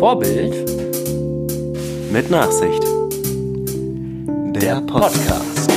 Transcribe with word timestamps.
Vorbild 0.00 0.54
Mit 2.10 2.30
Nachsicht. 2.30 2.82
Der 4.58 4.80
Podcast. 4.80 5.70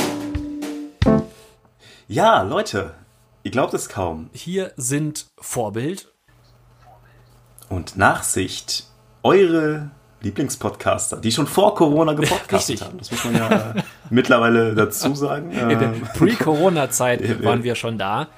Ja, 2.08 2.40
Leute, 2.40 2.94
ihr 3.42 3.50
glaubt 3.50 3.74
es 3.74 3.90
kaum. 3.90 4.30
Hier 4.32 4.72
sind 4.78 5.26
Vorbild 5.36 6.10
Und 7.68 7.98
Nachsicht, 7.98 8.86
eure 9.22 9.90
Lieblingspodcaster, 10.22 11.18
die 11.18 11.30
schon 11.30 11.46
vor 11.46 11.74
Corona 11.74 12.12
gepodcastet 12.14 12.80
haben. 12.80 12.96
Das 12.96 13.10
muss 13.10 13.22
man 13.26 13.34
ja 13.34 13.72
äh, 13.72 13.82
mittlerweile 14.08 14.74
dazu 14.74 15.14
sagen. 15.14 15.50
in 15.52 15.68
der 15.68 15.82
Ähm, 15.82 16.00
Pre-Corona-Zeit 16.14 17.44
waren 17.44 17.62
wir 17.62 17.74
schon 17.74 17.98
da. 17.98 18.28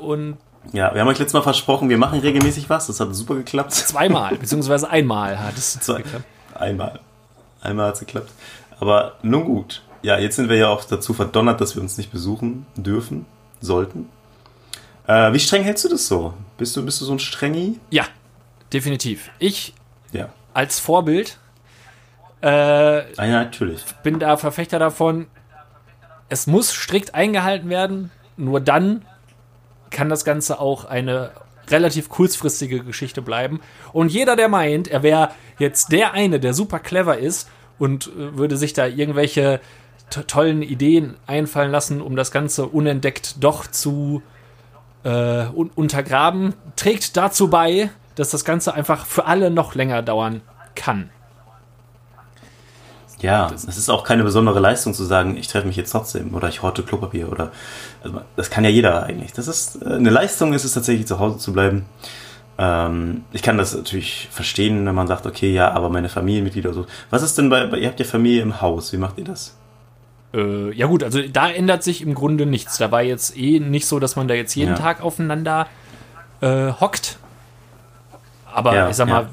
Und 0.00 0.38
ja, 0.72 0.92
wir 0.94 1.00
haben 1.00 1.08
euch 1.08 1.18
letztes 1.18 1.34
Mal 1.34 1.42
versprochen, 1.42 1.88
wir 1.88 1.98
machen 1.98 2.20
regelmäßig 2.20 2.68
was. 2.70 2.86
Das 2.86 3.00
hat 3.00 3.14
super 3.14 3.34
geklappt. 3.34 3.72
zweimal, 3.72 4.36
beziehungsweise 4.36 4.88
einmal 4.90 5.38
hat 5.38 5.56
es 5.56 5.78
Zwei, 5.80 6.02
geklappt. 6.02 6.24
einmal. 6.54 7.00
Einmal 7.62 7.88
hat 7.88 7.94
es 7.94 8.00
geklappt. 8.00 8.30
Aber 8.78 9.16
nun 9.22 9.44
gut. 9.44 9.82
Ja, 10.02 10.18
jetzt 10.18 10.36
sind 10.36 10.48
wir 10.48 10.56
ja 10.56 10.68
auch 10.68 10.84
dazu 10.84 11.12
verdonnert, 11.12 11.60
dass 11.60 11.74
wir 11.74 11.82
uns 11.82 11.98
nicht 11.98 12.10
besuchen 12.10 12.64
dürfen, 12.76 13.26
sollten. 13.60 14.08
Äh, 15.06 15.32
wie 15.34 15.40
streng 15.40 15.62
hältst 15.62 15.84
du 15.84 15.88
das 15.88 16.06
so? 16.06 16.32
Bist 16.56 16.74
du, 16.76 16.84
bist 16.84 17.00
du 17.00 17.04
so 17.04 17.12
ein 17.12 17.18
Strengi? 17.18 17.78
Ja, 17.90 18.04
definitiv. 18.72 19.30
Ich 19.38 19.74
Ja. 20.12 20.28
als 20.54 20.78
Vorbild 20.78 21.36
äh, 22.42 22.46
Ah, 22.48 23.02
ja, 23.18 23.42
natürlich. 23.44 23.84
bin 24.02 24.18
da 24.18 24.36
Verfechter 24.38 24.78
davon, 24.78 25.26
es 26.30 26.46
muss 26.46 26.72
strikt 26.72 27.14
eingehalten 27.14 27.68
werden. 27.68 28.10
Nur 28.38 28.60
dann 28.60 29.04
kann 29.90 30.08
das 30.08 30.24
Ganze 30.24 30.60
auch 30.60 30.84
eine 30.84 31.30
relativ 31.68 32.08
kurzfristige 32.08 32.82
Geschichte 32.82 33.22
bleiben. 33.22 33.60
Und 33.92 34.10
jeder, 34.10 34.34
der 34.36 34.48
meint, 34.48 34.88
er 34.88 35.02
wäre 35.02 35.30
jetzt 35.58 35.92
der 35.92 36.14
eine, 36.14 36.40
der 36.40 36.54
super 36.54 36.78
clever 36.78 37.18
ist 37.18 37.48
und 37.78 38.08
äh, 38.08 38.36
würde 38.36 38.56
sich 38.56 38.72
da 38.72 38.86
irgendwelche 38.86 39.60
to- 40.10 40.22
tollen 40.22 40.62
Ideen 40.62 41.16
einfallen 41.26 41.70
lassen, 41.70 42.00
um 42.00 42.16
das 42.16 42.32
Ganze 42.32 42.66
unentdeckt 42.66 43.36
doch 43.42 43.66
zu 43.66 44.22
äh, 45.04 45.08
un 45.54 45.70
untergraben, 45.74 46.54
trägt 46.76 47.16
dazu 47.16 47.48
bei, 47.48 47.90
dass 48.16 48.30
das 48.30 48.44
Ganze 48.44 48.74
einfach 48.74 49.06
für 49.06 49.26
alle 49.26 49.50
noch 49.50 49.74
länger 49.74 50.02
dauern 50.02 50.42
kann. 50.74 51.10
Ja, 53.20 53.50
es 53.54 53.64
ist 53.64 53.90
auch 53.90 54.04
keine 54.04 54.22
besondere 54.24 54.60
Leistung 54.60 54.94
zu 54.94 55.04
sagen, 55.04 55.36
ich 55.36 55.48
treffe 55.48 55.66
mich 55.66 55.76
jetzt 55.76 55.90
trotzdem 55.92 56.34
oder 56.34 56.48
ich 56.48 56.62
horte 56.62 56.82
Klopapier 56.82 57.30
oder 57.30 57.52
also 58.02 58.20
das 58.36 58.50
kann 58.50 58.64
ja 58.64 58.70
jeder 58.70 59.02
eigentlich. 59.04 59.32
Das 59.32 59.46
ist 59.48 59.82
äh, 59.82 59.94
eine 59.94 60.10
Leistung, 60.10 60.52
ist 60.54 60.64
es 60.64 60.72
tatsächlich 60.72 61.06
zu 61.06 61.18
Hause 61.18 61.38
zu 61.38 61.52
bleiben. 61.52 61.84
Ähm, 62.58 63.24
ich 63.32 63.42
kann 63.42 63.58
das 63.58 63.74
natürlich 63.74 64.28
verstehen, 64.30 64.84
wenn 64.86 64.94
man 64.94 65.06
sagt, 65.06 65.26
okay, 65.26 65.52
ja, 65.52 65.70
aber 65.72 65.88
meine 65.90 66.08
Familienmitglieder 66.08 66.72
so. 66.72 66.86
Was 67.10 67.22
ist 67.22 67.36
denn 67.38 67.48
bei, 67.50 67.66
bei 67.66 67.78
ihr 67.78 67.88
habt 67.88 67.98
ja 68.00 68.06
Familie 68.06 68.42
im 68.42 68.60
Haus? 68.60 68.92
Wie 68.92 68.96
macht 68.98 69.18
ihr 69.18 69.24
das? 69.24 69.56
Äh, 70.32 70.72
ja 70.74 70.86
gut, 70.86 71.02
also 71.02 71.20
da 71.22 71.50
ändert 71.50 71.82
sich 71.82 72.02
im 72.02 72.14
Grunde 72.14 72.46
nichts. 72.46 72.78
Da 72.78 72.90
war 72.90 73.02
jetzt 73.02 73.36
eh 73.36 73.60
nicht 73.60 73.86
so, 73.86 73.98
dass 73.98 74.16
man 74.16 74.28
da 74.28 74.34
jetzt 74.34 74.54
jeden 74.54 74.72
Ja. 74.72 74.76
Tag 74.78 75.02
aufeinander 75.02 75.66
äh, 76.40 76.72
hockt. 76.72 77.18
Aber 78.52 78.74
Ja, 78.74 78.88
ich 78.88 78.96
sag 78.96 79.08
mal, 79.08 79.22
ja. 79.22 79.28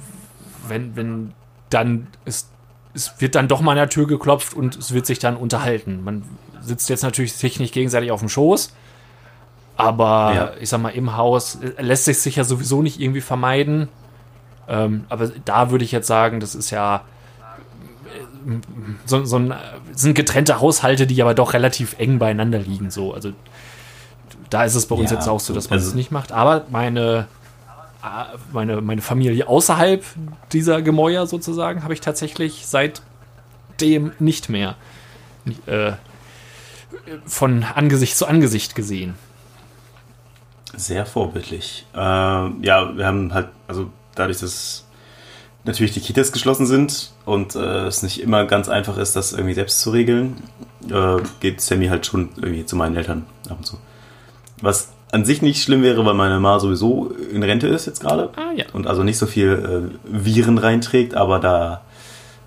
wenn, 0.67 0.95
wenn 0.95 1.33
dann 1.69 2.07
es, 2.25 2.47
es 2.97 3.13
wird 3.21 3.35
dann 3.35 3.47
doch 3.47 3.61
mal 3.61 3.71
an 3.71 3.77
der 3.77 3.89
Tür 3.89 4.07
geklopft 4.07 4.53
und 4.55 4.75
es 4.75 4.91
wird 4.91 5.05
sich 5.05 5.19
dann 5.19 5.37
unterhalten. 5.37 6.03
Man 6.03 6.23
sitzt 6.61 6.89
jetzt 6.89 7.03
natürlich 7.03 7.33
sich 7.33 7.59
nicht 7.59 7.73
gegenseitig 7.73 8.11
auf 8.11 8.19
dem 8.19 8.29
Schoß. 8.29 8.73
Aber 9.77 10.33
Ja. 10.35 10.51
ich 10.59 10.69
sag 10.69 10.81
mal, 10.81 10.89
im 10.89 11.15
Haus 11.15 11.55
äh, 11.61 11.81
lässt 11.81 12.05
sich 12.05 12.19
sicher 12.19 12.43
sowieso 12.43 12.81
nicht 12.81 12.99
irgendwie 12.99 13.21
vermeiden. 13.21 13.87
Ähm, 14.67 15.05
aber 15.09 15.27
da 15.45 15.69
würde 15.69 15.85
ich 15.85 15.91
jetzt 15.91 16.07
sagen, 16.07 16.39
das 16.39 16.55
ist 16.55 16.71
ja 16.71 17.03
äh, 18.05 18.53
so, 19.05 19.23
so 19.25 19.37
ein, 19.37 19.51
äh, 19.51 19.55
sind 19.93 20.15
getrennte 20.15 20.59
Haushalte, 20.59 21.05
die 21.05 21.21
aber 21.21 21.35
doch 21.35 21.53
relativ 21.53 21.95
eng 21.99 22.17
beieinander 22.19 22.57
liegen. 22.59 22.89
So. 22.89 23.13
Also 23.13 23.31
da 24.49 24.63
ist 24.63 24.73
es 24.75 24.87
bei 24.87 24.95
uns 24.95 25.11
Ja, 25.11 25.17
jetzt 25.17 25.27
auch 25.27 25.39
so, 25.39 25.53
dass 25.53 25.69
man 25.69 25.77
also- 25.77 25.89
es 25.89 25.95
nicht 25.95 26.11
macht. 26.11 26.31
Aber 26.31 26.65
meine, 26.71 27.27
meine, 28.51 28.81
meine 28.81 29.01
Familie 29.01 29.47
außerhalb 29.47 30.03
dieser 30.51 30.81
Gemäuer 30.81 31.27
sozusagen 31.27 31.83
habe 31.83 31.93
ich 31.93 32.01
tatsächlich 32.01 32.65
seitdem 32.65 34.11
nicht 34.19 34.49
mehr 34.49 34.75
äh, 35.65 35.93
von 37.25 37.63
Angesicht 37.63 38.17
zu 38.17 38.27
Angesicht 38.27 38.75
gesehen. 38.75 39.15
Sehr 40.75 41.05
vorbildlich. 41.05 41.85
Äh, 41.93 41.97
ja, 41.97 42.95
wir 42.95 43.05
haben 43.05 43.33
halt, 43.33 43.49
also 43.67 43.89
dadurch, 44.15 44.39
dass 44.39 44.85
natürlich 45.63 45.93
die 45.93 46.01
Kitas 46.01 46.31
geschlossen 46.31 46.65
sind 46.65 47.11
und 47.25 47.55
äh, 47.55 47.85
es 47.85 48.03
nicht 48.03 48.21
immer 48.21 48.45
ganz 48.45 48.69
einfach 48.69 48.97
ist, 48.97 49.15
das 49.15 49.33
irgendwie 49.33 49.53
selbst 49.53 49.81
zu 49.81 49.91
regeln, 49.91 50.35
äh, 50.89 51.17
geht 51.39 51.61
Sammy 51.61 51.87
halt 51.87 52.05
schon 52.05 52.29
irgendwie 52.37 52.65
zu 52.65 52.75
meinen 52.75 52.95
Eltern 52.95 53.25
ab 53.49 53.57
und 53.57 53.65
zu. 53.65 53.77
Was 54.61 54.93
an 55.11 55.23
sich 55.25 55.41
nicht 55.41 55.61
schlimm 55.63 55.83
wäre, 55.83 56.05
weil 56.05 56.13
meine 56.13 56.39
Ma 56.39 56.59
sowieso 56.59 57.11
in 57.31 57.41
Rente 57.43 57.67
ist 57.67 57.85
jetzt 57.85 58.01
gerade 58.01 58.29
Ah 58.35 58.51
ja. 58.55 58.65
und 58.73 58.87
also 58.87 59.03
nicht 59.03 59.17
so 59.17 59.25
viel 59.25 59.91
äh, 59.93 60.25
Viren 60.25 60.57
reinträgt, 60.57 61.15
aber 61.15 61.39
da, 61.39 61.81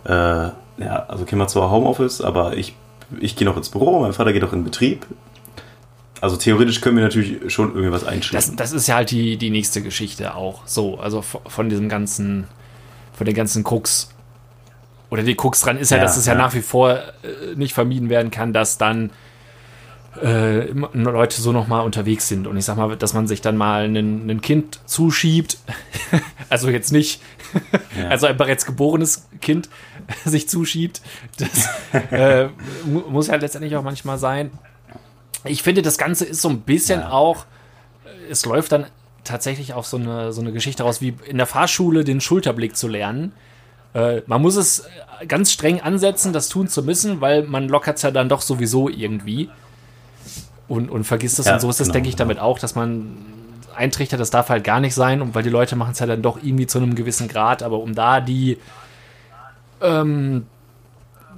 äh, 0.04 0.82
ja, 0.84 1.06
also 1.09 1.25
gehen 1.25 1.38
wir 1.38 1.47
zwar 1.49 1.70
Homeoffice, 1.70 2.20
aber 2.20 2.56
ich, 2.56 2.75
ich 3.19 3.37
gehe 3.37 3.47
noch 3.47 3.56
ins 3.56 3.70
Büro, 3.70 4.00
mein 4.00 4.12
Vater 4.12 4.32
geht 4.32 4.44
auch 4.44 4.53
in 4.53 4.60
den 4.60 4.65
Betrieb. 4.65 5.06
Also 6.20 6.37
theoretisch 6.37 6.82
können 6.82 6.97
wir 6.97 7.04
natürlich 7.04 7.50
schon 7.53 7.70
irgendwie 7.70 7.93
was 7.93 8.03
Das, 8.03 8.10
einschließen. 8.12 8.56
das 8.56 8.72
ist 8.72 8.87
ja 8.87 8.97
halt 8.97 9.10
die, 9.10 9.38
die 9.38 9.49
nächste 9.49 9.81
Geschichte 9.81 10.34
auch. 10.34 10.66
So, 10.66 10.99
also 10.99 11.22
von, 11.22 11.70
diesem 11.70 11.88
ganzen, 11.88 12.47
von 13.15 13.25
den 13.25 13.34
ganzen 13.34 13.65
Krux. 13.65 14.10
Oder 15.09 15.22
die 15.22 15.34
Krux 15.34 15.62
dran 15.62 15.78
ist 15.78 15.91
ja, 15.91 15.97
Ja, 15.97 16.03
dass 16.03 16.19
es 16.19 16.26
ja, 16.26 16.34
ja. 16.34 16.38
nach 16.38 16.53
wie 16.54 16.60
vor 16.60 16.91
äh, 16.93 17.00
nicht 17.56 17.72
vermieden 17.72 18.10
werden 18.10 18.31
kann, 18.31 18.53
dass 18.53 18.76
dann 18.76 19.10
äh, 20.22 20.71
Leute 20.94 21.41
so 21.41 21.53
nochmal 21.53 21.84
unterwegs 21.84 22.28
sind. 22.28 22.47
Und 22.47 22.56
ich 22.56 22.65
sag 22.65 22.76
mal, 22.76 22.97
dass 22.97 23.15
man 23.15 23.26
sich 23.28 23.41
dann 23.41 23.56
mal 23.56 23.84
ein, 23.84 24.41
Kind 24.41 24.81
zuschiebt. 24.87 25.59
also 26.48 26.69
jetzt 26.71 26.93
nicht, 26.93 27.21
Ja. 27.98 28.09
also 28.09 28.26
ein 28.26 28.37
bereits 28.37 28.66
geborenes 28.66 29.28
Kind 29.41 29.69
sich 30.25 30.49
zuschiebt. 30.49 31.00
Das 31.38 31.69
äh, 32.10 32.49
mu- 32.84 33.03
muss 33.09 33.28
ja 33.28 33.37
letztendlich 33.37 33.76
auch 33.76 33.82
manchmal 33.82 34.19
sein. 34.19 34.50
Ich 35.44 35.62
finde, 35.62 35.82
das 35.82 35.97
Ganze 35.99 36.25
ist 36.25 36.43
so 36.43 36.49
ein 36.49 36.60
bisschen 36.60 37.00
Ja. 37.00 37.10
auch, 37.12 37.47
äh, 38.04 38.31
es 38.31 38.44
läuft 38.47 38.72
dann 38.72 38.87
tatsächlich 39.25 39.75
auch 39.75 39.84
so 39.84 39.97
eine, 39.97 40.32
so 40.32 40.41
eine 40.41 40.53
Geschichte 40.53 40.82
raus, 40.82 41.00
wie 41.00 41.15
in 41.26 41.37
der 41.38 41.47
Fahrschule 41.47 42.04
den 42.04 42.20
Schulterblick 42.20 42.76
zu 42.76 42.88
lernen. 42.88 43.32
Äh, 43.94 44.22
man 44.26 44.43
muss 44.43 44.56
es 44.56 44.81
äh, 45.20 45.26
ganz 45.26 45.53
streng 45.53 45.81
ansetzen, 45.81 46.32
das 46.32 46.49
tun 46.49 46.69
zu 46.69 46.82
müssen, 46.82 47.20
weil 47.20 47.43
man 47.44 47.69
lockert 47.69 47.97
es 47.97 48.03
ja 48.03 48.10
dann 48.10 48.28
doch 48.28 48.41
sowieso 48.41 48.88
irgendwie 48.88 49.49
und, 50.70 50.88
und 50.88 51.04
vergisst 51.04 51.38
es. 51.38 51.47
Ja, 51.47 51.54
und 51.54 51.60
so 51.60 51.69
ist 51.69 51.81
das, 51.81 51.88
genau, 51.88 51.94
denke 51.94 52.08
ich, 52.08 52.16
genau. 52.16 52.28
damit 52.28 52.38
auch, 52.38 52.58
dass 52.58 52.75
man 52.75 53.16
eintrichtert, 53.76 54.20
das 54.20 54.31
darf 54.31 54.48
halt 54.48 54.64
gar 54.64 54.81
nicht 54.81 54.94
sein, 54.94 55.20
und 55.20 55.34
weil 55.34 55.42
die 55.42 55.50
Leute 55.50 55.76
machen 55.76 55.92
es 55.92 55.98
ja 55.98 56.06
dann 56.06 56.22
doch 56.22 56.42
irgendwie 56.42 56.66
zu 56.66 56.78
einem 56.78 56.94
gewissen 56.94 57.28
Grad, 57.28 57.62
aber 57.62 57.78
um 57.81 57.94
da 57.94 58.20
die 58.20 58.58
ähm, 59.82 60.47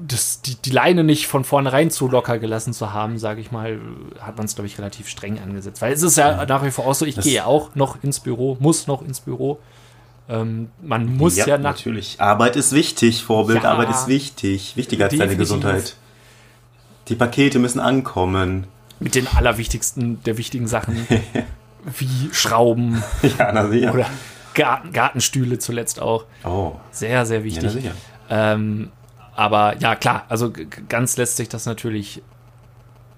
das, 0.06 0.42
die, 0.42 0.56
die 0.56 0.70
Leine 0.70 1.04
nicht 1.04 1.26
von 1.26 1.44
vornherein 1.44 1.90
zu 1.90 2.08
locker 2.08 2.38
gelassen 2.38 2.72
zu 2.72 2.92
haben, 2.92 3.18
sage 3.18 3.40
ich 3.40 3.52
mal, 3.52 3.78
hat 4.20 4.36
man 4.36 4.46
es, 4.46 4.54
glaube 4.54 4.66
ich, 4.66 4.78
relativ 4.78 5.08
streng 5.08 5.38
angesetzt. 5.38 5.80
Weil 5.80 5.92
es 5.92 6.02
ist 6.02 6.16
ja, 6.16 6.44
nach 6.46 6.64
wie 6.64 6.70
vor 6.70 6.86
auch 6.86 6.94
so, 6.94 7.04
ich 7.06 7.14
Das- 7.14 7.24
gehe 7.24 7.46
auch 7.46 7.74
noch 7.74 8.02
ins 8.02 8.20
Büro, 8.20 8.56
muss 8.58 8.86
noch 8.86 9.02
ins 9.02 9.20
Büro. 9.20 9.58
Ähm, 10.28 10.70
man 10.80 11.16
muss 11.16 11.36
ja, 11.36 11.46
nach, 11.58 11.58
natürlich. 11.58 12.20
Arbeit 12.20 12.56
ist 12.56 12.72
wichtig, 12.72 13.22
Vorbild, 13.22 13.62
Ja. 13.62 13.72
Arbeit 13.72 13.90
ist 13.90 14.08
wichtig. 14.08 14.76
Wichtiger 14.76 15.04
als 15.04 15.16
deine. 15.16 15.36
Gesundheit. 15.36 15.96
Die 17.08 17.14
Pakete 17.14 17.58
müssen 17.58 17.80
ankommen. 17.80 18.66
Mit 19.02 19.14
den 19.14 19.26
allerwichtigsten 19.28 20.22
der 20.24 20.38
wichtigen 20.38 20.66
Sachen, 20.66 21.06
wie 21.98 22.30
Schrauben 22.32 23.02
Ja, 23.38 23.52
na 23.52 23.68
sicher. 23.68 23.92
oder 23.94 24.06
Garten, 24.54 24.92
Gartenstühle 24.92 25.58
zuletzt 25.58 26.00
auch. 26.00 26.24
oh, 26.44 26.72
Sehr, 26.90 27.24
sehr 27.26 27.38
ja, 27.38 27.40
na 27.40 27.44
wichtig. 27.44 27.70
sicher. 27.72 27.92
Ähm, 28.30 28.90
aber 29.34 29.78
ja, 29.78 29.96
klar, 29.96 30.24
also 30.28 30.52
ganz 30.88 31.16
lässt 31.16 31.36
sich 31.36 31.48
das 31.48 31.64
natürlich 31.66 32.22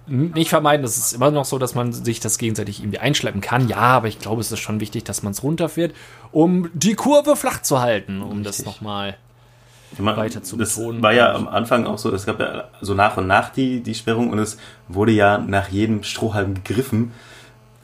nicht 0.07 0.51
vermeiden. 0.51 0.85
Es 0.85 0.97
ist 0.99 1.13
immer 1.15 1.31
noch 1.31 1.45
so, 1.47 1.59
dass 1.59 1.75
man 1.75 1.93
sich 1.93 2.21
das 2.21 2.37
gegenseitig 2.39 2.81
irgendwie 2.81 2.99
einschleppen 2.99 3.41
kann. 3.41 3.69
Ja, 3.69 3.79
aber 3.79 4.07
ich 4.09 4.19
glaube, 4.19 4.41
es 4.43 4.53
ist 4.53 4.61
schon 4.61 4.79
wichtig, 4.81 5.05
dass 5.05 5.23
man 5.23 5.33
es 5.33 5.43
runterfährt, 5.43 5.95
um 6.31 6.69
die 6.75 6.95
Kurve 6.95 7.37
flach 7.37 7.63
zu 7.63 7.81
halten, 7.81 8.21
um 8.23 8.43
das 8.43 8.59
Richtig. 8.59 8.67
nochmal. 8.75 9.17
Meine, 9.99 10.17
weiter 10.17 10.43
zu 10.43 10.57
das 10.57 10.77
betonen. 10.77 11.03
war 11.03 11.13
ja 11.13 11.35
am 11.35 11.49
Anfang 11.49 11.87
auch 11.87 11.99
so, 11.99 12.13
es 12.13 12.27
gab 12.27 12.41
ja 12.41 12.65
so 12.81 12.95
nach 12.95 13.17
und 13.17 13.27
nach 13.27 13.51
die, 13.51 13.81
die 13.81 13.95
Sperrung 13.95 14.31
und 14.31 14.39
es 14.39 14.57
wurde 14.89 15.13
ja 15.13 15.39
nach 15.39 15.69
jedem 15.69 16.03
Strohhalm 16.03 16.55
gegriffen, 16.55 17.13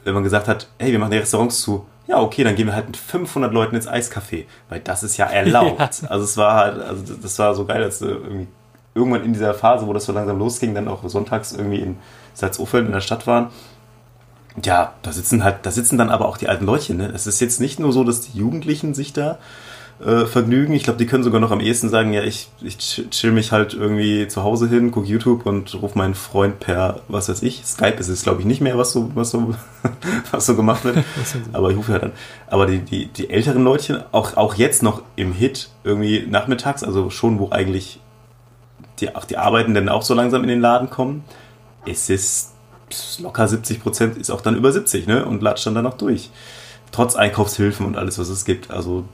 wenn 0.03 0.13
man 0.13 0.23
gesagt 0.23 0.47
hat, 0.47 0.67
hey, 0.79 0.91
wir 0.91 0.99
machen 0.99 1.11
die 1.11 1.17
Restaurants 1.17 1.61
zu. 1.61 1.85
Ja, 2.07 2.19
okay, 2.19 2.43
dann 2.43 2.55
gehen 2.55 2.67
wir 2.67 2.75
halt 2.75 2.87
mit 2.87 2.97
500 2.97 3.53
Leuten 3.53 3.75
ins 3.75 3.87
Eiscafé, 3.87 4.45
weil 4.69 4.79
das 4.81 5.03
ist 5.03 5.17
ja 5.17 5.27
erlaubt. 5.27 6.03
Also 6.09 6.25
es 6.25 6.35
war 6.37 6.55
halt, 6.55 6.81
also 6.81 7.13
das 7.21 7.39
war 7.39 7.55
so 7.55 7.65
geil, 7.65 7.81
dass 7.81 7.99
du 7.99 8.05
irgendwie 8.05 8.47
irgendwann 8.93 9.23
in 9.23 9.33
dieser 9.33 9.53
Phase, 9.53 9.87
wo 9.87 9.93
das 9.93 10.05
so 10.05 10.11
langsam 10.11 10.37
losging, 10.37 10.73
dann 10.73 10.87
auch 10.87 11.07
sonntags 11.07 11.53
irgendwie 11.53 11.79
in 11.79 11.97
Salzufeld 12.33 12.85
in 12.85 12.91
der 12.91 13.01
Stadt 13.01 13.27
waren. 13.27 13.49
Ja, 14.63 14.93
da 15.01 15.13
sitzen 15.13 15.43
halt, 15.43 15.65
da 15.65 15.71
sitzen 15.71 15.97
dann 15.97 16.09
aber 16.09 16.27
auch 16.27 16.37
die 16.37 16.49
alten 16.49 16.65
Leutchen. 16.65 16.97
Ne? 16.97 17.09
Es 17.13 17.25
ist 17.25 17.39
jetzt 17.39 17.61
nicht 17.61 17.79
nur 17.79 17.93
so, 17.93 18.03
dass 18.03 18.21
die 18.21 18.37
Jugendlichen 18.37 18.93
sich 18.93 19.13
da 19.13 19.37
äh, 20.05 20.25
Vergnügen. 20.25 20.73
Ich 20.73 20.83
glaube, 20.83 20.97
die 20.97 21.05
können 21.05 21.23
sogar 21.23 21.39
noch 21.39 21.51
am 21.51 21.59
ehesten 21.59 21.89
sagen, 21.89 22.13
ja, 22.13 22.23
ich, 22.23 22.49
ich 22.61 22.77
chill 22.77 23.31
mich 23.31 23.51
halt 23.51 23.73
irgendwie 23.73 24.27
zu 24.27 24.43
Hause 24.43 24.67
hin, 24.67 24.91
gucke 24.91 25.07
YouTube 25.07 25.45
und 25.45 25.81
rufe 25.81 25.97
meinen 25.97 26.15
Freund 26.15 26.59
per, 26.59 27.01
was 27.07 27.29
weiß 27.29 27.43
ich, 27.43 27.63
Skype 27.65 27.97
ist 27.99 28.07
es, 28.07 28.23
glaube 28.23 28.39
ich, 28.39 28.45
nicht 28.45 28.61
mehr, 28.61 28.77
was 28.77 28.91
so, 28.91 29.11
was 29.13 29.31
so, 29.31 29.53
was 30.31 30.45
so 30.45 30.55
gemacht 30.55 30.83
wird. 30.85 31.03
Aber 31.53 31.69
ich 31.69 31.77
rufe 31.77 31.91
ja 31.91 31.99
dann. 31.99 32.11
Aber 32.47 32.65
die, 32.65 32.79
die, 32.79 33.07
die 33.07 33.29
älteren 33.29 33.63
Leutchen, 33.63 34.03
auch, 34.11 34.37
auch 34.37 34.55
jetzt 34.55 34.83
noch 34.83 35.03
im 35.15 35.33
Hit, 35.33 35.69
irgendwie 35.83 36.25
nachmittags, 36.27 36.83
also 36.83 37.09
schon, 37.09 37.39
wo 37.39 37.49
eigentlich 37.51 37.99
die, 38.99 39.15
auch 39.15 39.25
die 39.25 39.37
Arbeitenden 39.37 39.89
auch 39.89 40.03
so 40.03 40.13
langsam 40.13 40.43
in 40.43 40.49
den 40.49 40.61
Laden 40.61 40.89
kommen, 40.89 41.23
es 41.85 42.09
ist 42.09 42.51
locker 43.19 43.47
70 43.47 43.81
Prozent, 43.81 44.17
ist 44.17 44.29
auch 44.29 44.41
dann 44.41 44.55
über 44.55 44.71
70, 44.71 45.07
ne? 45.07 45.25
Und 45.25 45.41
latscht 45.41 45.65
dann 45.65 45.75
danach 45.75 45.93
durch. 45.93 46.29
Trotz 46.91 47.15
Einkaufshilfen 47.15 47.85
und 47.85 47.97
alles, 47.97 48.19
was 48.19 48.29
es 48.29 48.45
gibt. 48.45 48.69
Also 48.69 49.05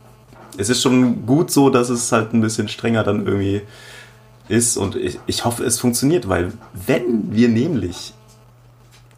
es 0.58 0.70
ist 0.70 0.82
schon 0.82 1.26
gut 1.26 1.52
so, 1.52 1.70
dass 1.70 1.90
es 1.90 2.12
halt 2.12 2.34
ein 2.34 2.42
bisschen 2.42 2.68
strenger 2.68 3.04
dann 3.04 3.26
irgendwie 3.26 3.62
ist 4.50 4.78
und 4.78 4.96
ich, 4.96 5.20
ich 5.28 5.46
hoffe, 5.46 5.64
es 5.64 5.80
funktioniert, 5.80 6.30
weil 6.30 6.54
wenn 6.74 7.34
wir 7.34 7.50
nämlich 7.50 8.14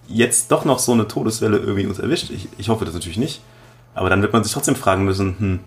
jetzt 0.07 0.51
doch 0.51 0.65
noch 0.65 0.79
so 0.79 0.91
eine 0.91 1.07
Todeswelle 1.07 1.57
irgendwie 1.57 1.85
uns 1.85 1.99
erwischt, 1.99 2.31
ich, 2.31 2.49
ich 2.57 2.69
hoffe 2.69 2.85
das 2.85 2.93
natürlich 2.93 3.17
nicht, 3.17 3.41
aber 3.93 4.09
dann 4.09 4.21
wird 4.21 4.33
man 4.33 4.43
sich 4.43 4.53
trotzdem 4.53 4.75
fragen 4.75 5.05
müssen, 5.05 5.35
hm, 5.37 5.59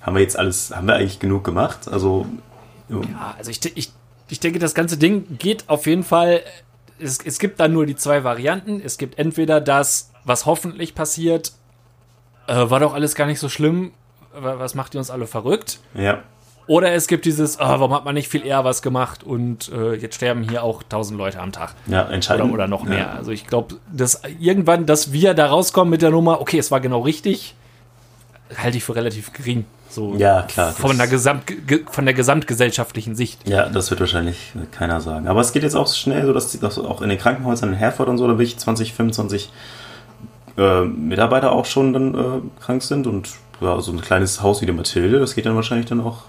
haben 0.00 0.16
wir 0.16 0.22
jetzt 0.22 0.38
alles, 0.38 0.74
haben 0.74 0.86
wir 0.86 0.94
eigentlich 0.94 1.18
genug 1.18 1.44
gemacht? 1.44 1.88
Also 1.88 2.26
ja, 2.88 3.34
also 3.38 3.50
ich, 3.50 3.60
ich, 3.76 3.92
ich 4.28 4.40
denke, 4.40 4.58
das 4.58 4.74
ganze 4.74 4.96
Ding 4.96 5.38
geht 5.38 5.68
auf 5.68 5.86
jeden 5.86 6.02
Fall. 6.02 6.42
Es, 6.98 7.18
es 7.24 7.38
gibt 7.38 7.60
dann 7.60 7.72
nur 7.72 7.86
die 7.86 7.96
zwei 7.96 8.24
Varianten. 8.24 8.80
Es 8.84 8.98
gibt 8.98 9.18
entweder 9.18 9.60
das, 9.60 10.10
was 10.24 10.44
hoffentlich 10.44 10.94
passiert, 10.94 11.52
äh, 12.48 12.54
war 12.54 12.80
doch 12.80 12.94
alles 12.94 13.14
gar 13.14 13.26
nicht 13.26 13.38
so 13.38 13.48
schlimm 13.48 13.92
was 14.34 14.74
macht 14.74 14.94
ihr 14.94 14.98
uns 14.98 15.10
alle 15.10 15.26
verrückt? 15.26 15.78
Ja. 15.94 16.22
Oder 16.66 16.92
es 16.92 17.08
gibt 17.08 17.24
dieses, 17.24 17.58
oh, 17.58 17.64
warum 17.64 17.92
hat 17.92 18.04
man 18.04 18.14
nicht 18.14 18.28
viel 18.28 18.46
eher 18.46 18.64
was 18.64 18.82
gemacht 18.82 19.24
und 19.24 19.70
äh, 19.72 19.94
jetzt 19.94 20.14
sterben 20.14 20.48
hier 20.48 20.62
auch 20.62 20.82
tausend 20.84 21.18
Leute 21.18 21.40
am 21.40 21.50
Tag. 21.50 21.74
Ja, 21.86 22.02
entscheidend. 22.04 22.46
Oder, 22.46 22.54
oder 22.54 22.68
noch 22.68 22.84
mehr. 22.84 22.98
Ja. 22.98 23.12
Also 23.12 23.32
ich 23.32 23.46
glaube, 23.46 23.76
dass 23.92 24.22
irgendwann, 24.38 24.86
dass 24.86 25.12
wir 25.12 25.34
da 25.34 25.46
rauskommen 25.46 25.90
mit 25.90 26.02
der 26.02 26.10
Nummer, 26.10 26.40
okay, 26.40 26.58
es 26.58 26.70
war 26.70 26.80
genau 26.80 27.00
richtig, 27.00 27.54
halte 28.56 28.76
ich 28.76 28.84
für 28.84 28.94
relativ 28.94 29.32
gering. 29.32 29.64
So 29.88 30.14
ja, 30.16 30.42
klar. 30.42 30.72
Von 30.72 30.96
der, 30.96 31.06
Gesamt, 31.06 31.52
von 31.90 32.06
der 32.06 32.14
gesamtgesellschaftlichen 32.14 33.14
Sicht. 33.14 33.46
Ja, 33.46 33.68
das 33.68 33.90
wird 33.90 34.00
wahrscheinlich 34.00 34.52
keiner 34.70 35.00
sagen. 35.00 35.28
Aber 35.28 35.40
es 35.40 35.52
geht 35.52 35.64
jetzt 35.64 35.74
auch 35.74 35.92
schnell, 35.92 36.24
so 36.24 36.32
dass, 36.32 36.58
dass 36.58 36.78
auch 36.78 37.02
in 37.02 37.10
den 37.10 37.18
Krankenhäusern 37.18 37.70
in 37.70 37.74
Herford 37.74 38.08
und 38.08 38.18
so, 38.18 38.26
da 38.26 38.38
will 38.38 38.46
ich 38.46 38.56
20, 38.56 38.94
25 38.94 39.52
äh, 40.56 40.84
Mitarbeiter 40.84 41.52
auch 41.52 41.66
schon 41.66 41.92
dann 41.92 42.14
äh, 42.14 42.62
krank 42.62 42.82
sind 42.82 43.06
und 43.06 43.28
ja, 43.62 43.80
so 43.80 43.92
ein 43.92 44.00
kleines 44.00 44.42
Haus 44.42 44.60
wie 44.60 44.66
der 44.66 44.74
Mathilde, 44.74 45.18
das 45.18 45.34
geht 45.34 45.46
dann 45.46 45.56
wahrscheinlich 45.56 45.86
dann 45.86 46.00
auch 46.00 46.24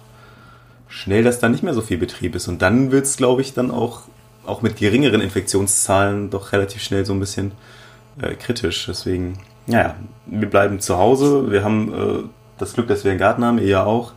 schnell, 0.87 1.23
dass 1.23 1.39
da 1.39 1.49
nicht 1.49 1.63
mehr 1.63 1.73
so 1.73 1.81
viel 1.81 1.97
Betrieb 1.97 2.35
ist. 2.35 2.47
Und 2.47 2.61
dann 2.61 2.91
wird 2.91 3.05
es, 3.05 3.17
glaube 3.17 3.41
ich, 3.41 3.53
dann 3.53 3.71
auch, 3.71 4.01
auch 4.45 4.61
mit 4.61 4.77
geringeren 4.77 5.21
Infektionszahlen 5.21 6.29
doch 6.29 6.51
relativ 6.51 6.83
schnell 6.83 7.05
so 7.05 7.13
ein 7.13 7.19
bisschen 7.19 7.51
äh, 8.21 8.35
kritisch. 8.35 8.85
Deswegen, 8.87 9.39
naja, 9.65 9.95
wir 10.27 10.49
bleiben 10.49 10.79
zu 10.79 10.97
Hause. 10.97 11.51
Wir 11.51 11.63
haben 11.63 11.93
äh, 11.93 12.23
das 12.57 12.73
Glück, 12.73 12.87
dass 12.87 13.03
wir 13.03 13.11
einen 13.11 13.19
Garten 13.19 13.43
haben, 13.43 13.57
ihr 13.57 13.67
ja 13.67 13.83
auch. 13.83 14.13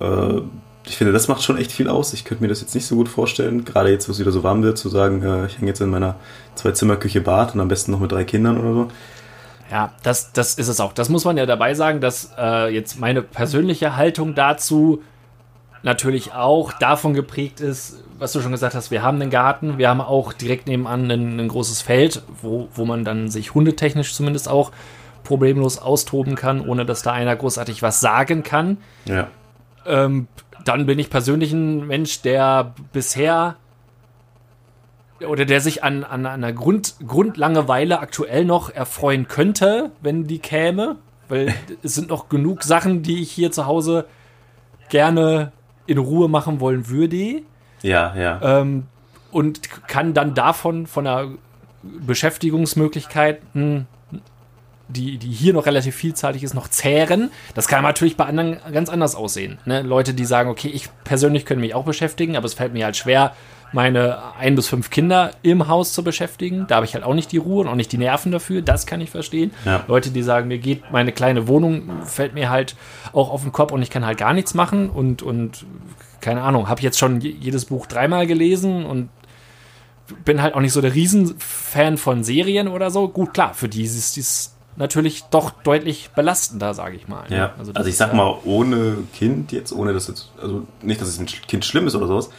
Äh, 0.00 0.40
ich 0.86 0.96
finde, 0.96 1.12
das 1.12 1.28
macht 1.28 1.42
schon 1.42 1.56
echt 1.56 1.72
viel 1.72 1.88
aus. 1.88 2.12
Ich 2.12 2.24
könnte 2.24 2.42
mir 2.42 2.48
das 2.48 2.60
jetzt 2.60 2.74
nicht 2.74 2.86
so 2.86 2.96
gut 2.96 3.08
vorstellen, 3.08 3.64
gerade 3.64 3.90
jetzt, 3.90 4.08
wo 4.08 4.12
es 4.12 4.18
wieder 4.18 4.32
so 4.32 4.42
warm 4.42 4.62
wird, 4.62 4.78
zu 4.78 4.88
sagen, 4.88 5.22
äh, 5.22 5.46
ich 5.46 5.58
hänge 5.58 5.68
jetzt 5.68 5.80
in 5.80 5.90
meiner 5.90 6.16
Zwei-Zimmer-Küche 6.54 7.20
Bad 7.20 7.54
und 7.54 7.60
am 7.60 7.68
besten 7.68 7.92
noch 7.92 8.00
mit 8.00 8.12
drei 8.12 8.24
Kindern 8.24 8.58
oder 8.58 8.74
so. 8.74 8.88
Ja, 9.70 9.92
das, 10.02 10.32
das 10.32 10.54
ist 10.54 10.68
es 10.68 10.80
auch. 10.80 10.92
Das 10.92 11.08
muss 11.08 11.24
man 11.24 11.36
ja 11.36 11.46
dabei 11.46 11.74
sagen, 11.74 12.00
dass 12.00 12.32
äh, 12.38 12.72
jetzt 12.72 12.98
meine 12.98 13.22
persönliche 13.22 13.96
Haltung 13.96 14.34
dazu 14.34 15.02
natürlich 15.82 16.32
auch 16.32 16.72
davon 16.72 17.14
geprägt 17.14 17.60
ist, 17.60 18.02
was 18.18 18.32
du 18.32 18.40
schon 18.40 18.52
gesagt 18.52 18.74
hast, 18.74 18.90
wir 18.90 19.02
haben 19.02 19.20
einen 19.20 19.30
Garten, 19.30 19.76
wir 19.78 19.88
haben 19.88 20.00
auch 20.00 20.32
direkt 20.32 20.66
nebenan 20.66 21.10
ein, 21.10 21.40
ein 21.40 21.48
großes 21.48 21.82
Feld, 21.82 22.22
wo, 22.40 22.68
wo 22.74 22.84
man 22.84 23.04
dann 23.04 23.28
sich 23.28 23.54
hundetechnisch 23.54 24.14
zumindest 24.14 24.48
auch 24.48 24.72
problemlos 25.24 25.78
austoben 25.78 26.36
kann, 26.36 26.60
ohne 26.66 26.86
dass 26.86 27.02
da 27.02 27.12
einer 27.12 27.34
großartig 27.34 27.82
was 27.82 28.00
sagen 28.00 28.42
kann. 28.42 28.78
Ja. 29.06 29.28
Ähm, 29.86 30.28
dann 30.64 30.86
bin 30.86 30.98
ich 30.98 31.10
persönlich 31.10 31.52
ein 31.52 31.86
Mensch, 31.86 32.22
der 32.22 32.74
bisher 32.92 33.56
oder 35.20 35.44
der 35.44 35.60
sich 35.60 35.84
an, 35.84 36.04
an 36.04 36.26
einer 36.26 36.52
Grund, 36.52 36.96
Grundlangeweile 37.06 38.00
aktuell 38.00 38.44
noch 38.44 38.70
erfreuen 38.70 39.28
könnte, 39.28 39.90
wenn 40.00 40.26
die 40.26 40.38
käme. 40.38 40.96
Weil 41.28 41.54
es 41.82 41.94
sind 41.94 42.08
noch 42.08 42.28
genug 42.28 42.62
Sachen, 42.62 43.02
die 43.02 43.22
ich 43.22 43.30
hier 43.30 43.50
zu 43.50 43.66
Hause 43.66 44.06
gerne 44.90 45.52
in 45.86 45.98
Ruhe 45.98 46.28
machen 46.28 46.60
wollen 46.60 46.88
würde. 46.88 47.42
Ja, 47.82 48.14
ja. 48.16 48.60
Ähm, 48.60 48.86
und 49.30 49.60
kann 49.88 50.14
dann 50.14 50.34
davon, 50.34 50.86
von 50.86 51.04
der 51.04 51.30
Beschäftigungsmöglichkeit, 51.82 53.40
die, 54.88 55.18
die 55.18 55.30
hier 55.30 55.52
noch 55.52 55.66
relativ 55.66 55.94
vielzeitig 55.94 56.42
ist, 56.42 56.54
noch 56.54 56.68
zehren. 56.68 57.30
Das 57.54 57.68
kann 57.68 57.82
natürlich 57.82 58.16
bei 58.16 58.24
anderen 58.24 58.58
ganz 58.72 58.88
anders 58.88 59.14
aussehen. 59.14 59.58
Ne? 59.64 59.82
Leute, 59.82 60.14
die 60.14 60.24
sagen, 60.24 60.50
okay, 60.50 60.68
ich 60.68 60.88
persönlich 61.04 61.46
könnte 61.46 61.60
mich 61.60 61.74
auch 61.74 61.84
beschäftigen, 61.84 62.36
aber 62.36 62.46
es 62.46 62.54
fällt 62.54 62.72
mir 62.72 62.84
halt 62.84 62.96
schwer, 62.96 63.34
meine 63.74 64.36
ein 64.38 64.54
bis 64.54 64.68
fünf 64.68 64.88
Kinder 64.90 65.32
im 65.42 65.68
Haus 65.68 65.92
zu 65.92 66.04
beschäftigen. 66.04 66.66
Da 66.68 66.76
habe 66.76 66.86
ich 66.86 66.94
halt 66.94 67.04
auch 67.04 67.14
nicht 67.14 67.32
die 67.32 67.38
Ruhe 67.38 67.62
und 67.62 67.68
auch 67.68 67.74
nicht 67.74 67.90
die 67.92 67.98
Nerven 67.98 68.30
dafür. 68.30 68.62
Das 68.62 68.86
kann 68.86 69.00
ich 69.00 69.10
verstehen. 69.10 69.50
Ja. 69.64 69.84
Leute, 69.88 70.10
die 70.10 70.22
sagen, 70.22 70.48
mir 70.48 70.58
geht 70.58 70.90
meine 70.92 71.12
kleine 71.12 71.48
Wohnung, 71.48 72.04
fällt 72.04 72.34
mir 72.34 72.50
halt 72.50 72.76
auch 73.12 73.30
auf 73.30 73.42
den 73.42 73.52
Kopf 73.52 73.72
und 73.72 73.82
ich 73.82 73.90
kann 73.90 74.06
halt 74.06 74.16
gar 74.16 74.32
nichts 74.32 74.54
machen 74.54 74.88
und, 74.88 75.22
und 75.22 75.66
keine 76.20 76.42
Ahnung, 76.42 76.68
habe 76.68 76.80
jetzt 76.82 76.98
schon 76.98 77.20
jedes 77.20 77.66
Buch 77.66 77.86
dreimal 77.86 78.26
gelesen 78.26 78.86
und 78.86 79.10
bin 80.24 80.40
halt 80.40 80.54
auch 80.54 80.60
nicht 80.60 80.72
so 80.72 80.80
der 80.80 80.94
Riesenfan 80.94 81.98
von 81.98 82.22
Serien 82.22 82.68
oder 82.68 82.90
so. 82.90 83.08
Gut, 83.08 83.34
klar, 83.34 83.54
für 83.54 83.68
die 83.68 83.82
ist 83.82 84.16
dies 84.16 84.54
natürlich 84.76 85.24
doch 85.24 85.50
deutlich 85.50 86.10
belastender, 86.14 86.74
sage 86.74 86.96
ich 86.96 87.08
mal. 87.08 87.24
Ja, 87.30 87.54
also, 87.58 87.72
also 87.72 87.88
ich 87.88 87.96
sag 87.96 88.12
mal, 88.12 88.38
ohne 88.44 88.98
Kind 89.14 89.52
jetzt, 89.52 89.72
ohne 89.72 89.92
dass 89.92 90.08
jetzt, 90.08 90.30
also 90.40 90.66
nicht, 90.82 91.00
dass 91.00 91.08
es 91.08 91.18
ein 91.18 91.26
Kind 91.26 91.64
schlimm 91.64 91.86
ist 91.86 91.94
oder 91.94 92.06
sowas, 92.06 92.30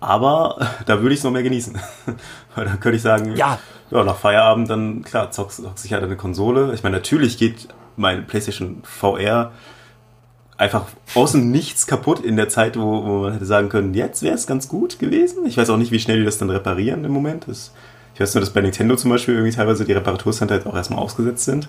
aber 0.00 0.68
da 0.86 1.00
würde 1.00 1.14
ich 1.14 1.20
es 1.20 1.24
noch 1.24 1.32
mehr 1.32 1.42
genießen. 1.42 1.78
Weil 2.54 2.64
da 2.64 2.76
könnte 2.76 2.96
ich 2.96 3.02
sagen, 3.02 3.36
ja. 3.36 3.58
ja, 3.90 4.04
nach 4.04 4.16
Feierabend 4.16 4.70
dann, 4.70 5.02
klar, 5.02 5.30
zockst 5.30 5.62
zock 5.62 5.78
sich 5.78 5.92
halt 5.92 6.02
eine 6.02 6.16
Konsole. 6.16 6.72
Ich 6.74 6.82
meine, 6.82 6.96
natürlich 6.96 7.38
geht 7.38 7.68
mein 7.96 8.26
PlayStation 8.26 8.82
VR 8.82 9.52
einfach 10.58 10.86
außen 11.14 11.50
nichts 11.50 11.86
kaputt 11.86 12.20
in 12.20 12.36
der 12.36 12.48
Zeit, 12.48 12.78
wo, 12.78 13.04
wo 13.04 13.22
man 13.22 13.32
hätte 13.34 13.44
sagen 13.44 13.68
können, 13.68 13.94
jetzt 13.94 14.22
wäre 14.22 14.34
es 14.34 14.46
ganz 14.46 14.68
gut 14.68 14.98
gewesen. 14.98 15.46
Ich 15.46 15.56
weiß 15.56 15.70
auch 15.70 15.76
nicht, 15.76 15.92
wie 15.92 15.98
schnell 15.98 16.18
die 16.18 16.24
das 16.24 16.38
dann 16.38 16.50
reparieren 16.50 17.04
im 17.04 17.12
Moment. 17.12 17.44
Das, 17.46 17.72
ich 18.14 18.20
weiß 18.20 18.34
nur, 18.34 18.40
dass 18.40 18.50
bei 18.50 18.62
Nintendo 18.62 18.96
zum 18.96 19.10
Beispiel 19.10 19.34
irgendwie 19.34 19.54
teilweise 19.54 19.84
die 19.84 19.92
Reparaturcenter 19.92 20.54
jetzt 20.54 20.66
auch 20.66 20.74
erstmal 20.74 21.00
ausgesetzt 21.00 21.44
sind. 21.44 21.68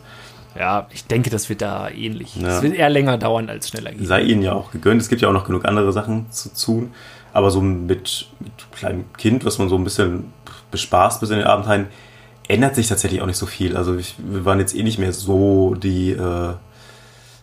Ja, 0.57 0.88
ich 0.91 1.05
denke, 1.05 1.29
das 1.29 1.50
wird 1.50 1.62
da 1.62 1.89
ähnlich. 1.89 2.36
Es 2.38 2.41
ja. 2.41 2.62
wird 2.63 2.74
eher 2.75 2.89
länger 2.89 3.17
dauern 3.17 3.50
als 3.50 3.69
schneller 3.69 3.91
gehen. 3.91 4.05
Sei 4.05 4.22
ihnen 4.22 4.41
ja 4.41 4.53
auch 4.53 4.72
gegönnt. 4.72 5.01
Es 5.01 5.10
gibt 5.10 5.22
ja 5.22 5.29
auch 5.29 5.34
noch 5.34 5.46
genug 5.46 5.65
andere 5.65 5.91
Sachen 5.91 6.31
zu 6.31 6.50
tun. 6.53 6.93
Aber 7.38 7.51
so 7.51 7.62
mit, 7.62 8.29
mit 8.39 8.51
kleinem 8.72 9.13
Kind, 9.13 9.46
was 9.46 9.60
man 9.60 9.70
so 9.70 9.75
ein 9.75 9.84
bisschen 9.84 10.34
bespaßt 10.72 11.20
bis 11.20 11.29
in 11.29 11.38
den 11.38 11.46
Abend 11.46 11.88
ändert 12.48 12.74
sich 12.74 12.88
tatsächlich 12.88 13.22
auch 13.22 13.27
nicht 13.27 13.38
so 13.38 13.46
viel. 13.46 13.77
Also 13.77 13.96
ich, 13.96 14.15
wir 14.17 14.44
waren 14.44 14.58
jetzt 14.58 14.74
eh 14.75 14.82
nicht 14.82 14.98
mehr 14.98 15.13
so 15.13 15.75
die, 15.75 16.13
äh, 16.13 16.53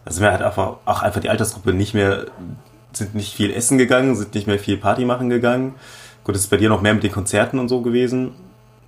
also 0.05 0.21
wir 0.21 0.33
halt 0.33 0.43
einfach, 0.43 0.79
auch 0.85 1.03
einfach 1.03 1.21
die 1.21 1.29
Altersgruppe 1.29 1.73
nicht 1.73 1.95
mehr, 1.95 2.27
sind 2.93 3.15
nicht 3.15 3.35
viel 3.35 3.53
essen 3.53 3.79
gegangen, 3.79 4.17
sind 4.17 4.35
nicht 4.35 4.49
mehr 4.49 4.59
viel 4.59 4.79
Party 4.79 5.05
machen 5.05 5.31
gegangen. 5.31 5.77
Gut, 6.25 6.35
das 6.35 6.43
ist 6.43 6.51
bei 6.51 6.57
dir 6.57 6.71
noch 6.71 6.83
mehr 6.83 6.95
mit 6.95 7.05
den 7.05 7.13
Konzerten 7.13 7.61
und 7.61 7.69
so 7.69 7.81
gewesen. 7.81 8.33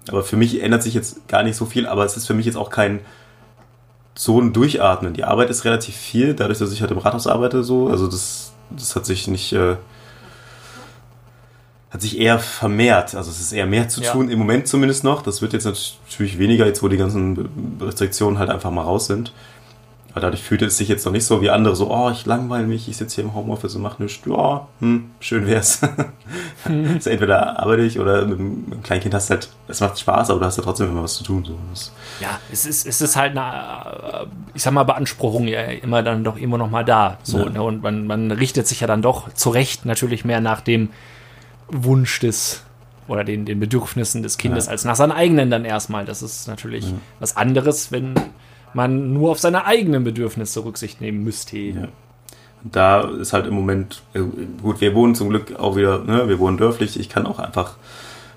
Aber 0.09 0.25
für 0.25 0.37
mich 0.37 0.61
ändert 0.61 0.83
sich 0.83 0.95
jetzt 0.95 1.29
gar 1.29 1.45
nicht 1.45 1.55
so 1.55 1.67
viel, 1.67 1.87
aber 1.87 2.05
es 2.05 2.17
ist 2.17 2.27
für 2.27 2.35
mich 2.35 2.47
jetzt 2.47 2.57
auch 2.57 2.71
kein 2.71 2.99
so 4.17 4.41
ein 4.41 4.53
Durchatmen. 4.53 5.13
Die 5.13 5.23
Arbeit 5.23 5.51
ist 5.51 5.65
relativ 5.65 5.95
viel, 5.95 6.35
dadurch, 6.35 6.59
dass 6.59 6.73
ich 6.73 6.81
halt 6.81 6.91
im 6.91 6.99
Rathaus 6.99 7.29
arbeite, 7.29 7.63
so. 7.63 7.87
Also 7.87 8.09
das, 8.09 8.55
das 8.71 8.97
hat 8.97 9.07
sich 9.07 9.29
nicht, 9.29 9.53
äh, 9.53 9.77
hat 11.91 12.03
sich 12.03 12.19
eher 12.19 12.39
vermehrt. 12.39 13.15
Also 13.15 13.31
es 13.31 13.41
ist 13.41 13.53
eher 13.53 13.67
mehr 13.67 13.89
zu 13.89 14.01
tun, 14.01 14.27
ja. 14.27 14.33
im 14.33 14.39
Moment 14.39 14.67
zumindest 14.67 15.05
noch. 15.05 15.23
Das 15.23 15.41
wird 15.43 15.53
jetzt 15.53 15.65
natürlich 15.65 16.39
weniger, 16.39 16.67
jetzt 16.67 16.83
wo 16.83 16.89
die 16.89 16.97
ganzen 16.97 17.79
Restriktionen 17.81 18.39
halt 18.39 18.51
einfach 18.51 18.71
mal 18.71 18.83
raus 18.83 19.07
sind. 19.07 19.33
Aber 20.17 20.23
dadurch 20.23 20.43
fühlt 20.43 20.63
es 20.63 20.79
sich 20.79 20.89
jetzt 20.89 21.05
noch 21.05 21.13
nicht 21.13 21.27
so 21.27 21.43
wie 21.43 21.51
andere, 21.51 21.77
so, 21.77 21.91
oh, 21.91 22.09
ich 22.11 22.25
langweile 22.25 22.67
mich, 22.67 22.89
ich 22.89 22.97
sitze 22.97 23.17
hier 23.17 23.25
im 23.25 23.35
Homeoffice 23.35 23.77
und 23.77 23.83
mache 23.83 24.03
nichts. 24.03 24.25
Ja, 24.25 24.67
hm, 24.81 25.11
schön 25.21 25.47
wär's. 25.47 25.83
also 26.65 27.11
entweder 27.11 27.61
arbeite 27.61 27.83
ich 27.83 28.01
oder 28.01 28.25
mit 28.25 28.39
einem 28.39 28.83
Kleinkind 28.83 29.13
hast 29.13 29.29
du 29.29 29.35
halt, 29.35 29.51
es 29.69 29.81
macht 29.81 29.99
Spaß, 29.99 30.31
aber 30.31 30.41
du 30.41 30.47
hast 30.47 30.57
ja 30.57 30.63
trotzdem 30.63 30.89
immer 30.89 31.03
was 31.03 31.17
zu 31.17 31.25
tun. 31.25 31.45
So. 31.45 31.91
Ja, 32.21 32.41
es 32.51 32.65
ist, 32.65 32.87
es 32.87 33.03
ist 33.03 33.15
halt 33.15 33.37
eine, 33.37 34.27
ich 34.55 34.63
sag 34.63 34.73
mal, 34.73 34.85
Beanspruchung 34.85 35.49
ja 35.49 35.61
immer 35.61 36.03
dann 36.03 36.25
doch 36.25 36.39
immer 36.39 36.57
noch 36.57 36.71
mal 36.71 36.87
da. 36.87 37.19
So, 37.23 37.41
ja. 37.41 37.51
ne? 37.51 37.63
Und 37.63 37.83
man, 37.83 38.07
man 38.07 38.31
richtet 38.31 38.67
sich 38.67 38.81
ja 38.81 38.87
dann 38.87 39.03
doch 39.03 39.31
zu 39.35 39.51
Recht 39.51 39.85
natürlich 39.85 40.25
mehr 40.25 40.41
nach 40.41 40.63
dem, 40.63 40.89
Wunsch 41.69 42.21
des 42.21 42.63
oder 43.09 43.25
den, 43.25 43.45
den 43.45 43.61
Bedürfnissen 43.61 44.23
des 44.23 44.37
Kindes 44.37 44.67
ja. 44.67 44.73
als 44.73 44.85
nach 44.85 44.97
seinen 44.97 45.13
eigenen 45.13 45.51
dann 45.51 45.65
erstmal. 45.65 46.05
Das 46.05 46.23
ist 46.23 46.49
natürlich 46.49 46.91
ja. 46.91 46.97
was 47.21 47.37
anderes, 47.37 47.93
wenn 47.93 48.15
man 48.75 49.13
nur 49.13 49.31
auf 49.31 49.39
seine 49.39 49.65
eigenen 49.65 50.05
Bedürfnisse 50.05 50.65
Rücksicht 50.65 51.01
nehmen 51.01 51.23
müsste. 51.23 51.59
Ja. 51.59 51.89
Da 52.65 53.03
ist 53.03 53.33
halt 53.33 53.47
im 53.47 53.55
Moment, 53.55 54.03
gut, 54.61 54.81
wir 54.81 54.95
wohnen 54.95 55.15
zum 55.15 55.29
Glück 55.29 55.57
auch 55.57 55.77
wieder, 55.77 56.03
ne, 56.03 56.29
wir 56.29 56.39
wohnen 56.39 56.59
dörflich, 56.59 56.99
ich 56.99 57.09
kann 57.09 57.27
auch 57.27 57.39
einfach 57.39 57.77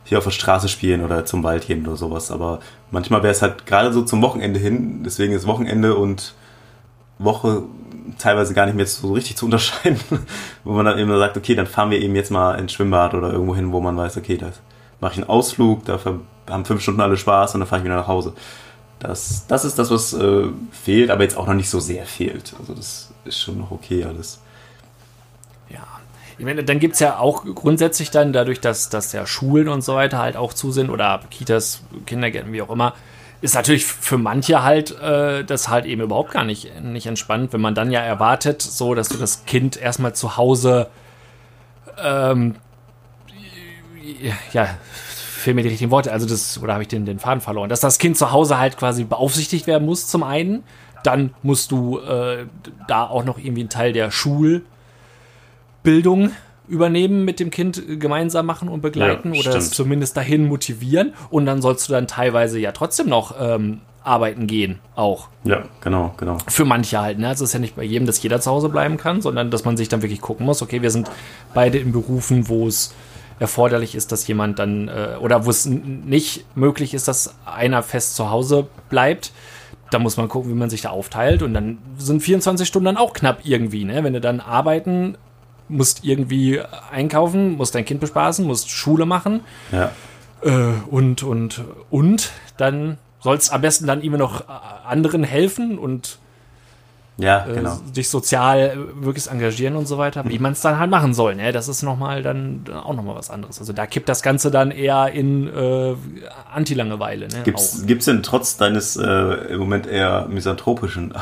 hier 0.04 0.18
auf 0.18 0.24
der 0.24 0.32
Straße 0.32 0.70
spielen 0.70 1.04
oder 1.04 1.26
zum 1.26 1.44
Wald 1.44 1.68
gehen 1.68 1.86
oder 1.86 1.96
sowas. 1.96 2.32
Aber 2.32 2.60
manchmal 2.92 3.24
wäre 3.24 3.32
es 3.32 3.42
halt 3.42 3.66
gerade 3.66 3.92
so 3.92 4.04
zum 4.04 4.22
Wochenende 4.22 4.60
hin, 4.60 5.04
deswegen 5.04 5.34
ist 5.34 5.48
Wochenende 5.48 5.96
und 5.96 6.36
Woche 7.18 7.64
teilweise 8.18 8.54
gar 8.54 8.66
nicht 8.66 8.76
mehr 8.76 8.86
so 8.86 9.14
richtig 9.14 9.38
zu 9.38 9.46
unterscheiden, 9.46 10.00
wo 10.64 10.74
man 10.74 10.86
dann 10.86 11.00
eben 11.00 11.16
sagt, 11.18 11.38
okay, 11.38 11.56
dann 11.56 11.68
fahren 11.68 11.92
wir 11.92 12.02
eben 12.02 12.16
jetzt 12.16 12.32
mal 12.32 12.56
ins 12.56 12.74
Schwimmbad 12.74 13.14
oder 13.14 13.32
irgendwo 13.32 13.56
hin, 13.56 13.72
wo 13.72 13.80
man 13.80 13.96
weiß, 13.98 14.18
okay, 14.18 14.38
da 14.38 14.52
mache 15.00 15.14
ich 15.14 15.18
einen 15.20 15.30
Ausflug, 15.30 15.86
da 15.86 16.00
haben 16.50 16.66
fünf 16.66 16.82
Stunden 16.82 17.02
alle 17.02 17.18
Spaß 17.18 17.54
und 17.54 17.62
dann 17.62 17.68
fahre 17.68 17.82
ich 17.82 17.86
wieder 17.86 17.96
nach 17.96 18.08
Hause. 18.08 18.34
Das, 19.00 19.48
das 19.48 19.64
ist 19.64 19.80
das, 19.80 19.92
was 19.92 20.14
äh, 20.14 20.48
fehlt, 20.72 21.10
aber 21.10 21.24
jetzt 21.24 21.38
auch 21.38 21.48
noch 21.48 21.54
nicht 21.54 21.70
so 21.70 21.80
sehr 21.80 22.06
fehlt. 22.06 22.54
Also 22.60 22.74
das 22.74 23.12
ist 23.24 23.40
schon 23.40 23.58
noch 23.58 23.72
okay 23.72 24.04
alles. 24.04 24.42
Ja, 25.70 25.88
ich 26.38 26.44
meine, 26.44 26.64
dann 26.66 26.80
gibt 26.80 26.96
es 26.96 27.00
ja 27.00 27.18
auch 27.18 27.46
grundsätzlich 27.46 28.12
dann, 28.12 28.34
dadurch, 28.34 28.60
dass, 28.60 28.90
dass 28.90 29.14
ja 29.14 29.26
Schulen 29.26 29.70
und 29.70 29.84
so 29.84 29.96
weiter 29.96 30.18
halt 30.18 30.36
auch 30.36 30.54
zu 30.54 30.72
sind 30.72 30.90
oder 30.90 31.22
Kitas, 31.32 31.82
Kindergärten, 32.06 32.52
wie 32.52 32.62
auch 32.62 32.70
immer, 32.70 32.94
ist 33.42 33.56
natürlich 33.56 33.86
für 33.86 34.18
manche 34.18 34.64
halt 34.64 35.00
äh, 35.00 35.44
das 35.44 35.70
halt 35.70 35.86
eben 35.86 36.02
überhaupt 36.02 36.32
gar 36.32 36.44
nicht, 36.44 36.82
nicht 36.84 37.08
entspannt, 37.08 37.54
wenn 37.54 37.62
man 37.62 37.76
dann 37.76 37.92
ja 37.92 38.02
erwartet, 38.02 38.62
so 38.62 38.94
dass 38.96 39.10
du 39.10 39.18
das 39.18 39.46
Kind 39.46 39.78
erstmal 39.78 40.14
zu 40.14 40.38
Hause 40.38 40.88
ähm, 42.02 42.56
ja, 44.54 44.68
fehlen 45.40 45.56
mir 45.56 45.64
die 45.64 45.70
richtigen 45.70 45.92
Worte, 45.92 46.12
also 46.12 46.28
das, 46.28 46.62
oder 46.62 46.74
habe 46.74 46.84
ich 46.84 46.90
den, 46.90 47.06
den 47.06 47.20
Faden 47.20 47.40
verloren, 47.42 47.70
dass 47.70 47.80
das 47.80 47.98
Kind 47.98 48.18
zu 48.18 48.32
Hause 48.32 48.58
halt 48.58 48.78
quasi 48.78 49.04
beaufsichtigt 49.06 49.68
werden 49.68 49.86
muss, 49.86 50.08
zum 50.08 50.24
einen. 50.24 50.64
Dann 51.04 51.34
musst 51.44 51.72
du 51.72 52.00
äh, 52.00 52.46
da 52.88 53.06
auch 53.06 53.24
noch 53.24 53.38
irgendwie 53.38 53.62
einen 53.62 53.70
Teil 53.70 53.94
der 53.94 54.12
Schulbildung 54.12 54.64
übernehmen, 56.70 57.26
mit 57.26 57.40
dem 57.40 57.50
Kind 57.50 57.82
gemeinsam 58.00 58.46
machen 58.46 58.70
und 58.70 58.82
begleiten 58.82 59.34
ja, 59.34 59.42
oder 59.42 59.58
es 59.58 59.72
zumindest 59.72 60.16
dahin 60.16 60.46
motivieren. 60.46 61.14
Und 61.30 61.46
dann 61.46 61.62
sollst 61.62 61.90
du 61.90 61.94
dann 61.94 62.08
teilweise 62.08 62.60
ja 62.60 62.72
trotzdem 62.72 63.10
noch 63.10 63.36
ähm, 63.40 63.82
arbeiten 64.04 64.48
gehen, 64.48 64.80
auch. 64.96 65.28
Ja, 65.44 65.64
genau, 65.82 66.14
genau. 66.18 66.38
Für 66.48 66.66
manche 66.66 67.00
halt. 67.00 67.20
Ne? 67.20 67.28
Also 67.28 67.44
es 67.44 67.50
ist 67.50 67.54
ja 67.54 67.60
nicht 67.60 67.76
bei 67.76 67.84
jedem, 67.84 68.08
dass 68.08 68.22
jeder 68.22 68.40
zu 68.40 68.52
Hause 68.52 68.70
bleiben 68.70 68.98
kann, 68.98 69.22
sondern 69.22 69.52
dass 69.52 69.66
man 69.66 69.78
sich 69.78 69.90
dann 69.90 70.02
wirklich 70.02 70.22
gucken 70.22 70.46
muss, 70.46 70.62
okay, 70.62 70.82
wir 70.82 70.92
sind 70.92 71.10
beide 71.54 71.78
in 71.78 71.92
Berufen, 71.92 72.48
wo 72.48 72.68
es 72.68 72.94
erforderlich 73.40 73.96
ist, 73.96 74.12
dass 74.12 74.28
jemand 74.28 74.60
dann, 74.60 74.88
äh, 74.88 75.18
oder 75.20 75.46
wo 75.46 75.50
es 75.50 75.66
nicht 75.66 76.46
möglich 76.56 76.94
ist, 76.94 77.08
dass 77.08 77.36
einer 77.46 77.84
fest 77.84 78.16
zu 78.16 78.30
Hause 78.30 78.68
bleibt. 78.90 79.32
Da 79.92 80.00
muss 80.00 80.18
man 80.18 80.28
gucken, 80.28 80.52
wie 80.52 80.56
man 80.56 80.70
sich 80.70 80.82
da 80.82 80.90
aufteilt. 80.90 81.42
Und 81.42 81.54
dann 81.54 81.80
sind 81.98 82.22
24 82.22 82.68
Stunden 82.68 82.86
dann 82.86 82.98
auch 82.98 83.14
knapp 83.14 83.40
irgendwie, 83.44 83.86
ne? 83.86 84.04
Wenn 84.04 84.14
du 84.14 84.22
dann 84.22 84.40
arbeiten 84.40 85.18
musst 85.70 86.04
irgendwie 86.04 86.62
einkaufen, 86.92 87.56
musst 87.56 87.76
dein 87.76 87.86
Kind 87.86 88.02
bespaßen, 88.02 88.46
musst 88.46 88.70
Schule 88.70 89.06
machen. 89.06 89.42
Ja. 89.72 89.92
Äh, 90.42 90.74
und, 90.90 91.24
und, 91.24 91.64
und 91.90 92.32
dann 92.58 92.98
sollst 93.22 93.54
am 93.54 93.62
besten 93.62 93.88
dann 93.88 94.02
immer 94.02 94.18
noch 94.18 94.48
anderen 94.86 95.24
helfen 95.24 95.78
und 95.78 96.20
ja, 97.20 97.46
äh, 97.46 97.54
genau. 97.54 97.76
äh, 97.76 97.92
dich 97.92 98.10
sozial 98.10 98.78
wirklich 98.96 99.28
engagieren 99.28 99.76
und 99.76 99.88
so 99.88 99.98
weiter, 99.98 100.24
wie 100.28 100.40
man 100.40 100.54
es 100.54 100.62
dann 100.62 100.80
halt 100.80 100.90
machen 100.90 101.14
soll. 101.14 101.36
Ne? 101.36 101.52
Das 101.52 101.68
ist 101.68 101.84
nochmal 101.84 102.24
dann 102.24 102.64
auch 102.74 102.94
nochmal 102.94 103.16
was 103.16 103.30
anderes. 103.30 103.60
Also 103.60 103.74
da 103.74 103.86
kippt 103.86 104.08
das 104.08 104.22
Ganze 104.22 104.52
dann 104.52 104.72
eher 104.72 105.12
in 105.12 105.48
äh, 105.48 105.96
Anti-Langeweile. 106.54 107.28
Ne? 107.28 107.44
Gibt's, 107.44 107.86
gibt's 107.86 108.06
denn 108.06 108.24
trotz 108.24 108.56
deines 108.56 108.96
äh, 108.96 109.06
im 109.06 109.60
Moment 109.60 109.86
eher 109.86 110.28
misanthropischen 110.30 111.14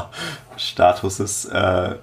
Statuses 0.56 1.46
äh, 1.46 1.94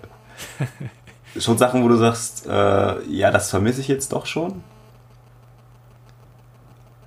schon 1.39 1.57
Sachen, 1.57 1.83
wo 1.83 1.87
du 1.87 1.97
sagst, 1.97 2.47
äh, 2.47 3.03
ja, 3.03 3.31
das 3.31 3.49
vermisse 3.49 3.81
ich 3.81 3.87
jetzt 3.87 4.13
doch 4.13 4.25
schon? 4.25 4.63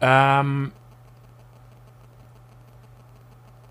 Ähm. 0.00 0.72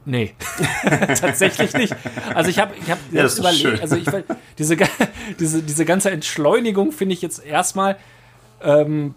Nee, 0.05 0.33
tatsächlich 1.19 1.73
nicht. 1.73 1.95
Also 2.33 2.49
ich 2.49 2.59
habe 2.59 2.73
ich 2.81 2.89
hab 2.89 2.97
ja, 3.11 3.23
jetzt 3.23 3.39
überlegt, 3.39 3.81
also 3.81 3.97
ich, 3.97 4.07
diese, 4.57 4.77
diese, 5.37 5.63
diese 5.63 5.85
ganze 5.85 6.11
Entschleunigung 6.11 6.93
finde 6.93 7.13
ich 7.13 7.21
jetzt 7.21 7.43
erstmal 7.43 7.97
ähm, 8.61 9.15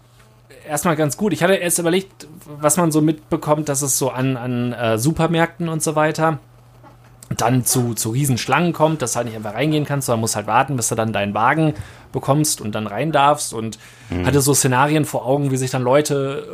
erstmal 0.67 0.97
ganz 0.97 1.15
gut. 1.15 1.31
Ich 1.31 1.43
hatte 1.43 1.53
erst 1.53 1.79
überlegt, 1.79 2.27
was 2.45 2.75
man 2.75 2.91
so 2.91 3.01
mitbekommt, 3.01 3.69
dass 3.69 3.81
es 3.81 3.97
so 3.97 4.09
an, 4.09 4.35
an 4.35 4.73
äh, 4.73 4.97
Supermärkten 4.97 5.69
und 5.69 5.81
so 5.81 5.95
weiter 5.95 6.39
dann 7.37 7.63
zu, 7.63 7.93
zu 7.93 8.09
Riesenschlangen 8.09 8.73
kommt, 8.73 9.01
dass 9.01 9.13
du 9.13 9.17
halt 9.17 9.27
nicht 9.27 9.37
einfach 9.37 9.53
reingehen 9.53 9.85
kannst, 9.85 10.07
sondern 10.07 10.21
musst 10.21 10.35
halt 10.35 10.47
warten, 10.47 10.75
bis 10.75 10.89
du 10.89 10.95
dann 10.95 11.13
deinen 11.13 11.33
Wagen 11.33 11.73
bekommst 12.11 12.61
und 12.61 12.75
dann 12.75 12.87
rein 12.87 13.11
darfst 13.11 13.53
und 13.53 13.79
mhm. 14.09 14.25
hatte 14.25 14.41
so 14.41 14.53
Szenarien 14.53 15.05
vor 15.05 15.25
Augen, 15.25 15.51
wie 15.51 15.57
sich 15.57 15.71
dann 15.71 15.83
Leute 15.83 16.45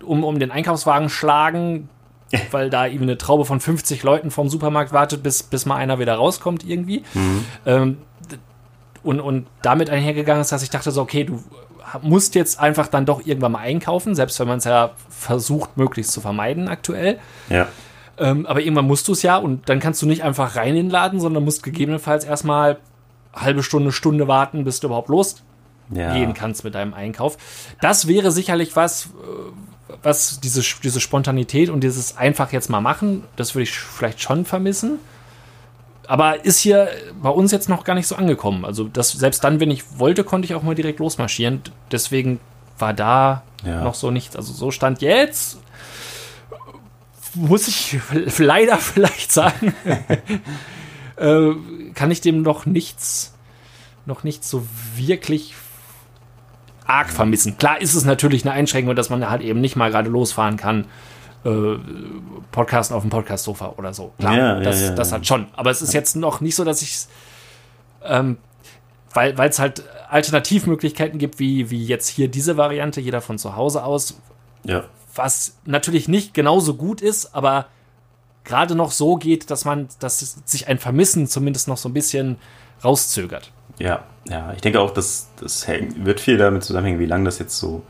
äh, 0.00 0.04
um, 0.04 0.24
um 0.24 0.38
den 0.38 0.50
Einkaufswagen 0.50 1.10
schlagen, 1.10 1.88
weil 2.50 2.70
da 2.70 2.86
eben 2.86 3.02
eine 3.02 3.18
Traube 3.18 3.44
von 3.44 3.60
50 3.60 4.02
Leuten 4.02 4.30
vom 4.30 4.48
Supermarkt 4.48 4.92
wartet, 4.92 5.22
bis, 5.22 5.42
bis 5.42 5.66
mal 5.66 5.76
einer 5.76 5.98
wieder 5.98 6.14
rauskommt 6.14 6.64
irgendwie. 6.64 7.04
Mhm. 7.14 7.44
Ähm, 7.66 7.98
und, 9.02 9.20
und 9.20 9.46
damit 9.62 9.90
einhergegangen 9.90 10.40
ist, 10.40 10.52
dass 10.52 10.62
ich 10.62 10.70
dachte 10.70 10.90
so, 10.90 11.00
okay, 11.00 11.24
du 11.24 11.42
musst 12.02 12.34
jetzt 12.34 12.60
einfach 12.60 12.88
dann 12.88 13.06
doch 13.06 13.24
irgendwann 13.24 13.52
mal 13.52 13.60
einkaufen, 13.60 14.14
selbst 14.14 14.38
wenn 14.40 14.48
man 14.48 14.58
es 14.58 14.64
ja 14.64 14.90
versucht, 15.08 15.76
möglichst 15.76 16.12
zu 16.12 16.20
vermeiden 16.20 16.68
aktuell. 16.68 17.18
Ja. 17.48 17.68
Ähm, 18.18 18.46
aber 18.46 18.60
irgendwann 18.60 18.86
musst 18.86 19.06
du 19.08 19.12
es 19.12 19.22
ja 19.22 19.36
und 19.36 19.68
dann 19.68 19.80
kannst 19.80 20.02
du 20.02 20.06
nicht 20.06 20.24
einfach 20.24 20.56
rein 20.56 20.70
in 20.70 20.86
den 20.86 20.90
Laden, 20.90 21.20
sondern 21.20 21.44
musst 21.44 21.62
gegebenenfalls 21.62 22.24
erstmal 22.24 22.78
halbe 23.32 23.62
Stunde, 23.62 23.92
Stunde 23.92 24.28
warten, 24.28 24.64
bis 24.64 24.80
du 24.80 24.88
überhaupt 24.88 25.08
losgehen 25.08 25.42
ja. 25.94 26.32
kannst 26.32 26.64
mit 26.64 26.74
deinem 26.74 26.94
Einkauf. 26.94 27.38
Das 27.80 28.08
wäre 28.08 28.32
sicherlich 28.32 28.74
was, 28.74 29.06
äh, 29.06 29.08
was 30.02 30.40
diese, 30.40 30.62
diese 30.82 31.00
Spontanität 31.00 31.70
und 31.70 31.80
dieses 31.82 32.16
einfach 32.16 32.52
jetzt 32.52 32.68
mal 32.70 32.80
machen, 32.80 33.24
das 33.36 33.54
würde 33.54 33.64
ich 33.64 33.78
vielleicht 33.78 34.20
schon 34.20 34.44
vermissen. 34.44 34.98
Aber 36.06 36.44
ist 36.44 36.58
hier 36.58 36.88
bei 37.22 37.28
uns 37.28 37.52
jetzt 37.52 37.68
noch 37.68 37.84
gar 37.84 37.94
nicht 37.94 38.06
so 38.06 38.16
angekommen. 38.16 38.64
Also 38.64 38.84
das, 38.84 39.12
selbst 39.12 39.44
dann, 39.44 39.60
wenn 39.60 39.70
ich 39.70 39.98
wollte, 39.98 40.24
konnte 40.24 40.46
ich 40.46 40.54
auch 40.54 40.62
mal 40.62 40.74
direkt 40.74 41.00
losmarschieren. 41.00 41.60
Deswegen 41.92 42.40
war 42.78 42.94
da 42.94 43.42
ja. 43.64 43.84
noch 43.84 43.94
so 43.94 44.10
nichts. 44.10 44.34
Also 44.34 44.54
so 44.54 44.70
stand 44.70 45.02
jetzt 45.02 45.58
muss 47.34 47.68
ich 47.68 47.98
leider 48.38 48.76
vielleicht 48.78 49.32
sagen, 49.32 49.74
äh, 51.16 51.50
kann 51.94 52.10
ich 52.10 52.20
dem 52.20 52.42
noch 52.42 52.66
nichts, 52.66 53.34
noch 54.06 54.24
nichts 54.24 54.48
so 54.50 54.66
wirklich 54.96 55.54
arg 56.86 57.10
vermissen. 57.10 57.58
Klar 57.58 57.80
ist 57.80 57.94
es 57.94 58.04
natürlich 58.04 58.44
eine 58.44 58.52
Einschränkung, 58.52 58.96
dass 58.96 59.10
man 59.10 59.28
halt 59.28 59.42
eben 59.42 59.60
nicht 59.60 59.76
mal 59.76 59.90
gerade 59.90 60.08
losfahren 60.08 60.56
kann. 60.56 60.86
Äh, 61.44 61.76
Podcasten 62.50 62.96
auf 62.96 63.02
dem 63.02 63.10
Podcast-Sofa 63.10 63.74
oder 63.76 63.94
so. 63.94 64.12
Klar, 64.18 64.36
ja, 64.36 64.60
das, 64.60 64.80
ja, 64.80 64.88
ja, 64.88 64.94
das 64.94 65.12
hat 65.12 65.26
schon. 65.26 65.46
Aber 65.54 65.70
es 65.70 65.82
ist 65.82 65.92
jetzt 65.92 66.16
noch 66.16 66.40
nicht 66.40 66.54
so, 66.54 66.64
dass 66.64 66.82
ich 66.82 67.06
ähm, 68.04 68.38
weil 69.12 69.48
es 69.48 69.58
halt 69.58 69.82
Alternativmöglichkeiten 70.10 71.18
gibt, 71.18 71.38
wie, 71.38 71.70
wie 71.70 71.84
jetzt 71.84 72.08
hier 72.08 72.28
diese 72.28 72.56
Variante, 72.56 73.00
jeder 73.00 73.20
von 73.20 73.38
zu 73.38 73.56
Hause 73.56 73.82
aus. 73.84 74.20
Ja 74.64 74.84
was 75.14 75.56
natürlich 75.64 76.08
nicht 76.08 76.34
genauso 76.34 76.74
gut 76.74 77.00
ist, 77.00 77.34
aber 77.34 77.66
gerade 78.44 78.74
noch 78.74 78.92
so 78.92 79.16
geht, 79.16 79.50
dass 79.50 79.64
man, 79.64 79.88
dass 80.00 80.18
sich 80.44 80.68
ein 80.68 80.78
Vermissen 80.78 81.26
zumindest 81.26 81.68
noch 81.68 81.76
so 81.76 81.88
ein 81.88 81.94
bisschen 81.94 82.38
rauszögert. 82.82 83.52
Ja, 83.78 84.04
ja, 84.28 84.52
ich 84.54 84.60
denke 84.60 84.80
auch, 84.80 84.90
dass 84.90 85.28
das 85.40 85.66
wird 85.68 86.20
viel 86.20 86.36
damit 86.36 86.64
zusammenhängen, 86.64 86.98
wie 86.98 87.06
lange 87.06 87.24
das 87.24 87.38
jetzt 87.38 87.58
so 87.58 87.82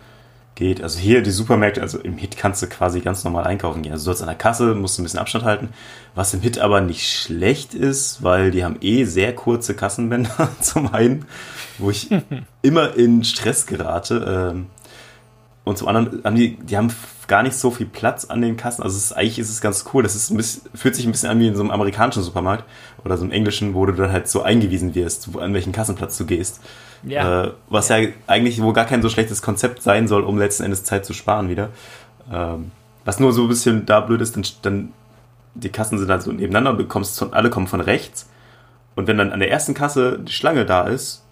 geht. 0.58 0.82
Also 0.82 0.98
hier 0.98 1.22
die 1.22 1.30
Supermärkte, 1.30 1.80
also 1.80 1.98
im 1.98 2.18
Hit 2.18 2.37
kannst 2.37 2.62
du 2.62 2.66
quasi 2.66 3.00
ganz 3.00 3.25
normal 3.25 3.44
einkaufen 3.44 3.82
gehen. 3.82 3.92
Also 3.92 4.02
du 4.02 4.04
sollst 4.06 4.22
an 4.22 4.28
der 4.28 4.37
Kasse, 4.37 4.75
musst 4.75 4.98
ein 4.98 5.04
bisschen 5.04 5.20
Abstand 5.20 5.44
halten, 5.44 5.68
was 6.14 6.34
im 6.34 6.40
Hit 6.40 6.58
aber 6.58 6.80
nicht 6.80 7.08
schlecht 7.08 7.75
ist, 7.75 8.22
weil 8.22 8.50
die 8.50 8.64
haben 8.64 8.76
eh 8.80 9.04
sehr 9.04 9.34
kurze 9.34 9.75
Kassenbänder 9.75 10.48
zum 10.60 10.92
einen, 10.92 11.26
wo 11.78 11.90
ich 11.90 12.10
immer 12.62 12.94
in 12.94 13.25
Stress 13.25 13.66
gerate. 13.66 14.50
Ähm, 14.52 14.66
und 15.68 15.76
zum 15.76 15.88
anderen 15.88 16.25
haben 16.25 16.34
die, 16.34 16.56
die 16.56 16.76
haben 16.76 16.90
gar 17.26 17.42
nicht 17.42 17.54
so 17.54 17.70
viel 17.70 17.87
Platz 17.87 18.25
an 18.25 18.40
den 18.40 18.56
Kassen. 18.56 18.82
Also 18.82 18.96
ist, 18.96 19.12
eigentlich 19.12 19.38
ist 19.38 19.50
es 19.50 19.60
ganz 19.60 19.84
cool. 19.92 20.02
Das 20.02 20.16
ist 20.16 20.30
ein 20.30 20.37
bisschen, 20.38 20.62
fühlt 20.75 20.96
sich 20.96 21.04
ein 21.04 21.12
bisschen 21.12 21.28
an 21.28 21.38
wie 21.40 21.46
in 21.46 21.54
so 21.54 21.60
einem 21.60 21.70
amerikanischen 21.70 22.22
Supermarkt 22.22 22.64
oder 23.04 23.18
so 23.18 23.25
einem 23.25 23.32
englischen, 23.32 23.75
wo 23.75 23.84
du 23.84 23.92
dann 23.92 24.10
halt 24.10 24.28
so 24.28 24.42
eingewiesen 24.42 24.94
wirst, 24.94 25.34
wo, 25.34 25.40
an 25.40 25.52
welchen 25.52 25.72
Kassenplatz 25.72 26.16
du 26.16 26.25
gehst. 26.25 26.60
Ja. 27.02 27.44
Äh, 27.44 27.52
was 27.68 27.90
ja. 27.90 27.98
ja. 27.98 28.08
eigentlich 28.26 28.62
wohl 28.62 28.72
gar 28.72 28.87
kein 28.87 29.02
so 29.02 29.10
schlechtes 29.10 29.42
Konzept 29.42 29.82
sein 29.82 30.08
soll, 30.08 30.22
um 30.22 30.38
letzten 30.38 30.64
Endes 30.64 30.84
Zeit 30.84 31.04
zu 31.04 31.12
sparen 31.12 31.50
wieder. 31.50 31.68
Ähm, 32.32 32.70
was 33.04 33.20
nur 33.20 33.34
so 33.34 33.42
ein 33.42 33.48
bisschen 33.48 33.84
da 33.84 34.00
blöd 34.00 34.22
ist, 34.22 34.37
dann, 34.37 34.44
dann 34.62 34.92
die 35.54 35.68
Kassen 35.68 35.98
sind 35.98 36.10
halt 36.10 36.22
so 36.22 36.32
nebeneinander 36.32 36.70
und 36.70 36.78
du 36.78 36.87
kommst 36.87 37.18
von, 37.18 37.34
alle 37.34 37.50
kommen 37.50 37.66
von 37.66 37.82
rechts. 37.82 38.30
Und 38.96 39.06
wenn 39.06 39.18
dann 39.18 39.32
an 39.32 39.40
der 39.40 39.50
ersten 39.50 39.75
Kasse 39.75 40.18
die 40.18 40.32
Schlange 40.32 40.64
da 40.64 40.87
ist, 40.87 41.25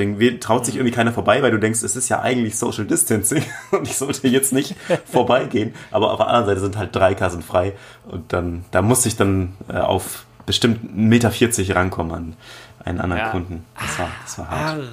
dann 0.00 0.40
traut 0.40 0.66
sich 0.66 0.76
irgendwie 0.76 0.94
keiner 0.94 1.12
vorbei, 1.12 1.42
weil 1.42 1.50
du 1.50 1.58
denkst, 1.58 1.82
es 1.82 1.96
ist 1.96 2.08
ja 2.08 2.20
eigentlich 2.20 2.58
Social 2.58 2.84
Distancing 2.84 3.44
und 3.70 3.86
ich 3.86 3.96
sollte 3.96 4.26
jetzt 4.28 4.52
nicht 4.52 4.74
vorbeigehen. 5.04 5.74
Aber 5.90 6.12
auf 6.12 6.18
der 6.18 6.26
anderen 6.26 6.46
Seite 6.46 6.60
sind 6.60 6.76
halt 6.76 6.94
drei 6.94 7.14
Kassen 7.14 7.42
frei 7.42 7.74
und 8.08 8.32
dann, 8.32 8.64
da 8.70 8.82
muss 8.82 9.06
ich 9.06 9.16
dann 9.16 9.54
äh, 9.68 9.78
auf 9.78 10.24
bestimmt 10.46 10.82
1,40 10.84 10.96
Meter 10.96 11.76
rankommen 11.76 12.12
an, 12.12 12.36
einen 12.84 13.00
anderen 13.00 13.22
Ja. 13.22 13.30
Kunden. 13.30 13.64
Das 13.78 13.98
war, 13.98 14.08
das 14.24 14.38
war 14.38 14.50
hart. 14.50 14.78
Arr. 14.78 14.84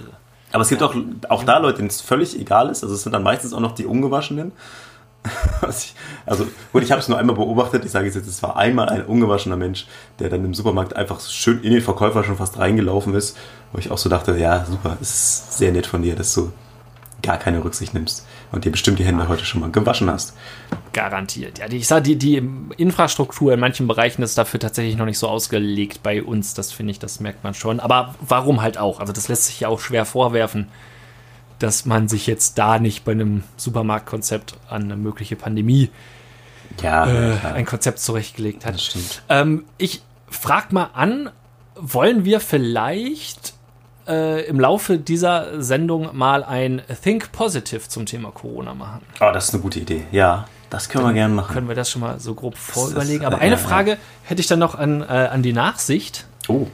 Aber 0.53 0.61
es 0.61 0.69
gibt 0.69 0.81
auch, 0.81 0.95
auch 1.29 1.43
da 1.43 1.57
Leute, 1.57 1.77
denen 1.77 1.89
es 1.89 2.01
völlig 2.01 2.39
egal 2.39 2.69
ist. 2.69 2.83
Also 2.83 2.95
es 2.95 3.03
sind 3.03 3.11
dann 3.11 3.23
meistens 3.23 3.53
auch 3.53 3.59
noch 3.59 3.73
die 3.73 3.85
Ungewaschenen. 3.85 4.51
Also 6.25 6.45
gut, 6.73 6.83
ich 6.83 6.91
habe 6.91 6.99
es 6.99 7.07
nur 7.07 7.17
einmal 7.17 7.35
beobachtet. 7.35 7.85
Ich 7.85 7.91
sage 7.91 8.07
es 8.07 8.15
jetzt, 8.15 8.27
es 8.27 8.43
war 8.43 8.57
einmal 8.57 8.89
ein 8.89 9.05
ungewaschener 9.05 9.55
Mensch, 9.55 9.87
der 10.19 10.29
dann 10.29 10.43
im 10.43 10.53
Supermarkt 10.53 10.95
einfach 10.95 11.21
schön 11.21 11.61
in 11.61 11.71
den 11.71 11.81
Verkäufer 11.81 12.23
schon 12.23 12.37
fast 12.37 12.57
reingelaufen 12.59 13.13
ist. 13.15 13.37
Wo 13.71 13.79
ich 13.79 13.91
auch 13.91 13.97
so 13.97 14.09
dachte, 14.09 14.37
ja 14.37 14.65
super, 14.65 14.97
es 15.01 15.09
ist 15.09 15.57
sehr 15.57 15.71
nett 15.71 15.87
von 15.87 16.01
dir, 16.01 16.15
dass 16.15 16.33
du 16.33 16.51
gar 17.21 17.37
keine 17.37 17.63
Rücksicht 17.63 17.93
nimmst 17.93 18.25
und 18.51 18.65
dir 18.65 18.71
bestimmt 18.71 18.99
die 18.99 19.05
Hände 19.05 19.27
heute 19.27 19.45
schon 19.45 19.61
mal 19.61 19.71
gewaschen 19.71 20.09
hast. 20.09 20.33
Garantiert. 20.93 21.59
Ja, 21.59 21.67
die, 21.67 21.77
ich 21.77 21.87
sage, 21.87 22.03
die, 22.03 22.15
die 22.17 22.41
Infrastruktur 22.77 23.53
in 23.53 23.59
manchen 23.59 23.87
Bereichen 23.87 24.21
ist 24.21 24.37
dafür 24.37 24.59
tatsächlich 24.59 24.97
noch 24.97 25.05
nicht 25.05 25.19
so 25.19 25.27
ausgelegt 25.27 26.01
bei 26.03 26.23
uns. 26.23 26.53
Das 26.53 26.71
finde 26.71 26.91
ich, 26.91 26.99
das 26.99 27.19
merkt 27.19 27.43
man 27.43 27.53
schon. 27.53 27.79
Aber 27.79 28.15
warum 28.21 28.61
halt 28.61 28.77
auch? 28.77 28.99
Also, 28.99 29.13
das 29.13 29.27
lässt 29.27 29.45
sich 29.45 29.61
ja 29.61 29.67
auch 29.67 29.79
schwer 29.79 30.05
vorwerfen, 30.05 30.67
dass 31.59 31.85
man 31.85 32.07
sich 32.07 32.27
jetzt 32.27 32.57
da 32.57 32.79
nicht 32.79 33.03
bei 33.05 33.11
einem 33.13 33.43
Supermarktkonzept 33.57 34.55
an 34.69 34.83
eine 34.83 34.95
mögliche 34.97 35.35
Pandemie 35.35 35.89
Ja, 36.81 37.05
äh, 37.07 37.29
ja, 37.35 37.53
ein 37.53 37.65
Konzept 37.65 37.99
zurechtgelegt 37.99 38.65
hat. 38.65 38.75
das 38.75 38.85
stimmt. 38.85 39.21
Ähm, 39.29 39.65
ich 39.77 40.01
frag 40.29 40.71
mal 40.73 40.89
an, 40.93 41.29
wollen 41.75 42.25
wir 42.25 42.39
vielleicht 42.39 43.53
äh, 44.07 44.45
im 44.45 44.59
Laufe 44.59 44.97
dieser 44.97 45.61
Sendung 45.61 46.15
mal 46.15 46.43
ein 46.43 46.81
Think 47.03 47.31
Positive 47.31 47.81
zum 47.87 48.05
Thema 48.05 48.31
Corona 48.31 48.73
machen? 48.73 49.01
Oh, 49.19 49.31
das 49.33 49.45
ist 49.49 49.53
eine 49.53 49.63
gute 49.63 49.79
Idee. 49.79 50.05
Ja, 50.11 50.47
das 50.69 50.89
können 50.89 51.05
wir 51.05 51.13
gerne 51.13 51.33
machen. 51.33 51.53
Können 51.53 51.67
wir 51.67 51.75
das 51.75 51.89
schon 51.89 52.01
mal 52.01 52.19
so 52.19 52.33
grob 52.35 52.57
vorüberlegen? 52.57 53.23
äh, 53.23 53.25
Aber 53.25 53.37
ja, 53.37 53.41
eine 53.43 53.51
ja. 53.55 53.57
Frage 53.57 53.97
hätte 54.23 54.41
ich 54.41 54.47
dann 54.47 54.59
noch 54.59 54.75
an, 54.75 55.01
äh, 55.01 55.05
an 55.05 55.41
die 55.43 55.53
Nachsicht, 55.53 56.25
Oh, 56.49 56.67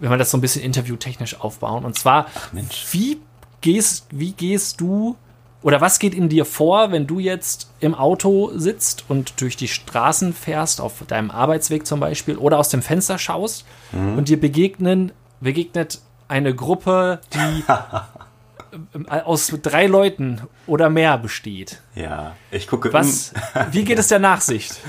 wenn 0.00 0.10
wir 0.10 0.16
das 0.16 0.30
so 0.30 0.38
ein 0.38 0.40
bisschen 0.40 0.62
interviewtechnisch 0.62 1.40
aufbauen. 1.40 1.84
Und 1.84 1.96
zwar, 1.98 2.26
Mensch. 2.52 2.86
wie 2.92 3.18
gehst, 3.62 4.06
wie 4.10 4.32
gehst 4.32 4.80
du 4.80 5.16
oder 5.62 5.80
was 5.80 5.98
geht 5.98 6.12
in 6.14 6.28
dir 6.28 6.44
vor, 6.44 6.90
wenn 6.92 7.06
du 7.06 7.18
jetzt 7.20 7.70
im 7.80 7.94
Auto 7.94 8.50
sitzt 8.56 9.04
und 9.08 9.40
durch 9.40 9.56
die 9.56 9.68
Straßen 9.68 10.32
fährst, 10.34 10.80
auf 10.80 11.04
deinem 11.06 11.30
Arbeitsweg 11.30 11.86
zum 11.86 12.00
Beispiel, 12.00 12.36
oder 12.36 12.58
aus 12.58 12.68
dem 12.68 12.82
Fenster 12.82 13.16
schaust 13.18 13.64
Mhm. 13.92 14.18
und 14.18 14.28
dir 14.28 14.40
begegnen, 14.40 15.12
begegnet 15.40 16.00
eine 16.28 16.54
Gruppe, 16.54 17.20
die 17.34 17.64
aus 19.08 19.52
drei 19.62 19.86
Leuten 19.86 20.40
oder 20.66 20.88
mehr 20.90 21.18
besteht. 21.18 21.80
ja. 21.94 22.34
Ich 22.50 22.66
gucke. 22.66 22.92
Was, 22.92 23.32
wie 23.70 23.84
geht 23.84 23.98
es 23.98 24.08
der 24.08 24.18
Nachsicht? 24.18 24.76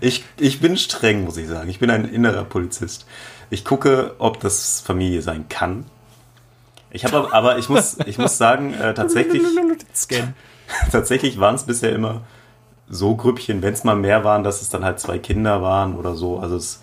Ich, 0.00 0.22
ich 0.38 0.60
bin 0.60 0.76
streng, 0.76 1.24
muss 1.24 1.36
ich 1.36 1.48
sagen. 1.48 1.68
Ich 1.68 1.80
bin 1.80 1.90
ein 1.90 2.04
innerer 2.04 2.44
Polizist. 2.44 3.04
Ich 3.50 3.64
gucke, 3.64 4.14
ob 4.20 4.38
das 4.38 4.80
Familie 4.80 5.22
sein 5.22 5.48
kann. 5.48 5.86
Ich 6.92 7.04
habe 7.04 7.16
aber, 7.16 7.34
aber 7.34 7.58
ich 7.58 7.68
muss, 7.68 7.96
ich 8.06 8.18
muss 8.18 8.36
sagen, 8.36 8.74
äh, 8.74 8.94
tatsächlich, 8.94 9.42
Scan. 9.94 10.34
tatsächlich 10.92 11.40
waren 11.40 11.54
es 11.54 11.64
bisher 11.64 11.92
immer 11.92 12.22
so 12.88 13.16
Grüppchen, 13.16 13.62
wenn 13.62 13.72
es 13.72 13.84
mal 13.84 13.96
mehr 13.96 14.24
waren, 14.24 14.44
dass 14.44 14.60
es 14.60 14.68
dann 14.68 14.84
halt 14.84 15.00
zwei 15.00 15.18
Kinder 15.18 15.62
waren 15.62 15.96
oder 15.96 16.14
so. 16.14 16.38
Also 16.38 16.56
es, 16.56 16.80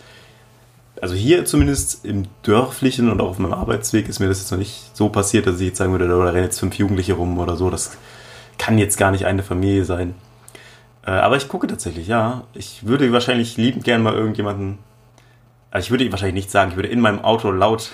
also 1.00 1.14
hier 1.14 1.46
zumindest 1.46 2.04
im 2.04 2.26
dörflichen 2.42 3.12
und 3.12 3.22
auch 3.22 3.30
auf 3.30 3.40
meinem 3.40 3.54
Arbeitsweg 3.54 4.10
ist 4.10 4.20
mir 4.20 4.28
das 4.28 4.40
jetzt 4.40 4.52
noch 4.52 4.58
nicht 4.58 4.96
so 4.96 5.10
passiert, 5.10 5.46
dass 5.46 5.60
ich 5.60 5.68
jetzt 5.68 5.78
sagen 5.78 5.92
würde, 5.92 6.08
da 6.08 6.18
rennen 6.18 6.44
jetzt 6.44 6.60
fünf 6.60 6.76
Jugendliche 6.76 7.14
rum 7.14 7.38
oder 7.38 7.56
so. 7.56 7.70
Das 7.70 7.98
kann 8.58 8.80
jetzt 8.80 8.98
gar 8.98 9.12
nicht 9.12 9.26
eine 9.26 9.44
Familie 9.44 9.86
sein. 9.86 10.16
Äh, 11.06 11.12
aber 11.12 11.38
ich 11.38 11.48
gucke 11.48 11.68
tatsächlich, 11.68 12.08
ja. 12.08 12.44
Ich 12.54 12.88
würde 12.88 13.12
wahrscheinlich 13.12 13.58
liebend 13.58 13.84
gern 13.84 14.02
mal 14.02 14.16
irgendjemanden. 14.16 14.80
Also 15.70 15.86
ich 15.86 15.92
würde 15.92 16.12
wahrscheinlich 16.12 16.46
nicht 16.46 16.52
sagen, 16.52 16.72
ich 16.72 16.76
würde 16.76 16.90
in 16.90 17.00
meinem 17.00 17.24
Auto 17.24 17.52
laut, 17.52 17.92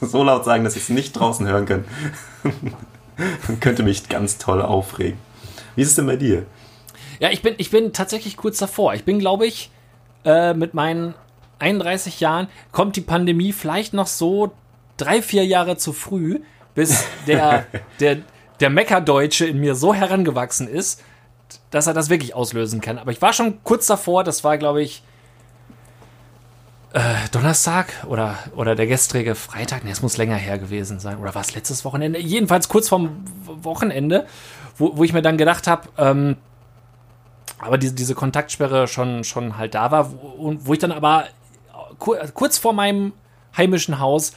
so 0.00 0.22
laut 0.22 0.44
sagen, 0.44 0.64
dass 0.64 0.76
ich 0.76 0.84
es 0.84 0.88
nicht 0.88 1.12
draußen 1.12 1.46
hören 1.46 1.66
kann. 1.66 1.84
Könnte 3.60 3.82
mich 3.82 4.08
ganz 4.08 4.38
toll 4.38 4.60
aufregen. 4.62 5.18
Wie 5.76 5.82
ist 5.82 5.90
es 5.90 5.94
denn 5.96 6.06
bei 6.06 6.16
dir? 6.16 6.46
Ja, 7.20 7.30
ich 7.30 7.42
bin, 7.42 7.54
ich 7.58 7.70
bin 7.70 7.92
tatsächlich 7.92 8.36
kurz 8.36 8.58
davor. 8.58 8.94
Ich 8.94 9.04
bin, 9.04 9.18
glaube 9.18 9.46
ich, 9.46 9.70
äh, 10.24 10.54
mit 10.54 10.74
meinen 10.74 11.14
31 11.58 12.20
Jahren 12.20 12.48
kommt 12.72 12.96
die 12.96 13.00
Pandemie 13.00 13.52
vielleicht 13.52 13.94
noch 13.94 14.06
so 14.06 14.52
drei, 14.96 15.22
vier 15.22 15.44
Jahre 15.44 15.76
zu 15.76 15.92
früh, 15.92 16.40
bis 16.74 17.04
der, 17.26 17.66
der, 18.00 18.18
der 18.60 18.70
Meckerdeutsche 18.70 19.46
in 19.46 19.60
mir 19.60 19.74
so 19.74 19.94
herangewachsen 19.94 20.68
ist, 20.68 21.02
dass 21.70 21.86
er 21.86 21.94
das 21.94 22.10
wirklich 22.10 22.34
auslösen 22.34 22.80
kann. 22.80 22.98
Aber 22.98 23.12
ich 23.12 23.22
war 23.22 23.32
schon 23.32 23.62
kurz 23.62 23.86
davor, 23.86 24.24
das 24.24 24.44
war, 24.44 24.58
glaube 24.58 24.82
ich, 24.82 25.02
äh, 26.94 27.28
Donnerstag 27.32 27.92
oder, 28.06 28.38
oder 28.54 28.76
der 28.76 28.86
gestrige 28.86 29.34
Freitag. 29.34 29.84
Ne, 29.84 29.90
es 29.90 30.00
muss 30.00 30.16
länger 30.16 30.36
her 30.36 30.58
gewesen 30.58 31.00
sein. 31.00 31.18
Oder 31.18 31.34
war 31.34 31.42
es 31.42 31.54
letztes 31.54 31.84
Wochenende? 31.84 32.20
Jedenfalls 32.20 32.68
kurz 32.68 32.88
vorm 32.88 33.24
Wochenende, 33.46 34.26
wo, 34.78 34.96
wo 34.96 35.04
ich 35.04 35.12
mir 35.12 35.22
dann 35.22 35.36
gedacht 35.36 35.66
habe, 35.66 35.88
ähm, 35.98 36.36
aber 37.58 37.78
diese, 37.78 37.94
diese 37.94 38.14
Kontaktsperre 38.14 38.86
schon, 38.86 39.24
schon 39.24 39.58
halt 39.58 39.74
da 39.74 39.90
war, 39.90 40.12
wo, 40.12 40.54
wo 40.60 40.72
ich 40.72 40.78
dann 40.78 40.92
aber 40.92 41.26
kur, 41.98 42.16
kurz 42.32 42.58
vor 42.58 42.72
meinem 42.72 43.12
heimischen 43.56 43.98
Haus 43.98 44.32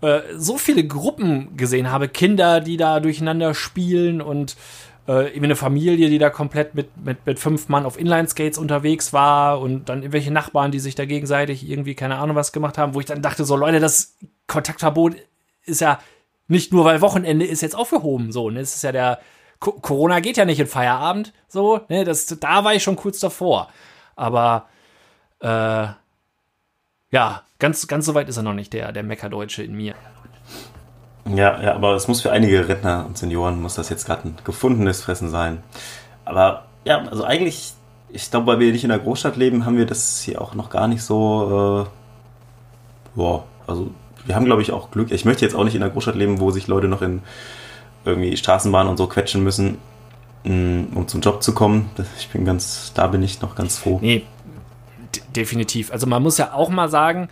äh, 0.00 0.20
so 0.36 0.56
viele 0.56 0.86
Gruppen 0.86 1.56
gesehen 1.56 1.90
habe, 1.90 2.08
Kinder, 2.08 2.60
die 2.60 2.78
da 2.78 3.00
durcheinander 3.00 3.54
spielen 3.54 4.22
und 4.22 4.56
äh, 5.08 5.34
eine 5.34 5.56
Familie, 5.56 6.10
die 6.10 6.18
da 6.18 6.30
komplett 6.30 6.74
mit, 6.74 6.96
mit, 7.02 7.24
mit 7.26 7.38
fünf 7.38 7.68
Mann 7.68 7.86
auf 7.86 7.98
Inline-Skates 7.98 8.58
unterwegs 8.58 9.12
war 9.12 9.60
und 9.60 9.88
dann 9.88 10.02
irgendwelche 10.02 10.30
Nachbarn, 10.30 10.70
die 10.70 10.80
sich 10.80 10.94
da 10.94 11.06
gegenseitig 11.06 11.68
irgendwie 11.68 11.94
keine 11.94 12.16
Ahnung 12.16 12.36
was 12.36 12.52
gemacht 12.52 12.78
haben, 12.78 12.94
wo 12.94 13.00
ich 13.00 13.06
dann 13.06 13.22
dachte, 13.22 13.44
so 13.44 13.56
Leute, 13.56 13.80
das 13.80 14.16
Kontaktverbot 14.46 15.16
ist 15.64 15.80
ja 15.80 15.98
nicht 16.46 16.72
nur, 16.72 16.84
weil 16.84 17.00
Wochenende 17.00 17.46
ist 17.46 17.62
jetzt 17.62 17.74
aufgehoben, 17.74 18.32
so, 18.32 18.50
ne? 18.50 18.60
Es 18.60 18.74
ist 18.74 18.82
ja 18.82 18.92
der, 18.92 19.20
Co 19.60 19.72
Corona 19.72 20.20
geht 20.20 20.36
ja 20.36 20.44
nicht 20.44 20.60
in 20.60 20.66
Feierabend, 20.66 21.32
so, 21.48 21.80
ne? 21.88 22.04
Das, 22.04 22.26
da 22.26 22.64
war 22.64 22.74
ich 22.74 22.82
schon 22.82 22.96
kurz 22.96 23.18
davor. 23.18 23.68
Aber, 24.14 24.68
äh, 25.40 25.88
ja, 27.10 27.42
ganz, 27.58 27.86
ganz 27.86 28.06
so 28.06 28.14
weit 28.14 28.28
ist 28.28 28.36
er 28.36 28.42
noch 28.42 28.54
nicht, 28.54 28.72
der, 28.72 28.92
der 28.92 29.02
Meckerdeutsche 29.02 29.62
in 29.62 29.74
mir. 29.74 29.94
Ja, 31.34 31.60
ja, 31.60 31.74
aber 31.74 31.94
es 31.94 32.08
muss 32.08 32.20
für 32.20 32.32
einige 32.32 32.68
Rentner 32.68 33.04
und 33.06 33.18
Senioren 33.18 33.60
muss 33.60 33.74
das 33.74 33.88
jetzt 33.88 34.06
gerade 34.06 34.28
ein 34.28 34.36
gefundenes 34.44 35.02
Fressen 35.02 35.30
sein. 35.30 35.62
Aber 36.24 36.64
ja, 36.84 37.02
also 37.08 37.24
eigentlich, 37.24 37.72
ich 38.10 38.30
glaube, 38.30 38.46
weil 38.46 38.60
wir 38.60 38.72
nicht 38.72 38.84
in 38.84 38.90
der 38.90 38.98
Großstadt 38.98 39.36
leben, 39.36 39.66
haben 39.66 39.76
wir 39.76 39.86
das 39.86 40.20
hier 40.20 40.40
auch 40.40 40.54
noch 40.54 40.70
gar 40.70 40.88
nicht 40.88 41.02
so. 41.02 41.86
Äh, 41.86 43.16
boah, 43.16 43.44
also 43.66 43.90
wir 44.24 44.34
haben, 44.34 44.44
glaube 44.44 44.62
ich, 44.62 44.72
auch 44.72 44.90
Glück. 44.90 45.10
Ich 45.10 45.24
möchte 45.24 45.44
jetzt 45.44 45.54
auch 45.54 45.64
nicht 45.64 45.74
in 45.74 45.80
der 45.80 45.90
Großstadt 45.90 46.14
leben, 46.14 46.40
wo 46.40 46.50
sich 46.50 46.66
Leute 46.66 46.88
noch 46.88 47.02
in 47.02 47.22
irgendwie 48.04 48.36
Straßenbahnen 48.36 48.90
und 48.90 48.96
so 48.96 49.06
quetschen 49.06 49.42
müssen, 49.42 49.78
mh, 50.44 50.86
um 50.94 51.08
zum 51.08 51.20
Job 51.20 51.42
zu 51.42 51.52
kommen. 51.52 51.90
Ich 52.18 52.28
bin 52.28 52.44
ganz, 52.44 52.92
da 52.94 53.06
bin 53.06 53.22
ich 53.22 53.40
noch 53.42 53.54
ganz 53.54 53.78
froh. 53.78 53.98
Nee, 54.00 54.24
definitiv. 55.34 55.92
Also 55.92 56.06
man 56.06 56.22
muss 56.22 56.38
ja 56.38 56.52
auch 56.52 56.68
mal 56.68 56.88
sagen, 56.88 57.28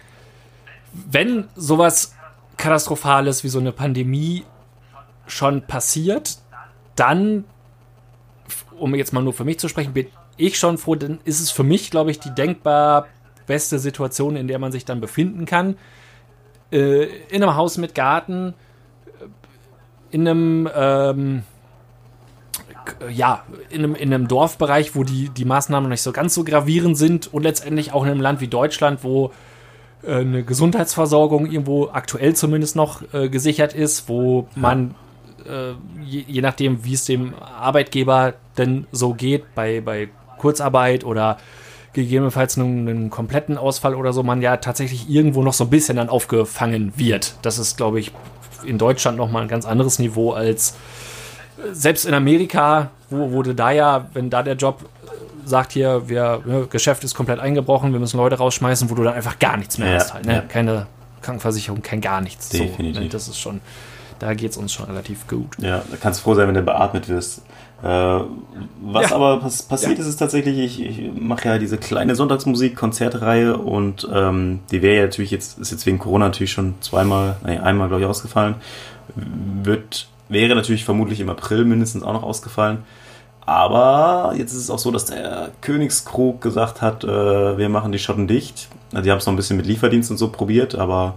wenn 0.93 1.49
sowas 1.55 2.16
Katastrophales 2.57 3.45
wie 3.45 3.49
so 3.49 3.59
eine 3.59 3.73
Pandemie 3.73 4.45
schon 5.27 5.63
passiert, 5.63 6.39
dann, 6.95 7.45
um 8.79 8.95
jetzt 8.95 9.13
mal 9.13 9.23
nur 9.23 9.33
für 9.33 9.45
mich 9.45 9.59
zu 9.59 9.69
sprechen, 9.69 9.93
bin 9.93 10.07
ich 10.37 10.59
schon 10.59 10.79
froh, 10.79 10.95
dann 10.95 11.19
ist 11.25 11.41
es 11.41 11.51
für 11.51 11.65
mich, 11.65 11.91
glaube 11.91 12.11
ich, 12.11 12.21
die 12.21 12.35
denkbar 12.35 13.07
beste 13.47 13.79
Situation, 13.79 14.37
in 14.37 14.49
der 14.49 14.59
man 14.59 14.73
sich 14.73 14.85
dann 14.85 15.01
befinden 15.01 15.47
kann. 15.47 15.77
Äh, 16.73 17.05
in 17.29 17.43
einem 17.43 17.57
Haus 17.57 17.79
mit 17.79 17.95
Garten, 17.95 18.55
in 20.11 20.27
einem, 20.27 20.69
ähm, 20.75 21.43
ja, 23.11 23.45
in 23.71 23.85
einem, 23.85 23.95
in 23.95 24.13
einem 24.13 24.29
Dorfbereich, 24.29 24.95
wo 24.95 25.05
die, 25.05 25.29
die 25.29 25.45
Maßnahmen 25.45 25.85
noch 25.85 25.93
nicht 25.95 26.03
so 26.03 26.13
ganz 26.13 26.35
so 26.35 26.45
gravierend 26.45 26.97
sind 26.97 27.33
und 27.33 27.43
letztendlich 27.43 27.93
auch 27.93 28.05
in 28.05 28.11
einem 28.11 28.21
Land 28.21 28.41
wie 28.41 28.49
Deutschland, 28.49 29.03
wo 29.03 29.33
eine 30.07 30.45
Gesundheitsversorgung 30.45 31.47
irgendwo 31.47 31.89
aktuell 31.89 32.35
zumindest 32.35 32.77
noch 32.77 33.03
äh, 33.13 33.29
gesichert 33.29 33.75
ist, 33.75 34.09
wo 34.09 34.49
man 34.55 34.95
äh, 35.47 35.73
je, 36.05 36.25
je 36.27 36.41
nachdem, 36.41 36.85
wie 36.85 36.95
es 36.95 37.05
dem 37.05 37.35
Arbeitgeber 37.35 38.35
denn 38.59 38.87
so 38.93 39.15
geht, 39.15 39.55
bei, 39.55 39.81
bei 39.81 40.09
Kurzarbeit 40.39 41.05
oder 41.05 41.39
gegebenenfalls 41.93 42.59
einen, 42.59 42.89
einen 42.89 43.11
kompletten 43.11 43.57
Ausfall 43.57 43.95
oder 43.95 44.13
so, 44.13 44.23
man 44.23 44.43
ja 44.43 44.59
tatsächlich 44.59 45.09
irgendwo 45.09 45.43
noch 45.43 45.55
so 45.55 45.65
ein 45.65 45.71
bisschen 45.71 45.97
dann 45.97 46.09
aufgefangen 46.09 46.93
wird. 46.97 47.37
Das 47.43 47.59
ist, 47.59 47.77
glaube 47.77 48.01
ich, 48.01 48.13
in 48.65 48.79
Deutschland 48.79 49.17
nochmal 49.17 49.43
ein 49.43 49.49
ganz 49.49 49.65
anderes 49.65 49.99
Niveau 49.99 50.33
als 50.33 50.77
äh, 51.59 51.73
selbst 51.73 52.05
in 52.05 52.15
Amerika, 52.15 52.91
wo 53.09 53.31
wurde 53.31 53.55
da 53.55 53.71
ja, 53.71 54.09
wenn 54.13 54.31
da 54.31 54.43
der 54.43 54.57
Job 54.57 54.81
äh, 54.83 54.96
sagt 55.47 55.73
hier, 55.73 56.09
wir, 56.09 56.43
ne, 56.45 56.67
Geschäft 56.69 57.05
ist 57.05 57.15
komplett 57.15 57.39
eingebrochen, 57.41 57.93
wir 57.93 58.01
müssen 58.01 58.19
Leute 58.19 58.37
rausschmeißen, 58.37 58.91
wo 58.91 58.95
du 58.95 59.05
dann 59.05 59.15
einfach 59.15 59.39
gar 59.39 59.57
nichts 59.57 59.79
mehr 59.79 59.89
Ja, 59.89 59.95
hast 59.95 60.13
halt. 60.13 60.27
Ne? 60.27 60.35
ja. 60.35 60.41
Keine 60.41 60.87
Krankenversicherung, 61.23 61.81
kein 61.83 62.01
gar 62.01 62.21
nichts. 62.21 62.51
So, 62.51 62.59
Definitiv. 62.59 63.03
ne? 63.03 63.09
Das 63.09 63.29
ist 63.29 63.39
schon, 63.39 63.61
Da 64.19 64.35
geht 64.35 64.51
es 64.51 64.57
uns 64.57 64.73
schon 64.73 64.87
relativ 64.87 65.27
gut. 65.29 65.57
Ja, 65.59 65.83
da 65.91 65.97
kannst 66.01 66.21
du 66.21 66.25
froh 66.25 66.35
sein, 66.35 66.49
wenn 66.49 66.55
du 66.55 66.63
beatmet 66.63 67.09
wirst. 67.09 67.43
Äh, 67.83 67.87
was 67.87 69.11
Ja. 69.11 69.17
aber 69.17 69.39
pass 69.41 69.63
passiert 69.63 69.99
ist, 69.99 70.07
ist 70.07 70.17
tatsächlich, 70.17 70.59
ich, 70.59 70.81
ich 70.83 71.11
mache 71.21 71.47
ja 71.49 71.59
diese 71.59 71.77
kleine 71.79 72.15
Sonntagsmusik-Konzertreihe 72.17 73.57
und 73.59 74.09
ähm, 74.13 74.61
die 74.71 74.81
wäre 74.83 74.97
ja 74.97 75.03
natürlich 75.03 75.31
jetzt, 75.31 75.59
ist 75.59 75.71
jetzt 75.73 75.85
wegen 75.87 75.99
Corona 75.99 76.27
natürlich 76.27 76.53
schon 76.53 76.75
zweimal, 76.81 77.37
nee, 77.45 77.59
einmal 77.59 77.89
glaube 77.89 78.03
ich 78.03 78.09
ausgefallen. 78.09 78.55
Wird, 79.15 80.09
wäre 80.29 80.55
natürlich 80.55 80.85
vermutlich 80.85 81.21
im 81.21 81.29
April 81.31 81.65
mindestens 81.65 82.03
auch 82.03 82.13
noch 82.13 82.23
ausgefallen. 82.23 82.79
Aber 83.47 84.35
jetzt 84.37 84.53
ist 84.53 84.59
es 84.63 84.71
auch 84.71 84.79
so, 84.81 84.91
dass 84.91 85.05
der 85.05 85.51
Königskrug 85.61 86.41
gesagt 86.41 86.83
hat, 86.83 87.05
äh, 87.05 87.57
wir 87.57 87.69
machen 87.69 87.93
die 87.93 87.99
Schotten 88.01 88.27
dicht. 88.27 88.69
Also 88.93 89.03
die 89.05 89.11
haben 89.13 89.19
es 89.19 89.27
noch 89.27 89.33
ein 89.33 89.37
bisschen 89.37 89.57
mit 89.57 89.67
Lieferdienst 89.67 90.11
und 90.11 90.17
so 90.17 90.29
probiert, 90.31 90.75
aber 90.75 91.15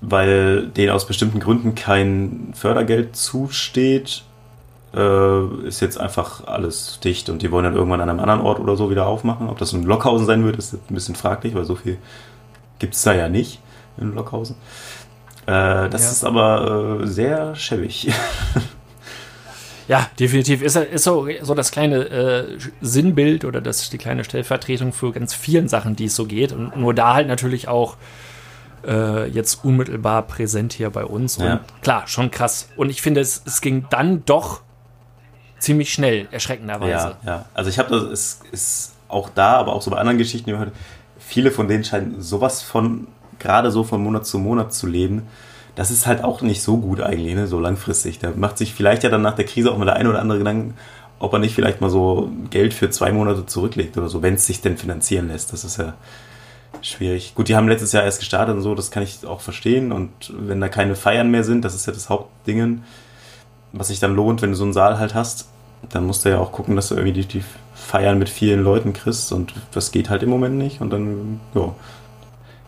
weil 0.00 0.68
denen 0.68 0.92
aus 0.92 1.06
bestimmten 1.06 1.40
Gründen 1.40 1.74
kein 1.74 2.52
Fördergeld 2.54 3.16
zusteht, 3.16 4.22
äh, 4.94 5.44
ist 5.66 5.80
jetzt 5.80 5.98
einfach 5.98 6.46
alles 6.46 7.00
dicht 7.02 7.28
und 7.28 7.42
die 7.42 7.50
wollen 7.50 7.64
dann 7.64 7.74
irgendwann 7.74 8.00
an 8.00 8.10
einem 8.10 8.20
anderen 8.20 8.42
Ort 8.42 8.60
oder 8.60 8.76
so 8.76 8.90
wieder 8.90 9.06
aufmachen. 9.06 9.48
Ob 9.48 9.58
das 9.58 9.72
in 9.72 9.82
Lockhausen 9.82 10.26
sein 10.26 10.44
wird, 10.44 10.56
ist 10.56 10.74
ein 10.74 10.94
bisschen 10.94 11.16
fraglich, 11.16 11.54
weil 11.54 11.64
so 11.64 11.74
viel 11.74 11.98
gibt 12.78 12.94
es 12.94 13.02
da 13.02 13.14
ja 13.14 13.28
nicht 13.28 13.60
in 13.96 14.14
Lockhausen. 14.14 14.56
Äh, 15.46 15.88
das 15.88 16.04
Ja. 16.04 16.10
ist 16.10 16.24
aber 16.24 17.00
äh, 17.02 17.06
sehr 17.06 17.56
schäbig. 17.56 18.12
Ja, 19.88 20.08
definitiv. 20.18 20.62
Ist, 20.62 20.76
ist 20.76 21.04
so, 21.04 21.28
so 21.42 21.54
das 21.54 21.70
kleine 21.70 21.96
äh, 22.08 22.58
Sinnbild 22.80 23.44
oder 23.44 23.60
das, 23.60 23.90
die 23.90 23.98
kleine 23.98 24.24
Stellvertretung 24.24 24.92
für 24.92 25.12
ganz 25.12 25.34
vielen 25.34 25.68
Sachen, 25.68 25.96
die 25.96 26.06
es 26.06 26.16
so 26.16 26.26
geht. 26.26 26.52
Und 26.52 26.76
nur 26.76 26.94
da 26.94 27.14
halt 27.14 27.28
natürlich 27.28 27.68
auch 27.68 27.96
äh, 28.86 29.28
jetzt 29.28 29.64
unmittelbar 29.64 30.22
präsent 30.22 30.72
hier 30.72 30.90
bei 30.90 31.04
uns. 31.04 31.36
Und 31.38 31.46
Ja. 31.46 31.60
klar, 31.82 32.06
schon 32.06 32.30
krass. 32.30 32.68
Und 32.76 32.90
ich 32.90 33.02
finde, 33.02 33.20
es, 33.20 33.42
es 33.46 33.60
ging 33.60 33.86
dann 33.90 34.24
doch 34.24 34.62
ziemlich 35.58 35.92
schnell, 35.92 36.28
erschreckenderweise. 36.30 37.16
Ja, 37.24 37.30
ja. 37.30 37.44
Also 37.54 37.70
ich 37.70 37.78
habe 37.78 37.90
das, 37.90 38.02
es 38.04 38.40
ist 38.52 38.94
auch 39.08 39.30
da, 39.34 39.56
aber 39.56 39.72
auch 39.72 39.82
so 39.82 39.90
bei 39.90 39.98
anderen 39.98 40.18
Geschichten, 40.18 40.46
die 40.46 40.52
man 40.52 40.66
hört, 40.66 40.72
viele 41.18 41.50
von 41.50 41.68
denen 41.68 41.84
scheinen 41.84 42.20
sowas 42.20 42.62
von, 42.62 43.06
gerade 43.38 43.70
so 43.70 43.84
von 43.84 44.02
Monat 44.02 44.26
zu 44.26 44.38
Monat 44.38 44.74
zu 44.74 44.86
leben. 44.86 45.22
Das 45.74 45.90
ist 45.90 46.06
halt 46.06 46.22
auch 46.22 46.40
nicht 46.40 46.62
so 46.62 46.76
gut 46.76 47.00
eigentlich, 47.00 47.34
ne, 47.34 47.46
so 47.46 47.58
langfristig. 47.58 48.18
Da 48.18 48.32
macht 48.36 48.58
sich 48.58 48.74
vielleicht 48.74 49.02
ja 49.02 49.10
dann 49.10 49.22
nach 49.22 49.34
der 49.34 49.44
Krise 49.44 49.72
auch 49.72 49.78
mal 49.78 49.84
der 49.84 49.96
eine 49.96 50.08
oder 50.08 50.20
andere 50.20 50.38
Gedanken, 50.38 50.74
ob 51.18 51.32
er 51.32 51.38
nicht 51.38 51.54
vielleicht 51.54 51.80
mal 51.80 51.90
so 51.90 52.30
Geld 52.50 52.74
für 52.74 52.90
zwei 52.90 53.12
Monate 53.12 53.46
zurücklegt 53.46 53.96
oder 53.96 54.08
so, 54.08 54.22
wenn 54.22 54.34
es 54.34 54.46
sich 54.46 54.60
denn 54.60 54.76
finanzieren 54.76 55.28
lässt. 55.28 55.52
Das 55.52 55.64
ist 55.64 55.78
ja 55.78 55.94
schwierig. 56.82 57.34
Gut, 57.34 57.48
die 57.48 57.56
haben 57.56 57.68
letztes 57.68 57.92
Jahr 57.92 58.04
erst 58.04 58.20
gestartet 58.20 58.56
und 58.56 58.62
so, 58.62 58.74
das 58.74 58.90
kann 58.90 59.02
ich 59.02 59.24
auch 59.26 59.40
verstehen. 59.40 59.92
Und 59.92 60.10
wenn 60.36 60.60
da 60.60 60.68
keine 60.68 60.96
Feiern 60.96 61.30
mehr 61.30 61.44
sind, 61.44 61.64
das 61.64 61.74
ist 61.74 61.86
ja 61.86 61.92
das 61.92 62.08
Hauptdingen, 62.08 62.84
was 63.72 63.88
sich 63.88 64.00
dann 64.00 64.14
lohnt, 64.14 64.42
wenn 64.42 64.50
du 64.50 64.56
so 64.56 64.64
einen 64.64 64.72
Saal 64.72 64.98
halt 64.98 65.14
hast, 65.14 65.48
dann 65.90 66.06
musst 66.06 66.24
du 66.24 66.30
ja 66.30 66.38
auch 66.38 66.52
gucken, 66.52 66.76
dass 66.76 66.88
du 66.88 66.94
irgendwie 66.94 67.22
die, 67.22 67.26
die 67.26 67.44
Feiern 67.74 68.18
mit 68.18 68.28
vielen 68.28 68.62
Leuten 68.62 68.92
kriegst 68.92 69.32
und 69.32 69.52
das 69.72 69.92
geht 69.92 70.10
halt 70.10 70.22
im 70.22 70.30
Moment 70.30 70.56
nicht 70.56 70.80
und 70.80 70.90
dann, 70.90 71.40
ja, 71.54 71.74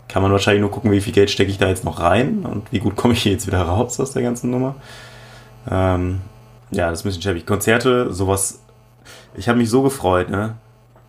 kann 0.07 0.21
man 0.21 0.31
wahrscheinlich 0.31 0.61
nur 0.61 0.71
gucken, 0.71 0.91
wie 0.91 1.01
viel 1.01 1.13
Geld 1.13 1.29
stecke 1.29 1.51
ich 1.51 1.57
da 1.57 1.67
jetzt 1.67 1.83
noch 1.83 1.99
rein 1.99 2.45
und 2.45 2.71
wie 2.71 2.79
gut 2.79 2.95
komme 2.95 3.13
ich 3.13 3.23
hier 3.23 3.33
jetzt 3.33 3.47
wieder 3.47 3.61
raus 3.61 3.99
aus 3.99 4.11
der 4.11 4.23
ganzen 4.23 4.49
Nummer. 4.51 4.75
Ähm, 5.69 6.21
ja, 6.71 6.89
das 6.89 6.99
ist 6.99 7.05
ein 7.05 7.09
bisschen 7.09 7.21
schäbig. 7.23 7.45
Konzerte, 7.45 8.13
sowas, 8.13 8.61
ich 9.35 9.49
habe 9.49 9.57
mich 9.59 9.69
so 9.69 9.83
gefreut, 9.83 10.29
ne? 10.29 10.55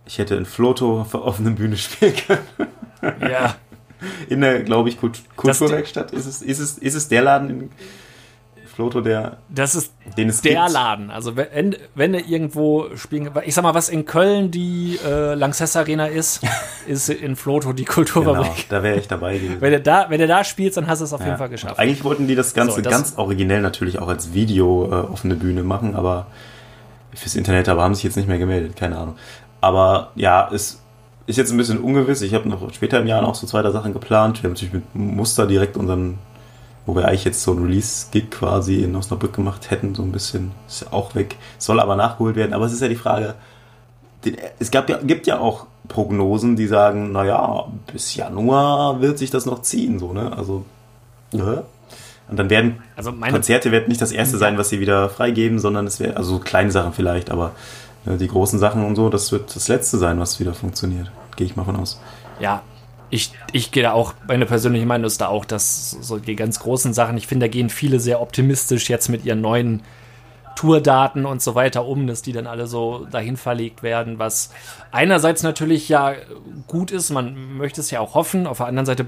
Ich 0.05 0.17
hätte 0.17 0.35
in 0.35 0.45
Floto 0.45 1.01
auf 1.01 1.11
der 1.11 1.23
offenen 1.23 1.55
Bühne 1.55 1.77
spielen 1.77 2.15
können. 2.15 2.69
Ja, 3.29 3.55
In 4.29 4.41
der, 4.41 4.63
glaube 4.63 4.89
ich, 4.89 4.99
Kult 4.99 5.21
Kulturwerkstatt. 5.35 6.11
Ist 6.11 6.25
es, 6.25 6.41
ist, 6.41 6.59
es, 6.59 6.77
ist 6.77 6.95
es 6.95 7.07
der 7.07 7.21
Laden 7.21 7.49
in 7.49 7.69
Floto, 8.79 9.01
der, 9.01 9.37
das 9.49 9.75
ist 9.75 9.91
den 10.17 10.29
es 10.29 10.39
der 10.41 10.61
gibt? 10.61 10.71
Laden. 10.73 11.11
Also 11.11 11.35
wenn, 11.35 11.75
wenn 11.95 12.13
du 12.13 12.19
irgendwo 12.21 12.85
spielen, 12.95 13.29
ich 13.45 13.53
sag 13.53 13.63
mal, 13.63 13.73
was 13.73 13.89
in 13.89 14.05
Köln 14.05 14.51
die 14.51 14.97
äh, 15.05 15.33
Lanxess 15.33 15.75
Arena 15.75 16.05
ist, 16.07 16.39
ist 16.87 17.09
in 17.09 17.35
Floto 17.35 17.73
die 17.73 17.83
Genau, 17.83 17.95
Kulturfabrik. 17.95 18.67
da 18.69 18.81
wäre 18.81 18.97
ich 18.97 19.09
dabei 19.09 19.37
gewesen. 19.37 19.57
Wenn 19.59 19.73
du 19.73 19.81
da, 19.81 20.05
wenn 20.09 20.19
du 20.21 20.27
da 20.27 20.45
spielst, 20.45 20.77
dann 20.77 20.87
hast 20.87 20.99
du 20.99 21.05
es 21.05 21.11
auf 21.11 21.19
Ja. 21.19 21.25
jeden 21.27 21.37
Fall 21.37 21.49
geschafft. 21.49 21.73
Und 21.73 21.79
Eigentlich 21.79 22.05
wollten 22.05 22.27
die 22.27 22.35
das 22.35 22.53
Ganze 22.53 22.75
So, 22.77 22.81
das- 22.81 22.91
ganz 22.93 23.13
originell 23.17 23.61
natürlich 23.61 23.99
auch 23.99 24.07
als 24.07 24.33
Video 24.33 24.87
äh, 24.89 25.11
auf 25.11 25.25
eine 25.25 25.35
Bühne 25.35 25.63
machen, 25.63 25.93
aber 25.95 26.27
fürs 27.13 27.35
Internet, 27.35 27.67
aber 27.67 27.83
haben 27.83 27.95
sich 27.95 28.05
jetzt 28.05 28.15
nicht 28.15 28.29
mehr 28.29 28.37
gemeldet, 28.37 28.77
keine 28.77 28.97
Ahnung. 28.97 29.15
Aber 29.59 30.11
ja, 30.15 30.49
es 30.53 30.81
ist 31.27 31.35
jetzt 31.37 31.51
ein 31.51 31.57
bisschen 31.57 31.79
ungewiss. 31.79 32.21
Ich 32.21 32.33
habe 32.33 32.47
noch 32.47 32.71
später 32.73 32.99
im 33.01 33.07
Jahr 33.07 33.21
noch 33.21 33.35
so 33.35 33.45
zwei, 33.45 33.61
drei 33.61 33.71
Sachen 33.71 33.91
geplant. 33.91 34.41
Wir 34.41 34.47
haben 34.47 34.53
natürlich 34.53 34.73
mit 34.73 34.95
Muster 34.95 35.45
direkt 35.47 35.75
unseren, 35.75 36.17
wo 36.89 36.95
wir 36.95 37.07
eigentlich 37.07 37.25
jetzt 37.25 37.43
so 37.43 37.51
einen 37.51 37.65
Release-Gig 37.65 38.31
quasi 38.31 38.81
in 38.81 38.95
Osnabrück 38.95 39.33
gemacht 39.33 39.69
hätten, 39.69 39.93
so 39.93 40.01
ein 40.01 40.11
bisschen. 40.11 40.53
Ist 40.67 40.81
ja 40.81 40.87
auch 40.91 41.13
weg. 41.13 41.35
Soll 41.59 41.79
aber 41.79 41.95
nachgeholt 41.95 42.35
werden. 42.35 42.53
Aber 42.53 42.65
es 42.65 42.73
ist 42.73 42.81
ja 42.81 42.87
die 42.87 42.95
Frage, 42.95 43.35
es 44.57 44.71
gab 44.71 44.89
ja, 44.89 44.97
gibt 44.97 45.27
ja 45.27 45.37
auch 45.37 45.67
Prognosen, 45.87 46.55
die 46.55 46.65
sagen, 46.65 47.11
naja, 47.11 47.67
bis 47.93 48.15
Januar 48.15 49.01
wird 49.01 49.19
sich 49.19 49.29
das 49.29 49.45
noch 49.45 49.61
ziehen, 49.61 49.99
so, 49.99 50.13
ne? 50.13 50.35
Also, 50.35 50.65
ja. 51.31 51.63
Und 52.27 52.37
dann 52.37 52.49
werden 52.49 52.81
Also 52.95 53.11
Konzerte 53.11 53.71
werden 53.71 53.87
nicht 53.87 54.01
das 54.01 54.11
erste 54.11 54.37
sein, 54.37 54.57
was 54.57 54.69
sie 54.69 54.79
wieder 54.79 55.09
freigeben, 55.09 55.59
sondern 55.59 55.85
es 55.85 55.99
wäre, 55.99 56.17
also 56.17 56.37
so 56.37 56.39
kleine 56.39 56.71
Sachen 56.71 56.93
vielleicht, 56.93 57.29
aber 57.29 57.51
ne, 58.05 58.17
die 58.17 58.27
großen 58.27 58.57
Sachen 58.57 58.83
und 58.83 58.95
so, 58.95 59.09
das 59.09 59.31
wird 59.31 59.55
das 59.55 59.67
letzte 59.67 59.99
sein, 59.99 60.19
was 60.19 60.39
wieder 60.39 60.55
funktioniert. 60.55 61.11
Gehe 61.35 61.45
ich 61.45 61.55
mal 61.55 61.65
von 61.65 61.75
aus. 61.75 62.01
Ja, 62.39 62.63
ich, 63.09 63.31
ich 63.51 63.71
gehe 63.71 63.83
da 63.83 63.93
auch, 63.93 64.13
meine 64.27 64.45
persönliche 64.45 64.85
Meinung 64.85 65.07
ist 65.07 65.21
da 65.21 65.27
auch, 65.27 65.45
dass 65.45 65.91
so 65.91 66.17
die 66.17 66.35
ganz 66.35 66.59
großen 66.59 66.93
Sachen, 66.93 67.17
ich 67.17 67.27
finde, 67.27 67.47
da 67.47 67.51
gehen 67.51 67.69
viele 67.69 67.99
sehr 67.99 68.21
optimistisch 68.21 68.89
jetzt 68.89 69.09
mit 69.09 69.25
ihren 69.25 69.41
neuen 69.41 69.81
Tourdaten 70.55 71.25
und 71.25 71.41
so 71.41 71.55
weiter 71.55 71.85
um, 71.85 72.05
dass 72.05 72.21
die 72.21 72.33
dann 72.33 72.45
alle 72.45 72.67
so 72.67 73.07
dahin 73.09 73.37
verlegt 73.37 73.81
werden, 73.81 74.19
was 74.19 74.51
einerseits 74.91 75.41
natürlich 75.41 75.87
ja 75.89 76.13
gut 76.67 76.91
ist, 76.91 77.09
man 77.11 77.57
möchte 77.57 77.81
es 77.81 77.91
ja 77.91 77.99
auch 78.01 78.13
hoffen, 78.13 78.45
auf 78.45 78.57
der 78.57 78.67
anderen 78.67 78.85
Seite 78.85 79.07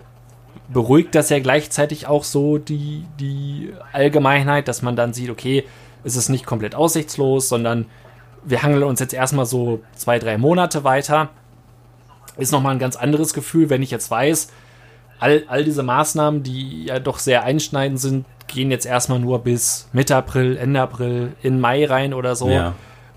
beruhigt 0.70 1.14
das 1.14 1.30
ja 1.30 1.40
gleichzeitig 1.40 2.08
auch 2.08 2.24
so 2.24 2.58
die, 2.58 3.06
die 3.20 3.74
Allgemeinheit, 3.92 4.68
dass 4.68 4.82
man 4.82 4.96
dann 4.96 5.14
sieht, 5.14 5.30
okay, 5.30 5.66
es 6.04 6.16
ist 6.16 6.30
nicht 6.30 6.46
komplett 6.46 6.74
aussichtslos, 6.74 7.50
sondern 7.50 7.86
wir 8.44 8.64
hangeln 8.64 8.84
uns 8.84 9.00
jetzt 9.00 9.14
erstmal 9.14 9.46
so 9.46 9.82
zwei, 9.94 10.18
drei 10.18 10.38
Monate 10.38 10.84
weiter 10.84 11.30
ist 12.38 12.52
nochmal 12.52 12.74
ein 12.74 12.80
ganz 12.80 12.96
anderes 12.96 13.34
Gefühl, 13.34 13.70
wenn 13.70 13.82
ich 13.82 13.92
jetzt 13.92 14.10
weiß, 14.10 14.50
all, 15.20 15.44
all 15.48 15.64
diese 15.64 15.84
Maßnahmen, 15.84 16.44
die 16.44 16.86
ja 16.86 17.00
doch 17.00 17.20
sehr 17.20 17.44
einschneidend 17.44 18.00
sind, 18.00 18.26
gehen 18.48 18.72
jetzt 18.72 18.86
erstmal 18.86 19.20
nur 19.20 19.40
bis 19.40 19.88
Mitte 19.94 20.16
April, 20.16 20.58
Ende 20.58 20.82
April, 20.82 21.34
in 21.42 21.60
Mai 21.60 21.86
rein 21.86 22.14
oder 22.14 22.36
so. 22.36 22.50
Ja. 22.50 22.74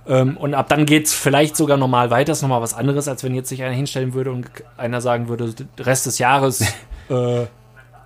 Ähm, 0.06 0.36
und 0.36 0.54
ab 0.54 0.68
dann 0.68 0.86
geht 0.86 1.06
es 1.06 1.14
vielleicht 1.14 1.56
sogar 1.56 1.76
normal 1.76 2.10
weiter. 2.10 2.32
Das 2.32 2.38
ist 2.38 2.42
nochmal 2.42 2.60
was 2.60 2.74
anderes, 2.74 3.08
als 3.08 3.24
wenn 3.24 3.34
jetzt 3.34 3.48
sich 3.48 3.62
einer 3.62 3.74
hinstellen 3.74 4.14
würde 4.14 4.30
und 4.30 4.46
einer 4.76 5.00
sagen 5.00 5.28
würde, 5.28 5.54
der 5.54 5.86
Rest 5.86 6.06
des 6.06 6.18
Jahres 6.18 6.60
äh, 7.08 7.46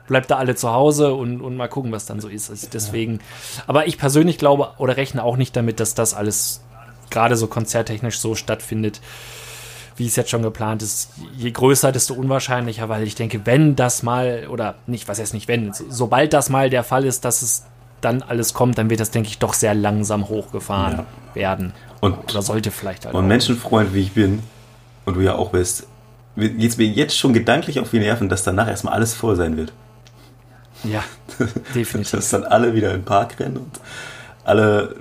bleibt 0.07 0.31
da 0.31 0.37
alle 0.37 0.55
zu 0.55 0.73
Hause 0.73 1.15
und, 1.15 1.41
und 1.41 1.57
mal 1.57 1.69
gucken, 1.69 1.93
was 1.93 2.07
dann 2.07 2.21
so 2.21 2.29
ist. 2.29 2.51
Also 2.51 2.69
deswegen, 2.73 3.19
aber 3.67 3.87
ich 3.87 3.99
persönlich 3.99 4.39
glaube 4.39 4.71
oder 4.79 4.97
rechne 4.97 5.23
auch 5.23 5.37
nicht 5.37 5.57
damit, 5.57 5.81
dass 5.81 5.95
das 5.95 6.15
alles 6.15 6.63
gerade 7.11 7.37
so 7.37 7.47
konzerttechnisch 7.47 8.21
so 8.21 8.35
stattfindet, 8.35 9.01
wie 9.99 10.07
es 10.07 10.17
jetzt 10.17 10.31
schon 10.31 10.43
geplant 10.43 10.83
ist. 10.83 11.11
Je 11.37 11.51
größer, 11.51 11.93
desto 11.93 12.15
unwahrscheinlicher, 12.15 12.89
weil 12.89 13.03
ich 13.03 13.15
denke, 13.15 13.45
wenn 13.45 13.77
das 13.77 14.03
mal, 14.03 14.47
oder 14.49 14.77
nicht, 14.87 15.09
was 15.09 15.19
heißt 15.19 15.35
nicht 15.35 15.49
wenn, 15.49 15.73
so, 15.73 15.85
sobald 15.89 16.33
das 16.33 16.51
mal 16.51 16.71
der 16.71 16.85
Fall 16.85 17.05
ist, 17.05 17.25
dass 17.25 17.43
es 17.43 17.65
dann 18.01 18.23
alles 18.23 18.55
kommt, 18.55 18.79
dann 18.79 18.91
wird 18.91 19.01
das, 19.01 19.11
denke 19.11 19.29
ich, 19.29 19.39
doch 19.39 19.55
sehr 19.55 19.75
langsam 19.75 20.29
hochgefahren 20.29 21.05
werden. 21.35 21.73
Und, 22.01 22.31
Oder 22.31 22.43
sollte 22.43 22.71
vielleicht 22.71 23.05
halt 23.05 23.15
und 23.15 23.25
auch. 23.25 23.29
Menschenfreund 23.29 23.93
wie 23.93 24.03
ich 24.03 24.13
bin, 24.13 24.43
und 25.05 25.15
du 25.15 25.21
ja 25.21 25.35
auch 25.35 25.51
bist, 25.51 25.87
geht 26.37 26.71
es 26.71 26.77
mir 26.77 26.87
jetzt 26.87 27.17
schon 27.17 27.33
gedanklich 27.33 27.81
auf 27.81 27.91
die 27.91 27.99
Nerven, 27.99 28.29
dass 28.29 28.45
danach 28.45 28.69
erstmal 28.69 28.95
alles 28.95 29.15
voll 29.15 29.35
sein 29.35 29.57
wird. 29.57 29.73
Ja, 30.85 31.03
definitiv. 31.75 32.13
Dass 32.13 32.31
dann 32.31 32.45
alle 32.45 32.75
wieder 32.75 32.95
im 32.95 33.05
Park 33.05 33.41
rennen 33.41 33.57
und 33.57 33.81
alle, 34.45 34.97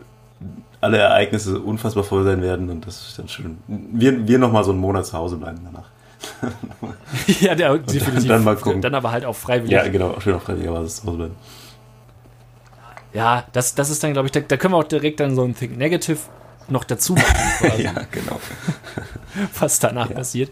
alle 0.81 0.97
Ereignisse 0.97 1.59
unfassbar 1.59 2.03
voll 2.03 2.23
sein 2.23 2.41
werden 2.41 2.69
und 2.69 2.85
das 2.85 3.07
ist 3.07 3.19
dann 3.19 3.27
schön. 3.27 3.57
Wir, 3.67 4.27
wir 4.27 4.39
nochmal 4.39 4.63
so 4.63 4.71
einen 4.71 4.79
Monat 4.79 5.05
zu 5.05 5.17
Hause 5.17 5.37
bleiben 5.37 5.59
danach. 5.63 5.87
ja, 7.41 7.55
der, 7.55 7.77
definitiv. 7.77 8.27
dann 8.27 8.43
mal 8.43 8.55
gucken. 8.55 8.81
Dann 8.81 8.95
aber 8.95 9.11
halt 9.11 9.25
auch 9.25 9.35
freiwillig. 9.35 9.71
Ja, 9.71 9.87
genau, 9.87 10.19
schön 10.19 10.35
auf 10.35 10.43
freiwilliger 10.43 10.73
Basis 10.73 10.97
zu 10.97 11.07
Hause 11.07 11.17
bleiben. 11.17 11.35
Ja, 13.13 13.45
das, 13.53 13.73
das 13.75 13.89
ist 13.89 14.03
dann, 14.03 14.13
glaube 14.13 14.27
ich, 14.27 14.31
da, 14.31 14.39
da 14.41 14.57
können 14.57 14.73
wir 14.73 14.77
auch 14.77 14.83
direkt 14.83 15.19
dann 15.19 15.35
so 15.35 15.43
ein 15.43 15.55
Think 15.55 15.77
Negative 15.77 16.19
noch 16.69 16.83
dazu 16.83 17.13
machen, 17.13 17.71
Ja, 17.79 17.93
genau. 18.11 18.39
was 19.59 19.79
danach 19.79 20.13
passiert. 20.13 20.51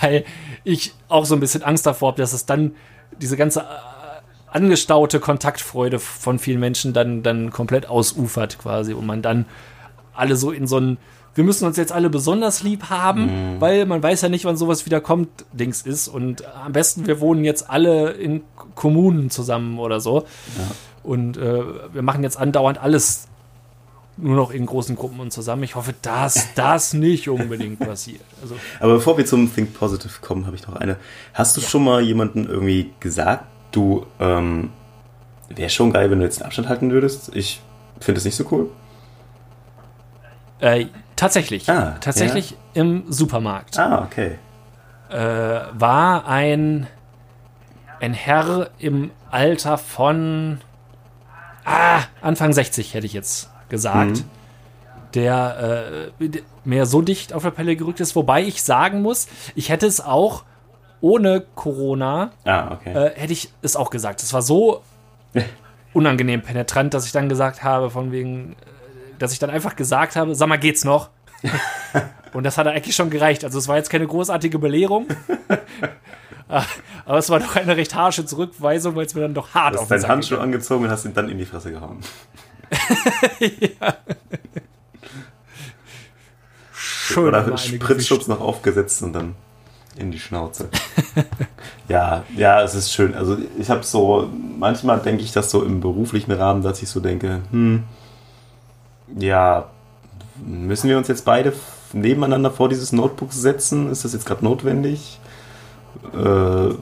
Weil 0.00 0.24
ich 0.64 0.94
auch 1.08 1.24
so 1.24 1.34
ein 1.34 1.40
bisschen 1.40 1.62
Angst 1.62 1.86
davor 1.86 2.12
habe, 2.12 2.22
dass 2.22 2.32
es 2.32 2.46
dann 2.46 2.74
diese 3.18 3.36
ganze 3.36 3.66
angestaute 4.56 5.20
Kontaktfreude 5.20 5.98
von 5.98 6.38
vielen 6.38 6.60
Menschen 6.60 6.94
dann, 6.94 7.22
dann 7.22 7.50
komplett 7.50 7.86
ausufert 7.86 8.58
quasi 8.58 8.94
und 8.94 9.04
man 9.04 9.20
dann 9.20 9.44
alle 10.14 10.36
so 10.36 10.50
in 10.50 10.66
so 10.66 10.78
ein 10.78 10.98
wir 11.34 11.44
müssen 11.44 11.66
uns 11.66 11.76
jetzt 11.76 11.92
alle 11.92 12.08
besonders 12.08 12.62
lieb 12.62 12.88
haben, 12.88 13.60
weil 13.60 13.84
man 13.84 14.02
weiß 14.02 14.22
ja 14.22 14.30
nicht, 14.30 14.46
wann 14.46 14.56
sowas 14.56 14.86
wieder 14.86 15.02
kommt, 15.02 15.28
Dings 15.52 15.82
ist. 15.82 16.08
Und 16.08 16.42
am 16.46 16.72
besten, 16.72 17.06
wir 17.06 17.20
wohnen 17.20 17.44
jetzt 17.44 17.68
alle 17.68 18.12
in 18.12 18.40
Kommunen 18.74 19.28
zusammen 19.28 19.78
oder 19.78 20.00
so. 20.00 20.26
Und 21.02 21.36
äh, 21.36 21.62
wir 21.92 22.00
machen 22.00 22.22
jetzt 22.22 22.38
andauernd 22.38 22.78
alles 22.78 23.28
nur 24.16 24.34
noch 24.34 24.50
in 24.50 24.64
großen 24.64 24.96
Gruppen 24.96 25.20
und 25.20 25.30
zusammen. 25.30 25.62
Ich 25.62 25.74
hoffe, 25.74 25.94
dass 26.00 26.48
das 26.54 26.94
nicht 26.94 27.28
unbedingt 27.28 27.80
passiert. 27.80 28.22
Also, 28.40 28.54
Aber 28.80 28.94
bevor 28.94 29.18
wir 29.18 29.26
zum 29.26 29.54
Think 29.54 29.74
Positive 29.74 30.22
kommen, 30.22 30.46
habe 30.46 30.56
ich 30.56 30.66
noch 30.66 30.76
eine. 30.76 30.96
Hast 31.34 31.54
du 31.58 31.60
schon 31.60 31.84
mal 31.84 32.00
jemanden 32.00 32.48
irgendwie 32.48 32.92
gesagt, 33.00 33.44
du, 33.76 34.06
ähm, 34.18 34.70
wäre 35.48 35.70
schon 35.70 35.92
geil, 35.92 36.10
wenn 36.10 36.18
du 36.18 36.24
jetzt 36.24 36.38
einen 36.38 36.46
Abstand 36.46 36.68
halten 36.68 36.90
würdest? 36.90 37.30
Ich 37.34 37.60
finde 38.00 38.18
es 38.18 38.24
nicht 38.24 38.36
so 38.36 38.44
cool. 38.50 38.70
äh, 40.60 40.86
tatsächlich. 41.16 41.68
Ah, 41.68 41.96
tatsächlich 42.00 42.56
im 42.74 43.04
Supermarkt. 43.08 43.78
Ah, 43.78 44.04
okay. 44.04 44.38
äh, 45.10 45.60
war 45.72 46.26
ein, 46.26 46.86
ein 48.00 48.12
Herr 48.14 48.70
im 48.78 49.10
Alter 49.30 49.78
von 49.78 50.60
ah, 51.64 52.00
Anfang 52.22 52.52
60, 52.52 52.94
hätte 52.94 53.06
ich 53.06 53.12
jetzt 53.12 53.50
gesagt, 53.68 54.10
Mhm. 54.18 54.24
der 55.14 56.10
äh, 56.20 56.28
mehr 56.64 56.86
so 56.86 57.02
dicht 57.02 57.32
auf 57.32 57.42
der 57.42 57.50
Pelle 57.50 57.76
gerückt 57.76 58.00
ist. 58.00 58.14
Wobei 58.16 58.42
ich 58.42 58.62
sagen 58.62 59.02
muss, 59.02 59.28
ich 59.54 59.68
hätte 59.70 59.86
es 59.86 60.00
auch 60.00 60.44
ohne 61.00 61.44
Corona, 61.54 62.30
Ah, 62.44 62.72
okay. 62.72 62.92
äh, 62.92 63.10
hätte 63.14 63.32
ich 63.32 63.50
es 63.62 63.76
auch 63.76 63.90
gesagt. 63.90 64.22
Es 64.22 64.32
war 64.32 64.42
so 64.42 64.82
unangenehm 65.92 66.42
penetrant, 66.42 66.94
dass 66.94 67.06
ich 67.06 67.12
dann 67.12 67.28
gesagt 67.28 67.62
habe, 67.62 67.90
von 67.90 68.12
wegen, 68.12 68.52
äh, 68.52 68.54
dass 69.18 69.32
ich 69.32 69.38
dann 69.38 69.50
einfach 69.50 69.76
gesagt 69.76 70.16
habe, 70.16 70.34
sag 70.34 70.48
mal, 70.48 70.58
geht's 70.58 70.84
noch? 70.84 71.10
Und 72.32 72.44
das 72.44 72.58
hat 72.58 72.66
eigentlich 72.66 72.94
schon 72.96 73.08
gereicht. 73.10 73.44
Also 73.44 73.58
es 73.58 73.68
war 73.68 73.76
jetzt 73.76 73.88
keine 73.88 74.06
großartige 74.06 74.58
Belehrung. 74.58 75.06
Aber 77.06 77.18
es 77.18 77.28
war 77.30 77.40
doch 77.40 77.56
eine 77.56 77.76
recht 77.76 77.94
harsche 77.94 78.24
Zurückweisung, 78.26 78.94
weil 78.94 79.06
es 79.06 79.14
mir 79.14 79.22
dann 79.22 79.34
doch 79.34 79.54
hart 79.54 79.74
Du 79.74 79.78
auf 79.78 79.84
hast 79.84 79.90
den 79.90 80.00
deinen 80.02 80.10
Handschuh 80.10 80.36
angezogen 80.36 80.84
und 80.84 80.90
hast 80.90 81.04
ihn 81.04 81.14
dann 81.14 81.28
in 81.28 81.38
die 81.38 81.44
Fresse 81.46 81.72
gehauen. 81.72 82.00
Schön 86.72 87.24
Oder 87.28 87.56
Spritzschutz 87.56 88.26
noch 88.26 88.40
aufgesetzt 88.40 89.02
und 89.02 89.12
dann 89.12 89.34
in 89.98 90.10
die 90.10 90.18
Schnauze. 90.18 90.68
ja, 91.88 92.24
ja, 92.36 92.62
es 92.62 92.74
ist 92.74 92.92
schön. 92.92 93.14
Also 93.14 93.36
ich 93.58 93.70
habe 93.70 93.82
so, 93.82 94.28
manchmal 94.58 95.00
denke 95.00 95.22
ich 95.22 95.32
das 95.32 95.50
so 95.50 95.62
im 95.62 95.80
beruflichen 95.80 96.32
Rahmen, 96.32 96.62
dass 96.62 96.82
ich 96.82 96.88
so 96.88 97.00
denke, 97.00 97.40
hm, 97.50 97.84
ja, 99.18 99.66
müssen 100.44 100.88
wir 100.88 100.98
uns 100.98 101.08
jetzt 101.08 101.24
beide 101.24 101.52
nebeneinander 101.92 102.50
vor 102.50 102.68
dieses 102.68 102.92
Notebook 102.92 103.32
setzen? 103.32 103.90
Ist 103.90 104.04
das 104.04 104.12
jetzt 104.12 104.26
gerade 104.26 104.44
notwendig? 104.44 105.18
Äh, 106.12 106.74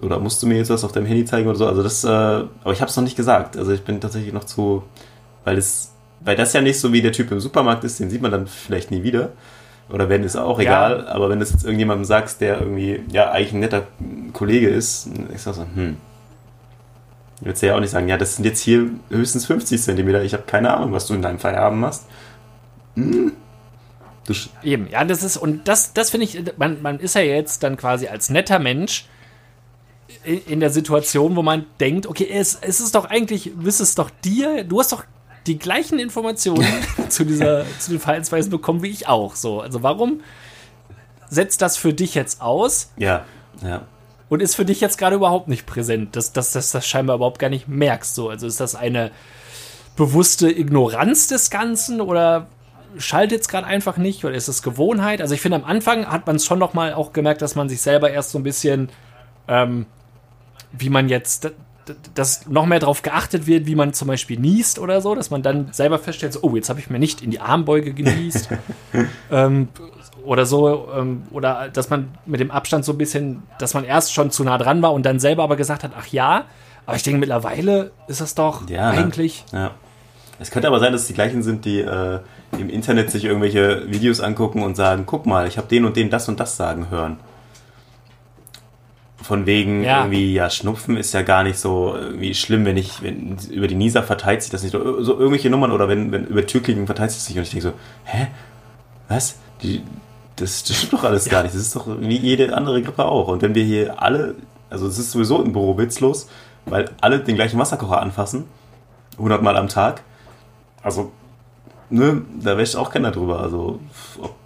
oder 0.00 0.20
musst 0.20 0.42
du 0.42 0.46
mir 0.46 0.58
jetzt 0.58 0.70
was 0.70 0.84
auf 0.84 0.92
deinem 0.92 1.06
Handy 1.06 1.24
zeigen 1.24 1.48
oder 1.48 1.58
so? 1.58 1.66
Also 1.66 1.82
das, 1.82 2.04
äh, 2.04 2.08
aber 2.08 2.72
ich 2.72 2.80
habe 2.80 2.90
es 2.90 2.96
noch 2.96 3.04
nicht 3.04 3.16
gesagt. 3.16 3.56
Also 3.56 3.72
ich 3.72 3.82
bin 3.82 4.00
tatsächlich 4.00 4.32
noch 4.32 4.44
zu, 4.44 4.82
weil 5.44 5.58
es, 5.58 5.92
weil 6.20 6.36
das 6.36 6.52
ja 6.52 6.60
nicht 6.60 6.78
so 6.78 6.92
wie 6.92 7.02
der 7.02 7.12
Typ 7.12 7.30
im 7.32 7.40
Supermarkt 7.40 7.84
ist, 7.84 7.98
den 8.00 8.10
sieht 8.10 8.22
man 8.22 8.30
dann 8.30 8.46
vielleicht 8.46 8.90
nie 8.90 9.02
wieder. 9.02 9.30
Oder 9.90 10.08
wenn 10.08 10.22
ist 10.22 10.36
auch 10.36 10.58
Ja. 10.58 10.64
egal. 10.90 11.08
Aber 11.08 11.30
wenn 11.30 11.38
du 11.38 11.44
es 11.44 11.52
jetzt 11.52 11.64
irgendjemandem 11.64 12.04
sagst, 12.04 12.40
der 12.40 12.60
irgendwie 12.60 13.02
ja 13.10 13.30
eigentlich 13.30 13.52
ein 13.54 13.60
netter 13.60 13.86
Kollege 14.32 14.68
ist, 14.68 15.08
ist 15.34 15.46
das 15.46 15.56
so, 15.56 15.62
hm. 15.74 15.96
Ich 17.40 17.46
würde 17.46 17.66
ja 17.66 17.76
auch 17.76 17.80
nicht 17.80 17.90
sagen, 17.90 18.08
ja, 18.08 18.16
das 18.16 18.34
sind 18.36 18.44
jetzt 18.44 18.60
hier 18.60 18.90
höchstens 19.10 19.46
50 19.46 19.80
Zentimeter. 19.80 20.22
Ich 20.24 20.32
habe 20.32 20.42
keine 20.44 20.74
Ahnung, 20.74 20.92
was 20.92 21.06
du 21.06 21.14
in 21.14 21.22
deinem 21.22 21.38
Feierabend 21.38 21.80
machst. 21.80 22.04
Hm. 22.94 23.32
Du 24.26 24.34
Eben, 24.62 24.88
ja, 24.90 25.04
das 25.04 25.22
ist, 25.22 25.36
und 25.38 25.66
das, 25.68 25.94
das 25.94 26.10
finde 26.10 26.24
ich, 26.26 26.42
man, 26.58 26.82
man 26.82 26.98
ist 26.98 27.14
ja 27.14 27.22
jetzt 27.22 27.62
dann 27.62 27.76
quasi 27.78 28.08
als 28.08 28.28
netter 28.28 28.58
Mensch 28.58 29.06
in 30.24 30.60
der 30.60 30.70
Situation, 30.70 31.36
wo 31.36 31.42
man 31.42 31.64
denkt, 31.80 32.06
okay, 32.06 32.28
es, 32.30 32.58
es 32.60 32.80
ist 32.80 32.94
doch 32.94 33.06
eigentlich, 33.06 33.52
wüsste 33.56 33.84
es 33.84 33.94
doch 33.94 34.10
dir, 34.24 34.64
du 34.64 34.80
hast 34.80 34.92
doch 34.92 35.04
die 35.48 35.58
gleichen 35.58 35.98
Informationen 35.98 36.66
zu 37.08 37.24
dieser, 37.24 37.64
zu 37.78 37.90
den 37.90 38.00
Verhaltensweisen 38.00 38.50
bekommen 38.50 38.82
wie 38.82 38.90
ich 38.90 39.08
auch. 39.08 39.34
So, 39.34 39.60
also 39.60 39.82
warum 39.82 40.20
setzt 41.28 41.62
das 41.62 41.76
für 41.76 41.92
dich 41.92 42.14
jetzt 42.14 42.40
aus 42.40 42.92
ja, 42.96 43.24
ja. 43.62 43.82
und 44.28 44.40
ist 44.40 44.54
für 44.54 44.64
dich 44.64 44.80
jetzt 44.80 44.98
gerade 44.98 45.16
überhaupt 45.16 45.48
nicht 45.48 45.66
präsent, 45.66 46.16
dass, 46.16 46.32
dass, 46.32 46.52
dass 46.52 46.70
das 46.70 46.86
scheinbar 46.86 47.16
überhaupt 47.16 47.38
gar 47.38 47.50
nicht 47.50 47.68
merkst. 47.68 48.14
So, 48.14 48.28
also 48.28 48.46
ist 48.46 48.60
das 48.60 48.74
eine 48.74 49.10
bewusste 49.96 50.50
Ignoranz 50.50 51.26
des 51.26 51.50
Ganzen 51.50 52.00
oder 52.00 52.46
schaltet 52.96 53.42
es 53.42 53.48
gerade 53.48 53.66
einfach 53.66 53.96
nicht 53.96 54.24
oder 54.24 54.34
ist 54.34 54.48
es 54.48 54.62
Gewohnheit? 54.62 55.20
Also 55.20 55.34
ich 55.34 55.40
finde, 55.40 55.56
am 55.56 55.64
Anfang 55.64 56.06
hat 56.06 56.26
man 56.26 56.36
es 56.36 56.46
schon 56.46 56.58
noch 56.58 56.72
mal 56.72 56.94
auch 56.94 57.12
gemerkt, 57.12 57.42
dass 57.42 57.54
man 57.54 57.68
sich 57.68 57.80
selber 57.80 58.10
erst 58.10 58.30
so 58.30 58.38
ein 58.38 58.42
bisschen, 58.42 58.90
ähm, 59.48 59.86
wie 60.72 60.88
man 60.88 61.08
jetzt, 61.08 61.50
dass 62.14 62.46
noch 62.48 62.66
mehr 62.66 62.80
darauf 62.80 63.02
geachtet 63.02 63.46
wird, 63.46 63.66
wie 63.66 63.74
man 63.74 63.92
zum 63.92 64.08
Beispiel 64.08 64.38
niest 64.38 64.78
oder 64.78 65.00
so, 65.00 65.14
dass 65.14 65.30
man 65.30 65.42
dann 65.42 65.72
selber 65.72 65.98
feststellt, 65.98 66.32
so, 66.32 66.40
oh, 66.42 66.56
jetzt 66.56 66.68
habe 66.68 66.80
ich 66.80 66.90
mir 66.90 66.98
nicht 66.98 67.22
in 67.22 67.30
die 67.30 67.40
Armbeuge 67.40 67.92
genießt. 67.92 68.48
ähm, 69.30 69.68
oder 70.24 70.46
so, 70.46 70.88
ähm, 70.94 71.22
oder 71.30 71.68
dass 71.72 71.90
man 71.90 72.08
mit 72.26 72.40
dem 72.40 72.50
Abstand 72.50 72.84
so 72.84 72.92
ein 72.92 72.98
bisschen, 72.98 73.42
dass 73.58 73.74
man 73.74 73.84
erst 73.84 74.12
schon 74.12 74.30
zu 74.30 74.44
nah 74.44 74.58
dran 74.58 74.82
war 74.82 74.92
und 74.92 75.04
dann 75.06 75.20
selber 75.20 75.42
aber 75.42 75.56
gesagt 75.56 75.84
hat, 75.84 75.92
ach 75.98 76.06
ja, 76.08 76.44
aber 76.86 76.96
ich 76.96 77.02
denke, 77.02 77.20
mittlerweile 77.20 77.92
ist 78.08 78.20
das 78.20 78.34
doch 78.34 78.68
Ja, 78.68 78.92
ne? 78.92 78.98
eigentlich. 78.98 79.44
Ja. 79.52 79.72
Es 80.40 80.50
könnte 80.50 80.68
aber 80.68 80.78
sein, 80.78 80.92
dass 80.92 81.02
es 81.02 81.06
die 81.08 81.14
gleichen 81.14 81.42
sind, 81.42 81.64
die 81.64 81.80
äh, 81.80 82.20
im 82.52 82.70
Internet 82.70 83.10
sich 83.10 83.24
irgendwelche 83.24 83.90
Videos 83.90 84.20
angucken 84.20 84.62
und 84.62 84.76
sagen, 84.76 85.04
guck 85.04 85.26
mal, 85.26 85.48
ich 85.48 85.58
habe 85.58 85.68
den 85.68 85.84
und 85.84 85.96
den 85.96 86.10
das 86.10 86.28
und 86.28 86.38
das 86.40 86.56
sagen 86.56 86.90
hören. 86.90 87.18
Von 89.20 89.46
wegen 89.46 89.82
Ja. 89.82 89.98
irgendwie, 90.02 90.32
ja, 90.32 90.48
Schnupfen 90.48 90.96
ist 90.96 91.12
ja 91.12 91.22
gar 91.22 91.42
nicht 91.42 91.58
so 91.58 91.94
irgendwie 91.96 92.34
schlimm, 92.34 92.64
wenn 92.64 92.76
ich, 92.76 93.02
wenn 93.02 93.36
über 93.50 93.66
die 93.66 93.74
Nisa 93.74 94.02
verteilt 94.02 94.42
sich 94.42 94.50
das 94.52 94.62
nicht. 94.62 94.72
So 94.72 95.02
so 95.02 95.14
irgendwelche 95.18 95.50
Nummern 95.50 95.72
oder 95.72 95.88
wenn, 95.88 96.12
wenn 96.12 96.24
über 96.26 96.46
Türklingen 96.46 96.86
verteilt 96.86 97.10
sich 97.10 97.20
das 97.20 97.28
nicht. 97.28 97.38
Und 97.38 97.42
ich 97.44 97.50
denke 97.50 97.66
so, 97.68 97.72
hä? 98.04 98.28
Was? 99.08 99.36
Die, 99.62 99.82
das, 100.36 100.62
das 100.62 100.76
stimmt 100.76 100.92
doch 100.92 101.04
alles 101.04 101.28
gar 101.28 101.42
nicht. 101.42 101.54
Das 101.54 101.60
ist 101.60 101.74
doch 101.74 101.86
wie 102.00 102.16
jede 102.16 102.56
andere 102.56 102.80
Grippe 102.80 103.04
auch. 103.04 103.26
Und 103.28 103.42
wenn 103.42 103.54
wir 103.56 103.64
hier 103.64 104.00
alle, 104.00 104.36
also 104.70 104.86
es 104.86 104.98
ist 104.98 105.10
sowieso 105.10 105.42
im 105.42 105.52
Büro 105.52 105.76
witzlos, 105.78 106.28
weil 106.66 106.88
alle 107.00 107.18
den 107.18 107.34
gleichen 107.34 107.58
Wasserkocher 107.58 108.00
anfassen, 108.00 108.44
100 109.16 109.42
Mal 109.42 109.56
am 109.56 109.68
Tag. 109.68 110.02
Also, 110.82 111.10
ne, 111.90 112.22
da 112.40 112.56
wäscht 112.56 112.76
auch 112.76 112.90
keiner 112.90 113.10
drüber. 113.10 113.40
Also, 113.40 113.80
ob, 114.22 114.36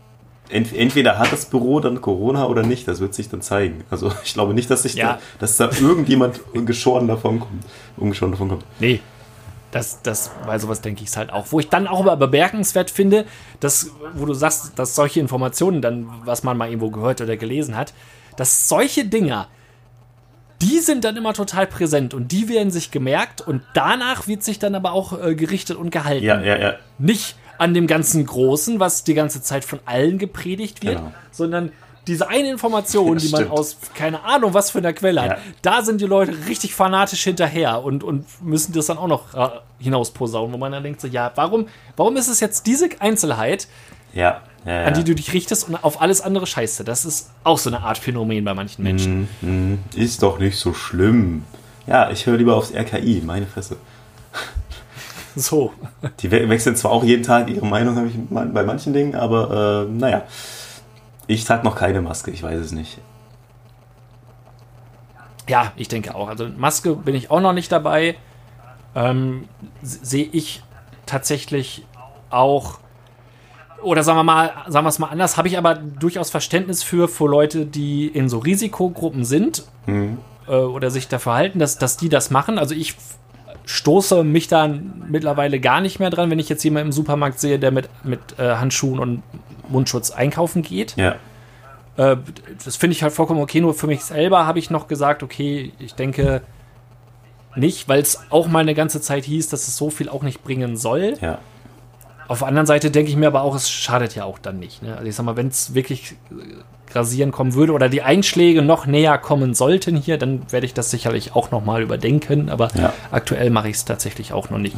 ent, 0.52 0.72
entweder 0.74 1.18
hat 1.18 1.32
das 1.32 1.46
Büro 1.46 1.80
dann 1.80 2.00
Corona 2.00 2.46
oder 2.46 2.62
nicht, 2.62 2.86
das 2.88 3.00
wird 3.00 3.14
sich 3.14 3.28
dann 3.28 3.42
zeigen. 3.42 3.84
Also, 3.90 4.12
ich 4.24 4.34
glaube 4.34 4.54
nicht, 4.54 4.70
dass 4.70 4.82
sich 4.82 4.94
Ja. 4.94 5.14
da, 5.14 5.18
dass 5.40 5.56
da 5.56 5.70
irgendjemand 5.80 6.40
geschoren 6.66 7.08
davon 7.08 7.40
kommt. 7.40 7.64
Ungeschoren 7.96 8.32
davon 8.32 8.48
kommt. 8.48 8.64
Nee. 8.78 9.00
Das, 9.70 10.02
das, 10.02 10.30
weil 10.44 10.60
sowas 10.60 10.82
denke 10.82 11.02
ich 11.02 11.08
es 11.08 11.16
halt 11.16 11.32
auch. 11.32 11.46
Wo 11.50 11.58
ich 11.58 11.70
dann 11.70 11.86
auch 11.88 12.00
aber 12.00 12.16
bemerkenswert 12.18 12.90
finde, 12.90 13.24
dass, 13.58 13.90
wo 14.12 14.26
du 14.26 14.34
sagst, 14.34 14.78
dass 14.78 14.94
solche 14.94 15.18
Informationen 15.18 15.80
dann, 15.80 16.08
was 16.26 16.42
man 16.42 16.58
mal 16.58 16.68
irgendwo 16.68 16.90
gehört 16.90 17.22
oder 17.22 17.38
gelesen 17.38 17.74
hat, 17.74 17.94
dass 18.36 18.68
solche 18.68 19.06
Dinger, 19.06 19.48
die 20.60 20.78
sind 20.80 21.04
dann 21.04 21.16
immer 21.16 21.32
total 21.32 21.66
präsent 21.66 22.12
und 22.12 22.32
die 22.32 22.50
werden 22.50 22.70
sich 22.70 22.90
gemerkt 22.90 23.40
und 23.40 23.62
danach 23.72 24.26
wird 24.28 24.42
sich 24.42 24.58
dann 24.58 24.74
aber 24.74 24.92
auch 24.92 25.18
äh, 25.20 25.34
gerichtet 25.34 25.78
und 25.78 25.90
gehalten. 25.90 26.22
Ja, 26.24 26.40
ja, 26.42 26.58
ja. 26.58 26.74
Nicht 26.98 27.36
an 27.62 27.75
dem 27.75 27.87
ganzen 27.87 28.27
Großen, 28.27 28.81
was 28.81 29.05
die 29.05 29.14
ganze 29.14 29.40
Zeit 29.40 29.64
von 29.64 29.79
allen 29.87 30.18
gepredigt 30.18 30.83
wird, 30.85 30.96
Genau. 30.98 31.12
sondern 31.31 31.70
diese 32.09 32.29
eine 32.29 32.51
Information, 32.51 33.16
die 33.18 33.29
man 33.29 33.48
aus 33.48 33.77
keine 33.94 34.25
Ahnung 34.25 34.53
was 34.55 34.70
für 34.72 34.79
einer 34.79 34.92
Quelle 34.92 35.20
Ja. 35.25 35.29
hat, 35.31 35.38
da 35.62 35.83
sind 35.83 36.01
die 36.01 36.07
Leute 36.07 36.35
richtig 36.48 36.75
fanatisch 36.75 37.22
hinterher 37.22 37.85
und, 37.85 38.03
und 38.03 38.27
müssen 38.42 38.72
das 38.72 38.87
dann 38.87 38.98
auch 38.98 39.07
noch 39.07 39.35
äh, 39.35 39.51
hinausposaunen, 39.79 40.53
wo 40.53 40.59
man 40.59 40.72
dann 40.72 40.83
denkt 40.83 41.01
so, 41.01 41.07
ja, 41.07 41.31
warum, 41.37 41.68
warum 41.96 42.16
ist 42.16 42.27
es 42.27 42.40
jetzt 42.40 42.66
diese 42.66 42.88
Einzelheit, 42.98 43.68
Ja, 44.12 44.40
ja, 44.66 44.85
an 44.85 44.94
die 44.94 45.05
du 45.05 45.14
dich 45.14 45.33
richtest 45.33 45.68
und 45.68 45.77
auf 45.85 46.01
alles 46.03 46.20
andere 46.20 46.46
scheißt 46.48 46.81
du? 46.81 46.85
Das 46.85 47.05
ist 47.05 47.31
auch 47.44 47.59
so 47.59 47.70
eine 47.70 47.81
Art 47.83 47.98
Phänomen 47.98 48.44
bei 48.44 48.55
manchen 48.55 48.83
Menschen. 48.83 49.29
Hm, 49.40 49.79
ist 49.94 50.22
doch 50.25 50.40
nicht 50.40 50.57
so 50.59 50.75
schlimm. 50.75 51.44
Ja, 51.87 52.11
ich 52.11 52.27
höre 52.27 52.37
lieber 52.37 52.57
aufs 52.57 52.72
RKI, 52.75 53.22
meine 53.25 53.46
Fresse. 53.46 53.77
So. 55.36 55.72
Die 56.20 56.30
we 56.30 56.48
wechseln 56.48 56.76
zwar 56.76 56.92
auch 56.92 57.04
jeden 57.04 57.22
Tag 57.22 57.48
ihre 57.48 57.64
Meinung, 57.66 57.96
habe 57.96 58.08
ich 58.08 58.14
bei 58.28 58.62
manchen 58.64 58.92
Dingen, 58.92 59.14
aber 59.14 59.86
äh, 59.86 59.90
naja. 59.90 60.22
Ich 61.26 61.44
trage 61.44 61.64
noch 61.64 61.76
keine 61.76 62.02
Maske, 62.02 62.30
ich 62.30 62.42
weiß 62.42 62.60
es 62.60 62.72
nicht. 62.72 62.98
Ja, 65.48 65.72
ich 65.76 65.88
denke 65.88 66.14
auch. 66.14 66.28
Also 66.28 66.48
Maske 66.56 66.94
bin 66.94 67.14
ich 67.14 67.30
auch 67.30 67.40
noch 67.40 67.52
nicht 67.52 67.70
dabei. 67.72 68.16
Ähm, 68.94 69.48
Sehe 69.82 70.28
ich 70.30 70.62
tatsächlich 71.06 71.86
auch. 72.30 72.78
Oder 73.82 74.02
sagen 74.04 74.18
wir 74.18 74.24
mal, 74.24 74.52
sagen 74.68 74.84
wir 74.84 74.90
es 74.90 74.98
mal 74.98 75.08
anders, 75.08 75.36
habe 75.36 75.48
ich 75.48 75.58
aber 75.58 75.74
durchaus 75.74 76.30
Verständnis 76.30 76.82
für, 76.82 77.08
für 77.08 77.26
Leute, 77.26 77.66
die 77.66 78.06
in 78.06 78.28
so 78.28 78.38
Risikogruppen 78.38 79.24
sind 79.24 79.64
äh, 80.46 80.52
oder 80.52 80.90
sich 80.90 81.08
dafür 81.08 81.34
halten, 81.34 81.58
dass, 81.58 81.78
dass 81.78 81.96
die 81.96 82.08
das 82.08 82.30
machen. 82.30 82.58
Also 82.58 82.74
ich 82.74 82.94
stoße 83.72 84.22
mich 84.22 84.48
da 84.48 84.68
mittlerweile 85.08 85.58
gar 85.61 85.80
nicht 85.80 85.98
mehr 85.98 86.11
dran, 86.11 86.30
wenn 86.30 86.38
ich 86.38 86.48
jetzt 86.48 86.62
jemanden 86.62 86.88
im 86.88 86.92
Supermarkt 86.92 87.40
sehe, 87.40 87.58
der 87.58 87.70
mit, 87.70 87.88
mit 88.04 88.20
äh, 88.38 88.56
Handschuhen 88.56 88.98
und 88.98 89.22
Mundschutz 89.68 90.11
einkaufen 90.11 90.62
geht. 90.62 90.94
Ja, 90.96 91.16
Äh, 91.96 92.16
das 92.64 92.76
finde 92.76 92.96
ich 92.96 93.02
halt 93.02 93.12
vollkommen 93.12 93.40
okay. 93.40 93.61
Nur 93.61 93.74
für 93.74 93.87
mich 93.87 94.02
selber 94.02 94.46
habe 94.46 94.58
ich 94.58 94.70
noch 94.70 94.88
gesagt, 94.88 95.22
okay, 95.22 95.72
ich 95.78 95.94
denke, 95.94 96.42
nicht, 97.54 97.88
weil 97.88 98.00
es 98.00 98.20
auch 98.30 98.48
mal 98.48 98.61
eine 98.61 98.74
ganze 98.74 99.00
Zeit 99.00 99.24
hieß, 99.24 99.48
dass 99.48 99.68
es 99.68 99.76
so 99.76 99.90
viel 99.90 100.08
auch 100.08 100.22
nicht 100.22 100.42
bringen 100.42 100.76
soll. 100.76 101.14
Ja. 101.20 101.38
Auf 102.28 102.38
der 102.40 102.48
anderen 102.48 102.66
Seite 102.66 102.90
denke 102.90 103.11
ich 103.11 103.16
mir 103.16 103.26
aber 103.26 103.42
auch, 103.42 103.54
es 103.54 103.70
schadet 103.70 104.14
ja 104.14 104.24
auch 104.24 104.38
dann 104.38 104.58
nicht. 104.58 104.82
Ne? 104.82 104.96
Also 104.96 105.08
ich 105.08 105.14
sag 105.14 105.24
mal, 105.24 105.37
wenn 105.37 105.48
es 105.48 105.74
wirklich 105.74 106.16
grasieren 106.92 107.33
kommen 107.33 107.55
würde 107.55 107.72
oder 107.72 107.88
die 107.88 108.02
Einschläge 108.02 108.62
noch 108.62 108.87
näher 108.87 109.18
kommen 109.18 109.55
sollten 109.55 109.96
hier, 109.96 110.18
dann 110.18 110.42
werde 110.50 110.66
ich 110.66 110.74
das 110.74 110.90
sicherlich 110.90 111.35
auch 111.35 111.50
noch 111.50 111.64
mal 111.64 111.83
überdenken. 111.83 112.48
Aber 112.50 112.68
Ja. 112.74 112.92
aktuell 113.11 113.50
mache 113.50 113.68
ich 113.68 113.76
es 113.76 113.85
tatsächlich 113.85 114.33
auch 114.33 114.50
noch 114.50 114.59
nicht. 114.59 114.76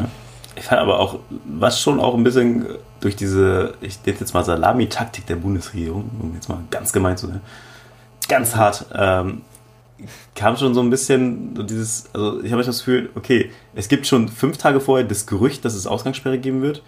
Ich 0.57 0.65
fand 0.65 0.81
aber 0.81 1.01
auch, 1.01 1.19
was 1.45 1.81
schon 1.81 1.99
auch 2.01 2.15
ein 2.15 2.23
bisschen 2.25 2.67
durch 3.01 3.17
diese, 3.17 3.75
ich 3.81 3.99
nenne 4.07 4.19
jetzt 4.21 4.35
mal 4.35 4.45
Salami-Taktik 4.45 5.27
der 5.27 5.37
Bundesregierung, 5.37 6.11
um 6.21 6.33
jetzt 6.35 6.49
mal 6.49 6.59
ganz 6.71 6.93
gemein 6.93 7.17
zu 7.17 7.27
sein, 7.27 7.41
ganz 8.29 8.55
hart, 8.55 8.87
ähm, 8.95 9.43
kam 10.35 10.57
schon 10.57 10.75
so 10.75 10.81
ein 10.81 10.91
bisschen 10.91 11.67
dieses, 11.67 12.07
also 12.13 12.43
ich 12.43 12.53
habe 12.53 12.63
das 12.63 12.79
Gefühl, 12.79 13.11
okay, 13.15 13.51
es 13.75 13.89
gibt 13.89 14.07
schon 14.07 14.29
fünf 14.29 14.57
Tage 14.59 14.81
vorher 14.81 15.07
das 15.07 15.27
Gerücht, 15.27 15.65
dass 15.65 15.75
es 15.75 15.87
Ausgangssperre 15.87 16.39
geben 16.39 16.63
wird 16.63 16.83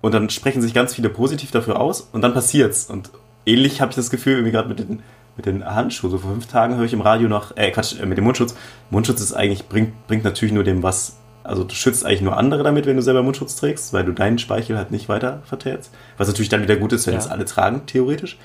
und 0.00 0.12
dann 0.14 0.30
sprechen 0.30 0.62
sich 0.62 0.72
ganz 0.74 0.94
viele 0.94 1.08
positiv 1.08 1.50
dafür 1.50 1.80
aus 1.80 2.08
und 2.12 2.22
dann 2.22 2.34
passiert's 2.34 2.86
und 2.86 3.10
ähnlich 3.46 3.80
habe 3.80 3.90
ich 3.90 3.96
das 3.96 4.10
Gefühl, 4.10 4.34
irgendwie 4.34 4.52
gerade 4.52 4.68
mit 4.68 4.78
den, 4.78 5.02
mit 5.36 5.46
den 5.46 5.64
Handschuhen, 5.64 6.10
so 6.10 6.18
vor 6.18 6.30
fünf 6.32 6.46
Tagen 6.46 6.76
höre 6.76 6.84
ich 6.84 6.92
im 6.92 7.00
Radio 7.00 7.28
noch, 7.28 7.56
äh 7.56 7.70
Quatsch, 7.70 7.98
äh, 8.00 8.06
mit 8.06 8.18
dem 8.18 8.24
Mundschutz, 8.24 8.54
Mundschutz 8.90 9.20
ist 9.20 9.32
eigentlich, 9.32 9.68
bringt, 9.68 10.06
bringt 10.06 10.24
natürlich 10.24 10.52
nur 10.52 10.64
dem 10.64 10.82
was, 10.82 11.16
also 11.44 11.64
du 11.64 11.74
schützt 11.74 12.04
eigentlich 12.04 12.22
nur 12.22 12.36
andere 12.36 12.62
damit, 12.62 12.86
wenn 12.86 12.96
du 12.96 13.02
selber 13.02 13.22
Mundschutz 13.22 13.56
trägst, 13.56 13.92
weil 13.92 14.04
du 14.04 14.12
deinen 14.12 14.38
Speichel 14.38 14.76
halt 14.76 14.90
nicht 14.90 15.08
weiter 15.08 15.42
verteilst, 15.44 15.90
was 16.18 16.28
natürlich 16.28 16.48
dann 16.50 16.62
wieder 16.62 16.76
gut 16.76 16.92
ist, 16.92 17.06
wenn 17.06 17.14
Ja. 17.14 17.20
es 17.20 17.28
alle 17.28 17.44
tragen, 17.44 17.82
theoretisch. 17.86 18.38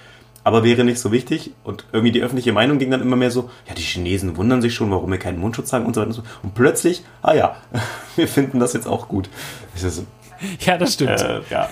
Aber 0.43 0.63
wäre 0.63 0.83
nicht 0.83 0.99
so 0.99 1.11
wichtig 1.11 1.53
und 1.63 1.85
irgendwie 1.91 2.11
die 2.11 2.21
öffentliche 2.21 2.53
Meinung 2.53 2.77
ging 2.77 2.91
dann 2.91 3.01
immer 3.01 3.15
mehr 3.15 3.31
so, 3.31 3.49
ja, 3.67 3.73
die 3.73 3.81
Chinesen 3.81 4.37
wundern 4.37 4.61
sich 4.61 4.75
schon, 4.75 4.91
warum 4.91 5.09
wir 5.09 5.17
keinen 5.17 5.39
Mundschutz 5.39 5.71
tragen 5.71 5.87
und 5.87 5.95
so 5.95 6.01
weiter 6.01 6.09
und 6.09 6.13
so. 6.13 6.21
Und 6.43 6.53
plötzlich, 6.53 7.03
ah 7.23 7.33
ja, 7.33 7.55
wir 8.15 8.27
finden 8.27 8.59
das 8.59 8.73
jetzt 8.73 8.87
auch 8.87 9.07
gut. 9.07 9.27
Ich 9.75 9.81
so, 9.81 10.05
Ja, 10.59 10.77
das 10.77 10.93
stimmt. 10.93 11.21
äh, 11.21 11.41
ja, 11.49 11.69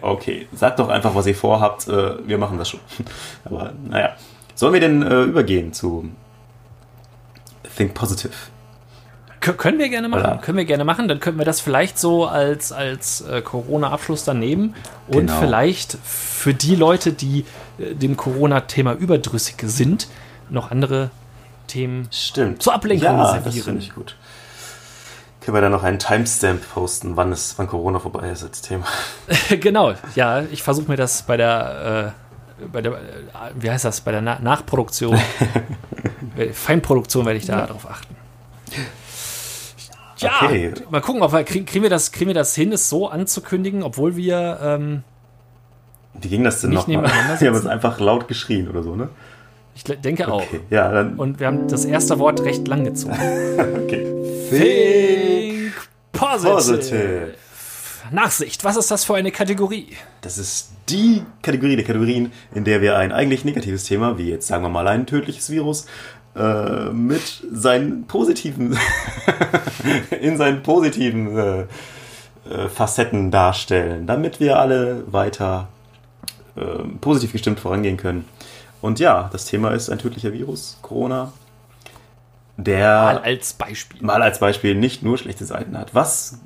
okay. 0.00 0.46
Sagt 0.52 0.78
doch 0.78 0.88
einfach, 0.88 1.14
was 1.14 1.26
ihr 1.26 1.34
vorhabt. 1.34 1.88
Äh, 1.88 2.26
wir 2.26 2.38
machen 2.38 2.58
das 2.58 2.68
schon. 2.70 2.80
Aber 3.44 3.72
naja. 3.88 4.16
Sollen 4.54 4.72
wir 4.74 4.80
denn 4.80 5.02
äh, 5.02 5.22
übergehen 5.22 5.72
zu 5.72 6.10
Think 7.76 7.94
Positive? 7.94 8.32
Kö- 9.40 9.54
können 9.54 9.78
wir 9.78 9.88
gerne 9.88 10.08
machen. 10.08 10.20
Oder? 10.20 10.36
Können 10.38 10.58
wir 10.58 10.64
gerne 10.66 10.84
machen. 10.84 11.08
Dann 11.08 11.18
könnten 11.20 11.38
wir 11.38 11.46
das 11.46 11.60
vielleicht 11.60 11.98
so 11.98 12.26
als, 12.26 12.72
als 12.72 13.22
äh, 13.22 13.40
Corona-Abschluss 13.40 14.24
dann 14.24 14.38
nehmen. 14.38 14.74
Und 15.08 15.26
Genau. 15.28 15.40
vielleicht 15.40 15.96
für 16.04 16.52
die 16.52 16.76
Leute, 16.76 17.12
die 17.12 17.46
äh, 17.78 17.94
dem 17.94 18.16
Corona-Thema 18.18 18.92
überdrüssig 18.94 19.56
sind, 19.64 20.08
noch 20.50 20.70
andere 20.70 21.10
Themen 21.68 22.08
Stimmt. 22.10 22.62
Zur 22.62 22.74
Ablenkung 22.74 23.04
ja, 23.06 23.16
das 23.16 23.44
servieren. 23.44 23.64
finde 23.64 23.80
ich 23.82 23.94
gut. 23.94 24.16
Können 25.40 25.56
wir 25.56 25.60
da 25.62 25.70
noch 25.70 25.82
einen 25.82 25.98
Timestamp 25.98 26.60
posten, 26.74 27.16
wann, 27.16 27.32
es, 27.32 27.58
wann 27.58 27.66
Corona 27.66 27.98
vorbei 27.98 28.30
ist 28.30 28.42
als 28.42 28.60
Thema? 28.60 28.84
genau, 29.60 29.94
ja, 30.14 30.42
ich 30.42 30.62
versuche 30.62 30.90
mir 30.90 30.96
das 30.96 31.22
bei 31.22 31.36
der, 31.38 32.14
äh, 32.60 32.66
bei 32.70 32.82
der, 32.82 32.92
äh, 32.92 32.96
wie 33.54 33.70
heißt 33.70 33.86
das, 33.86 34.02
bei 34.02 34.12
der 34.12 34.20
Na 34.20 34.38
Nachproduktion, 34.38 35.18
äh, 36.36 36.52
Feinproduktion 36.52 37.24
werde 37.24 37.38
ich 37.38 37.46
da 37.46 37.66
darauf 37.66 37.88
achten. 37.88 38.14
Ja, 40.18 40.30
Okay. 40.42 40.74
mal 40.90 41.00
gucken, 41.00 41.22
ob 41.22 41.32
wir, 41.32 41.42
kriegen, 41.44 41.64
kriegen, 41.64 41.82
wir 41.82 41.88
das, 41.90 42.12
kriegen 42.12 42.28
wir 42.28 42.34
das 42.34 42.54
hin, 42.54 42.72
es 42.72 42.90
so 42.90 43.08
anzukündigen, 43.08 43.82
obwohl 43.82 44.16
wir, 44.16 44.58
ähm, 44.62 45.02
Wie 46.20 46.28
ging 46.28 46.44
das 46.44 46.60
denn 46.60 46.70
nochmal? 46.70 46.96
nebeneinander 46.96 47.40
Wir 47.40 47.48
haben 47.48 47.56
es 47.56 47.66
einfach 47.66 47.98
laut 48.00 48.28
geschrien 48.28 48.68
oder 48.68 48.82
so, 48.82 48.94
ne? 48.94 49.08
ich 49.74 49.84
denke 49.84 50.30
auch. 50.30 50.42
Okay, 50.42 50.60
ja, 50.68 50.92
dann. 50.92 51.14
Und 51.14 51.40
wir 51.40 51.46
haben 51.46 51.66
das 51.68 51.86
erste 51.86 52.18
Wort 52.18 52.42
recht 52.44 52.68
lang 52.68 52.84
gezogen. 52.84 53.16
Okay. 53.84 54.19
Think 54.58 55.72
positive. 56.12 56.54
Positive. 56.54 57.34
Nachsicht, 58.10 58.64
was 58.64 58.76
ist 58.76 58.90
das 58.90 59.04
für 59.04 59.14
eine 59.14 59.30
Kategorie? 59.30 59.96
Das 60.20 60.36
ist 60.36 60.70
die 60.88 61.22
Kategorie 61.42 61.76
der 61.76 61.84
Kategorien, 61.84 62.32
in 62.52 62.64
der 62.64 62.80
wir 62.80 62.96
ein 62.96 63.12
eigentlich 63.12 63.44
negatives 63.44 63.84
Thema, 63.84 64.18
wie 64.18 64.28
jetzt 64.28 64.48
sagen 64.48 64.64
wir 64.64 64.68
mal 64.68 64.88
ein 64.88 65.06
tödliches 65.06 65.50
Virus, 65.50 65.86
äh, 66.34 66.90
mit 66.90 67.44
seinen 67.52 68.06
positiven, 68.06 68.76
in 70.20 70.36
seinen 70.36 70.62
positiven 70.62 71.38
äh, 71.38 71.60
äh, 72.50 72.68
Facetten 72.68 73.30
darstellen, 73.30 74.06
damit 74.06 74.40
wir 74.40 74.58
alle 74.58 75.04
weiter 75.12 75.68
äh, 76.56 76.62
positiv 77.00 77.32
gestimmt 77.32 77.60
vorangehen 77.60 77.96
können. 77.96 78.24
Und 78.80 78.98
ja, 78.98 79.28
das 79.32 79.44
Thema 79.44 79.70
ist 79.70 79.90
ein 79.90 79.98
tödlicher 79.98 80.32
Virus, 80.32 80.78
Corona, 80.82 81.32
der 82.64 82.88
Mal 83.02 83.18
als 83.18 83.52
Beispiel. 83.54 84.02
mal 84.02 84.22
als 84.22 84.38
Beispiel 84.38 84.74
nicht 84.74 85.02
nur 85.02 85.18
schlechte 85.18 85.44
Seiten 85.44 85.76
hat. 85.78 85.94
Was 85.94 86.38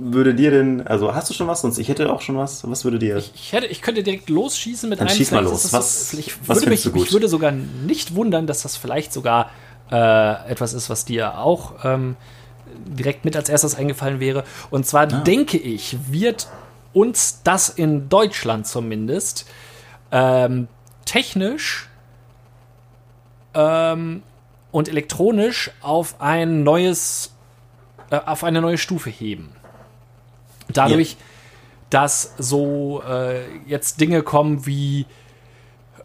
würde 0.00 0.34
dir 0.34 0.50
denn, 0.52 0.86
also 0.86 1.14
hast 1.14 1.28
du 1.28 1.34
schon 1.34 1.48
was? 1.48 1.60
Sonst 1.60 1.78
ich 1.78 1.88
hätte 1.88 2.12
auch 2.12 2.20
schon 2.20 2.36
was. 2.36 2.68
Was 2.70 2.84
würde 2.84 2.98
dir? 2.98 3.16
Ich, 3.16 3.52
hätte, 3.52 3.66
ich 3.66 3.82
könnte 3.82 4.02
direkt 4.02 4.28
losschießen 4.30 4.88
mit 4.88 5.00
Dann 5.00 5.08
einem. 5.08 5.16
schieß 5.16 5.30
mal 5.32 5.42
los. 5.42 5.72
Was- 5.72 6.10
so, 6.10 6.18
ich 6.18 6.34
was 6.46 6.58
würde 6.58 6.70
mich, 6.70 6.82
du 6.84 6.92
gut? 6.92 7.06
Ich 7.06 7.12
würde 7.12 7.28
sogar 7.28 7.50
nicht 7.50 8.14
wundern, 8.14 8.46
dass 8.46 8.62
das 8.62 8.76
vielleicht 8.76 9.12
sogar 9.12 9.50
äh, 9.90 10.50
etwas 10.50 10.72
ist, 10.72 10.88
was 10.90 11.04
dir 11.04 11.38
auch 11.38 11.84
ähm, 11.84 12.16
direkt 12.86 13.24
mit 13.24 13.34
als 13.34 13.48
erstes 13.48 13.74
eingefallen 13.74 14.20
wäre. 14.20 14.44
Und 14.70 14.86
zwar 14.86 15.02
Ah. 15.12 15.20
denke 15.22 15.58
ich, 15.58 15.96
wird 16.10 16.46
uns 16.92 17.40
das 17.42 17.68
in 17.68 18.08
Deutschland 18.08 18.66
zumindest 18.66 19.46
ähm, 20.12 20.68
technisch 21.06 21.88
ähm, 23.54 24.22
und 24.70 24.88
elektronisch 24.88 25.70
auf 25.80 26.20
ein 26.20 26.62
neues, 26.62 27.32
äh, 28.10 28.20
auf 28.24 28.44
eine 28.44 28.60
neue 28.60 28.78
Stufe 28.78 29.10
heben. 29.10 29.50
Dadurch, 30.72 31.16
dass 31.90 32.34
so 32.38 33.02
äh, 33.08 33.42
jetzt 33.66 34.00
Dinge 34.00 34.22
kommen 34.22 34.66
wie 34.66 35.06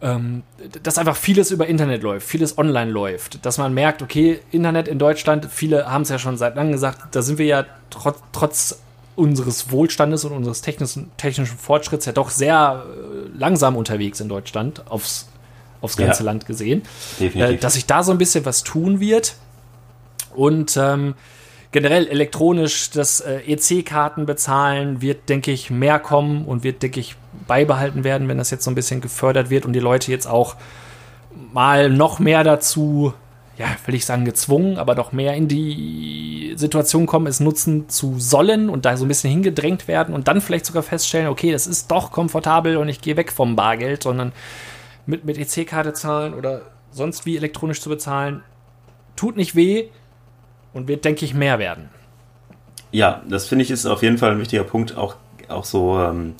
ähm, 0.04 0.42
dass 0.82 0.98
einfach 0.98 1.16
vieles 1.16 1.50
über 1.50 1.66
Internet 1.66 2.02
läuft, 2.02 2.26
vieles 2.26 2.58
online 2.58 2.90
läuft, 2.90 3.44
dass 3.46 3.56
man 3.58 3.72
merkt, 3.72 4.02
okay, 4.02 4.40
Internet 4.50 4.86
in 4.86 4.98
Deutschland, 4.98 5.48
viele 5.50 5.90
haben 5.90 6.02
es 6.02 6.10
ja 6.10 6.18
schon 6.18 6.36
seit 6.36 6.56
langem 6.56 6.72
gesagt, 6.72 7.14
da 7.14 7.22
sind 7.22 7.38
wir 7.38 7.46
ja 7.46 7.64
trotz, 7.90 8.18
trotz 8.32 8.80
unseres 9.16 9.70
Wohlstandes 9.70 10.24
und 10.24 10.32
unseres 10.32 10.60
technischen, 10.60 11.10
technischen 11.16 11.56
Fortschritts 11.56 12.04
ja 12.04 12.12
doch 12.12 12.30
sehr 12.30 12.84
äh, 12.84 13.38
langsam 13.38 13.76
unterwegs 13.76 14.20
in 14.20 14.28
Deutschland 14.28 14.82
aufs, 14.90 15.28
aufs 15.80 15.96
ganze 15.96 16.22
Ja. 16.22 16.30
Land 16.30 16.46
gesehen 16.46 16.82
Definitiv. 17.20 17.56
äh, 17.56 17.58
dass 17.58 17.74
sich 17.74 17.86
da 17.86 18.02
so 18.02 18.12
ein 18.12 18.18
bisschen 18.18 18.44
was 18.44 18.62
tun 18.62 19.00
wird. 19.00 19.34
Und 20.34 20.76
ähm, 20.76 21.14
generell 21.72 22.06
elektronisch 22.08 22.90
das 22.90 23.20
äh, 23.20 23.40
EC-Karten 23.46 24.26
bezahlen 24.26 25.00
wird, 25.00 25.28
denke 25.28 25.52
ich, 25.52 25.70
mehr 25.70 25.98
kommen 25.98 26.44
und 26.44 26.64
wird, 26.64 26.82
denke 26.82 27.00
ich, 27.00 27.16
beibehalten 27.46 28.04
werden, 28.04 28.28
wenn 28.28 28.38
das 28.38 28.50
jetzt 28.50 28.64
so 28.64 28.70
ein 28.70 28.74
bisschen 28.74 29.00
gefördert 29.00 29.50
wird 29.50 29.66
und 29.66 29.72
die 29.74 29.80
Leute 29.80 30.10
jetzt 30.10 30.26
auch 30.26 30.56
mal 31.52 31.90
noch 31.90 32.18
mehr 32.18 32.42
dazu, 32.44 33.12
ja, 33.58 33.66
will 33.86 33.94
ich 33.94 34.04
sagen, 34.06 34.24
gezwungen, 34.24 34.78
aber 34.78 34.94
doch 34.94 35.12
mehr 35.12 35.34
in 35.34 35.46
die 35.48 36.54
Situation 36.56 37.06
kommen, 37.06 37.26
es 37.26 37.40
nutzen 37.40 37.88
zu 37.88 38.18
sollen 38.18 38.68
und 38.68 38.84
da 38.84 38.96
so 38.96 39.04
ein 39.04 39.08
bisschen 39.08 39.30
hingedrängt 39.30 39.86
werden 39.88 40.14
und 40.14 40.26
dann 40.28 40.40
vielleicht 40.40 40.66
sogar 40.66 40.82
feststellen, 40.82 41.28
okay, 41.28 41.52
das 41.52 41.66
ist 41.66 41.90
doch 41.90 42.10
komfortabel 42.12 42.76
und 42.76 42.88
ich 42.88 43.00
gehe 43.00 43.16
weg 43.16 43.30
vom 43.32 43.56
Bargeld, 43.56 44.02
sondern 44.04 44.32
mit, 45.06 45.24
mit 45.24 45.38
EC-Karte 45.38 45.92
zahlen 45.92 46.34
oder 46.34 46.62
sonst 46.90 47.26
wie 47.26 47.36
elektronisch 47.36 47.80
zu 47.80 47.88
bezahlen, 47.88 48.42
tut 49.16 49.36
nicht 49.36 49.54
weh 49.54 49.88
und 50.72 50.88
wird, 50.88 51.04
denke 51.04 51.24
ich, 51.24 51.34
mehr 51.34 51.58
werden. 51.58 51.88
Ja, 52.90 53.22
das 53.28 53.46
finde 53.46 53.64
ich 53.64 53.70
ist 53.70 53.86
auf 53.86 54.02
jeden 54.02 54.18
Fall 54.18 54.32
ein 54.32 54.38
wichtiger 54.38 54.64
Punkt. 54.64 54.96
Auch, 54.96 55.16
auch 55.48 55.64
so 55.64 55.98
ähm, 55.98 56.34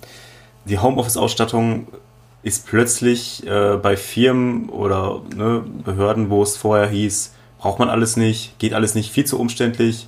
die 0.67 0.79
Homeoffice-Ausstattung 0.79 1.89
ist 2.43 2.67
plötzlich 2.67 3.47
äh, 3.47 3.77
bei 3.77 3.97
Firmen 3.97 4.69
oder 4.69 5.23
ne, 5.35 5.65
Behörden, 5.85 6.31
wo 6.31 6.43
es 6.43 6.57
vorher 6.57 6.87
hieß, 6.89 7.35
braucht 7.59 7.79
man 7.79 7.89
alles 7.89 8.17
nicht, 8.17 8.59
geht 8.59 8.75
alles 8.75 8.95
nicht, 8.95 9.11
viel 9.11 9.25
zu 9.25 9.41
umständlich. 9.41 10.07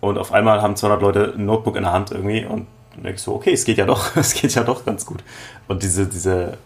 Und 0.00 0.18
auf 0.18 0.32
einmal 0.32 0.62
haben 0.62 0.76
200 0.76 1.02
Leute 1.02 1.34
ein 1.36 1.46
Notebook 1.46 1.76
in 1.76 1.82
der 1.82 1.92
Hand 1.92 2.12
irgendwie 2.12 2.44
und 2.44 2.66
ich 3.04 3.20
so, 3.20 3.34
okay, 3.34 3.52
es 3.52 3.64
geht 3.64 3.78
ja 3.78 3.86
doch, 3.86 4.16
es 4.16 4.34
geht 4.34 4.54
ja 4.54 4.62
doch 4.62 4.84
ganz 4.84 5.06
gut. 5.06 5.24
Und 5.68 5.82
diese, 5.82 6.06
diese 6.06 6.58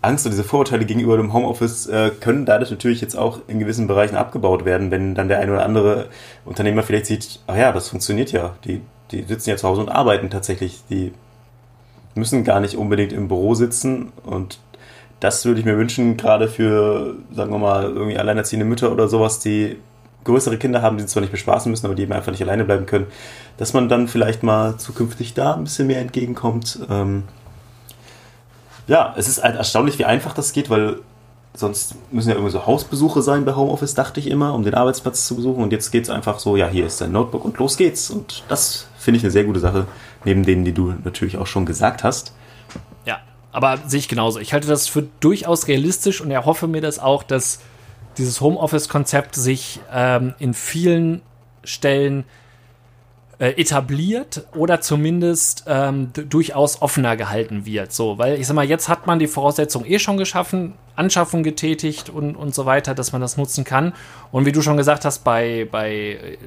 Angst 0.00 0.26
und 0.26 0.32
diese 0.32 0.44
Vorurteile 0.44 0.84
gegenüber 0.84 1.16
dem 1.16 1.32
Homeoffice 1.32 1.86
äh, 1.86 2.10
können 2.20 2.46
dadurch 2.46 2.70
natürlich 2.70 3.00
jetzt 3.00 3.16
auch 3.16 3.40
in 3.48 3.58
gewissen 3.58 3.88
Bereichen 3.88 4.16
abgebaut 4.16 4.64
werden, 4.64 4.90
wenn 4.90 5.14
dann 5.14 5.28
der 5.28 5.40
ein 5.40 5.50
oder 5.50 5.64
andere 5.64 6.06
Unternehmer 6.44 6.82
vielleicht 6.82 7.06
sieht, 7.06 7.40
ach 7.46 7.56
ja, 7.56 7.72
das 7.72 7.88
funktioniert 7.88 8.30
ja. 8.30 8.54
Die, 8.64 8.80
die 9.10 9.22
sitzen 9.22 9.50
ja 9.50 9.56
zu 9.56 9.66
Hause 9.66 9.80
und 9.80 9.88
arbeiten 9.88 10.30
tatsächlich. 10.30 10.82
Die 10.88 11.12
müssen 12.14 12.44
gar 12.44 12.60
nicht 12.60 12.76
unbedingt 12.76 13.12
im 13.12 13.28
Büro 13.28 13.54
sitzen 13.54 14.12
und 14.24 14.60
das 15.20 15.44
würde 15.44 15.58
ich 15.58 15.66
mir 15.66 15.76
wünschen, 15.76 16.16
gerade 16.16 16.46
für, 16.48 17.16
sagen 17.32 17.50
wir 17.50 17.58
mal, 17.58 17.84
irgendwie 17.84 18.18
alleinerziehende 18.18 18.64
Mütter 18.64 18.92
oder 18.92 19.08
sowas, 19.08 19.40
die 19.40 19.76
größere 20.24 20.58
Kinder 20.58 20.82
haben, 20.82 20.98
die 20.98 21.06
zwar 21.06 21.22
nicht 21.22 21.32
bespaßen 21.32 21.70
müssen, 21.70 21.86
aber 21.86 21.94
die 21.94 22.02
eben 22.02 22.12
einfach 22.12 22.30
nicht 22.30 22.42
alleine 22.42 22.64
bleiben 22.64 22.86
können, 22.86 23.06
dass 23.56 23.72
man 23.72 23.88
dann 23.88 24.06
vielleicht 24.06 24.42
mal 24.42 24.76
zukünftig 24.76 25.34
da 25.34 25.54
ein 25.54 25.64
bisschen 25.64 25.86
mehr 25.86 26.00
entgegenkommt. 26.00 26.78
Ähm, 26.88 27.24
ja, 28.88 29.14
es 29.16 29.28
ist 29.28 29.42
halt 29.42 29.56
erstaunlich, 29.56 29.98
wie 29.98 30.04
einfach 30.04 30.34
das 30.34 30.52
geht, 30.52 30.70
weil 30.70 30.96
sonst 31.54 31.94
müssen 32.12 32.30
ja 32.30 32.34
irgendwie 32.34 32.52
so 32.52 32.66
Hausbesuche 32.66 33.22
sein 33.22 33.44
bei 33.44 33.54
Homeoffice, 33.54 33.94
dachte 33.94 34.20
ich 34.20 34.28
immer, 34.28 34.54
um 34.54 34.64
den 34.64 34.74
Arbeitsplatz 34.74 35.26
zu 35.26 35.36
besuchen. 35.36 35.62
Und 35.62 35.72
jetzt 35.72 35.90
geht 35.90 36.04
es 36.04 36.10
einfach 36.10 36.38
so, 36.38 36.56
ja, 36.56 36.68
hier 36.68 36.86
ist 36.86 37.00
dein 37.00 37.12
Notebook 37.12 37.44
und 37.44 37.58
los 37.58 37.76
geht's. 37.76 38.10
Und 38.10 38.44
das 38.48 38.88
finde 38.98 39.18
ich 39.18 39.24
eine 39.24 39.30
sehr 39.30 39.44
gute 39.44 39.60
Sache, 39.60 39.86
neben 40.24 40.44
denen, 40.44 40.64
die 40.64 40.72
du 40.72 40.94
natürlich 41.04 41.36
auch 41.36 41.46
schon 41.46 41.66
gesagt 41.66 42.02
hast. 42.02 42.32
Ja, 43.04 43.20
aber 43.52 43.78
sehe 43.86 43.98
ich 43.98 44.08
genauso. 44.08 44.38
Ich 44.38 44.52
halte 44.52 44.68
das 44.68 44.88
für 44.88 45.02
durchaus 45.20 45.68
realistisch 45.68 46.20
und 46.20 46.30
erhoffe 46.30 46.66
mir 46.66 46.80
das 46.80 46.98
auch, 46.98 47.22
dass 47.22 47.60
dieses 48.16 48.40
Homeoffice-Konzept 48.40 49.34
sich 49.34 49.80
ähm, 49.92 50.34
in 50.38 50.54
vielen 50.54 51.22
Stellen 51.62 52.24
äh, 53.38 53.50
etabliert 53.50 54.46
oder 54.54 54.80
zumindest 54.80 55.64
ähm, 55.68 56.10
durchaus 56.12 56.82
offener 56.82 57.16
gehalten 57.16 57.66
wird. 57.66 57.92
So, 57.92 58.18
weil 58.18 58.40
ich 58.40 58.46
sag 58.48 58.54
mal, 58.54 58.64
jetzt 58.64 58.88
hat 58.88 59.06
man 59.06 59.20
die 59.20 59.28
Voraussetzung 59.28 59.84
eh 59.84 60.00
schon 60.00 60.16
geschaffen, 60.16 60.74
Anschaffung 60.96 61.44
getätigt 61.44 62.10
und, 62.10 62.34
und 62.34 62.52
so 62.52 62.66
weiter, 62.66 62.96
dass 62.96 63.12
man 63.12 63.20
das 63.20 63.36
nutzen 63.36 63.62
kann. 63.62 63.92
Und 64.32 64.44
wie 64.44 64.50
du 64.50 64.60
schon 64.60 64.76
gesagt 64.76 65.04
hast, 65.04 65.22
bei, 65.22 65.68
bei 65.70 65.92
äh, 65.92 66.38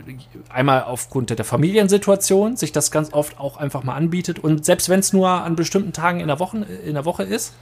einmal 0.50 0.84
aufgrund 0.84 1.30
der 1.30 1.46
Familiensituation 1.46 2.58
sich 2.58 2.74
das 2.74 2.92
ganz 2.92 3.14
oft 3.14 3.40
auch 3.40 3.56
einfach 3.56 3.84
mal 3.84 3.96
anbietet 3.96 4.40
und 4.40 4.66
selbst 4.66 4.90
wenn 4.90 5.00
es 5.00 5.14
nur 5.14 5.30
an 5.30 5.56
bestimmten 5.56 5.94
Tagen 5.94 6.20
in 6.20 6.28
der 6.28 6.40
Woche, 6.40 6.66
in 6.86 6.96
der 6.96 7.06
Woche 7.06 7.24
ist. 7.24 7.54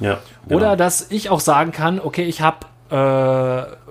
Ja. 0.00 0.18
Genau. 0.46 0.58
Oder 0.58 0.76
dass 0.76 1.10
ich 1.10 1.30
auch 1.30 1.40
sagen 1.40 1.72
kann, 1.72 1.98
okay, 1.98 2.24
ich 2.24 2.42
habe 2.42 2.66
äh, 2.90 3.85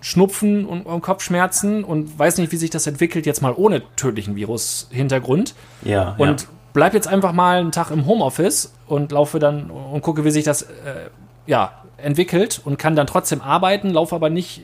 Schnupfen 0.00 0.64
und, 0.64 0.82
und, 0.82 1.00
Kopfschmerzen 1.00 1.82
und 1.82 2.18
weiß 2.18 2.38
nicht, 2.38 2.52
wie 2.52 2.56
sich 2.56 2.70
das 2.70 2.86
entwickelt, 2.86 3.26
jetzt 3.26 3.42
mal 3.42 3.52
ohne 3.52 3.82
tödlichen 3.96 4.36
Virus-Hintergrund. 4.36 5.54
Ja. 5.82 6.14
Und 6.18 6.42
ja. 6.42 6.48
bleib 6.72 6.94
jetzt 6.94 7.08
einfach 7.08 7.32
mal 7.32 7.58
einen 7.58 7.72
Tag 7.72 7.90
im 7.90 8.06
Homeoffice 8.06 8.72
und 8.86 9.10
laufe 9.10 9.38
dann 9.38 9.70
und 9.70 10.02
gucke, 10.02 10.24
wie 10.24 10.30
sich 10.30 10.44
das 10.44 10.62
äh, 10.62 11.10
ja, 11.46 11.82
entwickelt 11.96 12.60
und 12.64 12.78
kann 12.78 12.94
dann 12.94 13.06
trotzdem 13.06 13.40
arbeiten, 13.40 13.90
laufe 13.90 14.14
aber 14.14 14.30
nicht 14.30 14.62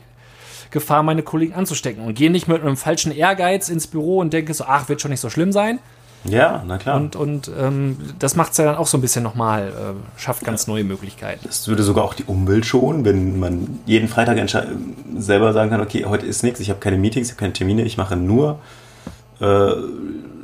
Gefahr, 0.71 1.03
meine 1.03 1.23
Kollegen 1.23 1.55
anzustecken 1.55 2.05
und 2.05 2.15
gehe 2.15 2.31
nicht 2.31 2.49
mit 2.49 2.61
einem 2.61 2.77
falschen 2.77 3.13
Ehrgeiz 3.13 3.69
ins 3.69 3.87
Büro 3.87 4.19
und 4.19 4.33
denke 4.33 4.55
so, 4.55 4.65
ach, 4.67 4.89
wird 4.89 5.01
schon 5.01 5.11
nicht 5.11 5.21
so 5.21 5.31
schlimm 5.31 5.53
sein. 5.53 5.79
Ja, 6.25 6.63
na 6.67 6.79
klar. 6.79 6.97
Und, 6.97 7.17
und 7.17 7.51
ähm, 7.59 7.99
das 8.19 8.35
macht 8.35 8.53
es 8.53 8.59
ja 8.59 8.65
dann 8.65 8.77
auch 8.77 8.87
so 8.87 8.97
ein 8.97 9.01
bisschen 9.01 9.23
nochmal, 9.23 9.69
äh, 9.69 10.21
schafft 10.21 10.45
ganz 10.45 10.67
ja. 10.67 10.73
neue 10.73 10.85
Möglichkeiten. 10.85 11.41
Das 11.45 11.69
würde 11.69 11.83
sogar 11.83 12.05
auch 12.05 12.15
die 12.15 12.25
Umwelt 12.25 12.65
schonen, 12.65 13.05
wenn 13.05 13.39
man 13.39 13.81
jeden 13.85 14.09
Freitag 14.09 14.39
selber 15.19 15.53
sagen 15.53 15.71
kann, 15.71 15.81
okay, 15.81 16.07
heute 16.07 16.27
ist 16.27 16.43
nichts, 16.43 16.61
ich 16.61 16.71
habe 16.71 16.81
keine 16.81 16.97
Meetings, 16.97 17.29
ich 17.29 17.33
habe 17.33 17.41
keine 17.41 17.53
Termine, 17.53 17.83
ich 17.83 17.99
mache 17.99 18.17
nur, 18.17 18.59
äh, 19.41 19.73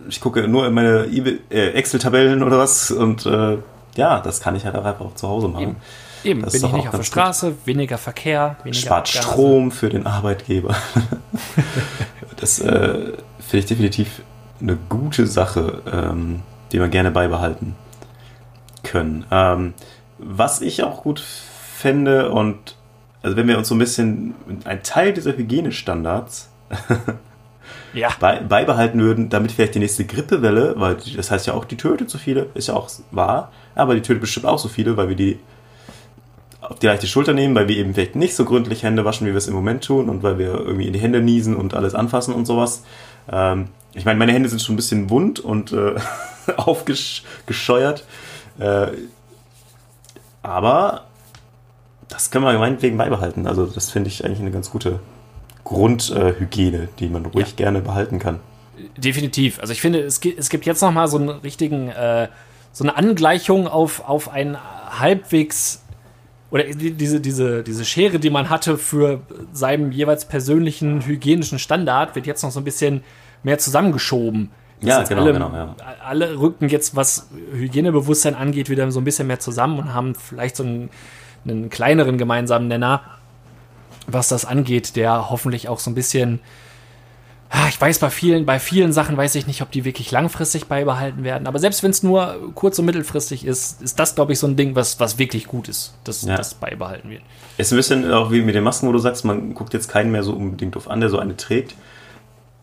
ich 0.09 0.20
gucke 0.20 0.47
nur 0.49 0.66
in 0.66 0.74
meine 0.74 1.07
äh, 1.51 1.70
Excel-Tabellen 1.70 2.43
oder 2.43 2.59
was 2.59 2.91
und 2.91 3.24
äh, 3.24 3.59
ja, 3.97 4.20
das 4.20 4.41
kann 4.41 4.57
ich 4.57 4.64
halt 4.64 4.76
einfach 4.76 5.01
auch 5.01 5.14
zu 5.14 5.28
Hause 5.28 5.49
machen. 5.49 5.62
Eben. 5.62 5.76
Eben, 6.22 6.43
das 6.43 6.53
bin 6.53 6.66
ich 6.66 6.72
nicht 6.72 6.89
auf 6.89 6.97
der 6.97 7.03
Straße, 7.03 7.47
gut. 7.53 7.66
weniger 7.66 7.97
Verkehr, 7.97 8.57
weniger 8.62 8.83
Spart 8.83 9.09
Abgase. 9.09 9.26
Strom 9.26 9.70
für 9.70 9.89
den 9.89 10.07
Arbeitgeber. 10.07 10.76
das 12.37 12.59
äh, 12.59 13.14
finde 13.39 13.59
ich 13.59 13.64
definitiv 13.64 14.20
eine 14.61 14.78
gute 14.88 15.26
Sache, 15.26 15.82
ähm, 15.90 16.42
die 16.72 16.78
wir 16.78 16.88
gerne 16.88 17.11
beibehalten 17.11 17.76
können. 18.82 19.24
Ähm, 19.30 19.74
was 20.18 20.61
ich 20.61 20.82
auch 20.82 21.02
gut 21.02 21.20
fände 21.20 22.30
und 22.30 22.76
also 23.22 23.36
wenn 23.36 23.48
wir 23.48 23.58
uns 23.58 23.68
so 23.68 23.74
ein 23.74 23.78
bisschen 23.78 24.34
ein 24.64 24.82
Teil 24.82 25.12
dieser 25.12 25.36
Hygienestandards 25.36 26.48
ja. 27.92 28.08
bei, 28.18 28.40
beibehalten 28.40 29.00
würden, 29.00 29.28
damit 29.28 29.52
vielleicht 29.52 29.74
die 29.74 29.78
nächste 29.78 30.04
Grippewelle, 30.04 30.74
weil 30.76 30.96
das 31.16 31.30
heißt 31.30 31.46
ja 31.46 31.54
auch, 31.54 31.64
die 31.64 31.76
tötet 31.76 32.08
so 32.08 32.18
viele, 32.18 32.46
ist 32.54 32.68
ja 32.68 32.74
auch 32.74 32.90
wahr, 33.11 33.52
aber 33.74 33.94
die 33.94 34.02
tötet 34.02 34.22
bestimmt 34.22 34.46
auch 34.46 34.58
so 34.58 34.68
viele, 34.68 34.96
weil 34.96 35.08
wir 35.08 35.16
die 35.16 35.38
auf 36.61 36.78
die 36.78 36.86
leichte 36.86 37.06
Schulter 37.06 37.32
nehmen, 37.32 37.54
weil 37.54 37.68
wir 37.68 37.76
eben 37.76 37.94
vielleicht 37.94 38.16
nicht 38.16 38.34
so 38.34 38.44
gründlich 38.44 38.82
Hände 38.82 39.04
waschen, 39.04 39.26
wie 39.26 39.30
wir 39.30 39.38
es 39.38 39.48
im 39.48 39.54
Moment 39.54 39.84
tun 39.84 40.08
und 40.08 40.22
weil 40.22 40.38
wir 40.38 40.54
irgendwie 40.54 40.86
in 40.86 40.92
die 40.92 41.00
Hände 41.00 41.20
niesen 41.20 41.56
und 41.56 41.74
alles 41.74 41.94
anfassen 41.94 42.34
und 42.34 42.46
sowas. 42.46 42.84
Ähm, 43.30 43.68
ich 43.95 44.05
meine, 44.05 44.18
meine 44.18 44.32
Hände 44.32 44.49
sind 44.49 44.62
schon 44.62 44.74
ein 44.74 44.76
bisschen 44.76 45.11
wund 45.11 45.41
und 45.41 45.72
äh, 45.72 45.95
aufgescheuert. 46.57 48.05
Äh, 48.59 48.88
aber 50.43 51.05
das 52.09 52.30
können 52.30 52.45
wir 52.45 52.59
meinetwegen 52.59 52.97
beibehalten. 52.97 53.47
Also 53.47 53.66
das 53.66 53.91
finde 53.91 54.09
ich 54.09 54.24
eigentlich 54.24 54.41
eine 54.41 54.51
ganz 54.51 54.70
gute 54.70 55.01
Grundhygiene, 55.64 56.88
die 56.99 57.09
man 57.09 57.26
ruhig 57.26 57.49
ja. 57.51 57.57
gerne 57.57 57.80
behalten 57.80 58.18
kann. 58.18 58.41
Definitiv. 58.97 59.61
Also 59.61 59.72
ich 59.72 59.80
finde, 59.80 60.01
es 60.01 60.20
gibt, 60.20 60.38
es 60.38 60.49
gibt 60.49 60.66
jetzt 60.66 60.80
noch 60.80 60.93
mal 60.93 61.07
so 61.07 61.18
einen 61.18 61.28
richtigen, 61.28 61.88
äh, 61.88 62.28
so 62.72 62.84
eine 62.84 62.97
Angleichung 62.97 63.68
auf, 63.68 64.09
auf 64.09 64.30
ein 64.30 64.57
halbwegs 64.99 65.82
oder 66.51 66.64
diese, 66.64 67.20
diese, 67.20 67.62
diese 67.62 67.84
Schere, 67.84 68.18
die 68.18 68.30
man 68.30 68.51
hatte 68.51 68.76
für 68.76 69.20
seinen 69.53 69.93
jeweils 69.93 70.24
persönlichen 70.24 71.07
hygienischen 71.07 71.61
Standard, 71.61 72.16
wird 72.16 72.26
jetzt 72.26 72.43
noch 72.43 72.51
so 72.51 72.59
ein 72.59 72.64
bisschen 72.64 73.05
mehr 73.43 73.59
zusammengeschoben. 73.59 74.51
Das 74.80 74.88
ja, 74.88 75.03
genau, 75.03 75.22
alle, 75.22 75.32
genau, 75.32 75.53
ja. 75.53 75.76
Alle 76.03 76.38
rücken 76.38 76.68
jetzt, 76.68 76.97
was 76.97 77.28
Hygienebewusstsein 77.53 78.34
angeht, 78.34 78.70
wieder 78.70 78.91
so 78.91 79.01
ein 79.01 79.05
bisschen 79.05 79.26
mehr 79.26 79.38
zusammen 79.38 79.78
und 79.78 79.95
haben 79.95 80.14
vielleicht 80.14 80.57
so 80.57 80.62
einen, 80.62 80.88
einen 81.45 81.68
kleineren 81.68 82.16
gemeinsamen 82.16 82.68
Nenner, 82.68 83.03
was 84.07 84.28
das 84.28 84.45
angeht, 84.45 84.97
der 84.97 85.28
hoffentlich 85.28 85.68
auch 85.68 85.78
so 85.78 85.91
ein 85.91 85.95
bisschen 85.95 86.41
ah, 87.51 87.66
ich 87.68 87.80
weiß 87.80 87.99
bei 87.99 88.11
vielen, 88.11 88.47
bei 88.47 88.59
vielen 88.59 88.93
Sachen 88.93 89.16
weiß 89.16 89.34
ich 89.34 89.47
nicht, 89.47 89.61
ob 89.61 89.70
die 89.70 89.84
wirklich 89.84 90.11
langfristig 90.11 90.66
beibehalten 90.66 91.24
werden. 91.24 91.47
Aber 91.47 91.59
selbst 91.59 91.82
wenn 91.82 91.91
es 91.91 92.03
nur 92.03 92.53
kurz- 92.55 92.78
und 92.78 92.86
mittelfristig 92.86 93.45
ist, 93.45 93.82
ist 93.82 93.99
das, 93.99 94.14
glaube 94.14 94.32
ich, 94.32 94.38
so 94.38 94.47
ein 94.47 94.57
Ding, 94.57 94.76
was, 94.76 95.01
was 95.01 95.18
wirklich 95.18 95.47
gut 95.47 95.68
ist, 95.68 95.95
dass 96.05 96.22
ja. 96.22 96.36
das 96.36 96.55
beibehalten 96.55 97.11
wird. 97.11 97.22
Ist 97.59 97.72
ein 97.72 97.76
bisschen 97.76 98.11
auch 98.12 98.30
wie 98.30 98.41
mit 98.41 98.55
den 98.55 98.64
Masken, 98.64 98.88
wo 98.88 98.93
du 98.93 98.99
sagst, 98.99 99.24
man 99.24 99.55
guckt 99.55 99.74
jetzt 99.74 99.88
keinen 99.88 100.12
mehr 100.12 100.22
so 100.22 100.32
unbedingt 100.32 100.76
drauf 100.76 100.88
an, 100.88 101.01
der 101.01 101.11
so 101.11 101.18
eine 101.18 101.36
trägt. 101.36 101.74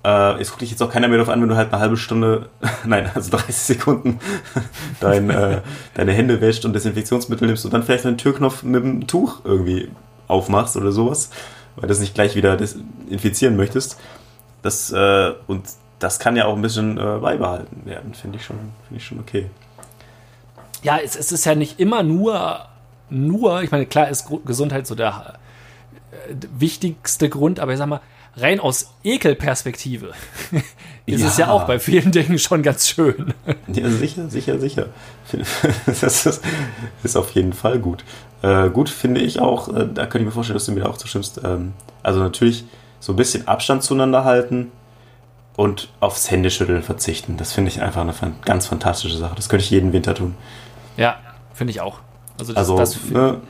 Äh, 0.08 0.40
es 0.40 0.52
guckt 0.52 0.62
dich 0.62 0.72
jetzt 0.72 0.82
auch 0.82 0.90
keiner 0.90 1.10
mehr 1.10 1.18
darauf 1.18 1.34
an, 1.34 1.42
wenn 1.42 1.50
du 1.50 1.58
halt 1.58 1.74
eine 1.74 1.82
halbe 1.82 1.98
Stunde, 1.98 2.48
nein, 2.86 3.12
also 3.14 3.30
30 3.30 3.54
Sekunden 3.54 4.20
dein, 5.02 5.30
äh, 5.30 5.60
deine 5.96 6.14
Hände 6.14 6.40
wäscht 6.40 6.64
und 6.64 6.72
Desinfektionsmittel 6.72 7.46
nimmst 7.46 7.66
und 7.66 7.74
dann 7.74 7.84
vielleicht 7.84 8.06
einen 8.06 8.18
Türknopf 8.18 8.64
mit 8.64 8.82
dem 8.82 9.06
Tuch 9.06 9.42
irgendwie 9.44 9.92
aufmachst 10.30 10.78
oder 10.78 10.94
sowas, 10.94 11.30
weil 11.76 11.82
du 11.82 11.88
das 11.90 12.00
nicht 12.00 12.16
gleich 12.16 12.38
wieder 12.38 12.58
infizieren 13.10 13.58
möchtest. 13.58 14.00
Das, 14.62 14.94
äh, 14.94 15.34
und 15.46 15.68
das 16.00 16.20
kann 16.20 16.38
ja 16.38 16.46
auch 16.46 16.56
ein 16.56 16.62
bisschen 16.62 16.98
äh, 16.98 17.18
beibehalten 17.20 17.86
werden, 17.86 18.14
finde 18.14 18.38
ich, 18.38 18.46
schon, 18.46 18.60
find 18.88 19.02
ich 19.02 19.06
schon 19.06 19.20
okay. 19.20 19.50
Ja, 20.84 21.00
es, 21.04 21.18
es 21.18 21.34
ist 21.34 21.44
ja 21.44 21.54
nicht 21.54 21.82
immer 21.82 22.02
nur, 22.04 22.62
nur, 23.10 23.62
ich 23.62 23.72
meine, 23.72 23.86
klar 23.86 24.08
ist 24.08 24.30
Gesundheit 24.46 24.88
so 24.88 24.96
der 24.96 25.34
äh, 26.12 26.34
wichtigste 26.58 27.28
Grund, 27.28 27.60
aber 27.60 27.74
ich 27.74 27.78
sag 27.78 27.88
mal, 27.88 28.00
rein 28.38 28.60
aus 28.60 28.94
Ekelperspektive 29.04 30.12
ist 31.06 31.22
ja. 31.22 31.28
es 31.28 31.38
ja 31.38 31.50
auch 31.50 31.66
bei 31.66 31.80
vielen 31.80 32.12
Dingen 32.12 32.40
schon 32.40 32.64
ganz 32.64 32.88
schön. 32.88 33.34
Ja, 33.68 33.90
sicher, 33.90 34.30
sicher, 34.30 34.60
sicher. 34.60 34.88
Das 35.86 36.26
ist, 36.26 36.42
ist 37.04 37.16
auf 37.16 37.32
jeden 37.32 37.54
Fall 37.54 37.80
gut. 37.80 38.04
Äh, 38.42 38.70
gut 38.70 38.90
finde 38.90 39.22
ich 39.22 39.40
auch, 39.40 39.70
äh, 39.70 39.88
da 39.92 40.06
könnte 40.06 40.20
ich 40.20 40.26
mir 40.26 40.32
vorstellen, 40.32 40.58
dass 40.58 40.66
du 40.66 40.72
mir 40.72 40.88
auch 40.88 40.98
zustimmst. 40.98 41.42
Ähm, 41.44 41.74
also 42.04 42.20
natürlich 42.20 42.66
so 43.00 43.14
ein 43.14 43.16
bisschen 43.16 43.48
Abstand 43.48 43.84
zueinander 43.84 44.24
halten 44.24 44.72
und 45.56 45.90
aufs 46.00 46.30
Händeschütteln 46.30 46.84
verzichten. 46.84 47.38
Das 47.38 47.54
finde 47.54 47.72
ich 47.72 47.82
einfach 47.82 48.02
eine 48.02 48.14
ganz 48.46 48.68
fantastische 48.68 49.18
Sache. 49.18 49.36
Das 49.36 49.50
könnte 49.50 49.64
ich 49.64 49.72
jeden 49.72 49.92
Winter 49.92 50.14
tun. 50.14 50.36
Ja, 50.98 51.18
finde 51.54 51.72
ich 51.72 51.82
auch. 51.82 52.00
Also, 52.40 52.54
das, 52.54 52.58
also 52.58 52.78
das 52.78 53.10
ne, 53.10 53.42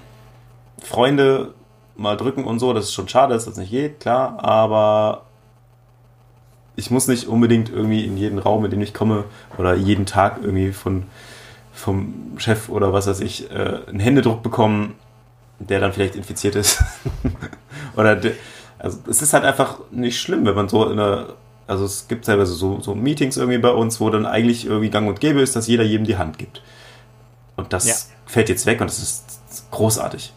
Freunde 0.81 1.53
mal 1.97 2.15
drücken 2.15 2.43
und 2.43 2.59
so, 2.59 2.73
das 2.73 2.85
ist 2.85 2.93
schon 2.93 3.07
schade, 3.07 3.33
dass 3.33 3.45
das 3.45 3.57
nicht 3.57 3.71
geht, 3.71 3.99
klar, 3.99 4.43
aber 4.43 5.23
ich 6.75 6.91
muss 6.91 7.07
nicht 7.07 7.27
unbedingt 7.27 7.69
irgendwie 7.69 8.05
in 8.05 8.17
jeden 8.17 8.39
Raum, 8.39 8.63
in 8.63 8.71
den 8.71 8.81
ich 8.81 8.93
komme, 8.93 9.25
oder 9.57 9.73
jeden 9.73 10.05
Tag 10.05 10.39
irgendwie 10.41 10.71
von, 10.71 11.03
vom 11.73 12.33
Chef 12.37 12.69
oder 12.69 12.93
was 12.93 13.07
weiß 13.07 13.19
ich, 13.21 13.49
äh, 13.51 13.79
einen 13.87 13.99
Händedruck 13.99 14.43
bekommen, 14.43 14.93
der 15.59 15.79
dann 15.79 15.91
vielleicht 15.91 16.15
infiziert 16.15 16.55
ist. 16.55 16.83
oder 17.95 18.15
de, 18.15 18.33
also 18.77 18.99
es 19.09 19.23
ist 19.23 19.33
halt 19.33 19.43
einfach 19.43 19.79
nicht 19.89 20.21
schlimm, 20.21 20.45
wenn 20.45 20.55
man 20.55 20.69
so 20.69 20.85
in 20.85 20.99
einer, 20.99 21.29
also 21.65 21.83
es 21.83 22.07
gibt 22.07 22.25
teilweise 22.25 22.53
so, 22.53 22.79
so 22.79 22.93
Meetings 22.93 23.37
irgendwie 23.37 23.57
bei 23.57 23.71
uns, 23.71 23.99
wo 23.99 24.11
dann 24.11 24.27
eigentlich 24.27 24.65
irgendwie 24.65 24.91
gang 24.91 25.09
und 25.09 25.19
gäbe 25.19 25.41
ist, 25.41 25.55
dass 25.55 25.67
jeder 25.67 25.83
jedem 25.83 26.05
die 26.05 26.17
Hand 26.17 26.37
gibt. 26.37 26.61
Und 27.55 27.73
das 27.73 27.87
ja. 27.87 27.95
fällt 28.27 28.49
jetzt 28.49 28.67
weg 28.67 28.81
und 28.81 28.87
das 28.87 28.99
ist 28.99 29.41
großartig. 29.71 30.31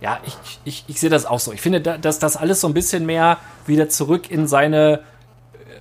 Ja, 0.00 0.20
ich, 0.26 0.36
ich, 0.64 0.84
ich 0.86 1.00
sehe 1.00 1.10
das 1.10 1.26
auch 1.26 1.40
so. 1.40 1.52
Ich 1.52 1.60
finde, 1.60 1.80
dass 1.80 2.18
das 2.18 2.36
alles 2.36 2.60
so 2.60 2.68
ein 2.68 2.74
bisschen 2.74 3.06
mehr 3.06 3.38
wieder 3.66 3.88
zurück 3.88 4.30
in 4.30 4.46
seine 4.46 4.94
äh, 4.94 4.98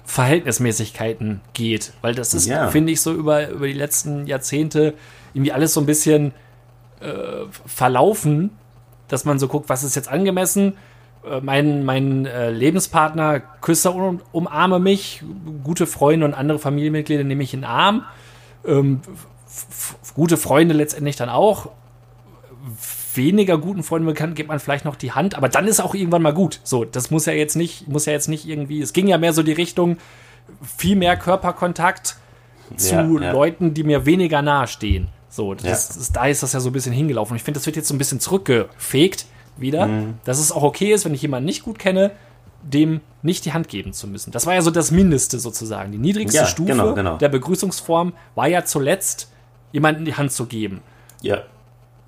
Verhältnismäßigkeiten 0.05 1.41
geht. 1.53 1.93
Weil 2.01 2.15
das 2.15 2.33
ist, 2.33 2.47
ja. 2.47 2.69
finde 2.69 2.93
ich, 2.93 3.01
so 3.01 3.13
über, 3.13 3.49
über 3.49 3.67
die 3.67 3.73
letzten 3.73 4.27
Jahrzehnte 4.27 4.93
irgendwie 5.33 5.51
alles 5.51 5.73
so 5.73 5.79
ein 5.79 5.85
bisschen 5.85 6.33
äh, 6.99 7.45
verlaufen, 7.65 8.51
dass 9.07 9.25
man 9.25 9.39
so 9.39 9.47
guckt, 9.47 9.69
was 9.69 9.83
ist 9.83 9.95
jetzt 9.95 10.07
angemessen. 10.07 10.77
Äh, 11.29 11.41
mein, 11.41 11.83
mein 11.83 12.25
äh, 12.25 12.51
Lebenspartner 12.51 13.39
küsse 13.39 13.91
und 13.91 14.21
umarme 14.31 14.79
mich. 14.79 15.23
Gute 15.63 15.85
Freunde 15.85 16.25
und 16.25 16.33
andere 16.33 16.59
Familienmitglieder 16.59 17.23
nehme 17.23 17.43
ich 17.43 17.53
in 17.53 17.61
den 17.61 17.69
Arm. 17.69 18.05
Ähm, 18.65 19.01
gute 20.13 20.37
Freunde 20.37 20.73
letztendlich 20.73 21.15
dann 21.15 21.29
auch 21.29 21.71
weniger 23.15 23.57
guten 23.57 23.83
Freunden 23.83 24.05
bekannt, 24.07 24.35
gibt 24.35 24.49
man 24.49 24.59
vielleicht 24.59 24.85
noch 24.85 24.95
die 24.95 25.11
Hand, 25.11 25.35
aber 25.35 25.49
dann 25.49 25.67
ist 25.67 25.79
auch 25.79 25.93
irgendwann 25.95 26.21
mal 26.21 26.33
gut. 26.33 26.59
So, 26.63 26.85
das 26.85 27.11
muss 27.11 27.25
ja 27.25 27.33
jetzt 27.33 27.55
nicht, 27.55 27.87
muss 27.87 28.05
ja 28.05 28.13
jetzt 28.13 28.27
nicht 28.29 28.47
irgendwie, 28.47 28.81
es 28.81 28.93
ging 28.93 29.07
ja 29.07 29.17
mehr 29.17 29.33
so 29.33 29.43
die 29.43 29.51
Richtung, 29.53 29.97
viel 30.77 30.95
mehr 30.95 31.17
Körperkontakt 31.17 32.17
zu 32.77 32.95
Ja, 32.95 33.01
ja. 33.03 33.31
Leuten, 33.31 33.73
die 33.73 33.83
mir 33.83 34.05
weniger 34.05 34.41
nahe 34.41 34.67
stehen. 34.67 35.07
So, 35.29 35.53
das, 35.53 35.63
Ja. 35.63 35.71
das, 35.71 36.11
da 36.11 36.25
ist 36.25 36.43
das 36.43 36.53
ja 36.53 36.59
so 36.59 36.69
ein 36.69 36.73
bisschen 36.73 36.93
hingelaufen. 36.93 37.35
Ich 37.35 37.43
finde, 37.43 37.59
das 37.59 37.65
wird 37.65 37.75
jetzt 37.75 37.87
so 37.87 37.93
ein 37.95 37.97
bisschen 37.97 38.19
zurückgefegt 38.19 39.25
wieder, 39.57 39.87
Mhm. 39.87 40.15
dass 40.25 40.39
es 40.39 40.51
auch 40.51 40.63
okay 40.63 40.91
ist, 40.93 41.05
wenn 41.05 41.13
ich 41.13 41.21
jemanden 41.21 41.45
nicht 41.45 41.63
gut 41.63 41.79
kenne, 41.79 42.11
dem 42.63 43.01
nicht 43.23 43.45
die 43.45 43.53
Hand 43.53 43.67
geben 43.69 43.91
zu 43.93 44.07
müssen. 44.07 44.31
Das 44.31 44.45
war 44.45 44.53
ja 44.53 44.61
so 44.61 44.71
das 44.71 44.91
Mindeste 44.91 45.39
sozusagen. 45.39 45.91
Die 45.91 45.97
niedrigste 45.97 46.37
Ja, 46.41 46.45
Stufe 46.45 46.71
genau, 46.71 46.93
genau. 46.93 47.17
der 47.17 47.29
Begrüßungsform 47.29 48.13
war 48.35 48.47
ja 48.47 48.65
zuletzt, 48.65 49.31
jemanden 49.71 50.05
die 50.05 50.13
Hand 50.15 50.31
zu 50.31 50.45
geben. 50.45 50.81
Ja, 51.21 51.43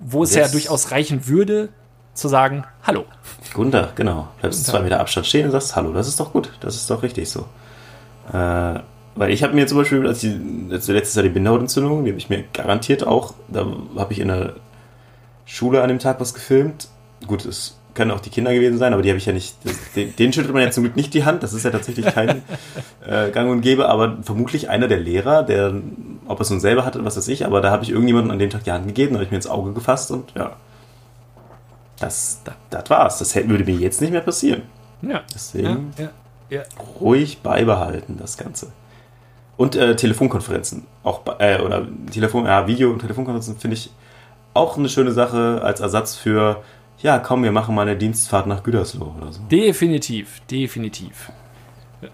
Wo 0.06 0.22
es 0.22 0.34
Yes. 0.34 0.46
ja 0.46 0.52
durchaus 0.52 0.90
reichen 0.90 1.26
würde, 1.26 1.70
zu 2.12 2.28
sagen, 2.28 2.64
hallo. 2.82 3.04
guten 3.54 3.72
Tag, 3.72 3.96
genau. 3.96 4.28
Bleibst 4.40 4.66
zwei 4.66 4.80
Meter 4.80 5.00
Abstand 5.00 5.26
stehen 5.26 5.46
und 5.46 5.52
sagst 5.52 5.74
Hallo. 5.74 5.92
Das 5.92 6.06
ist 6.06 6.20
doch 6.20 6.32
gut. 6.32 6.52
Das 6.60 6.76
ist 6.76 6.88
doch 6.90 7.02
richtig 7.02 7.28
so. 7.28 7.46
Äh, 8.32 8.80
weil 9.16 9.30
ich 9.30 9.42
habe 9.42 9.54
mir 9.54 9.66
zum 9.66 9.78
Beispiel, 9.78 10.06
als, 10.06 10.22
ich, 10.22 10.34
als 10.70 10.86
letztes 10.88 11.14
Jahr 11.14 11.22
die 11.22 11.28
Bindehautentzündung, 11.30 12.04
die 12.04 12.10
habe 12.10 12.18
ich 12.18 12.28
mir 12.28 12.44
garantiert 12.52 13.06
auch, 13.06 13.34
da 13.48 13.66
habe 13.96 14.12
ich 14.12 14.20
in 14.20 14.28
der 14.28 14.54
Schule 15.46 15.82
an 15.82 15.88
dem 15.88 15.98
Tag 15.98 16.20
was 16.20 16.34
gefilmt. 16.34 16.88
Gut, 17.26 17.44
es 17.44 17.76
können 17.94 18.10
auch 18.10 18.20
die 18.20 18.30
Kinder 18.30 18.52
gewesen 18.52 18.78
sein, 18.78 18.92
aber 18.92 19.02
die 19.02 19.08
habe 19.08 19.18
ich 19.18 19.26
ja 19.26 19.32
nicht. 19.32 19.56
Das, 19.64 19.74
den, 19.94 20.14
denen 20.16 20.32
schüttelt 20.32 20.52
man 20.52 20.62
ja 20.62 20.70
zum 20.70 20.82
Glück 20.84 20.96
nicht 20.96 21.14
die 21.14 21.24
Hand. 21.24 21.42
Das 21.42 21.52
ist 21.52 21.64
ja 21.64 21.70
tatsächlich 21.70 22.06
kein 22.06 22.42
äh, 23.06 23.30
Gang 23.30 23.50
und 23.50 23.60
Gäbe, 23.60 23.88
aber 23.88 24.18
vermutlich 24.22 24.68
einer 24.68 24.88
der 24.88 24.98
Lehrer, 24.98 25.42
der, 25.42 25.72
ob 26.26 26.38
er 26.38 26.42
es 26.42 26.50
nun 26.50 26.60
selber 26.60 26.84
hatte, 26.84 27.04
was 27.04 27.16
weiß 27.16 27.28
ich, 27.28 27.46
aber 27.46 27.60
da 27.60 27.70
habe 27.70 27.84
ich 27.84 27.90
irgendjemandem 27.90 28.32
an 28.32 28.38
dem 28.38 28.50
Tag 28.50 28.64
die 28.64 28.72
Hand 28.72 28.86
gegeben, 28.86 29.12
da 29.12 29.18
habe 29.18 29.24
ich 29.24 29.30
mir 29.30 29.36
ins 29.36 29.46
Auge 29.46 29.72
gefasst 29.72 30.10
und 30.10 30.32
ja. 30.34 30.52
Das, 32.00 32.40
das, 32.44 32.54
das 32.70 32.90
war's. 32.90 33.18
Das 33.18 33.34
hätte- 33.34 33.48
würde 33.48 33.64
mir 33.64 33.76
jetzt 33.76 34.00
nicht 34.00 34.10
mehr 34.10 34.20
passieren. 34.20 34.62
Ja. 35.02 35.22
Deswegen 35.32 35.92
ja, 35.98 36.08
ja. 36.50 36.62
ruhig 37.00 37.38
beibehalten, 37.42 38.16
das 38.18 38.36
Ganze. 38.36 38.72
Und 39.56 39.76
äh, 39.76 39.94
Telefonkonferenzen. 39.94 40.84
Auch 41.04 41.20
äh, 41.38 41.60
oder 41.60 41.86
Telefon, 42.10 42.46
ja, 42.46 42.66
Video- 42.66 42.90
und 42.90 42.98
Telefonkonferenzen 42.98 43.58
finde 43.58 43.76
ich 43.76 43.90
auch 44.52 44.76
eine 44.76 44.88
schöne 44.88 45.12
Sache 45.12 45.60
als 45.62 45.80
Ersatz 45.80 46.16
für, 46.16 46.62
ja, 47.04 47.18
komm, 47.20 47.44
wir 47.44 47.52
machen 47.52 47.74
mal 47.74 47.82
eine 47.82 47.96
Dienstfahrt 47.96 48.46
nach 48.48 48.62
Gütersloh 48.64 49.14
oder 49.20 49.30
so. 49.30 49.40
Definitiv, 49.50 50.40
definitiv. 50.50 51.30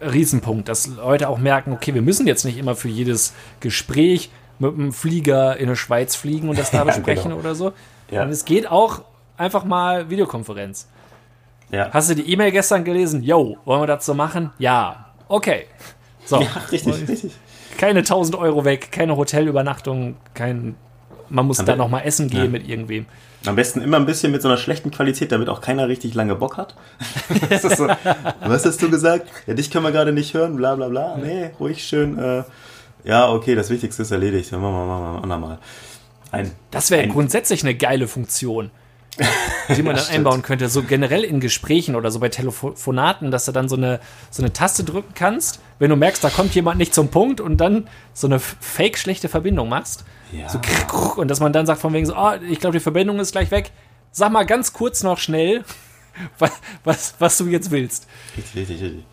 Riesenpunkt, 0.03 0.68
dass 0.68 0.86
Leute 0.88 1.28
auch 1.28 1.38
merken, 1.38 1.72
okay, 1.72 1.95
wir 1.95 2.03
müssen 2.03 2.26
jetzt 2.26 2.45
nicht 2.45 2.59
immer 2.59 2.76
für 2.76 2.88
jedes 2.88 3.32
Gespräch 3.61 4.30
mit 4.59 4.74
einem 4.74 4.93
Flieger 4.93 5.57
in 5.57 5.68
der 5.68 5.76
Schweiz 5.76 6.14
fliegen 6.16 6.49
und 6.49 6.59
das 6.59 6.70
da 6.72 6.78
Ja, 6.78 6.84
besprechen 6.84 7.30
genau. 7.30 7.36
oder 7.41 7.55
so. 7.55 7.72
Ja. 8.11 8.22
Und 8.24 8.28
es 8.30 8.45
geht 8.45 8.70
auch 8.70 9.03
einfach 9.36 9.64
mal 9.64 10.11
Videokonferenz. 10.11 10.88
Ja, 11.70 11.88
Hast 11.93 12.11
du 12.11 12.14
die 12.16 12.30
E-Mail 12.32 12.51
gestern 12.51 12.84
gelesen? 12.84 13.22
Yo, 13.22 13.57
wollen 13.64 13.80
wir 13.82 13.86
das 13.86 14.05
so 14.05 14.12
machen? 14.14 14.51
Ja. 14.59 15.07
Okay. 15.28 15.66
So. 16.24 16.41
ja 16.41 16.49
richtig, 16.70 17.09
richtig. 17.09 17.32
Keine 17.78 18.01
1000 18.01 18.36
Euro 18.36 18.64
weg, 18.64 18.91
keine 18.93 19.16
Hotelübernachtung, 19.16 20.16
kein. 20.34 20.74
Man 21.28 21.47
muss 21.47 21.59
da 21.64 21.76
noch 21.76 21.88
mal 21.88 22.01
essen 22.01 22.28
gehen 22.28 22.45
Ja. 22.45 22.51
mit 22.51 22.68
irgendwem. 22.68 23.07
Am 23.47 23.57
besten 23.57 23.80
immer 23.80 23.97
ein 23.97 24.05
bisschen 24.05 24.32
mit 24.32 24.43
so 24.43 24.49
einer 24.49 24.59
schlechten 24.59 24.91
Qualität, 24.91 25.32
damit 25.32 25.49
auch 25.49 25.62
keiner 25.62 25.88
richtig 25.88 26.14
lange 26.14 26.34
Bock 26.34 26.59
hat. 26.59 26.74
so, 27.62 27.88
was 28.41 28.66
hast 28.66 28.82
du 28.82 28.91
gesagt? 28.91 29.28
Ja, 29.47 29.55
dich 29.55 29.70
können 29.70 29.84
wir 29.84 29.93
gerade 29.93 30.12
nicht 30.12 30.34
hören, 30.34 30.57
bla 30.57 30.74
bla 30.74 30.88
bla. 30.88 31.16
Nee, 31.16 31.51
ruhig 31.59 31.82
schön. 31.82 32.18
Äh, 32.18 32.45
ja, 33.05 33.30
okay, 33.30 33.55
das 33.55 33.70
Wichtigste 33.70 34.03
ist 34.03 34.11
erledigt. 34.11 34.53
Machen 34.53 34.62
wir, 34.62 34.70
machen 34.70 35.03
wir, 35.03 35.26
machen 35.26 35.28
wir 35.28 35.38
mal. 35.38 35.59
Ein, 36.32 36.53
Das 36.70 36.91
wäre 36.91 37.03
ein, 37.03 37.09
grundsätzlich 37.09 37.62
eine 37.62 37.74
geile 37.74 38.09
Funktion, 38.09 38.70
die 39.74 39.82
man 39.82 39.97
dann 39.97 40.07
einbauen 40.09 40.43
könnte. 40.43 40.68
So 40.68 40.82
generell 40.82 41.24
in 41.24 41.41
Gesprächen 41.41 41.97
oder 41.97 42.11
so 42.11 42.20
bei 42.20 42.28
Telefonaten, 42.28 43.30
dass 43.30 43.47
du 43.47 43.53
dann 43.53 43.68
so 43.68 43.76
eine, 43.76 44.01
so 44.30 44.43
eine 44.43 44.53
Taste 44.53 44.84
drücken 44.84 45.14
kannst, 45.14 45.61
wenn 45.81 45.91
du 45.91 45.97
merkst, 45.97 46.22
da 46.22 46.28
kommt 46.28 46.55
jemand 46.55 46.78
nicht 46.78 46.95
zum 46.95 47.09
Punkt 47.09 47.41
und 47.41 47.57
dann 47.57 47.89
so 48.12 48.26
eine 48.26 48.39
fake 48.39 48.99
schlechte 48.99 49.28
Verbindung 49.28 49.68
machst. 49.68 50.05
Ja. 50.31 50.49
So 50.49 50.61
und 51.16 51.28
dass 51.28 51.41
man 51.41 51.53
dann 51.53 51.66
sagt 51.66 51.81
von 51.81 51.93
wegen 51.93 52.07
so, 52.07 52.14
ah, 52.14 52.37
ich 52.37 52.61
glaube, 52.61 52.74
die 52.76 52.83
Verbindung 52.83 53.18
ist 53.18 53.33
gleich 53.33 53.51
weg. 53.51 53.72
Sag 54.12 54.31
mal 54.31 54.45
ganz 54.45 54.74
kurz 54.74 55.03
noch 55.03 55.18
schnell, 55.18 55.64
was, 56.39 56.53
was, 56.85 57.14
was 57.18 57.39
du 57.39 57.47
jetzt 57.47 57.70
willst. 57.70 58.07
Richtig, 58.37 58.57
richtig, 58.57 58.83
richtig. 58.83 59.05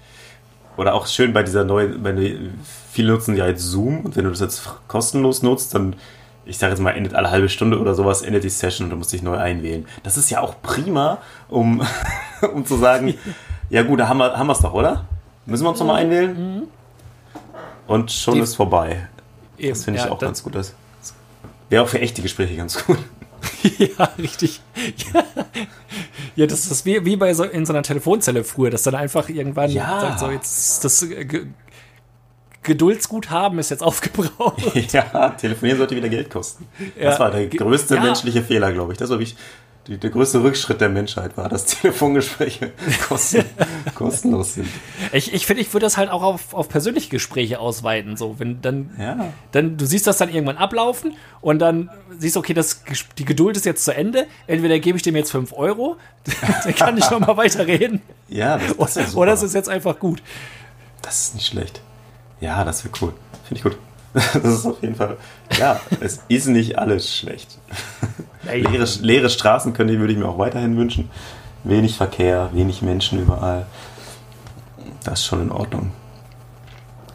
Oder 0.75 0.93
auch 0.93 1.07
schön 1.07 1.33
bei 1.33 1.41
dieser 1.41 1.63
neuen, 1.63 2.03
wenn 2.03 2.53
viele 2.91 3.13
nutzen 3.13 3.35
ja 3.35 3.47
jetzt 3.47 3.63
Zoom 3.63 4.01
und 4.01 4.15
wenn 4.17 4.25
du 4.25 4.29
das 4.29 4.41
jetzt 4.41 4.69
kostenlos 4.89 5.41
nutzt, 5.41 5.73
dann, 5.73 5.95
ich 6.45 6.57
sage 6.57 6.73
jetzt 6.73 6.81
mal, 6.81 6.91
endet 6.91 7.15
alle 7.15 7.31
halbe 7.31 7.47
Stunde 7.47 7.79
oder 7.79 7.95
sowas, 7.95 8.21
endet 8.21 8.43
die 8.43 8.49
Session 8.49 8.85
und 8.85 8.91
du 8.91 8.97
musst 8.97 9.13
dich 9.13 9.23
neu 9.23 9.37
einwählen. 9.37 9.85
Das 10.03 10.17
ist 10.17 10.29
ja 10.29 10.41
auch 10.41 10.61
prima, 10.61 11.19
um, 11.47 11.81
um 12.53 12.65
zu 12.65 12.75
sagen, 12.75 13.13
ja 13.69 13.83
gut, 13.83 14.01
da 14.01 14.09
haben 14.09 14.17
wir 14.17 14.37
haben 14.37 14.49
es 14.49 14.59
doch, 14.59 14.73
oder? 14.73 15.05
Müssen 15.47 15.63
wir 15.63 15.69
uns 15.69 15.79
nochmal 15.79 16.01
einwählen? 16.03 16.67
Und 17.87 18.11
schon 18.11 18.35
Die- 18.35 18.41
ist 18.41 18.55
vorbei. 18.55 19.07
Eben, 19.57 19.69
Das 19.69 19.85
finde 19.85 19.99
ich 20.01 20.05
ja, 20.05 20.11
auch 20.11 20.19
ganz 20.19 20.43
gut. 20.43 20.53
Das 20.53 20.75
wäre 21.69 21.83
auch 21.83 21.87
für 21.87 21.99
echte 21.99 22.21
Gespräche 22.21 22.55
ganz 22.55 22.85
gut. 22.85 22.97
Ja, 23.77 24.09
richtig. 24.17 24.61
Ja, 25.13 25.23
ja 26.35 26.47
das 26.47 26.65
ist 26.71 26.85
wie, 26.85 27.03
wie 27.05 27.15
bei 27.17 27.33
so, 27.33 27.43
in 27.43 27.65
so 27.65 27.73
einer 27.73 27.83
Telefonzelle 27.83 28.43
früher, 28.43 28.69
dass 28.71 28.83
dann 28.83 28.95
einfach 28.95 29.29
irgendwann 29.29 29.69
Ja. 29.71 29.99
sagt, 30.01 30.19
so 30.19 30.29
jetzt 30.31 30.83
das 30.83 31.01
äh, 31.03 31.25
Ge 31.25 31.45
Geduldsguthaben 32.63 33.59
ist 33.59 33.69
jetzt 33.69 33.83
aufgebraucht. 33.83 34.61
ja, 34.91 35.29
telefonieren 35.29 35.77
sollte 35.77 35.95
wieder 35.95 36.09
Geld 36.09 36.29
kosten. 36.29 36.67
Ja. 36.99 37.11
Das 37.11 37.19
war 37.19 37.31
der 37.31 37.47
größte 37.47 37.99
menschliche 37.99 38.41
Fehler, 38.43 38.71
glaube 38.73 38.93
ich. 38.93 38.97
Das 38.97 39.09
war 39.09 39.19
wirklich 39.19 39.37
die, 39.87 39.97
der 39.97 40.09
größte 40.09 40.43
Rückschritt 40.43 40.81
der 40.81 40.89
Menschheit 40.89 41.37
war, 41.37 41.49
dass 41.49 41.65
Telefongespräche 41.81 42.71
kosten, 43.07 43.45
kostenlos 43.95 44.55
sind. 44.55 44.67
Ich, 45.13 45.33
ich 45.33 45.45
finde, 45.45 45.61
ich 45.61 45.73
würde 45.73 45.85
das 45.85 45.97
halt 45.97 46.09
auch 46.09 46.23
auf, 46.23 46.53
auf 46.53 46.69
persönliche 46.69 47.09
Gespräche 47.09 47.59
ausweiten. 47.59 48.17
So, 48.17 48.39
wenn 48.39 48.61
dann, 48.61 48.91
Ja. 48.99 49.33
dann, 49.51 49.77
du 49.77 49.85
siehst 49.85 50.05
das 50.07 50.17
dann 50.17 50.29
irgendwann 50.29 50.57
ablaufen 50.57 51.15
und 51.41 51.59
dann 51.59 51.89
siehst 52.19 52.35
du, 52.35 52.39
okay, 52.41 52.53
das, 52.53 52.83
die 53.17 53.25
Geduld 53.25 53.55
ist 53.57 53.65
jetzt 53.65 53.83
zu 53.85 53.95
Ende. 53.95 54.27
Entweder 54.47 54.77
gebe 54.79 54.97
ich 54.97 55.03
dem 55.03 55.15
jetzt 55.15 55.31
5 55.31 55.53
Euro, 55.53 55.97
dann 56.63 56.75
kann 56.75 56.97
ich 56.97 57.09
noch 57.09 57.19
mal 57.19 57.37
weiterreden. 57.37 58.01
Ja, 58.27 58.57
das, 58.57 58.75
das 58.77 58.95
wäre 58.97 59.07
super. 59.07 59.21
Oder 59.21 59.33
es 59.33 59.43
ist 59.43 59.53
jetzt 59.55 59.69
einfach 59.69 59.97
gut. 59.99 60.21
das 61.01 61.19
ist 61.21 61.35
nicht 61.35 61.47
schlecht. 61.47 61.81
Ja, 62.41 62.63
das 62.63 62.83
wäre 62.83 62.93
cool. 63.01 63.13
Finde 63.47 63.55
ich 63.59 63.63
gut. 63.63 63.77
Das 64.33 64.45
ist 64.45 64.65
auf 64.65 64.81
jeden 64.81 64.95
Fall. 64.95 65.17
Ja, 65.59 65.79
es 65.99 66.23
ist 66.27 66.47
nicht 66.47 66.77
alles 66.77 67.15
schlecht. 67.15 67.59
Leere, 68.43 68.87
leere 69.01 69.29
Straßen 69.29 69.73
könnte 69.73 69.93
ich, 69.93 69.99
würde 69.99 70.13
ich 70.13 70.19
mir 70.19 70.27
auch 70.27 70.37
weiterhin 70.37 70.77
wünschen. 70.77 71.09
Wenig 71.63 71.97
Verkehr, 71.97 72.49
wenig 72.53 72.81
Menschen 72.81 73.19
überall. 73.19 73.65
Das 75.03 75.19
ist 75.19 75.25
schon 75.25 75.41
in 75.41 75.51
Ordnung. 75.51 75.91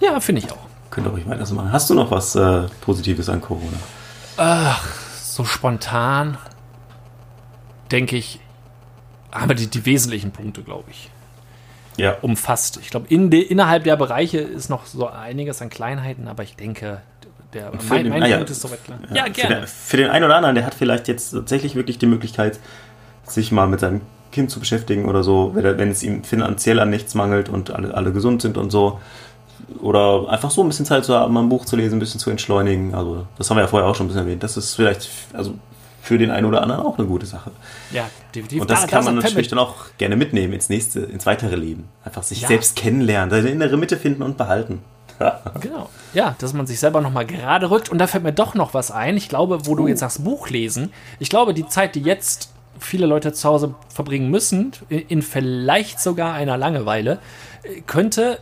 Ja, 0.00 0.20
finde 0.20 0.42
ich 0.42 0.52
auch. 0.52 0.58
Könnt 0.90 1.06
ihr 1.06 1.10
ruhig 1.10 1.28
weiter 1.28 1.46
so 1.46 1.54
machen. 1.54 1.72
Hast 1.72 1.88
du 1.90 1.94
noch 1.94 2.10
was 2.10 2.34
äh, 2.34 2.62
Positives 2.80 3.28
an 3.28 3.40
Corona? 3.40 3.78
so 5.22 5.44
spontan 5.44 6.38
denke 7.90 8.16
ich, 8.16 8.40
haben 9.30 9.50
wir 9.50 9.54
die, 9.54 9.68
die 9.68 9.84
wesentlichen 9.84 10.32
Punkte, 10.32 10.62
glaube 10.62 10.90
ich, 10.90 11.10
Ja. 11.96 12.16
umfasst. 12.22 12.78
Ich 12.82 12.90
glaube, 12.90 13.06
in 13.08 13.30
de, 13.30 13.40
innerhalb 13.40 13.84
der 13.84 13.96
Bereiche 13.96 14.38
ist 14.38 14.70
noch 14.70 14.86
so 14.86 15.08
einiges 15.08 15.60
an 15.60 15.68
Kleinheiten, 15.70 16.26
aber 16.28 16.42
ich 16.42 16.56
denke, 16.56 17.00
der, 17.52 17.70
für 17.72 17.88
mein, 17.94 18.04
den- 18.04 18.12
mein 18.12 18.22
ah 18.22 18.26
ja. 18.26 18.36
Punkt 18.36 18.50
ist 18.50 18.62
soweit 18.62 18.82
klar. 18.84 18.98
Ja, 19.12 19.24
Für 19.24 19.30
gerne. 19.30 19.54
den, 19.56 19.66
für 19.66 19.96
den 19.98 20.08
einen 20.10 20.24
oder 20.24 20.36
anderen, 20.36 20.54
der 20.54 20.64
hat 20.64 20.74
vielleicht 20.74 21.06
jetzt 21.08 21.32
tatsächlich 21.32 21.74
wirklich 21.74 21.98
die 21.98 22.06
Möglichkeit, 22.06 22.58
sich 23.24 23.52
mal 23.52 23.66
mit 23.68 23.80
seinem 23.80 24.00
Kind 24.32 24.50
zu 24.50 24.58
beschäftigen 24.58 25.04
oder 25.04 25.22
so, 25.22 25.50
wenn, 25.54 25.76
wenn 25.78 25.90
es 25.90 26.02
ihm 26.02 26.24
finanziell 26.24 26.80
an 26.80 26.88
nichts 26.88 27.14
mangelt 27.14 27.50
und 27.50 27.70
alle, 27.70 27.92
alle 27.94 28.12
gesund 28.12 28.40
sind 28.40 28.56
und 28.56 28.70
so. 28.70 28.98
Oder 29.80 30.28
einfach 30.28 30.50
so 30.50 30.62
ein 30.62 30.68
bisschen 30.68 30.86
Zeit 30.86 31.04
zu 31.04 31.14
haben, 31.14 31.32
mal 31.34 31.40
ein 31.42 31.48
Buch 31.48 31.64
zu 31.66 31.76
lesen, 31.76 31.96
ein 31.96 32.00
bisschen 32.00 32.20
zu 32.20 32.30
entschleunigen. 32.30 32.94
Also, 32.94 33.26
das 33.38 33.48
haben 33.50 33.56
wir 33.58 33.62
ja 33.62 33.68
vorher 33.68 33.88
auch 33.88 33.94
schon 33.94 34.06
ein 34.06 34.08
bisschen 34.08 34.24
erwähnt. 34.24 34.42
Das 34.42 34.56
ist 34.56 34.74
vielleicht 34.74 35.08
also 35.34 35.54
für 36.02 36.18
den 36.18 36.30
einen 36.32 36.46
oder 36.46 36.62
anderen 36.62 36.82
auch 36.84 36.98
eine 36.98 37.06
gute 37.06 37.26
Sache. 37.26 37.52
Ja, 37.92 38.10
definitiv. 38.34 38.60
Und 38.62 38.70
das 38.70 38.80
Da- 38.82 38.86
kann 38.88 39.04
da 39.04 39.12
man 39.12 39.14
natürlich 39.22 39.48
Pemme- 39.48 39.60
dann 39.60 39.66
auch 39.66 39.76
gerne 39.98 40.16
mitnehmen 40.16 40.52
ins 40.52 40.68
nächste, 40.68 41.00
ins 41.00 41.24
weitere 41.26 41.54
Leben. 41.56 41.88
Einfach 42.04 42.24
sich 42.24 42.42
Ja. 42.42 42.48
selbst 42.48 42.74
kennenlernen, 42.76 43.30
seine 43.30 43.48
innere 43.50 43.76
Mitte 43.76 43.96
finden 43.96 44.22
und 44.22 44.36
behalten. 44.36 44.80
Genau. 45.60 45.88
Ja, 46.14 46.34
dass 46.40 46.52
man 46.52 46.66
sich 46.66 46.80
selber 46.80 47.00
nochmal 47.00 47.24
gerade 47.26 47.70
rückt. 47.70 47.88
Und 47.90 47.98
da 47.98 48.08
fällt 48.08 48.24
mir 48.24 48.32
doch 48.32 48.54
noch 48.54 48.74
was 48.74 48.90
ein. 48.90 49.16
Ich 49.16 49.28
glaube, 49.28 49.66
wo 49.66 49.76
du 49.76 49.86
jetzt 49.86 50.00
sagst, 50.00 50.24
Buch 50.24 50.48
lesen. 50.50 50.92
Ich 51.20 51.28
glaube, 51.30 51.54
die 51.54 51.66
Zeit, 51.68 51.94
die 51.94 52.00
jetzt 52.02 52.50
viele 52.80 53.06
Leute 53.06 53.32
zu 53.32 53.48
Hause 53.48 53.74
verbringen 53.94 54.28
müssen, 54.30 54.72
in, 54.88 54.98
in 55.00 55.22
vielleicht 55.22 56.00
sogar 56.00 56.34
einer 56.34 56.56
Langeweile, 56.56 57.20
äh, 57.62 57.82
könnte 57.82 58.40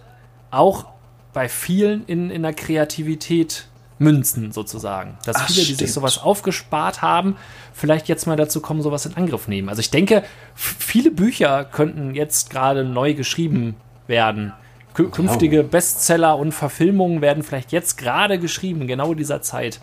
auch 0.50 0.86
bei 1.34 1.48
vielen 1.50 2.06
in, 2.06 2.30
in 2.30 2.42
der 2.42 2.54
Kreativität 2.54 3.66
münzen, 4.00 4.50
sozusagen. 4.50 5.16
Dass 5.24 5.36
Ach, 5.36 5.46
viele, 5.46 5.64
die 5.66 5.74
sich 5.74 5.92
sowas 5.92 6.18
aufgespart 6.18 7.02
haben, 7.02 7.36
vielleicht 7.72 8.08
jetzt 8.08 8.26
mal 8.26 8.34
dazu 8.36 8.60
kommen, 8.60 8.82
sowas 8.82 9.06
in 9.06 9.14
Angriff 9.16 9.46
nehmen. 9.46 9.68
Also 9.68 9.80
ich 9.80 9.90
denke, 9.90 10.24
viele 10.54 11.12
Bücher 11.12 11.64
könnten 11.64 12.14
jetzt 12.14 12.50
gerade 12.50 12.82
neu 12.82 13.14
geschrieben 13.14 13.76
werden. 14.08 14.52
Kü- 14.96 15.10
Künftige 15.10 15.62
Bestseller 15.62 16.36
und 16.36 16.52
Verfilmungen 16.52 17.20
werden 17.20 17.42
vielleicht 17.44 17.70
jetzt 17.70 17.96
gerade 17.96 18.38
geschrieben, 18.40 18.88
genau 18.88 19.12
in 19.12 19.18
dieser 19.18 19.42
Zeit. 19.42 19.80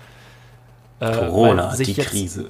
Äh, 1.00 1.12
Corona, 1.12 1.74
die 1.78 1.94
jetzt- 1.94 2.10
Krise. 2.10 2.50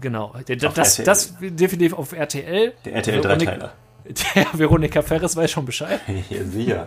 Genau. 0.00 0.32
Das, 0.46 0.72
das, 0.74 0.96
das 1.02 1.34
definitiv 1.40 1.92
auf 1.92 2.12
RTL. 2.12 2.72
Der 2.84 2.94
RTL 2.94 3.20
Veronik- 3.20 3.44
Dreiteiler. 3.46 3.72
Der 4.34 4.46
Veronika 4.54 5.02
Ferres 5.02 5.36
weiß 5.36 5.50
schon 5.50 5.66
Bescheid. 5.66 6.00
Ja, 6.30 6.44
sicher. 6.44 6.86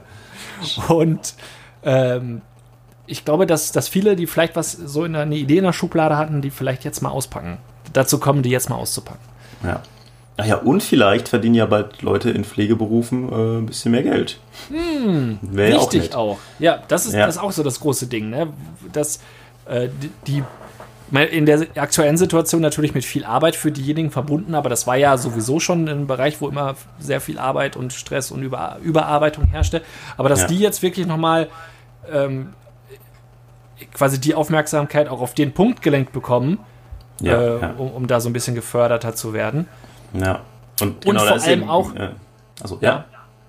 Und 0.87 1.35
ähm, 1.83 2.41
ich 3.05 3.25
glaube, 3.25 3.45
dass, 3.45 3.71
dass 3.71 3.87
viele, 3.87 4.15
die 4.15 4.27
vielleicht 4.27 4.55
was 4.55 4.71
so 4.71 5.03
in 5.05 5.13
der, 5.13 5.23
eine 5.23 5.35
Idee 5.35 5.57
in 5.57 5.63
der 5.65 5.73
Schublade 5.73 6.17
hatten, 6.17 6.41
die 6.41 6.49
vielleicht 6.49 6.83
jetzt 6.83 7.01
mal 7.01 7.09
auspacken. 7.09 7.57
Dazu 7.91 8.17
kommen, 8.19 8.43
die 8.43 8.49
jetzt 8.49 8.69
mal 8.69 8.75
auszupacken. 8.75 9.21
Ja. 9.63 9.81
Ach 10.37 10.45
ja, 10.45 10.55
und 10.57 10.81
vielleicht 10.81 11.27
verdienen 11.29 11.53
ja 11.55 11.65
bald 11.67 12.01
Leute 12.01 12.31
in 12.31 12.43
Pflegeberufen 12.43 13.29
äh, 13.31 13.57
ein 13.59 13.65
bisschen 13.67 13.91
mehr 13.91 14.01
Geld. 14.03 14.39
Wäre 15.41 15.71
ja 15.71 15.77
auch 15.77 16.15
auch. 16.15 16.39
Ja, 16.59 16.81
das 16.87 17.05
ist, 17.05 17.13
Ja. 17.13 17.25
das 17.27 17.35
ist 17.35 17.41
auch 17.41 17.51
so 17.51 17.61
das 17.61 17.79
große 17.79 18.07
Ding, 18.07 18.29
ne? 18.29 18.47
Dass 18.91 19.19
äh, 19.67 19.89
die, 20.01 20.09
die 20.27 20.43
in 21.31 21.45
der 21.45 21.67
aktuellen 21.75 22.17
Situation 22.17 22.61
natürlich 22.61 22.95
mit 22.95 23.05
viel 23.05 23.23
Arbeit 23.23 23.55
für 23.55 23.71
diejenigen 23.71 24.09
verbunden, 24.09 24.55
aber 24.55 24.69
das 24.69 24.87
war 24.87 24.95
ja 24.95 25.15
sowieso 25.17 25.59
schon 25.59 25.87
ein 25.87 26.07
Bereich, 26.07 26.41
wo 26.41 26.47
immer 26.47 26.73
sehr 26.97 27.21
viel 27.21 27.37
Arbeit 27.37 27.75
und 27.75 27.93
Stress 27.93 28.31
und 28.31 28.41
Über 28.41 28.77
Überarbeitung 28.81 29.45
herrschte. 29.45 29.83
Aber 30.17 30.29
dass 30.29 30.41
Ja. 30.41 30.47
die 30.47 30.57
jetzt 30.57 30.81
wirklich 30.81 31.05
nochmal 31.05 31.49
ähm, 32.11 32.49
quasi 33.93 34.19
die 34.19 34.35
Aufmerksamkeit 34.35 35.07
auch 35.09 35.21
auf 35.21 35.33
den 35.33 35.53
Punkt 35.53 35.81
gelenkt 35.81 36.11
bekommen, 36.13 36.59
Ja, 37.21 37.39
äh, 37.41 37.59
ja. 37.61 37.73
Um, 37.77 37.91
um 37.91 38.07
da 38.07 38.19
so 38.19 38.29
ein 38.29 38.33
bisschen 38.33 38.55
geförderter 38.55 39.15
zu 39.15 39.33
werden. 39.33 39.67
ja. 40.13 40.41
Und, 40.81 40.89
Und 40.89 41.05
genau, 41.05 41.19
vor 41.19 41.29
da 41.29 41.35
ist 41.35 41.47
allem 41.47 41.61
eben, 41.61 41.69
auch- 41.69 41.95
Äh, 41.95 42.09
also, 42.61 42.79
ja. 42.81 43.05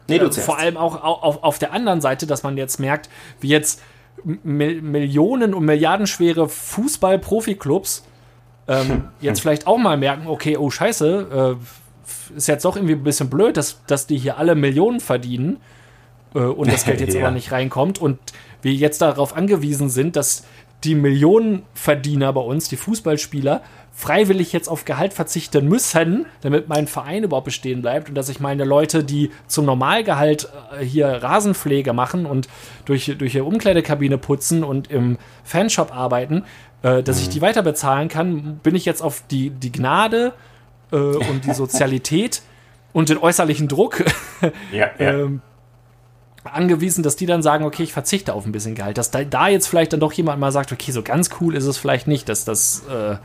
Nee, 0.09 0.19
du 0.19 0.27
Äh, 0.27 0.31
zuerst. 0.31 0.47
Vor 0.47 0.59
allem 0.59 0.77
auch 0.77 1.03
au- 1.03 1.23
auf, 1.23 1.43
auf 1.43 1.59
der 1.59 1.73
anderen 1.73 2.03
Seite, 2.03 2.27
dass 2.27 2.43
man 2.43 2.57
jetzt 2.59 2.79
merkt, 2.79 3.09
wie 3.41 3.49
jetzt 3.49 3.81
Mil 4.23 4.81
Millionen 4.83 5.55
und 5.55 5.65
Milliardenschwere 5.65 6.49
Fußball-Profi-Clubs 7.19 8.05
ähm, 8.69 9.05
jetzt 9.21 9.41
vielleicht 9.41 9.67
auch 9.67 9.79
mal 9.79 9.97
merken, 9.97 10.27
okay, 10.27 10.57
oh 10.57 10.71
scheiße, 10.71 11.57
äh, 11.61 12.37
ist 12.37 12.49
jetzt 12.49 12.65
doch 12.65 12.77
irgendwie 12.77 12.95
ein 12.95 13.03
bisschen 13.05 13.29
blöd, 13.31 13.57
dass, 13.57 13.85
dass 13.87 14.07
die 14.07 14.17
hier 14.19 14.39
alle 14.39 14.55
Millionen 14.55 15.01
verdienen 15.01 15.59
äh, 16.35 16.39
und 16.41 16.71
das 16.73 16.85
Geld 16.85 17.01
jetzt 17.01 17.15
Ja. 17.19 17.23
aber 17.27 17.31
nicht 17.33 17.53
reinkommt 17.53 17.99
und 17.99 18.19
wir 18.65 18.73
jetzt 18.73 19.01
darauf 19.01 19.37
angewiesen 19.37 19.89
sind, 19.89 20.17
dass 20.17 20.45
die 20.85 20.95
Millionenverdiener 20.95 22.33
bei 22.33 22.41
uns, 22.41 22.69
die 22.69 22.77
Fußballspieler, 22.77 23.63
freiwillig 23.93 24.53
jetzt 24.53 24.69
auf 24.69 24.85
Gehalt 24.85 25.15
verzichten 25.15 25.69
müssen, 25.69 26.27
damit 26.41 26.69
mein 26.69 26.89
Verein 26.89 27.23
überhaupt 27.23 27.45
bestehen 27.45 27.81
bleibt 27.81 28.09
und 28.09 28.17
dass 28.17 28.29
ich 28.29 28.41
meine 28.41 28.65
Leute, 28.65 29.05
die 29.05 29.31
zum 29.47 29.67
Normalgehalt 29.67 30.49
äh, 30.79 30.85
hier 30.85 31.07
Rasenpflege 31.07 31.93
machen 31.93 32.27
und 32.27 32.49
durch, 32.87 33.15
durch 33.17 33.35
ihre 33.37 33.45
Umkleidekabine 33.45 34.19
putzen 34.19 34.65
und 34.65 34.91
im 34.91 35.17
Fanshop 35.45 35.97
arbeiten, 35.97 36.45
äh, 36.83 37.05
dass 37.05 37.21
ich 37.21 37.29
die 37.29 37.41
weiter 37.41 37.63
bezahlen 37.63 38.09
kann, 38.09 38.59
bin 38.63 38.75
ich 38.75 38.85
jetzt 38.85 39.01
auf 39.01 39.23
die, 39.31 39.51
die 39.51 39.71
Gnade 39.71 40.33
äh, 40.91 40.97
und 40.97 41.45
die 41.47 41.53
Sozialität 41.55 42.43
und 42.93 43.09
den 43.09 43.19
äußerlichen 43.19 43.69
Druck 43.69 44.05
ja, 44.73 44.91
ja. 44.99 45.29
Angewiesen, 46.45 47.03
dass 47.03 47.17
die 47.17 47.27
dann 47.27 47.43
sagen, 47.43 47.65
okay, 47.65 47.83
ich 47.83 47.93
verzichte 47.93 48.35
auf 48.35 48.47
ein 48.47 48.53
bisschen 48.53 48.75
Gehalt. 48.75 48.99
Dass 48.99 49.11
da, 49.11 49.25
da 49.25 49.49
jetzt 49.49 49.67
vielleicht 49.67 49.93
dann 49.93 50.01
doch 50.01 50.13
jemand 50.13 50.41
mal 50.41 50.53
sagt, 50.53 50.73
okay, 50.73 50.93
so 50.93 51.03
ganz 51.03 51.31
cool 51.41 51.55
ist 51.55 51.65
es 51.65 51.79
vielleicht 51.79 52.07
nicht, 52.07 52.29
dass 52.29 52.45
das 52.45 52.85
äh, 52.89 53.17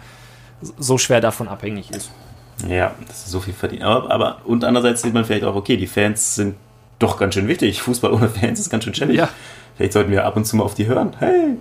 so 0.78 0.98
schwer 0.98 1.22
davon 1.22 1.48
abhängig 1.48 1.92
ist. 1.92 2.12
Ja, 2.68 2.96
das 3.08 3.26
ist 3.26 3.32
so 3.32 3.40
viel 3.40 3.54
verdient. 3.54 3.84
Aber, 3.84 4.12
aber 4.12 4.42
und 4.46 4.64
andererseits 4.64 5.02
sieht 5.02 5.14
man 5.14 5.26
vielleicht 5.26 5.44
auch, 5.44 5.56
okay, 5.56 5.78
die 5.78 5.88
Fans 5.88 6.36
sind 6.36 6.56
doch 6.98 7.18
ganz 7.18 7.34
schön 7.34 7.48
wichtig. 7.48 7.82
Fußball 7.82 8.12
ohne 8.12 8.30
Fans 8.30 8.60
ist 8.60 8.70
ganz 8.70 8.84
schön 8.84 8.94
schäbig. 8.94 9.18
Ja. 9.18 9.30
Vielleicht 9.76 9.94
sollten 9.94 10.12
wir 10.12 10.26
ab 10.26 10.36
und 10.36 10.46
zu 10.46 10.58
mal 10.58 10.64
auf 10.64 10.76
die 10.76 10.88
hören. 10.88 11.16
Hey! 11.20 11.58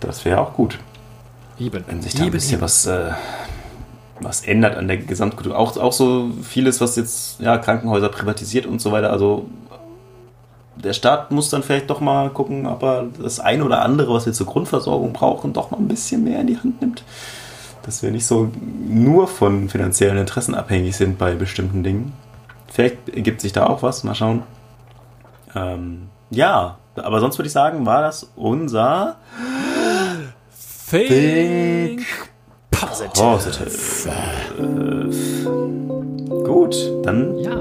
Das 0.00 0.24
wäre 0.24 0.40
auch 0.40 0.54
gut, 0.54 0.78
Eben. 1.58 1.84
wenn 1.86 2.00
sich 2.00 2.14
da 2.14 2.24
ein 2.24 2.30
bisschen 2.30 2.60
was, 2.60 2.86
äh, 2.86 3.10
was 4.20 4.42
ändert 4.42 4.76
an 4.76 4.88
der 4.88 4.98
Gesamtkultur. 4.98 5.58
Auch, 5.58 5.76
auch 5.76 5.92
so 5.92 6.30
vieles, 6.42 6.80
was 6.80 6.96
jetzt 6.96 7.40
ja, 7.40 7.58
Krankenhäuser 7.58 8.08
privatisiert 8.08 8.66
und 8.66 8.80
so 8.80 8.92
weiter. 8.92 9.10
Also 9.10 9.46
der 10.76 10.92
Staat 10.92 11.30
muss 11.30 11.50
dann 11.50 11.62
vielleicht 11.62 11.90
doch 11.90 12.00
mal 12.00 12.30
gucken, 12.30 12.66
ob 12.66 12.82
er 12.82 13.06
das 13.20 13.40
eine 13.40 13.64
oder 13.64 13.82
andere, 13.82 14.12
was 14.12 14.26
wir 14.26 14.32
zur 14.32 14.46
Grundversorgung 14.46 15.12
brauchen, 15.12 15.52
doch 15.52 15.70
mal 15.70 15.78
ein 15.78 15.88
bisschen 15.88 16.24
mehr 16.24 16.40
in 16.40 16.46
die 16.46 16.58
Hand 16.58 16.80
nimmt. 16.80 17.04
Dass 17.82 18.02
wir 18.02 18.10
nicht 18.10 18.26
so 18.26 18.50
nur 18.86 19.26
von 19.26 19.68
finanziellen 19.68 20.18
Interessen 20.18 20.54
abhängig 20.54 20.96
sind 20.96 21.18
bei 21.18 21.34
bestimmten 21.34 21.82
Dingen. 21.82 22.12
Vielleicht 22.68 23.08
ergibt 23.08 23.40
sich 23.40 23.52
da 23.52 23.66
auch 23.66 23.82
was, 23.82 24.04
mal 24.04 24.14
schauen. 24.14 24.42
Ähm, 25.54 26.08
ja, 26.30 26.78
aber 26.96 27.20
sonst 27.20 27.38
würde 27.38 27.48
ich 27.48 27.52
sagen, 27.52 27.86
war 27.86 28.02
das 28.02 28.30
unser 28.36 29.16
Think 30.88 32.29
positive. 32.80 33.10
Positive. 33.14 33.70
Gut, 36.44 36.76
dann 37.04 37.38
Ja. 37.38 37.56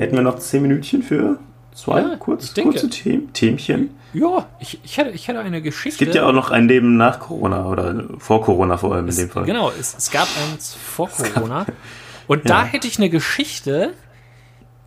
hätten 0.00 0.16
wir 0.16 0.22
noch 0.22 0.38
zehn 0.38 0.62
Minütchen 0.62 1.02
für 1.02 1.38
zwei 1.74 2.00
Ja, 2.00 2.16
kurz, 2.16 2.54
kurze 2.54 2.88
Themen, 2.90 3.32
Themchen. 3.32 3.90
Ja, 4.12 4.46
ich, 4.58 4.78
ich, 4.84 4.96
hätte, 4.96 5.10
ich 5.10 5.28
hätte 5.28 5.38
eine 5.40 5.60
Geschichte. 5.62 5.96
Es 5.96 5.98
gibt 5.98 6.14
ja 6.14 6.26
auch 6.26 6.32
noch 6.32 6.50
ein 6.50 6.66
Leben 6.68 6.96
nach 6.96 7.20
Corona 7.20 7.66
oder 7.68 8.04
vor 8.18 8.42
Corona 8.42 8.76
vor 8.78 8.94
allem 8.94 9.08
in 9.08 9.16
dem 9.16 9.28
Fall. 9.30 9.44
Genau, 9.44 9.70
es, 9.78 9.94
es 9.96 10.10
gab 10.10 10.28
eins 10.50 10.74
vor 10.74 11.08
Corona. 11.10 11.66
Und 12.26 12.48
da 12.48 12.60
Ja. 12.62 12.64
hätte 12.64 12.86
ich 12.88 12.98
eine 12.98 13.10
Geschichte, 13.10 13.94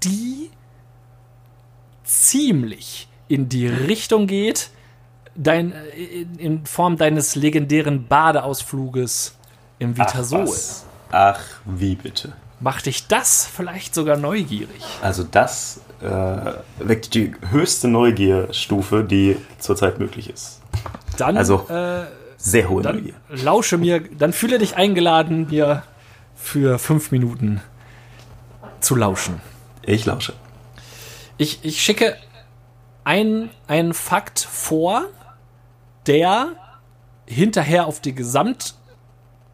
die 0.04 0.50
ziemlich 2.04 3.08
in 3.28 3.48
die 3.50 3.68
Richtung 3.68 4.28
geht, 4.28 4.70
dein, 5.36 5.74
in, 5.96 6.36
in 6.40 6.66
Form 6.66 6.98
deines 6.98 7.36
legendären 7.36 8.08
Badeausfluges 8.08 9.38
im 9.82 9.96
Ach, 9.98 10.08
Vitasohl. 10.14 10.44
was. 10.48 10.86
Ach, 11.12 11.40
wie 11.66 11.96
bitte. 11.96 12.34
Macht 12.60 12.86
dich 12.86 13.08
das 13.08 13.48
vielleicht 13.48 13.96
sogar 13.96 14.18
neugierig? 14.18 14.84
Also 15.02 15.24
das 15.24 15.82
äh, 16.02 16.08
weckt 16.78 17.16
die 17.16 17.34
höchste 17.50 17.88
Neugierstufe, 17.88 19.04
die 19.04 19.38
zurzeit 19.58 19.98
möglich 20.00 20.30
ist. 20.30 20.62
Dann, 21.18 21.38
Also, 21.38 21.68
äh, 21.70 22.06
Sehr 22.38 22.70
hohe 22.70 22.82
dann 22.84 22.96
Neugier. 22.98 23.14
lausche 23.30 23.78
mir, 23.78 24.00
dann 24.00 24.32
fühle 24.34 24.60
dich 24.60 24.76
eingeladen, 24.78 25.48
mir 25.50 25.84
für 26.36 26.78
fünf 26.80 27.12
Minuten 27.12 27.62
zu 28.80 28.96
lauschen. 28.96 29.42
Ich 29.82 30.06
lausche. 30.06 30.34
Ich, 31.38 31.66
ich 31.66 31.82
schicke 31.82 32.16
ein- 33.04 33.50
einen 33.68 33.94
Fakt 33.96 34.40
vor, 34.40 35.06
der 36.06 36.50
hinterher 37.26 37.86
auf 37.88 38.00
die 38.00 38.14
Gesamt, 38.14 38.76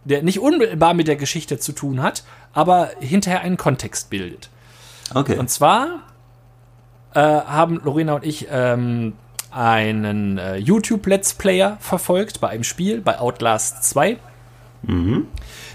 der 0.07 0.23
nicht 0.23 0.39
unmittelbar 0.39 0.93
mit 0.93 1.07
der 1.07 1.17
Geschichte 1.17 1.59
zu 1.59 1.73
tun 1.73 2.01
hat, 2.01 2.23
aber 2.53 2.91
hinterher 2.99 3.41
einen 3.41 3.57
Kontext 3.57 4.09
bildet. 4.09 4.49
Okay. 5.13 5.37
Und 5.37 5.49
zwar 5.49 6.03
äh, 7.13 7.19
haben 7.19 7.81
Lorena 7.83 8.15
und 8.15 8.25
ich 8.25 8.47
ähm, 8.49 9.13
einen 9.51 10.37
äh, 10.37 10.57
YouTube-Let's 10.57 11.33
Player 11.33 11.77
verfolgt 11.79 12.39
bei 12.39 12.49
einem 12.49 12.63
Spiel, 12.63 13.01
bei 13.01 13.19
Outlast 13.19 13.83
2. 13.83 14.17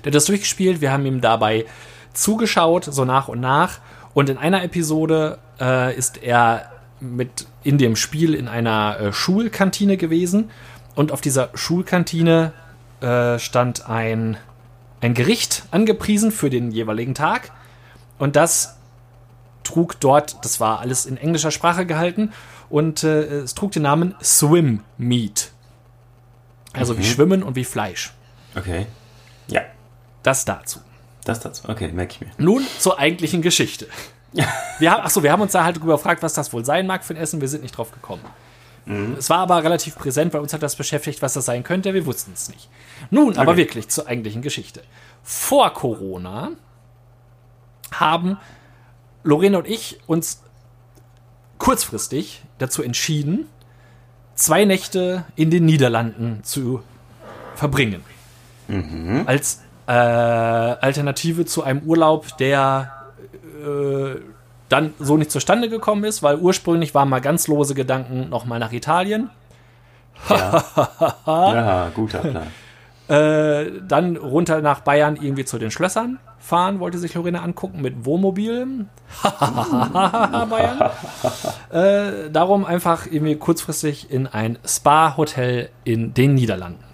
Der 0.05 0.07
hat 0.07 0.15
das 0.15 0.27
durchgespielt, 0.27 0.81
wir 0.81 0.93
haben 0.93 1.05
ihm 1.05 1.21
dabei 1.21 1.67
zugeschaut, 2.15 2.85
so 2.85 3.05
nach 3.05 3.29
und 3.29 3.41
nach. 3.41 3.79
Und 4.15 4.31
in 4.31 4.39
einer 4.39 4.63
Episode 4.63 5.39
äh, 5.61 5.97
ist 5.97 6.23
er 6.23 6.71
mit 7.01 7.47
in 7.65 7.79
dem 7.79 7.97
Spiel 7.97 8.35
in 8.35 8.49
einer 8.49 8.99
äh, 9.01 9.13
Schulkantine 9.13 9.97
gewesen. 9.97 10.51
Und 10.95 11.11
auf 11.11 11.21
dieser 11.21 11.51
Schulkantine 11.55 12.53
äh, 13.03 13.39
stand 13.39 13.89
ein, 13.89 14.37
ein 15.01 15.15
Gericht 15.15 15.65
angepriesen 15.71 16.31
für 16.31 16.51
den 16.51 16.71
jeweiligen 16.71 17.15
Tag. 17.15 17.51
Und 18.19 18.37
das 18.37 18.77
trug 19.65 19.99
dort, 20.01 20.45
das 20.45 20.61
war 20.61 20.81
alles 20.81 21.07
in 21.07 21.17
englischer 21.17 21.51
Sprache 21.51 21.87
gehalten, 21.87 22.33
und 22.71 23.05
äh, 23.05 23.43
es 23.43 23.55
trug 23.55 23.73
den 23.73 23.83
Namen 23.83 24.15
Swim 24.23 24.81
Meat. 24.97 25.53
Also 26.73 26.97
wie 26.97 27.05
Schwimmen 27.05 27.43
und 27.43 27.55
wie 27.55 27.65
Fleisch. 27.65 28.13
Okay. 28.57 28.87
Ja. 29.49 29.61
Das 30.23 30.47
dazu. 30.47 30.81
Das 31.25 31.41
dazu. 31.41 31.69
Okay, 31.69 31.89
merke 31.93 32.15
ich 32.15 32.21
mir. 32.23 32.31
Nun 32.39 32.67
zur 32.79 32.99
eigentlichen 32.99 33.43
Geschichte. 33.43 33.89
Wir 34.79 34.91
haben, 34.91 35.03
achso, 35.03 35.23
wir 35.23 35.31
haben 35.31 35.43
uns 35.43 35.53
da 35.53 35.63
halt 35.63 35.77
drüber 35.77 35.97
gefragt, 35.97 36.23
was 36.23 36.33
das 36.33 36.55
wohl 36.55 36.65
sein 36.65 36.87
mag 36.87 37.05
für 37.05 37.13
ein 37.13 37.19
Essen. 37.19 37.43
Wir 37.43 37.49
sind 37.49 37.63
nicht 37.63 37.77
drauf 37.77 37.93
gekommen. 37.93 38.23
Es 39.17 39.31
war 39.31 39.39
aber 39.39 39.63
relativ 39.63 39.95
präsent, 39.97 40.35
weil 40.35 40.41
uns 40.41 40.53
hat 40.53 40.63
das 40.63 40.75
beschäftigt, 40.77 41.23
was 41.23 41.35
das 41.35 41.45
sein 41.45 41.63
könnte. 41.63 41.95
Wir 41.95 42.05
wussten 42.05 42.33
es 42.35 42.49
nicht. 42.49 42.69
Nun, 43.11 43.37
aber 43.39 43.53
Okay. 43.53 43.61
wirklich 43.61 43.89
zur 43.89 44.09
eigentlichen 44.09 44.43
Geschichte. 44.43 44.83
Vor 45.23 45.73
Corona 45.73 46.51
haben 47.93 48.39
Lorena 49.23 49.59
und 49.59 49.69
ich 49.69 50.01
uns 50.07 50.43
kurzfristig 51.59 52.43
dazu 52.59 52.83
entschieden, 52.83 53.47
zwei 54.35 54.65
Nächte 54.65 55.25
in 55.37 55.51
den 55.51 55.65
Niederlanden 55.65 56.41
zu 56.43 56.83
verbringen. 57.55 58.03
Als 59.27 59.61
äh, 59.87 59.93
Alternative 59.93 61.45
zu 61.45 61.63
einem 61.63 61.83
Urlaub, 61.83 62.37
der 62.39 62.93
äh, 63.65 64.17
dann 64.73 64.95
so 64.99 65.17
nicht 65.17 65.31
zustande 65.31 65.69
gekommen 65.69 66.05
ist, 66.05 66.23
weil 66.23 66.39
ursprünglich 66.39 66.95
waren 66.95 67.09
mal 67.09 67.21
ganz 67.21 67.47
lose 67.47 67.75
Gedanken 67.75 68.29
nochmal 68.31 68.59
nach 68.59 68.73
Italien. 68.73 69.31
Ja, 71.27 71.91
guter 71.95 72.19
Plan. 72.19 72.47
Äh, 73.09 73.81
dann 73.87 74.17
runter 74.17 74.63
nach 74.63 74.81
Bayern 74.81 75.17
irgendwie 75.17 75.45
zu 75.45 75.59
den 75.59 75.71
Schlössern 75.71 76.19
fahren, 76.39 76.81
wollte 76.81 76.99
sich 76.99 77.15
Lorena 77.15 77.43
angucken 77.43 77.81
mit 77.81 78.05
Wohnmobil. 78.05 78.87
Bayern. 79.23 80.91
äh, 81.73 82.31
darum 82.31 82.65
einfach 82.65 83.07
irgendwie 83.07 83.37
kurzfristig 83.37 84.11
in 84.11 84.27
ein 84.27 84.59
Spa-Hotel 84.65 85.71
in 85.85 86.15
den 86.15 86.35
Niederlanden. 86.35 86.85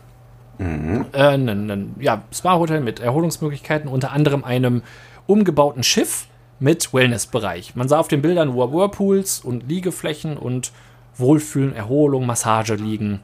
Mhm. 0.58 1.06
Äh, 1.12 1.34
ein, 1.34 1.94
ja, 2.00 2.22
Spa-Hotel 2.32 2.80
mit 2.80 3.00
Erholungsmöglichkeiten, 3.00 3.88
unter 3.88 4.12
anderem 4.12 4.44
einem 4.44 4.82
umgebauten 5.26 5.82
Schiff 5.82 6.27
mit 6.60 6.92
Wellnessbereich. 6.92 7.76
Man 7.76 7.88
sah 7.88 7.98
auf 7.98 8.08
den 8.08 8.22
Bildern 8.22 8.54
Whirlpools 8.54 9.40
und 9.40 9.68
Liegeflächen 9.68 10.36
und 10.36 10.72
Wohlfühlen, 11.16 11.74
Erholung, 11.74 12.26
Massage 12.26 12.74
liegen. 12.74 13.20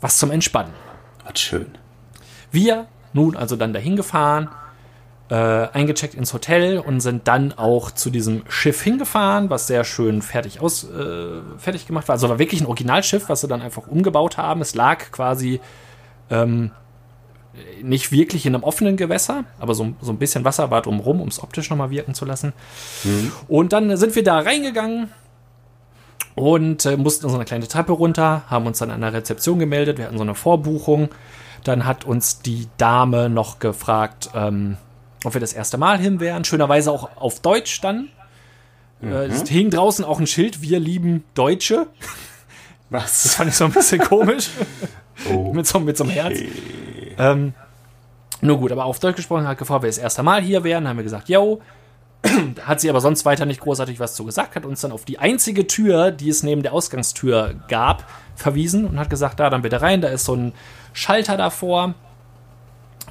Was 0.00 0.18
zum 0.18 0.30
Entspannen. 0.30 0.72
Was 1.24 1.40
schön. 1.40 1.66
Wir 2.50 2.86
nun 3.12 3.36
also 3.36 3.56
dann 3.56 3.72
dahin 3.72 3.96
gefahren, 3.96 4.48
äh, 5.28 5.34
eingecheckt 5.34 6.14
ins 6.14 6.32
Hotel 6.32 6.78
und 6.78 7.00
sind 7.00 7.26
dann 7.26 7.52
auch 7.52 7.90
zu 7.90 8.10
diesem 8.10 8.44
Schiff 8.48 8.82
hingefahren, 8.82 9.50
was 9.50 9.66
sehr 9.66 9.82
schön 9.82 10.22
fertig 10.22 10.60
aus 10.60 10.84
äh, 10.84 11.40
fertig 11.58 11.86
gemacht 11.86 12.06
war. 12.06 12.14
Also 12.14 12.28
war 12.28 12.38
wirklich 12.38 12.60
ein 12.60 12.66
Originalschiff, 12.66 13.28
was 13.28 13.40
sie 13.40 13.48
dann 13.48 13.62
einfach 13.62 13.88
umgebaut 13.88 14.36
haben. 14.36 14.60
Es 14.60 14.74
lag 14.76 15.10
quasi 15.10 15.60
ähm, 16.30 16.70
nicht 17.82 18.12
wirklich 18.12 18.46
in 18.46 18.54
einem 18.54 18.64
offenen 18.64 18.96
Gewässer, 18.96 19.44
aber 19.58 19.74
so, 19.74 19.94
so 20.00 20.12
ein 20.12 20.18
bisschen 20.18 20.44
Wasser 20.44 20.70
war 20.70 20.82
drumherum, 20.82 21.20
um 21.20 21.28
es 21.28 21.42
optisch 21.42 21.70
nochmal 21.70 21.90
wirken 21.90 22.14
zu 22.14 22.24
lassen. 22.24 22.52
Mhm. 23.04 23.32
Und 23.48 23.72
dann 23.72 23.96
sind 23.96 24.14
wir 24.14 24.24
da 24.24 24.38
reingegangen 24.38 25.10
und 26.34 26.84
äh, 26.84 26.96
mussten 26.96 27.28
so 27.28 27.34
eine 27.34 27.44
kleine 27.44 27.66
Treppe 27.66 27.92
runter, 27.92 28.44
haben 28.48 28.66
uns 28.66 28.78
dann 28.78 28.90
an 28.90 29.00
der 29.00 29.12
Rezeption 29.12 29.58
gemeldet. 29.58 29.98
Wir 29.98 30.06
hatten 30.06 30.18
so 30.18 30.22
eine 30.22 30.34
Vorbuchung. 30.34 31.08
Dann 31.64 31.84
hat 31.84 32.04
uns 32.04 32.40
die 32.40 32.68
Dame 32.76 33.28
noch 33.28 33.58
gefragt, 33.58 34.30
ähm, 34.34 34.76
ob 35.24 35.34
wir 35.34 35.40
das 35.40 35.52
erste 35.52 35.78
Mal 35.78 35.98
hin 35.98 36.20
wären. 36.20 36.44
Schönerweise 36.44 36.92
auch 36.92 37.16
auf 37.16 37.40
Deutsch 37.40 37.80
dann. 37.80 38.10
Äh, 39.02 39.06
mhm. 39.06 39.12
Äh, 39.12 39.24
es 39.26 39.48
hing 39.48 39.70
draußen 39.70 40.04
auch 40.04 40.20
ein 40.20 40.26
Schild, 40.26 40.60
wir 40.62 40.78
lieben 40.78 41.24
Deutsche. 41.34 41.86
Was? 42.90 43.22
Das 43.24 43.34
fand 43.34 43.50
ich 43.50 43.56
so 43.56 43.64
ein 43.64 43.72
bisschen 43.72 44.00
komisch. 44.00 44.50
Oh. 45.30 45.50
mit, 45.54 45.66
so, 45.66 45.80
mit 45.80 45.96
so 45.96 46.04
einem 46.04 46.12
Herz. 46.12 46.38
Ähm, 47.18 47.54
nur 48.40 48.58
gut, 48.58 48.72
aber 48.72 48.84
auf 48.84 48.98
Deutsch 48.98 49.16
gesprochen 49.16 49.46
hat 49.46 49.58
gefragt, 49.58 49.82
wir 49.82 49.88
das 49.88 49.98
erste 49.98 50.22
Mal 50.22 50.42
hier 50.42 50.64
wären. 50.64 50.86
haben 50.86 50.96
wir 50.96 51.04
gesagt, 51.04 51.28
yo. 51.28 51.60
hat 52.66 52.80
sie 52.80 52.90
aber 52.90 53.00
sonst 53.00 53.24
weiter 53.24 53.46
nicht 53.46 53.60
großartig 53.60 54.00
was 54.00 54.14
zu 54.14 54.24
gesagt, 54.24 54.56
hat 54.56 54.64
uns 54.64 54.80
dann 54.80 54.92
auf 54.92 55.04
die 55.04 55.18
einzige 55.18 55.66
Tür, 55.66 56.10
die 56.10 56.28
es 56.28 56.42
neben 56.42 56.62
der 56.62 56.72
Ausgangstür 56.72 57.54
gab, 57.68 58.04
verwiesen 58.34 58.86
und 58.86 58.98
hat 58.98 59.10
gesagt, 59.10 59.38
da 59.38 59.50
dann 59.50 59.62
bitte 59.62 59.80
rein, 59.80 60.00
da 60.00 60.08
ist 60.08 60.24
so 60.24 60.34
ein 60.34 60.52
Schalter 60.92 61.36
davor. 61.36 61.94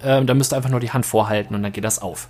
Ähm, 0.03 0.27
da 0.27 0.33
müsst 0.33 0.53
ihr 0.53 0.57
einfach 0.57 0.69
nur 0.69 0.79
die 0.79 0.91
Hand 0.91 1.05
vorhalten 1.05 1.55
und 1.55 1.63
dann 1.63 1.71
geht 1.71 1.83
das 1.83 2.01
auf. 2.01 2.27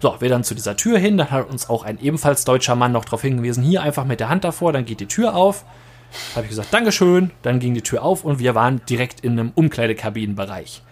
So, 0.00 0.16
wir 0.20 0.28
dann 0.28 0.44
zu 0.44 0.54
dieser 0.54 0.76
Tür 0.76 0.98
hin, 0.98 1.18
da 1.18 1.30
hat 1.30 1.48
uns 1.48 1.68
auch 1.68 1.84
ein 1.84 2.00
ebenfalls 2.00 2.44
deutscher 2.44 2.74
Mann 2.74 2.92
noch 2.92 3.04
darauf 3.04 3.22
hingewiesen, 3.22 3.62
hier 3.62 3.82
einfach 3.82 4.04
mit 4.04 4.20
der 4.20 4.28
Hand 4.28 4.44
davor, 4.44 4.72
dann 4.72 4.84
geht 4.84 5.00
die 5.00 5.06
Tür 5.06 5.34
auf. 5.34 5.64
Habe 6.34 6.44
ich 6.44 6.50
gesagt, 6.50 6.72
Dankeschön. 6.72 7.32
Dann 7.42 7.60
ging 7.60 7.74
die 7.74 7.82
Tür 7.82 8.02
auf 8.02 8.24
und 8.24 8.38
wir 8.38 8.54
waren 8.54 8.80
direkt 8.88 9.20
in 9.20 9.32
einem 9.32 9.52
Umkleidekabinenbereich. 9.54 10.82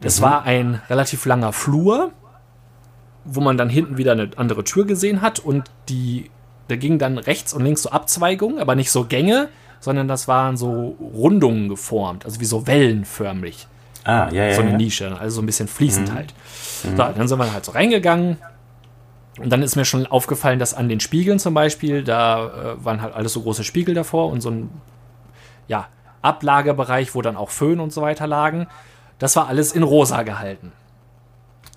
Das 0.00 0.20
mhm. 0.20 0.24
war 0.24 0.42
ein 0.44 0.80
relativ 0.88 1.24
langer 1.24 1.52
Flur, 1.52 2.12
wo 3.24 3.40
man 3.40 3.56
dann 3.56 3.68
hinten 3.68 3.96
wieder 3.96 4.12
eine 4.12 4.30
andere 4.36 4.64
Tür 4.64 4.86
gesehen 4.86 5.20
hat 5.20 5.38
und 5.38 5.70
die, 5.88 6.30
da 6.68 6.76
ging 6.76 6.98
dann 6.98 7.18
rechts 7.18 7.52
und 7.52 7.64
links 7.64 7.82
so 7.82 7.90
Abzweigungen, 7.90 8.58
aber 8.58 8.74
nicht 8.74 8.90
so 8.90 9.04
Gänge, 9.04 9.48
sondern 9.80 10.08
das 10.08 10.28
waren 10.28 10.56
so 10.56 10.96
Rundungen 11.14 11.68
geformt, 11.68 12.24
also 12.24 12.40
wie 12.40 12.44
so 12.44 12.66
wellenförmig. 12.66 13.66
Ah, 14.04 14.28
ja, 14.30 14.46
ja. 14.46 14.54
So 14.54 14.62
eine 14.62 14.72
ja. 14.72 14.76
Nische, 14.76 15.18
also 15.18 15.36
so 15.36 15.42
ein 15.42 15.46
bisschen 15.46 15.68
fließend 15.68 16.10
mhm. 16.10 16.14
halt. 16.14 16.34
Mhm. 16.84 16.96
So, 16.96 16.96
dann 16.96 17.28
sind 17.28 17.38
wir 17.38 17.52
halt 17.52 17.64
so 17.64 17.72
reingegangen, 17.72 18.38
und 19.38 19.50
dann 19.50 19.62
ist 19.62 19.76
mir 19.76 19.84
schon 19.84 20.06
aufgefallen, 20.06 20.58
dass 20.58 20.72
an 20.72 20.88
den 20.88 21.00
Spiegeln 21.00 21.38
zum 21.38 21.52
Beispiel, 21.52 22.02
da 22.02 22.46
äh, 22.46 22.84
waren 22.84 23.02
halt 23.02 23.14
alles 23.14 23.34
so 23.34 23.42
große 23.42 23.64
Spiegel 23.64 23.94
davor 23.94 24.30
und 24.30 24.40
so 24.40 24.50
ein 24.50 24.70
ja, 25.68 25.88
Ablagebereich, 26.22 27.14
wo 27.14 27.22
dann 27.22 27.36
auch 27.36 27.50
Föhn 27.50 27.80
und 27.80 27.92
so 27.92 28.00
weiter 28.00 28.26
lagen. 28.26 28.66
Das 29.18 29.36
war 29.36 29.48
alles 29.48 29.72
in 29.72 29.82
rosa 29.82 30.22
gehalten. 30.22 30.72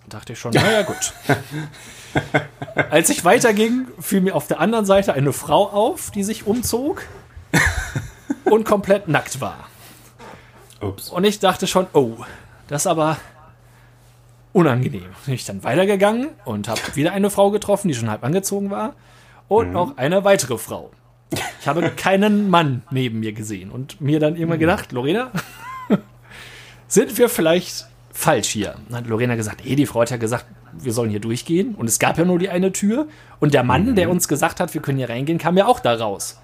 Da 0.08 0.18
dachte 0.18 0.34
ich 0.34 0.40
schon, 0.40 0.52
naja, 0.52 0.82
gut. 0.82 1.14
Als 2.90 3.10
ich 3.10 3.24
weiterging, 3.24 3.88
fiel 4.00 4.22
mir 4.22 4.36
auf 4.36 4.48
der 4.48 4.60
anderen 4.60 4.86
Seite 4.86 5.14
eine 5.14 5.34
Frau 5.34 5.70
auf, 5.70 6.12
die 6.12 6.24
sich 6.24 6.48
umzog 6.48 7.04
und 8.46 8.66
komplett 8.66 9.08
nackt 9.08 9.42
war. 9.42 9.70
Ups. 10.82 11.10
Und 11.10 11.24
ich 11.24 11.40
dachte 11.40 11.68
schon, 11.68 11.88
oh, 11.94 12.18
das 12.68 12.84
ist 12.84 12.88
aber 12.88 13.18
unangenehm. 14.54 15.10
Bin 15.26 15.34
ich 15.34 15.46
dann 15.46 15.64
weitergegangen 15.64 16.30
und 16.46 16.68
habe 16.68 16.82
wieder 16.96 17.14
eine 17.14 17.30
Frau 17.30 17.52
getroffen, 17.52 17.88
die 17.88 17.94
schon 17.94 18.10
halb 18.10 18.24
angezogen 18.24 18.70
war. 18.70 18.96
Und 19.48 19.68
mhm. 19.68 19.74
noch 19.74 19.98
eine 19.98 20.24
weitere 20.24 20.58
Frau. 20.58 20.92
Ich 21.62 21.68
habe 21.68 21.90
keinen 21.92 22.50
Mann 22.50 22.84
neben 22.92 23.20
mir 23.20 23.34
gesehen 23.34 23.70
und 23.70 24.02
mir 24.02 24.20
dann 24.20 24.36
immer 24.36 24.58
gedacht, 24.58 24.92
Lorena, 24.92 25.32
sind 26.90 27.18
wir 27.18 27.30
vielleicht 27.30 27.88
falsch 28.12 28.50
hier? 28.50 28.76
Dann 28.90 29.00
hat 29.00 29.08
Lorena 29.08 29.36
gesagt, 29.36 29.66
eh, 29.66 29.76
die 29.76 29.86
Frau 29.86 30.02
hat 30.02 30.10
ja 30.10 30.18
gesagt, 30.18 30.46
wir 30.74 30.92
sollen 30.92 31.10
hier 31.10 31.22
durchgehen. 31.22 31.76
Und 31.76 31.88
es 31.88 32.00
gab 32.00 32.18
ja 32.18 32.26
nur 32.26 32.40
die 32.40 32.50
eine 32.50 32.74
Tür. 32.74 33.08
Und 33.40 33.54
der 33.54 33.64
Mann, 33.64 33.92
mhm. 33.92 33.96
der 33.96 34.10
uns 34.10 34.28
gesagt 34.28 34.60
hat, 34.60 34.74
wir 34.74 34.82
können 34.82 34.98
hier 34.98 35.10
reingehen, 35.10 35.38
kam 35.38 35.56
ja 35.56 35.66
auch 35.68 35.80
da 35.80 35.96
raus. 35.96 36.40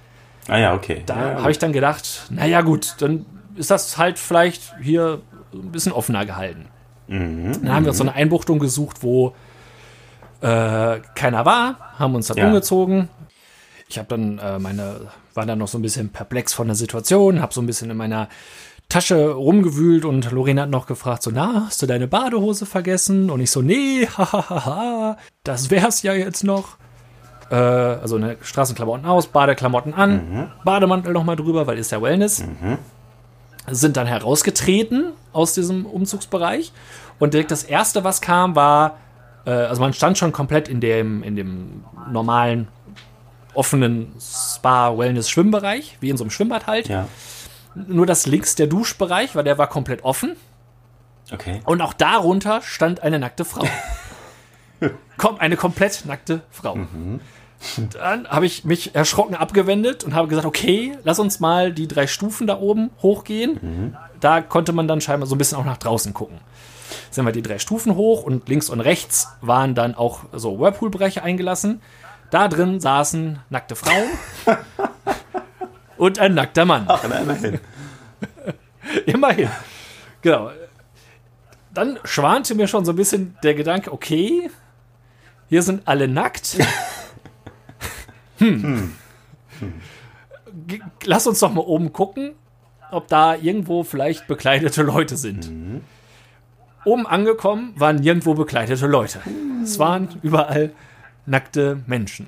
Ah 0.48 0.58
ja, 0.58 0.74
okay. 0.74 1.04
Da 1.06 1.34
ja, 1.34 1.42
habe 1.42 1.52
ich 1.52 1.60
dann 1.60 1.74
gedacht, 1.74 2.28
naja 2.30 2.62
gut, 2.62 2.96
dann 3.00 3.26
ist 3.56 3.72
das 3.72 3.98
halt 3.98 4.20
vielleicht 4.20 4.76
hier 4.82 5.22
ein 5.54 5.72
bisschen 5.72 5.92
offener 5.92 6.26
gehalten. 6.26 6.68
Mhm, 7.08 7.64
dann 7.64 7.74
haben 7.74 7.86
wir 7.86 7.90
uns 7.90 7.98
so 7.98 8.04
eine 8.04 8.14
Einbuchtung 8.14 8.60
gesucht, 8.60 9.02
wo 9.02 9.36
äh, 10.42 11.00
keiner 11.16 11.46
war, 11.46 11.94
haben 11.98 12.16
uns 12.16 12.28
dann 12.28 12.38
ja. 12.38 12.48
umgezogen. 12.48 13.10
Ich 13.88 13.98
habe 13.98 14.08
dann 14.08 14.38
äh, 14.40 14.60
meine, 14.60 15.02
war 15.34 15.46
dann 15.46 15.60
noch 15.60 15.68
so 15.68 15.78
ein 15.78 15.82
bisschen 15.82 16.10
perplex 16.10 16.54
von 16.54 16.68
der 16.68 16.76
Situation, 16.76 17.42
habe 17.42 17.54
so 17.54 17.62
ein 17.62 17.68
bisschen 17.68 17.90
in 17.90 17.98
meiner 17.98 18.30
Tasche 18.90 19.32
rumgewühlt 19.32 20.06
und 20.06 20.32
Lorena 20.32 20.64
hat 20.64 20.70
noch 20.70 20.86
gefragt, 20.86 21.24
so, 21.24 21.32
na, 21.32 21.66
hast 21.66 21.82
du 21.82 21.86
deine 21.86 22.08
Badehose 22.08 22.66
vergessen? 22.66 23.30
Und 23.30 23.42
ich 23.42 23.52
so, 23.52 23.62
nee, 23.62 24.08
hahaha, 24.18 25.18
das 25.44 25.72
wär's 25.72 26.04
ja 26.04 26.14
jetzt 26.14 26.44
noch. 26.44 26.78
Äh, 27.50 27.56
also 27.56 28.16
eine 28.16 28.38
Straßenklamotten 28.42 29.06
aus, 29.06 29.28
Badeklamotten 29.28 29.94
an, 29.94 30.12
mhm. 30.14 30.48
Bademantel 30.64 31.14
nochmal 31.14 31.36
drüber, 31.36 31.68
weil 31.68 31.78
ist 31.78 31.92
ja 31.92 32.02
Wellness. 32.02 32.42
Mhm 32.42 32.78
sind 33.68 33.98
dann 33.98 34.08
herausgetreten 34.08 35.14
aus 35.34 35.54
diesem 35.54 35.86
Umzugsbereich. 35.86 36.72
Und 37.20 37.34
direkt 37.34 37.52
das 37.52 37.64
erste, 37.64 38.04
was 38.04 38.22
kam, 38.22 38.56
war, 38.56 38.98
äh, 39.46 39.52
also 39.52 39.82
man 39.82 39.94
stand 39.94 40.18
schon 40.18 40.32
komplett 40.32 40.68
in 40.68 40.82
dem, 40.82 41.24
in 41.24 41.36
dem 41.36 41.84
normalen, 42.12 42.68
offenen 43.54 44.12
Spa-Wellness-Schwimmbereich, 44.20 45.98
wie 46.02 46.10
in 46.10 46.18
so 46.18 46.26
einem 46.26 46.32
Schwimmbad 46.32 46.68
halt. 46.68 46.90
Ja. 46.90 47.08
Nur 47.76 48.06
das 48.06 48.26
links 48.26 48.56
der 48.56 48.68
Duschbereich, 48.68 49.36
weil 49.36 49.44
der 49.44 49.58
war 49.58 49.68
komplett 49.68 50.04
offen. 50.04 50.36
Okay. 51.32 51.62
Und 51.66 51.82
auch 51.82 51.94
darunter 51.94 52.62
stand 52.62 53.02
eine 53.02 53.20
nackte 53.20 53.46
Frau. 53.46 53.66
Kommt 55.18 55.42
eine 55.42 55.58
komplett 55.58 56.06
nackte 56.06 56.42
Frau. 56.52 56.76
Mhm. 56.76 57.20
Dann 57.94 58.28
habe 58.28 58.46
ich 58.46 58.64
mich 58.64 58.96
erschrocken 58.96 59.34
abgewendet 59.34 60.04
und 60.04 60.14
habe 60.14 60.28
gesagt, 60.28 60.46
okay, 60.46 60.98
lass 61.04 61.20
uns 61.20 61.40
mal 61.40 61.72
die 61.72 61.88
drei 61.88 62.06
Stufen 62.06 62.48
da 62.48 62.60
oben 62.60 62.92
hochgehen. 63.02 63.60
Mhm. 63.62 63.98
Da 64.20 64.42
konnte 64.42 64.72
man 64.72 64.88
dann 64.88 65.02
scheinbar 65.02 65.28
so 65.28 65.36
ein 65.36 65.38
bisschen 65.38 65.58
auch 65.58 65.66
nach 65.66 65.78
draußen 65.78 66.14
gucken. 66.14 66.38
Sind 67.10 67.26
wir 67.26 67.32
die 67.32 67.42
drei 67.42 67.58
Stufen 67.58 67.96
hoch 67.96 68.24
und 68.24 68.48
links 68.50 68.70
und 68.70 68.82
rechts 68.82 69.30
waren 69.42 69.74
dann 69.74 69.96
auch 69.96 70.26
so 70.34 70.60
Whirlpool-Bereiche 70.60 71.24
eingelassen. 71.24 71.82
Da 72.30 72.48
drin 72.48 72.80
saßen 72.80 73.40
nackte 73.50 73.76
Frauen 73.76 74.10
und 75.98 76.20
ein 76.20 76.34
nackter 76.34 76.66
Mann. 76.66 76.86
Ach, 76.88 77.04
immerhin. 77.04 77.60
immerhin. 79.06 79.50
Genau. 80.22 80.52
Dann 81.74 82.00
schwante 82.04 82.56
mir 82.56 82.68
schon 82.68 82.86
so 82.86 82.94
ein 82.94 82.96
bisschen 82.96 83.38
der 83.44 83.54
Gedanke, 83.54 83.92
okay, 83.92 84.50
hier 85.50 85.62
sind 85.62 85.88
alle 85.88 86.08
nackt. 86.08 86.58
Hm. 88.38 88.92
Hm. 89.60 89.74
Lass 91.06 91.26
uns 91.26 91.40
doch 91.40 91.54
mal 91.54 91.62
oben 91.62 91.94
gucken, 91.94 92.34
ob 92.92 93.08
da 93.08 93.34
irgendwo 93.36 93.84
vielleicht 93.84 94.28
bekleidete 94.28 94.84
Leute 94.84 95.16
sind. 95.16 95.50
Mhm. 95.50 95.82
Oben 96.84 97.08
angekommen 97.08 97.74
waren 97.78 97.96
nirgendwo 97.96 98.34
bekleidete 98.34 98.88
Leute. 98.88 99.22
Es 99.64 99.80
waren 99.80 100.10
überall 100.22 100.74
nackte 101.26 101.82
Menschen. 101.88 102.28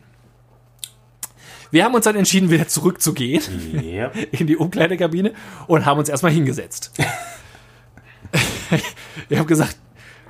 Wir 1.72 1.84
haben 1.84 1.94
uns 1.94 2.06
dann 2.06 2.16
entschieden, 2.16 2.50
wieder 2.50 2.68
zurückzugehen 2.68 3.42
yep. 3.82 4.16
in 4.32 4.48
die 4.48 4.58
Umkleidekabine 4.58 5.34
und 5.68 5.86
haben 5.86 6.00
uns 6.00 6.10
erstmal 6.10 6.32
hingesetzt. 6.32 6.92
ich 9.30 9.38
habe 9.38 9.48
gesagt, 9.48 9.78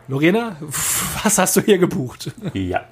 Lorena, 0.08 0.56
was 1.24 1.38
hast 1.38 1.56
du 1.56 1.62
hier 1.62 1.78
gebucht? 1.78 2.32
Ja. 2.54 2.86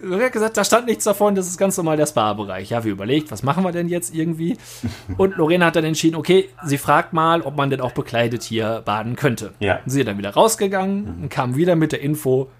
Lorena 0.00 0.26
hat 0.26 0.32
gesagt, 0.32 0.56
da 0.56 0.64
stand 0.64 0.86
nichts 0.86 1.04
davon, 1.04 1.34
das 1.34 1.46
ist 1.46 1.56
ganz 1.56 1.76
normal 1.76 1.96
der 1.96 2.06
Spa-Bereich. 2.06 2.70
Ja, 2.70 2.84
wir 2.84 2.92
überlegt, 2.92 3.30
was 3.30 3.42
machen 3.42 3.64
wir 3.64 3.72
denn 3.72 3.88
jetzt 3.88 4.14
irgendwie? 4.14 4.56
Und 5.16 5.36
Lorena 5.36 5.66
hat 5.66 5.76
dann 5.76 5.84
entschieden, 5.84 6.16
okay, 6.16 6.48
sie 6.64 6.78
fragt 6.78 7.12
mal, 7.12 7.42
ob 7.42 7.56
man 7.56 7.70
denn 7.70 7.80
auch 7.80 7.92
bekleidet 7.92 8.42
hier 8.42 8.82
baden 8.84 9.16
könnte. 9.16 9.54
Ja. 9.60 9.80
Sie 9.86 10.00
ist 10.00 10.06
dann 10.06 10.18
wieder 10.18 10.30
rausgegangen 10.30 11.22
und 11.22 11.28
kam 11.30 11.56
wieder 11.56 11.76
mit 11.76 11.92
der 11.92 12.00
Info, 12.00 12.50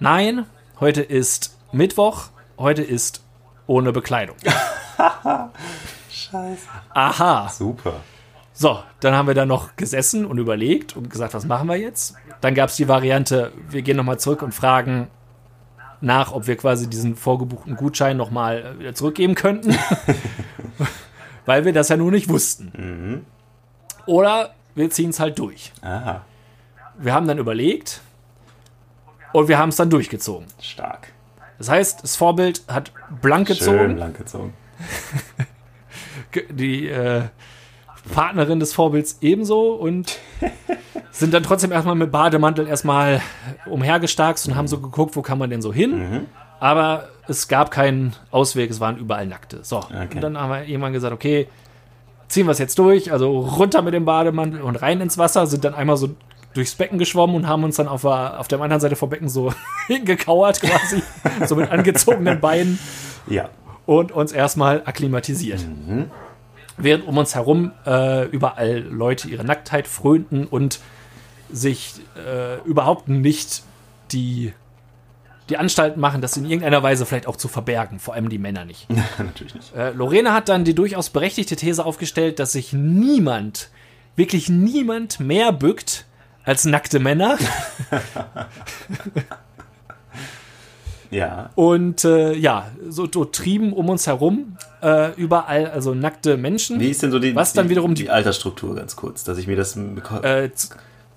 nein, 0.00 0.46
heute 0.80 1.02
ist 1.02 1.58
Mittwoch, 1.72 2.28
heute 2.58 2.82
ist 2.82 3.23
ohne 3.66 3.92
Bekleidung. 3.92 4.36
Scheiße. 6.10 6.68
Aha. 6.90 7.48
Super. 7.48 8.00
So, 8.52 8.80
dann 9.00 9.14
haben 9.14 9.26
wir 9.26 9.34
da 9.34 9.46
noch 9.46 9.74
gesessen 9.76 10.24
und 10.24 10.38
überlegt 10.38 10.96
und 10.96 11.10
gesagt, 11.10 11.34
was 11.34 11.44
machen 11.44 11.68
wir 11.68 11.76
jetzt? 11.76 12.14
Dann 12.40 12.54
gab 12.54 12.68
es 12.68 12.76
die 12.76 12.86
Variante, 12.86 13.52
wir 13.68 13.82
gehen 13.82 13.96
nochmal 13.96 14.18
zurück 14.20 14.42
und 14.42 14.52
fragen 14.52 15.08
nach, 16.00 16.32
ob 16.32 16.46
wir 16.46 16.56
quasi 16.56 16.88
diesen 16.88 17.16
vorgebuchten 17.16 17.74
Gutschein 17.74 18.16
nochmal 18.16 18.78
wieder 18.78 18.94
zurückgeben 18.94 19.34
könnten. 19.34 19.76
Weil 21.46 21.64
wir 21.64 21.72
das 21.72 21.88
ja 21.88 21.96
nur 21.96 22.10
nicht 22.10 22.28
wussten. 22.28 23.24
Oder 24.06 24.54
wir 24.74 24.88
ziehen 24.90 25.10
es 25.10 25.18
halt 25.18 25.38
durch. 25.38 25.72
Aha. 25.82 26.22
Wir 26.96 27.12
haben 27.12 27.26
dann 27.26 27.38
überlegt 27.38 28.02
und 29.32 29.48
wir 29.48 29.58
haben 29.58 29.70
es 29.70 29.76
dann 29.76 29.90
durchgezogen. 29.90 30.46
Stark. 30.60 31.08
Das 31.64 31.70
heißt, 31.70 32.02
das 32.02 32.16
Vorbild 32.16 32.62
hat 32.68 32.92
blank 33.22 33.48
Schön 33.48 33.56
gezogen. 33.56 33.96
lang 33.96 34.12
gezogen. 34.12 34.52
Ge- 36.30 36.44
die 36.52 36.88
äh, 36.88 37.22
Partnerin 38.12 38.60
des 38.60 38.74
Vorbilds 38.74 39.16
ebenso 39.22 39.72
und 39.72 40.18
sind 41.10 41.32
dann 41.32 41.42
trotzdem 41.42 41.72
erstmal 41.72 41.94
mit 41.94 42.12
Bademantel 42.12 42.66
erstmal 42.68 43.22
umhergestarkst 43.64 44.46
und 44.48 44.56
haben 44.56 44.68
so 44.68 44.78
geguckt, 44.78 45.16
wo 45.16 45.22
kann 45.22 45.38
man 45.38 45.48
denn 45.48 45.62
so 45.62 45.72
hin. 45.72 46.26
Aber 46.60 47.08
es 47.28 47.48
gab 47.48 47.70
keinen 47.70 48.14
Ausweg, 48.30 48.70
es 48.70 48.80
waren 48.80 48.98
überall 48.98 49.26
Nackte. 49.26 49.60
So, 49.62 49.78
und 49.78 50.22
dann 50.22 50.38
haben 50.38 50.50
wir 50.50 50.64
irgendwann 50.68 50.92
gesagt, 50.92 51.14
okay, 51.14 51.48
ziehen 52.28 52.46
wir 52.46 52.52
es 52.52 52.58
jetzt 52.58 52.78
durch, 52.78 53.10
also 53.10 53.38
runter 53.40 53.80
mit 53.80 53.94
dem 53.94 54.04
Bademantel 54.04 54.60
und 54.60 54.76
rein 54.76 55.00
ins 55.00 55.16
Wasser, 55.16 55.46
sind 55.46 55.64
dann 55.64 55.74
einmal 55.74 55.96
so 55.96 56.10
durchs 56.54 56.74
Becken 56.74 56.98
geschwommen 56.98 57.36
und 57.36 57.48
haben 57.48 57.64
uns 57.64 57.76
dann 57.76 57.88
auf 57.88 58.02
der, 58.02 58.38
auf 58.40 58.48
der 58.48 58.60
anderen 58.60 58.80
Seite 58.80 58.96
vom 58.96 59.10
Becken 59.10 59.28
so 59.28 59.52
hingekauert 59.88 60.60
quasi, 60.60 61.02
so 61.46 61.56
mit 61.56 61.70
angezogenen 61.70 62.40
Beinen 62.40 62.78
Ja. 63.28 63.48
und 63.86 64.12
uns 64.12 64.32
erstmal 64.32 64.82
akklimatisiert. 64.84 65.64
Während 66.76 67.06
um 67.06 67.18
uns 67.18 67.34
herum 67.34 67.72
äh, 67.86 68.26
überall 68.28 68.78
Leute 68.80 69.28
ihre 69.28 69.44
Nacktheit 69.44 69.86
frönten 69.86 70.46
und 70.46 70.80
sich 71.50 71.94
äh, 72.16 72.58
überhaupt 72.64 73.08
nicht 73.08 73.62
die, 74.10 74.52
die 75.50 75.56
Anstalten 75.56 76.00
machen, 76.00 76.20
das 76.20 76.36
in 76.36 76.44
irgendeiner 76.46 76.82
Weise 76.82 77.06
vielleicht 77.06 77.28
auch 77.28 77.36
zu 77.36 77.46
verbergen, 77.48 77.98
vor 78.00 78.14
allem 78.14 78.28
die 78.28 78.38
Männer 78.38 78.64
nicht. 78.64 78.88
Natürlich 79.18 79.54
nicht. 79.54 79.74
Äh, 79.76 79.90
Lorena 79.90 80.32
hat 80.34 80.48
dann 80.48 80.64
die 80.64 80.74
durchaus 80.74 81.10
berechtigte 81.10 81.54
These 81.54 81.84
aufgestellt, 81.84 82.38
dass 82.40 82.52
sich 82.52 82.72
niemand, 82.72 83.70
wirklich 84.16 84.48
niemand 84.48 85.20
mehr 85.20 85.52
bückt 85.52 86.06
als 86.44 86.64
nackte 86.64 86.98
Männer. 86.98 87.38
Ja. 91.10 91.50
Und 91.54 92.04
äh, 92.04 92.32
ja, 92.34 92.72
so, 92.88 93.06
so 93.12 93.24
trieben 93.24 93.72
um 93.72 93.88
uns 93.88 94.06
herum 94.08 94.56
äh, 94.82 95.12
überall 95.14 95.66
also 95.70 95.94
nackte 95.94 96.36
Menschen. 96.36 96.80
Wie 96.80 96.88
ist 96.90 97.02
denn 97.04 97.12
so 97.12 97.20
die, 97.20 97.36
Was 97.36 97.52
dann 97.52 97.66
die, 97.66 97.70
wiederum 97.70 97.94
die 97.94 98.04
die- 98.04 98.10
Altersstruktur 98.10 98.74
ganz 98.74 98.96
kurz, 98.96 99.22
dass 99.22 99.38
ich 99.38 99.46
mir 99.46 99.54
das 99.56 99.76
im 99.76 100.02
Ko 100.02 100.18
Äh, 100.22 100.50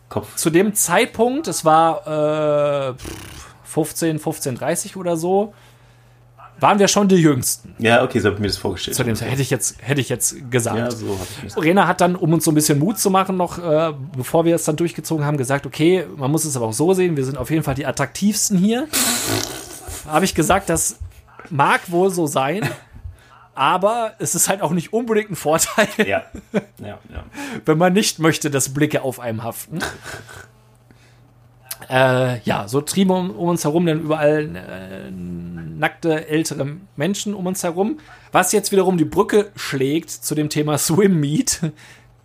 Kopf. 0.08 0.36
zu 0.36 0.52
dem 0.52 0.76
Zeitpunkt, 0.76 1.48
es 1.48 1.66
war 1.66 2.92
äh, 2.92 2.94
15, 3.64 4.20
15, 4.20 4.56
30 4.56 4.98
oder 4.98 5.18
so, 5.18 5.54
waren 6.60 6.80
wir 6.80 6.88
schon 6.88 7.08
die 7.08 7.16
Jüngsten. 7.16 7.76
Ja, 7.80 8.04
okay, 8.04 8.20
so 8.20 8.28
habe 8.28 8.36
ich 8.36 8.42
mir 8.42 8.48
das 8.48 8.58
vorgestellt. 8.58 8.96
Zu 8.96 9.04
dem 9.04 9.16
hätte 9.16 9.42
ich 9.42 9.50
jetzt, 9.50 9.76
hätte 9.82 10.02
ich 10.02 10.10
jetzt 10.10 10.50
gesagt. 10.50 10.78
ja, 10.78 10.92
so 10.92 11.20
ich 11.46 11.56
Rena 11.58 11.88
hat 11.88 12.02
dann, 12.02 12.16
um 12.16 12.34
uns 12.34 12.46
so 12.46 12.52
ein 12.52 12.56
bisschen 12.56 12.80
Mut 12.80 12.98
zu 13.00 13.10
machen, 13.10 13.38
noch, 13.38 13.60
äh, 13.60 13.94
bevor 14.16 14.46
wir 14.46 14.56
es 14.56 14.64
dann 14.64 14.76
durchgezogen 14.76 15.26
haben, 15.26 15.38
gesagt, 15.38 15.66
okay, 15.66 16.06
man 16.16 16.32
muss 16.32 16.46
es 16.46 16.56
aber 16.56 16.68
auch 16.68 16.74
so 16.74 16.94
sehen, 16.94 17.18
wir 17.18 17.26
sind 17.26 17.38
auf 17.38 17.52
jeden 17.52 17.64
Fall 17.64 17.76
die 17.76 17.86
attraktivsten 17.86 18.58
hier. 18.58 18.88
Habe 20.08 20.26
ich 20.26 20.34
gesagt, 20.34 20.70
das 20.70 20.98
mag 21.50 21.92
wohl 21.92 22.10
so 22.10 22.28
sein, 22.28 22.68
aber 23.54 24.14
es 24.20 24.36
ist 24.36 24.50
halt 24.50 24.62
auch 24.62 24.72
nicht 24.72 24.94
unbedingt 24.94 25.32
ein 25.32 25.36
Vorteil, 25.36 25.88
Ja. 25.98 26.24
Ja, 26.80 27.00
ja. 27.10 27.24
wenn 27.66 27.78
man 27.78 27.94
nicht 27.94 28.20
möchte, 28.20 28.50
dass 28.50 28.74
Blicke 28.74 29.02
auf 29.02 29.20
einem 29.20 29.44
haften. 29.44 29.80
Äh, 31.90 32.40
ja, 32.42 32.68
so 32.68 32.82
trieben 32.82 33.12
um, 33.12 33.32
um 33.32 33.50
uns 33.50 33.64
herum 33.64 33.86
dann 33.86 34.02
überall 34.02 34.56
äh, 34.56 35.12
nackte 35.12 36.28
ältere 36.28 36.78
Menschen 36.96 37.34
um 37.34 37.46
uns 37.46 37.64
herum, 37.64 38.00
was 38.32 38.52
jetzt 38.52 38.72
wiederum 38.72 38.98
die 38.98 39.06
Brücke 39.06 39.52
schlägt 39.56 40.10
zu 40.10 40.36
dem 40.36 40.50
Thema 40.50 40.78
Swim 40.78 41.20
Meet, 41.20 41.62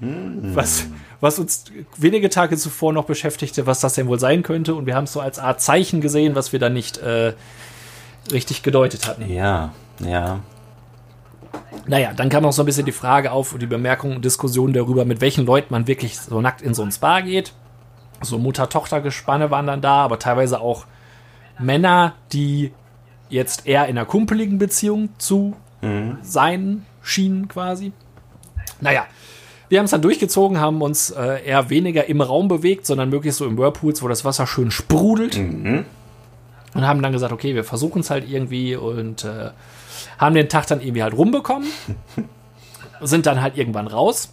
was, 0.01 0.87
was 1.21 1.39
uns 1.39 1.65
wenige 1.97 2.29
Tage 2.29 2.57
zuvor 2.57 2.93
noch 2.93 3.05
beschäftigte, 3.05 3.67
was 3.67 3.79
das 3.79 3.95
denn 3.95 4.09
wohl 4.09 4.19
sein 4.19 4.43
könnte. 4.43 4.75
Und 4.75 4.87
wir 4.87 4.97
haben 4.97 5.05
es 5.05 5.13
so 5.13 5.21
als 5.21 5.39
Art 5.39 5.61
Zeichen 5.61 6.01
gesehen, 6.01 6.35
was 6.35 6.53
wir 6.53 6.59
dann 6.59 6.73
nicht 6.73 6.99
äh, 6.99 7.35
richtig 8.33 8.65
gedeutet 8.65 9.07
hatten. 9.07 9.31
Ja, 9.31 9.73
ja. 10.01 10.41
Naja, 11.87 12.13
dann 12.15 12.29
kam 12.29 12.45
auch 12.45 12.53
so 12.53 12.63
ein 12.63 12.67
bisschen 12.67 12.87
die 12.87 12.93
Frage 12.93 13.31
auf 13.31 13.53
und 13.53 13.63
die 13.63 13.67
Bemerkung 13.67 14.17
und 14.17 14.25
Diskussion 14.25 14.73
darüber, 14.73 15.05
mit 15.05 15.21
welchen 15.21 15.47
Leuten 15.47 15.69
man 15.71 15.87
wirklich 15.87 16.19
so 16.19 16.41
nackt 16.41 16.63
in 16.63 16.75
so 16.75 16.83
ein 16.83 16.91
Spa 16.91 17.21
geht. 17.21 17.53
So 18.23 18.39
Mutter-Tochter-Gespanne 18.39 19.51
waren 19.51 19.67
dann 19.67 19.81
da, 19.81 19.97
aber 19.97 20.19
teilweise 20.19 20.61
auch 20.61 20.87
Männer, 21.59 22.15
die 22.33 22.73
jetzt 23.29 23.67
eher 23.67 23.87
in 23.87 23.97
einer 23.97 24.07
kumpeligen 24.07 24.59
Beziehung 24.59 25.11
zu 25.19 25.55
sein 26.23 26.87
schienen 27.03 27.49
quasi. 27.49 27.93
Naja, 28.81 29.07
wir 29.69 29.79
haben 29.79 29.87
es 29.87 29.91
dann 29.91 30.03
durchgezogen, 30.03 30.61
haben 30.61 30.83
uns 30.83 31.11
äh, 31.11 31.45
eher 31.45 31.71
weniger 31.71 32.07
im 32.07 32.21
Raum 32.21 32.49
bewegt, 32.49 32.87
sondern 32.87 33.09
möglichst 33.09 33.39
so 33.39 33.47
im 33.47 33.57
Whirlpools, 33.59 34.03
wo 34.03 34.09
das 34.09 34.25
Wasser 34.25 34.47
schön 34.47 34.71
sprudelt. 34.71 35.37
Und 36.75 36.87
haben 36.87 37.03
dann 37.03 37.13
gesagt, 37.13 37.33
okay, 37.33 37.55
wir 37.55 37.65
versuchen 37.65 38.01
es 38.01 38.11
halt 38.11 38.29
irgendwie 38.29 38.77
und 38.77 39.25
äh, 39.25 39.51
haben 40.19 40.35
den 40.35 40.49
Tag 40.49 40.67
dann 40.67 40.81
irgendwie 40.81 41.03
halt 41.03 41.15
rumbekommen. 41.15 41.69
sind 43.01 43.27
dann 43.27 43.43
halt 43.43 43.57
irgendwann 43.57 43.87
raus. 43.89 44.33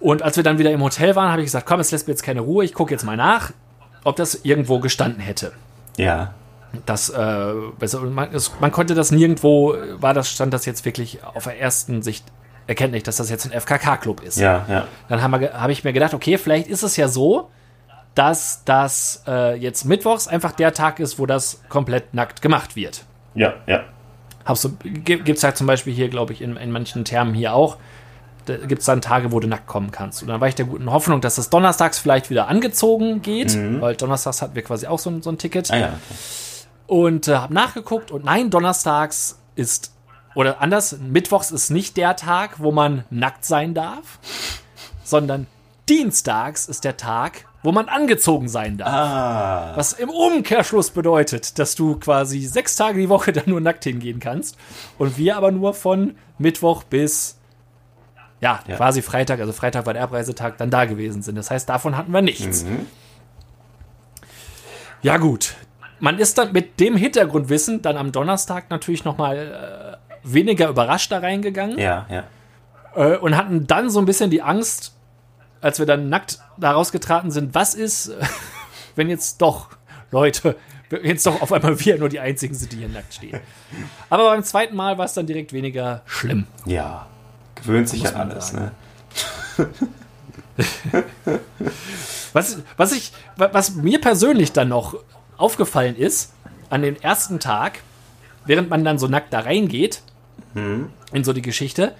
Und 0.00 0.22
als 0.22 0.36
wir 0.36 0.42
dann 0.42 0.58
wieder 0.58 0.70
im 0.70 0.82
Hotel 0.82 1.14
waren, 1.14 1.30
habe 1.30 1.42
ich 1.42 1.46
gesagt, 1.46 1.66
komm, 1.66 1.80
es 1.80 1.90
lässt 1.90 2.08
mir 2.08 2.12
jetzt 2.12 2.22
keine 2.22 2.40
Ruhe, 2.40 2.64
ich 2.64 2.72
gucke 2.72 2.90
jetzt 2.90 3.04
mal 3.04 3.16
nach, 3.16 3.52
ob 4.02 4.16
das 4.16 4.34
irgendwo 4.44 4.80
gestanden 4.80 5.20
hätte. 5.20 5.52
Ja. 5.96 6.34
Das, 6.86 7.10
äh, 7.10 7.52
man, 8.10 8.32
es, 8.32 8.52
man 8.60 8.72
konnte 8.72 8.94
das 8.94 9.10
nirgendwo, 9.10 9.74
war 9.98 10.14
das, 10.14 10.30
stand 10.30 10.54
das 10.54 10.64
jetzt 10.64 10.84
wirklich 10.84 11.22
auf 11.22 11.44
der 11.44 11.60
ersten 11.60 12.00
Sicht 12.00 12.24
erkenntlich, 12.66 13.02
dass 13.02 13.16
das 13.16 13.28
jetzt 13.28 13.44
ein 13.44 13.60
FKK-Club 13.60 14.22
ist. 14.22 14.38
Ja, 14.38 14.64
ja. 14.68 14.86
Dann 15.08 15.22
habe 15.22 15.52
hab 15.52 15.70
ich 15.70 15.84
mir 15.84 15.92
gedacht, 15.92 16.14
okay, 16.14 16.38
vielleicht 16.38 16.68
ist 16.68 16.82
es 16.82 16.96
ja 16.96 17.08
so, 17.08 17.50
dass 18.14 18.64
das 18.64 19.24
äh, 19.26 19.56
jetzt 19.56 19.84
mittwochs 19.84 20.28
einfach 20.28 20.52
der 20.52 20.72
Tag 20.72 21.00
ist, 21.00 21.18
wo 21.18 21.26
das 21.26 21.62
komplett 21.68 22.14
nackt 22.14 22.42
gemacht 22.42 22.76
wird. 22.76 23.04
Ja, 23.34 23.54
ja. 23.66 23.84
Hab's 24.44 24.68
gibt 24.82 25.28
es 25.28 25.44
halt 25.44 25.56
zum 25.56 25.66
Beispiel 25.66 25.92
hier, 25.92 26.08
glaube 26.08 26.32
ich, 26.32 26.40
in, 26.40 26.56
in 26.56 26.70
manchen 26.70 27.04
Termen 27.04 27.34
hier 27.34 27.54
auch. 27.54 27.76
Gibt 28.58 28.80
es 28.80 28.86
dann 28.86 29.00
Tage, 29.00 29.32
wo 29.32 29.40
du 29.40 29.48
nackt 29.48 29.66
kommen 29.66 29.90
kannst. 29.90 30.22
Und 30.22 30.28
dann 30.28 30.40
war 30.40 30.48
ich 30.48 30.54
der 30.54 30.66
guten 30.66 30.90
Hoffnung, 30.90 31.20
dass 31.20 31.36
das 31.36 31.50
donnerstags 31.50 31.98
vielleicht 31.98 32.30
wieder 32.30 32.48
angezogen 32.48 33.22
geht, 33.22 33.56
weil 33.80 33.96
donnerstags 33.96 34.42
hatten 34.42 34.54
wir 34.54 34.62
quasi 34.62 34.86
auch 34.86 34.98
so, 34.98 35.10
ein- 35.10 35.22
so 35.22 35.30
ein 35.30 35.38
Ticket. 35.38 35.70
Ah 35.70 35.76
ja. 35.78 35.92
Und 36.86 37.28
äh, 37.28 37.36
habe 37.36 37.54
nachgeguckt 37.54 38.10
und 38.10 38.24
nein, 38.24 38.50
donnerstags 38.50 39.38
ist, 39.54 39.92
oder 40.34 40.60
anders, 40.60 40.96
mittwochs 41.00 41.50
ist 41.50 41.70
nicht 41.70 41.96
der 41.96 42.16
Tag, 42.16 42.56
wo 42.58 42.72
man 42.72 43.04
nackt 43.10 43.44
sein 43.44 43.74
darf, 43.74 44.18
sondern 45.04 45.46
dienstags 45.88 46.66
ist 46.66 46.84
der 46.84 46.96
Tag, 46.96 47.46
wo 47.62 47.72
man 47.72 47.88
angezogen 47.88 48.48
sein 48.48 48.78
darf. 48.78 48.88
Ah. 48.92 49.72
Was 49.76 49.92
im 49.92 50.08
Umkehrschluss 50.08 50.90
bedeutet, 50.90 51.58
dass 51.58 51.74
du 51.74 51.96
quasi 51.96 52.40
sechs 52.46 52.74
Tage 52.76 53.00
die 53.00 53.08
Woche 53.08 53.32
dann 53.34 53.44
nur 53.46 53.60
nackt 53.60 53.84
hingehen 53.84 54.18
kannst. 54.20 54.56
Und 54.98 55.18
wir 55.18 55.36
aber 55.36 55.50
nur 55.52 55.74
von 55.74 56.14
Mittwoch 56.38 56.84
bis, 56.84 57.36
ja, 58.40 58.60
Ja. 58.66 58.76
quasi 58.76 59.02
Freitag, 59.02 59.40
also 59.40 59.52
Freitag 59.52 59.86
war 59.86 59.92
der 59.94 60.02
Abreisetag, 60.02 60.56
dann 60.58 60.70
da 60.70 60.84
gewesen 60.86 61.22
sind. 61.22 61.36
Das 61.36 61.50
heißt, 61.50 61.68
davon 61.68 61.96
hatten 61.96 62.12
wir 62.12 62.22
nichts. 62.22 62.64
Ja, 65.02 65.16
gut. 65.16 65.54
Man 65.98 66.18
ist 66.18 66.38
dann 66.38 66.52
mit 66.52 66.80
dem 66.80 66.96
Hintergrundwissen 66.96 67.82
dann 67.82 67.96
am 67.96 68.12
Donnerstag 68.12 68.70
natürlich 68.70 69.04
nochmal 69.04 69.98
äh, 70.24 70.32
weniger 70.32 70.68
überrascht 70.68 71.12
da 71.12 71.18
reingegangen 71.18 71.78
Ja, 71.78 72.06
ja. 72.10 72.24
äh, 72.94 73.16
und 73.18 73.36
hatten 73.36 73.66
dann 73.66 73.90
so 73.90 73.98
ein 73.98 74.06
bisschen 74.06 74.30
die 74.30 74.40
Angst, 74.42 74.94
als 75.60 75.78
wir 75.78 75.84
dann 75.86 76.08
nackt 76.08 76.38
da 76.56 76.72
rausgetraten 76.72 77.30
sind, 77.30 77.54
was 77.54 77.74
ist, 77.74 78.12
wenn 78.96 79.10
jetzt 79.10 79.42
doch 79.42 79.68
Leute, 80.10 80.56
wenn 80.88 81.04
jetzt 81.04 81.26
doch 81.26 81.42
auf 81.42 81.52
einmal 81.52 81.78
wir 81.80 81.98
nur 81.98 82.08
die 82.08 82.20
Einzigen 82.20 82.54
sind, 82.54 82.72
die 82.72 82.78
hier 82.78 82.88
nackt 82.88 83.12
stehen. 83.14 83.38
Aber 84.08 84.24
beim 84.30 84.42
zweiten 84.42 84.74
Mal 84.76 84.96
war 84.96 85.04
es 85.04 85.12
dann 85.12 85.26
direkt 85.26 85.52
weniger 85.52 86.00
schlimm. 86.06 86.46
Ja. 86.64 87.06
Gewöhnt 87.62 87.88
sich 87.88 88.06
an 88.08 88.30
alles, 88.30 88.48
sagen. 88.48 88.70
ne? 89.56 89.68
Was, 92.32 92.58
was, 92.76 92.92
ich, 92.92 93.12
wa- 93.36 93.48
was 93.52 93.74
mir 93.74 94.00
persönlich 94.00 94.52
dann 94.52 94.68
noch 94.68 94.94
aufgefallen 95.36 95.96
ist, 95.96 96.32
an 96.68 96.82
den 96.82 97.00
ersten 97.02 97.40
Tag, 97.40 97.80
während 98.46 98.70
man 98.70 98.84
dann 98.84 98.98
so 98.98 99.08
nackt 99.08 99.32
da 99.32 99.40
reingeht, 99.40 100.02
in 100.54 101.24
so 101.24 101.32
die 101.32 101.42
Geschichte, 101.42 101.94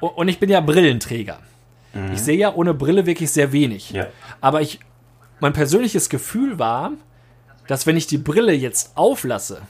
und 0.00 0.28
ich 0.28 0.38
bin 0.38 0.48
ja 0.50 0.60
Brillenträger. 0.60 1.38
Ich 2.12 2.22
sehe 2.22 2.36
ja 2.38 2.54
ohne 2.54 2.72
Brille 2.74 3.04
wirklich 3.06 3.30
sehr 3.30 3.52
wenig. 3.52 3.90
Ja. 3.90 4.06
Aber 4.40 4.60
ich, 4.60 4.80
mein 5.40 5.52
persönliches 5.52 6.08
Gefühl 6.08 6.58
war, 6.58 6.92
dass 7.66 7.86
wenn 7.86 7.96
ich 7.96 8.06
die 8.06 8.18
Brille 8.18 8.52
jetzt 8.52 8.96
auflasse, 8.96 9.62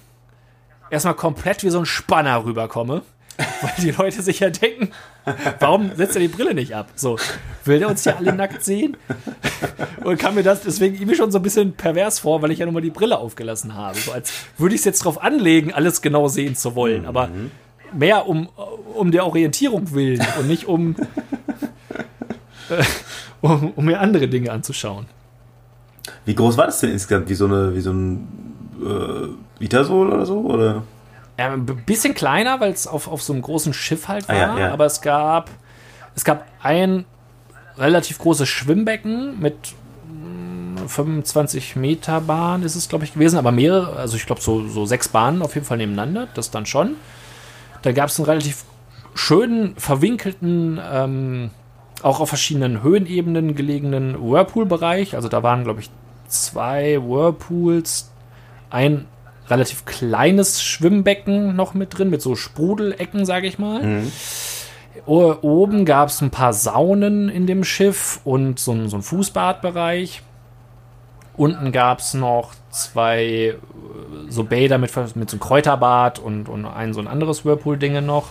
erstmal 0.91 1.15
komplett 1.15 1.63
wie 1.65 1.71
so 1.71 1.79
ein 1.79 1.87
Spanner 1.87 2.45
rüberkomme, 2.45 3.03
weil 3.63 3.73
die 3.79 3.91
Leute 3.91 4.23
sich 4.23 4.41
ja 4.41 4.51
denken, 4.51 4.91
warum 5.59 5.91
setzt 5.95 6.17
er 6.17 6.21
die 6.21 6.29
Brille 6.29 6.55
nicht 6.55 6.75
ab? 6.75 6.89
So, 6.95 7.19
will 7.65 7.79
der 7.79 7.89
uns 7.89 8.03
hier 8.03 8.17
alle 8.17 8.33
nackt 8.33 8.65
sehen? 8.65 8.97
Und 10.05 10.19
kam 10.19 10.35
mir 10.35 10.43
das 10.43 10.63
deswegen 10.63 10.97
irgendwie 10.97 11.15
schon 11.15 11.31
so 11.31 11.39
ein 11.39 11.43
bisschen 11.43 11.73
pervers 11.73 12.21
vor, 12.21 12.43
weil 12.43 12.51
ich 12.51 12.59
ja 12.59 12.67
nur 12.67 12.73
mal 12.73 12.81
die 12.81 12.91
Brille 12.91 13.19
aufgelassen 13.19 13.75
habe. 13.75 13.99
So 13.99 14.13
als 14.13 14.33
würde 14.59 14.75
ich 14.75 14.81
es 14.81 14.85
jetzt 14.85 15.05
drauf 15.05 15.23
anlegen, 15.23 15.73
alles 15.73 16.03
genau 16.03 16.29
sehen 16.29 16.55
zu 16.55 16.75
wollen. 16.75 17.07
Aber 17.07 17.29
mehr 17.93 18.27
um, 18.29 18.49
um 18.95 19.11
der 19.11 19.27
Orientierung 19.27 19.93
willen 19.93 20.25
und 20.39 20.49
nicht 20.49 20.67
um, 20.67 20.97
äh, 22.71 22.83
um, 23.41 23.73
um 23.77 23.85
mir 23.85 24.01
andere 24.01 24.29
Dinge 24.29 24.53
anzuschauen. 24.53 25.07
Wie 26.25 26.35
groß 26.35 26.57
war 26.57 26.67
das 26.67 26.81
denn 26.81 26.91
insgesamt? 26.91 27.29
Wie 27.29 27.35
so, 27.35 27.47
eine, 27.47 27.75
wie 27.75 27.81
so 27.81 27.93
ein 27.93 28.29
äh, 28.81 29.61
Vitasol 29.61 30.13
oder 30.13 30.27
so? 30.27 30.41
Oder? 30.41 30.83
Ja, 31.41 31.55
ein 31.55 31.65
bisschen 31.65 32.15
kleiner, 32.15 32.61
weil 32.61 32.71
es 32.71 32.87
auf, 32.87 33.09
auf 33.09 33.23
so 33.23 33.33
einem 33.33 33.41
großen 33.41 33.73
Schiff 33.73 34.09
halt 34.09 34.29
war. 34.29 34.37
Ah, 34.37 34.39
ja, 34.39 34.59
ja. 34.59 34.73
Aber 34.75 34.85
es 34.85 35.01
gab, 35.01 35.49
es 36.15 36.23
gab 36.23 36.45
ein 36.63 37.07
relativ 37.79 38.19
großes 38.19 38.47
Schwimmbecken 38.47 39.41
mit 39.41 39.55
mm, 40.07 40.87
25 40.87 41.77
Meter 41.77 42.21
Bahn 42.21 42.63
ist 42.63 42.75
es, 42.75 42.91
glaube 42.91 43.07
ich, 43.07 43.15
gewesen. 43.15 43.39
Aber 43.39 43.53
mehrere, 43.53 43.97
also 43.97 44.19
ich 44.19 44.27
glaube 44.27 44.43
so, 44.43 44.69
so 44.69 44.85
sechs 44.85 45.09
Bahnen 45.09 45.41
auf 45.41 45.55
jeden 45.55 45.67
Fall 45.67 45.79
nebeneinander. 45.79 46.29
Das 46.35 46.51
dann 46.51 46.67
schon. 46.67 46.97
Da 47.81 47.93
gab 47.93 48.11
es 48.11 48.21
einen 48.21 48.27
relativ 48.27 48.65
schönen, 49.15 49.75
verwinkelten, 49.77 50.79
ähm, 50.93 51.51
auch 52.03 52.21
auf 52.21 52.29
verschiedenen 52.29 52.83
Höhenebenen 52.83 53.55
gelegenen 53.55 54.15
Whirlpool-Bereich. 54.21 55.17
Also 55.17 55.31
da 55.31 55.43
waren, 55.43 55.65
glaube 55.65 55.81
ich, 55.81 55.89
zwei 56.29 57.01
Whirlpools, 57.03 58.11
ein 58.69 59.07
relativ 59.51 59.85
kleines 59.85 60.63
Schwimmbecken 60.63 61.55
noch 61.57 61.75
mit 61.75 61.97
drin, 61.99 62.11
mit 62.11 62.23
so 62.23 62.37
Sprudelecken, 62.37 63.25
sage 63.27 63.47
ich 63.47 63.59
mal. 63.59 64.03
O- 65.07 65.35
Oben 65.43 65.85
gab 65.85 66.09
es 66.09 66.21
ein 66.21 66.31
paar 66.31 66.53
Saunen 66.53 67.29
in 67.29 67.47
dem 67.47 67.65
Schiff 67.65 68.21
und 68.25 68.59
so 68.59 68.73
ein, 68.73 68.89
so 68.89 69.01
Fußbadbereich. 69.01 70.23
Unten 71.37 71.73
gab 71.73 72.01
es 72.01 72.13
noch 72.15 72.51
zwei 72.71 73.25
äh, 73.25 73.57
so 74.29 74.45
Bäder 74.45 74.79
mit, 74.79 74.95
mit 75.17 75.31
so 75.31 75.35
einem 75.37 75.41
Kräuterbad 75.41 76.19
und, 76.19 76.49
und 76.49 76.67
ein 76.67 76.93
so 76.93 77.01
ein 77.01 77.09
anderes 77.09 77.45
Whirlpool-Dinge 77.45 78.03
noch. 78.03 78.27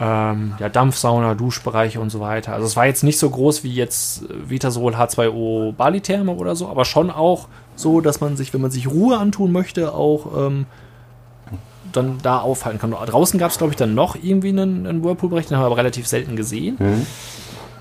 Ähm, 0.00 0.54
ja, 0.60 0.68
Dampfsauna, 0.68 1.34
Duschbereiche 1.34 2.00
und 2.00 2.10
so 2.10 2.20
weiter. 2.20 2.52
Also 2.52 2.66
es 2.66 2.76
war 2.76 2.86
jetzt 2.86 3.02
nicht 3.02 3.18
so 3.18 3.28
groß 3.30 3.64
wie 3.64 3.72
jetzt 3.74 4.22
äh, 4.22 4.48
Vitasol 4.50 4.94
H2O 4.94 5.72
Bali 5.72 6.00
Therme 6.00 6.32
oder 6.32 6.54
so, 6.56 6.68
aber 6.68 6.84
schon 6.84 7.10
auch 7.10 7.48
so, 7.78 8.00
dass 8.00 8.20
man 8.20 8.36
sich, 8.36 8.52
wenn 8.52 8.60
man 8.60 8.70
sich 8.70 8.88
Ruhe 8.88 9.18
antun 9.18 9.52
möchte, 9.52 9.94
auch 9.94 10.46
ähm, 10.46 10.66
dann 11.92 12.18
da 12.22 12.38
aufhalten 12.38 12.78
kann. 12.78 12.90
Draußen 12.90 13.38
gab 13.38 13.50
es, 13.50 13.58
glaube 13.58 13.72
ich, 13.72 13.76
dann 13.76 13.94
noch 13.94 14.16
irgendwie 14.20 14.48
einen, 14.48 14.86
einen 14.86 15.04
Whirlpool-Bereich, 15.04 15.46
den 15.46 15.56
haben 15.56 15.62
wir 15.62 15.66
aber 15.66 15.76
relativ 15.76 16.06
selten 16.06 16.36
gesehen. 16.36 16.76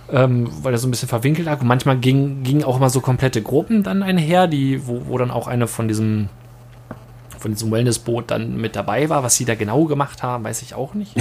Ähm, 0.10 0.50
weil 0.62 0.74
er 0.74 0.78
so 0.78 0.88
ein 0.88 0.92
bisschen 0.92 1.10
verwinkelt 1.10 1.48
lag. 1.48 1.60
Und 1.60 1.68
manchmal 1.68 1.98
gingen 1.98 2.44
ging 2.44 2.64
auch 2.64 2.78
immer 2.78 2.90
so 2.90 3.02
komplette 3.02 3.42
Gruppen 3.42 3.84
dann 3.84 4.04
einher, 4.04 4.48
die, 4.48 4.88
wo, 4.88 5.02
wo 5.08 5.18
dann 5.18 5.32
auch 5.32 5.48
eine 5.48 5.68
von 5.68 5.88
diesem 5.88 6.30
von 7.38 7.52
diesem 7.52 7.72
Wellnessboot 7.72 8.32
dann 8.32 8.56
mit 8.58 8.76
dabei 8.76 9.10
war. 9.10 9.24
Was 9.24 9.36
sie 9.36 9.46
da 9.46 9.56
genau 9.56 9.84
gemacht 9.86 10.24
haben, 10.24 10.44
weiß 10.44 10.62
ich 10.62 10.76
auch 10.76 10.94
nicht. 10.94 11.14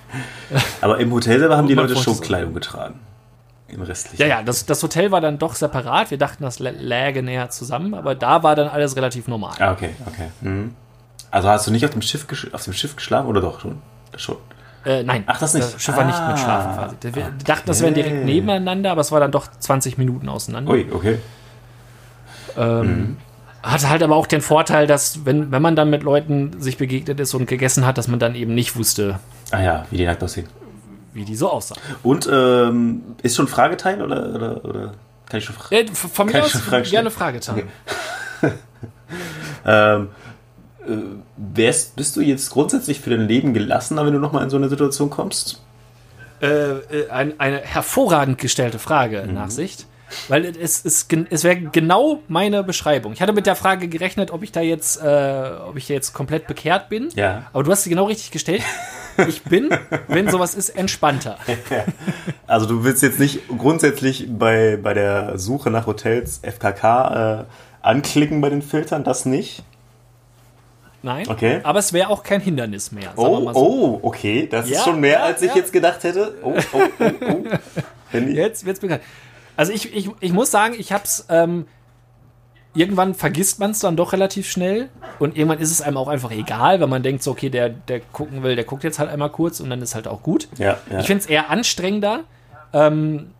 Aber 0.80 0.98
im 0.98 1.12
Hotel 1.12 1.38
selber 1.38 1.56
haben 1.56 1.68
die 1.68 1.74
Leute 1.74 1.94
schon 1.96 2.20
Kleidung 2.20 2.54
getragen. 2.54 2.94
Im 3.68 3.82
restlichen. 3.82 4.20
Ja, 4.22 4.28
ja, 4.28 4.42
das, 4.42 4.64
das 4.66 4.82
Hotel 4.82 5.10
war 5.10 5.20
dann 5.20 5.38
doch 5.38 5.54
separat. 5.54 6.10
Wir 6.10 6.18
dachten, 6.18 6.44
das 6.44 6.60
lä- 6.60 6.70
läge 6.78 7.22
näher 7.22 7.50
zusammen, 7.50 7.94
aber 7.94 8.14
da 8.14 8.42
war 8.42 8.54
dann 8.54 8.68
alles 8.68 8.94
relativ 8.96 9.26
normal. 9.28 9.54
Ah, 9.58 9.72
okay, 9.72 9.90
okay. 10.06 10.28
Mhm. 10.40 10.74
Also 11.32 11.48
hast 11.48 11.66
du 11.66 11.72
nicht 11.72 11.84
auf 11.84 11.90
dem 11.90 12.02
Schiff, 12.02 12.26
auf 12.52 12.64
dem 12.64 12.72
Schiff 12.72 12.94
geschlafen 12.96 13.26
oder 13.26 13.40
doch 13.40 13.60
schon? 13.60 13.78
Schon. 14.16 14.36
Äh, 14.84 15.02
nein, 15.02 15.24
Ach, 15.26 15.38
das 15.40 15.52
nicht. 15.54 15.74
Das 15.74 15.82
Schiff 15.82 15.96
war 15.96 16.04
nicht 16.04 16.16
Ah, 16.16 16.28
mit 16.30 16.38
Schlafen 16.38 16.74
quasi. 16.74 17.14
Wir 17.16 17.32
dachten, 17.44 17.66
das 17.66 17.80
wären 17.82 17.94
direkt 17.94 18.24
nebeneinander, 18.24 18.92
aber 18.92 19.00
es 19.00 19.10
war 19.10 19.18
dann 19.18 19.32
doch 19.32 19.48
20 19.58 19.98
Minuten 19.98 20.28
auseinander. 20.28 20.70
Ui, 20.70 20.86
okay. 20.92 21.18
Ähm, 22.56 23.16
Hatte 23.62 23.90
halt 23.90 24.02
aber 24.04 24.14
auch 24.14 24.28
den 24.28 24.40
Vorteil, 24.40 24.86
dass, 24.86 25.24
wenn, 25.26 25.50
wenn 25.50 25.60
man 25.60 25.74
dann 25.74 25.90
mit 25.90 26.04
Leuten 26.04 26.60
sich 26.60 26.78
begegnet 26.78 27.18
ist 27.18 27.34
und 27.34 27.46
gegessen 27.46 27.84
hat, 27.84 27.98
dass 27.98 28.06
man 28.06 28.20
dann 28.20 28.34
eben 28.36 28.54
nicht 28.54 28.76
wusste, 28.76 29.18
Ah 29.50 29.60
ja, 29.60 29.86
wie 29.90 29.96
die 29.96 30.06
nackt 30.06 30.22
aussehen. 30.22 30.46
Wie 31.16 31.24
die 31.24 31.34
so 31.36 31.50
aussahen. 31.50 31.80
Und 32.02 32.28
ähm, 32.30 33.02
ist 33.22 33.34
schon 33.36 33.48
Frageteil 33.48 34.00
oder, 34.02 34.34
oder, 34.34 34.64
oder 34.64 34.94
kann 35.28 35.38
ich 35.38 35.44
schon 35.44 35.56
fragen? 35.56 35.74
Äh, 35.74 35.94
von 35.94 36.26
mir 36.26 36.44
aus 36.44 36.52
Fragen 36.52 36.84
gerne 36.84 37.10
stellen? 37.10 37.40
Frage 37.40 37.40
Okay. 37.50 37.64
Ähm, 39.64 40.08
äh, 40.86 40.92
wärst, 41.36 41.96
bist 41.96 42.16
du 42.16 42.20
jetzt 42.20 42.50
grundsätzlich 42.50 43.00
für 43.00 43.10
dein 43.10 43.26
Leben 43.26 43.54
gelassener, 43.54 44.06
wenn 44.06 44.12
du 44.12 44.18
nochmal 44.20 44.44
in 44.44 44.50
so 44.50 44.56
eine 44.56 44.68
Situation 44.68 45.10
kommst? 45.10 45.60
äh, 46.42 46.46
äh, 46.46 47.10
ein, 47.10 47.40
eine 47.40 47.58
hervorragend 47.62 48.38
gestellte 48.38 48.78
Frage, 48.78 49.24
Mhm. 49.26 49.34
Nachsicht. 49.34 49.86
Weil 50.28 50.44
es, 50.44 51.08
gen- 51.08 51.26
es 51.30 51.42
wäre 51.42 51.56
genau 51.56 52.20
meine 52.28 52.62
Beschreibung. 52.62 53.12
Ich 53.12 53.20
hatte 53.20 53.32
mit 53.32 53.46
der 53.46 53.56
Frage 53.56 53.88
gerechnet, 53.88 54.30
ob 54.30 54.44
ich 54.44 54.52
da 54.52 54.60
jetzt, 54.60 55.02
äh, 55.02 55.50
ob 55.66 55.76
ich 55.76 55.88
jetzt 55.88 56.12
komplett 56.12 56.46
bekehrt 56.46 56.88
bin. 56.88 57.08
Ja. 57.16 57.44
Aber 57.52 57.64
du 57.64 57.72
hast 57.72 57.82
sie 57.82 57.90
genau 57.90 58.04
richtig 58.04 58.30
gestellt. 58.30 58.62
Ich 59.28 59.42
bin, 59.42 59.70
wenn 60.08 60.28
sowas 60.30 60.54
ist, 60.54 60.70
entspannter. 60.70 61.38
Also 62.48 62.66
du 62.66 62.84
willst 62.84 63.02
jetzt 63.02 63.18
nicht 63.18 63.48
grundsätzlich 63.48 64.28
bei, 64.30 64.78
bei 64.80 64.94
der 64.94 65.36
Suche 65.36 65.68
nach 65.68 65.86
Hotels 65.88 66.40
FKK 66.44 67.40
äh, 67.40 67.44
anklicken 67.82 68.40
bei 68.40 68.50
den 68.50 68.62
Filtern, 68.62 69.02
das 69.02 69.24
nicht? 69.26 69.64
Nein. 71.02 71.28
Okay. 71.28 71.60
Aber 71.62 71.78
es 71.78 71.92
wäre 71.92 72.08
auch 72.08 72.22
kein 72.22 72.40
Hindernis 72.40 72.92
mehr. 72.92 73.12
Oh, 73.16 73.52
so. 73.52 73.54
oh, 73.54 73.98
okay, 74.02 74.48
das 74.50 74.68
Ja, 74.68 74.78
ist 74.78 74.84
schon 74.84 75.00
mehr, 75.00 75.18
ja, 75.18 75.24
als 75.24 75.42
ich 75.42 75.50
ja. 75.50 75.56
jetzt 75.56 75.72
gedacht 75.72 76.02
hätte. 76.04 76.34
Oh, 76.42 76.54
oh, 76.72 76.80
oh, 76.98 77.10
oh. 77.20 78.16
Jetzt 78.16 78.64
wird's 78.64 78.80
bekannt. 78.80 79.02
Also 79.56 79.72
ich, 79.72 79.94
ich, 79.94 80.08
ich 80.20 80.32
muss 80.32 80.50
sagen, 80.50 80.74
ich 80.78 80.92
hab's, 80.92 81.26
ähm, 81.28 81.66
irgendwann 82.76 83.14
vergisst 83.14 83.58
man 83.58 83.70
es 83.72 83.80
dann 83.80 83.96
doch 83.96 84.12
relativ 84.12 84.48
schnell 84.50 84.88
und 85.18 85.36
irgendwann 85.36 85.58
ist 85.58 85.70
es 85.70 85.80
einem 85.82 85.96
auch 85.96 86.08
einfach 86.08 86.30
egal, 86.30 86.80
wenn 86.80 86.88
man 86.88 87.02
denkt 87.02 87.22
so, 87.22 87.30
okay, 87.32 87.48
der, 87.50 87.70
der 87.70 88.00
gucken 88.00 88.42
will, 88.42 88.54
der 88.54 88.64
guckt 88.64 88.84
jetzt 88.84 88.98
halt 88.98 89.10
einmal 89.10 89.30
kurz 89.30 89.60
und 89.60 89.70
dann 89.70 89.82
ist 89.82 89.94
halt 89.94 90.06
auch 90.06 90.22
gut. 90.22 90.48
ja, 90.58 90.76
ja. 90.90 91.00
Ich 91.00 91.06
finde 91.06 91.22
es 91.24 91.26
eher 91.26 91.50
anstrengender, 91.50 92.20
ähm, 92.72 93.30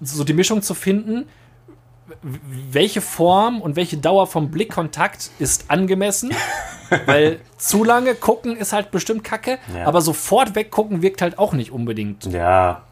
so 0.00 0.24
die 0.24 0.32
Mischung 0.34 0.62
zu 0.62 0.74
finden, 0.74 1.26
welche 2.22 3.00
Form 3.00 3.60
und 3.60 3.76
welche 3.76 3.96
Dauer 3.96 4.26
vom 4.26 4.50
Blickkontakt 4.50 5.30
ist 5.38 5.70
angemessen. 5.70 6.32
Weil 7.06 7.38
zu 7.56 7.84
lange 7.84 8.16
gucken 8.16 8.56
ist 8.56 8.72
halt 8.72 8.90
bestimmt 8.90 9.22
kacke, 9.22 9.58
Ja. 9.72 9.86
aber 9.86 10.00
sofort 10.00 10.56
weggucken 10.56 11.02
wirkt 11.02 11.22
halt 11.22 11.38
auch 11.38 11.52
nicht 11.52 11.70
unbedingt 11.70 12.26
ja, 12.26 12.82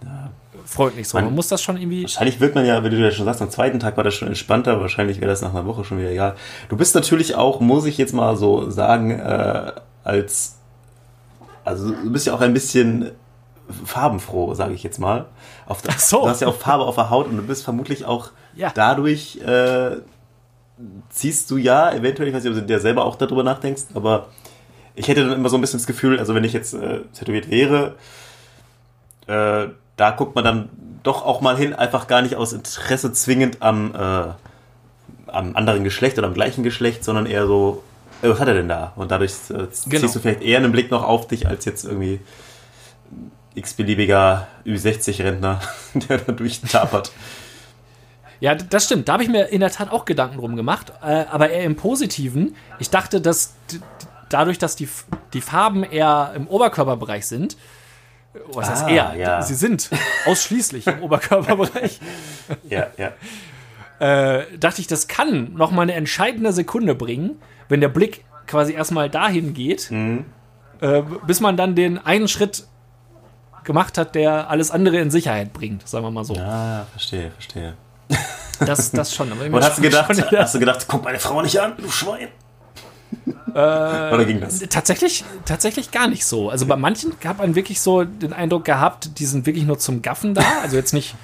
ja. 0.70 0.74
freundlich 0.76 1.08
so. 1.08 1.16
Man, 1.18 1.26
Man- 1.26 1.34
muss 1.34 1.48
das 1.48 1.62
schon 1.62 1.76
irgendwie. 1.76 2.02
Wahrscheinlich 2.02 2.40
wird 2.40 2.54
man 2.54 2.64
ja, 2.66 2.82
wie 2.84 2.90
du 2.90 2.96
ja 2.96 3.10
schon 3.10 3.24
sagst, 3.24 3.42
am 3.42 3.50
zweiten 3.50 3.78
Tag 3.80 3.96
war 3.96 4.04
das 4.04 4.14
schon 4.14 4.28
entspannter. 4.28 4.80
Wahrscheinlich 4.80 5.20
wäre 5.20 5.30
das 5.30 5.42
nach 5.42 5.50
einer 5.50 5.66
Woche 5.66 5.84
schon 5.84 5.98
wieder 5.98 6.10
egal. 6.10 6.34
Du 6.68 6.76
bist 6.76 6.94
natürlich 6.94 7.34
auch, 7.34 7.60
muss 7.60 7.84
ich 7.86 7.98
jetzt 7.98 8.12
mal 8.14 8.36
so 8.36 8.70
sagen, 8.70 9.10
äh, 9.10 9.72
als, 10.04 10.56
also 11.64 11.90
du 11.92 12.10
bist 12.12 12.26
ja 12.26 12.34
auch 12.34 12.40
ein 12.40 12.54
bisschen 12.54 13.10
farbenfroh, 13.84 14.54
sage 14.54 14.72
ich 14.74 14.82
jetzt 14.82 14.98
mal. 14.98 15.26
Auf 15.66 15.82
Ach 15.88 15.98
so. 15.98 16.22
Du 16.22 16.28
hast 16.28 16.40
ja 16.40 16.48
auch 16.48 16.56
Farbe 16.56 16.84
auf 16.84 16.94
der 16.94 17.10
Haut 17.10 17.26
und 17.28 17.36
du 17.36 17.42
bist 17.42 17.62
vermutlich 17.64 18.04
auch 18.06 18.30
Ja. 18.56 18.70
dadurch, 18.74 19.38
äh, 19.42 19.96
ziehst 21.10 21.50
du 21.50 21.56
ja, 21.56 21.92
eventuell, 21.92 22.28
ich 22.28 22.34
weiß 22.34 22.44
nicht, 22.44 22.52
ob 22.52 22.58
du 22.60 22.64
dir 22.66 22.78
selber 22.80 23.04
auch 23.04 23.16
darüber 23.16 23.42
nachdenkst, 23.42 23.82
aber 23.94 24.28
ich 24.94 25.08
hätte 25.08 25.24
dann 25.28 25.38
immer 25.38 25.48
so 25.48 25.56
ein 25.56 25.60
bisschen 25.60 25.78
das 25.80 25.86
Gefühl, 25.86 26.18
also 26.18 26.34
wenn 26.34 26.44
ich 26.44 26.52
jetzt 26.52 26.72
äh, 26.72 27.00
tätowiert 27.12 27.50
wäre, 27.50 27.96
äh, 29.26 29.68
da 29.98 30.12
guckt 30.12 30.34
man 30.34 30.44
dann 30.44 30.68
doch 31.02 31.24
auch 31.24 31.42
mal 31.42 31.56
hin, 31.56 31.74
einfach 31.74 32.06
gar 32.06 32.22
nicht 32.22 32.36
aus 32.36 32.52
Interesse 32.54 33.12
zwingend 33.12 33.60
am, 33.60 33.94
äh, 33.94 33.98
am 35.30 35.54
anderen 35.56 35.84
Geschlecht 35.84 36.16
oder 36.18 36.26
am 36.26 36.34
gleichen 36.34 36.62
Geschlecht, 36.62 37.04
sondern 37.04 37.26
eher 37.26 37.46
so, 37.46 37.82
äh, 38.22 38.28
was 38.30 38.40
hat 38.40 38.48
er 38.48 38.54
denn 38.54 38.68
da? 38.68 38.92
Und 38.96 39.10
dadurch 39.10 39.32
äh, 39.50 39.70
ziehst 39.70 39.90
Genau. 39.90 40.10
du 40.12 40.18
vielleicht 40.18 40.40
eher 40.42 40.58
einen 40.58 40.72
Blick 40.72 40.90
noch 40.90 41.02
auf 41.04 41.26
dich, 41.28 41.46
als 41.46 41.64
jetzt 41.66 41.84
irgendwie 41.84 42.20
x-beliebiger 43.54 44.46
Ü60-Rentner, 44.66 45.60
der 45.94 46.18
da 46.18 46.32
durchtapert. 46.32 47.12
Ja, 48.40 48.54
das 48.54 48.84
stimmt. 48.84 49.08
Da 49.08 49.14
habe 49.14 49.24
ich 49.24 49.28
mir 49.28 49.46
in 49.46 49.60
der 49.60 49.70
Tat 49.72 49.90
auch 49.90 50.04
Gedanken 50.04 50.38
drum 50.38 50.54
gemacht, 50.54 50.92
äh, 51.02 51.24
aber 51.30 51.50
eher 51.50 51.64
im 51.64 51.74
Positiven. 51.74 52.54
Ich 52.78 52.88
dachte, 52.90 53.20
dass 53.20 53.54
dadurch, 54.28 54.58
dass 54.58 54.76
die, 54.76 54.88
die 55.32 55.40
Farben 55.40 55.82
eher 55.82 56.32
im 56.36 56.46
Oberkörperbereich 56.46 57.26
sind, 57.26 57.56
was 58.52 58.68
heißt 58.70 58.84
Ah, 58.84 58.88
eher? 58.90 59.14
ja. 59.16 59.42
Sie 59.42 59.54
sind 59.54 59.90
ausschließlich 60.26 60.86
im 60.86 61.02
Oberkörperbereich. 61.02 61.98
Ja, 62.68 62.86
ja. 62.96 63.12
äh, 64.40 64.44
dachte 64.58 64.80
ich, 64.80 64.86
das 64.86 65.08
kann 65.08 65.54
noch 65.54 65.70
mal 65.70 65.82
eine 65.82 65.94
entscheidende 65.94 66.52
Sekunde 66.52 66.94
bringen, 66.94 67.40
wenn 67.68 67.80
der 67.80 67.88
Blick 67.88 68.24
quasi 68.46 68.72
erstmal 68.72 69.10
dahin 69.10 69.54
geht, 69.54 69.90
äh, 69.90 71.02
bis 71.26 71.40
man 71.40 71.56
dann 71.56 71.74
den 71.74 71.98
einen 71.98 72.28
Schritt 72.28 72.64
gemacht 73.64 73.98
hat, 73.98 74.14
der 74.14 74.48
alles 74.48 74.70
andere 74.70 74.98
in 74.98 75.10
Sicherheit 75.10 75.52
bringt, 75.52 75.86
sagen 75.86 76.04
wir 76.04 76.10
mal 76.10 76.24
so. 76.24 76.34
Ah, 76.36 76.86
verstehe, 76.92 77.30
verstehe. 77.32 77.74
Das, 78.60 78.90
das 78.92 79.14
schon. 79.14 79.30
Aber 79.30 79.44
Und 79.54 79.62
hast 79.62 79.76
du 79.78 79.82
gedacht, 79.82 80.14
schon- 80.16 80.38
hast 80.38 80.54
du 80.54 80.58
gedacht, 80.58 80.86
guck 80.88 81.04
meine 81.04 81.18
Frau 81.18 81.42
nicht 81.42 81.60
an, 81.60 81.74
du 81.76 81.90
Schwein? 81.90 82.28
Oder 83.50 84.24
ging 84.24 84.40
das? 84.40 84.60
Tatsächlich, 84.70 85.24
tatsächlich 85.44 85.90
gar 85.90 86.08
nicht 86.08 86.24
so. 86.26 86.50
Also 86.50 86.66
bei 86.66 86.76
manchen 86.76 87.12
hat 87.24 87.38
man 87.38 87.54
wirklich 87.54 87.80
so 87.80 88.04
den 88.04 88.32
Eindruck 88.32 88.64
gehabt, 88.64 89.18
die 89.18 89.24
sind 89.26 89.46
wirklich 89.46 89.64
nur 89.64 89.78
zum 89.78 90.02
Gaffen 90.02 90.34
da. 90.34 90.42
Also 90.62 90.76
jetzt 90.76 90.92
nicht 90.92 91.14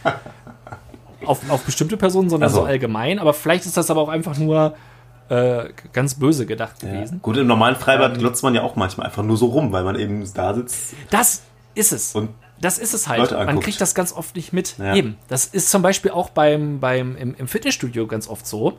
auf, 1.24 1.48
auf 1.50 1.62
bestimmte 1.64 1.96
Personen, 1.96 2.28
sondern 2.30 2.50
Ach 2.50 2.54
so. 2.54 2.62
allgemein. 2.64 3.18
Aber 3.18 3.34
vielleicht 3.34 3.66
ist 3.66 3.76
das 3.76 3.90
aber 3.90 4.00
auch 4.00 4.08
einfach 4.08 4.36
nur 4.38 4.74
äh, 5.28 5.66
ganz 5.92 6.14
böse 6.14 6.46
gedacht 6.46 6.82
Ja. 6.82 6.92
gewesen. 6.92 7.20
Gut, 7.22 7.36
im 7.36 7.46
normalen 7.46 7.76
Freibad 7.76 8.18
glotzt 8.18 8.42
man 8.42 8.54
ja 8.54 8.62
auch 8.62 8.76
manchmal 8.76 9.06
einfach 9.06 9.22
nur 9.22 9.36
so 9.36 9.46
rum, 9.46 9.72
weil 9.72 9.84
man 9.84 9.98
eben 9.98 10.24
da 10.34 10.54
sitzt 10.54 10.94
Das 11.10 11.42
ist 11.74 11.92
es. 11.92 12.14
und 12.14 12.30
Das 12.60 12.78
ist 12.78 12.94
es 12.94 13.08
halt. 13.08 13.32
Man 13.32 13.60
kriegt 13.60 13.80
das 13.80 13.94
ganz 13.94 14.12
oft 14.12 14.34
nicht 14.36 14.52
mit. 14.52 14.76
Ja. 14.78 14.94
Eben. 14.94 15.16
Das 15.28 15.46
ist 15.46 15.70
zum 15.70 15.82
Beispiel 15.82 16.10
auch 16.10 16.30
beim, 16.30 16.80
beim 16.80 17.16
im, 17.16 17.34
im 17.36 17.48
Fitnessstudio 17.48 18.06
ganz 18.06 18.28
oft 18.28 18.46
so. 18.46 18.74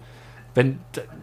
Wenn 0.56 0.80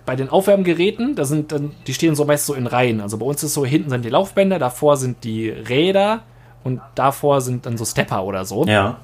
bei 0.07 0.15
den 0.15 0.29
Aufwärmgeräten, 0.29 1.17
da 1.17 1.25
sind 1.25 1.51
dann, 1.53 1.73
die 1.87 1.95
stehen 1.95 2.15
so 2.15 2.25
meist 2.25 2.47
so 2.47 2.55
in 2.55 2.67
Reihen. 2.67 3.01
Also 3.01 3.19
bei 3.19 3.27
uns 3.27 3.43
ist 3.43 3.55
so, 3.55 3.65
hinten 3.65 3.91
sind 3.91 4.05
die 4.05 4.11
Laufbänder, 4.11 4.59
davor 4.59 4.97
sind 4.97 5.25
die 5.25 5.49
Räder 5.49 6.23
und 6.63 6.81
davor 6.95 7.41
sind 7.41 7.67
dann 7.67 7.77
so 7.77 7.85
Stepper 7.85 8.25
oder 8.25 8.45
so. 8.45 8.65
ja. 8.67 8.99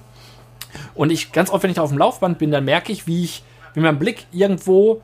Und 0.95 1.11
ich 1.11 1.33
ganz 1.33 1.51
oft, 1.51 1.63
wenn 1.63 1.71
ich 1.71 1.77
da 1.77 1.83
auf 1.83 1.89
dem 1.89 1.99
Laufband 1.99 2.39
bin, 2.39 2.51
dann 2.51 2.65
merke 2.65 2.93
ich, 2.93 3.07
wie 3.07 3.25
ich, 3.25 3.43
wie 3.73 3.81
mein 3.81 3.99
Blick 3.99 4.27
irgendwo 4.33 5.01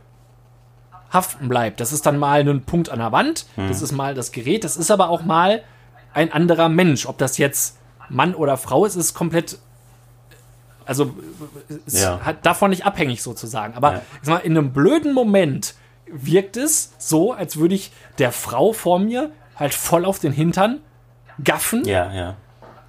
haften 1.10 1.48
bleibt. 1.48 1.80
Das 1.80 1.90
ist 1.92 2.04
dann 2.04 2.18
mal 2.18 2.40
ein 2.40 2.62
Punkt 2.62 2.90
an 2.90 2.98
der 2.98 3.12
Wand, 3.12 3.46
das 3.56 3.80
ist 3.80 3.92
mal 3.92 4.14
das 4.14 4.30
Gerät, 4.30 4.62
das 4.64 4.76
ist 4.76 4.90
aber 4.90 5.08
auch 5.08 5.24
mal 5.24 5.62
ein 6.12 6.32
anderer 6.32 6.68
Mensch. 6.68 7.06
Ob 7.06 7.16
das 7.16 7.38
jetzt 7.38 7.78
Mann 8.10 8.34
oder 8.34 8.56
Frau 8.58 8.84
ist, 8.84 8.96
ist 8.96 9.14
komplett, 9.14 9.58
also 10.86 11.14
ist 11.86 12.02
Ja. 12.02 12.20
halt 12.24 12.38
davon 12.46 12.70
nicht 12.70 12.84
abhängig 12.86 13.22
sozusagen. 13.22 13.74
Aber 13.74 13.92
Ja. 13.94 14.02
ich 14.20 14.26
sag 14.26 14.34
mal, 14.34 14.38
in 14.46 14.56
einem 14.56 14.72
blöden 14.72 15.12
Moment 15.14 15.74
wirkt 16.10 16.56
es 16.56 16.92
so, 16.98 17.32
als 17.32 17.56
würde 17.56 17.74
ich 17.74 17.90
der 18.18 18.30
Frau 18.32 18.72
vor 18.72 18.98
mir 18.98 19.30
halt 19.56 19.74
voll 19.74 20.04
auf 20.04 20.18
den 20.18 20.32
Hintern 20.32 20.80
gaffen 21.42 21.84
Ja, 21.84 22.12
ja. 22.12 22.36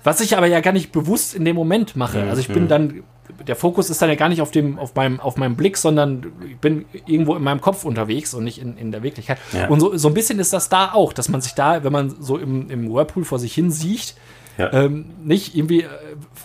was 0.04 0.20
ich 0.22 0.38
aber 0.38 0.48
ja 0.48 0.60
gar 0.60 0.74
nicht 0.74 0.92
bewusst 0.92 1.34
in 1.34 1.46
dem 1.46 1.56
Moment 1.56 1.96
mache. 1.96 2.22
Also 2.24 2.40
ich 2.42 2.48
bin 2.48 2.68
dann, 2.68 3.04
der 3.48 3.56
Fokus 3.56 3.90
ist 3.90 4.02
dann 4.02 4.10
ja 4.10 4.16
gar 4.16 4.30
nicht 4.30 4.42
auf 4.42 4.52
dem, 4.52 4.78
auf 4.78 4.94
meinem, 4.94 5.20
auf 5.20 5.38
meinem 5.38 5.56
Blick, 5.56 5.78
sondern 5.78 6.26
ich 6.48 6.58
bin 6.58 6.86
irgendwo 7.08 7.36
in 7.36 7.42
meinem 7.44 7.62
Kopf 7.62 7.86
unterwegs 7.86 8.34
und 8.36 8.44
nicht 8.44 8.60
in, 8.60 8.78
in 8.78 8.92
der 8.92 9.02
Wirklichkeit. 9.02 9.40
Ja. 9.54 9.68
Und 9.68 9.80
so, 9.80 9.96
so 9.98 10.10
ein 10.10 10.14
bisschen 10.14 10.38
ist 10.40 10.54
das 10.54 10.70
da 10.70 10.92
auch, 10.94 11.12
dass 11.14 11.30
man 11.30 11.42
sich 11.42 11.54
da, 11.54 11.84
wenn 11.84 11.92
man 11.94 12.16
so 12.22 12.38
im, 12.38 12.70
im 12.70 12.92
Whirlpool 12.94 13.24
vor 13.26 13.40
sich 13.40 13.54
hin 13.56 13.72
sieht, 13.72 14.16
Ja. 14.58 14.72
ähm, 14.74 15.06
nicht 15.24 15.56
irgendwie 15.56 15.82
äh, 15.84 15.90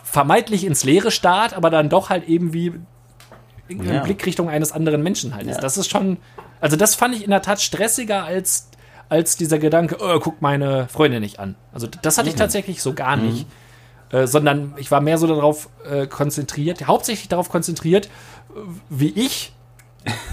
vermeintlich 0.05 0.65
ins 0.65 0.85
Leere 0.85 1.11
starrt, 1.11 1.55
aber 1.55 1.71
dann 1.71 1.89
doch 1.89 2.11
halt 2.11 2.29
irgendwie 2.29 2.75
in 3.69 3.85
Ja. 3.85 4.03
Blickrichtung 4.03 4.49
eines 4.49 4.73
anderen 4.73 5.03
Menschen 5.03 5.35
halt 5.35 5.47
ist. 5.47 5.57
Ja. 5.57 5.61
Das 5.61 5.77
ist 5.77 5.91
schon, 5.91 6.17
also 6.61 6.77
das 6.77 6.95
fand 6.97 7.15
ich 7.15 7.23
in 7.25 7.31
der 7.31 7.43
Tat 7.43 7.61
stressiger 7.61 8.25
als, 8.25 8.69
als 9.09 9.37
dieser 9.37 9.59
Gedanke, 9.59 9.97
oh, 10.01 10.19
guck 10.19 10.43
meine 10.43 10.89
Freundin 10.89 11.21
nicht 11.21 11.39
an. 11.39 11.55
Also 11.73 11.87
das 12.03 12.19
hatte 12.19 12.29
ich 12.29 12.35
tatsächlich 12.35 12.83
so 12.83 12.95
gar 12.95 13.17
nicht. 13.17 13.47
Äh, 14.13 14.27
sondern 14.27 14.75
ich 14.77 14.91
war 14.91 15.01
mehr 15.01 15.19
so 15.19 15.29
darauf 15.29 15.69
äh, 15.89 16.09
konzentriert, 16.09 16.89
hauptsächlich 16.89 17.29
darauf 17.29 17.49
konzentriert, 17.49 18.11
wie 18.89 19.11
ich, 19.11 19.53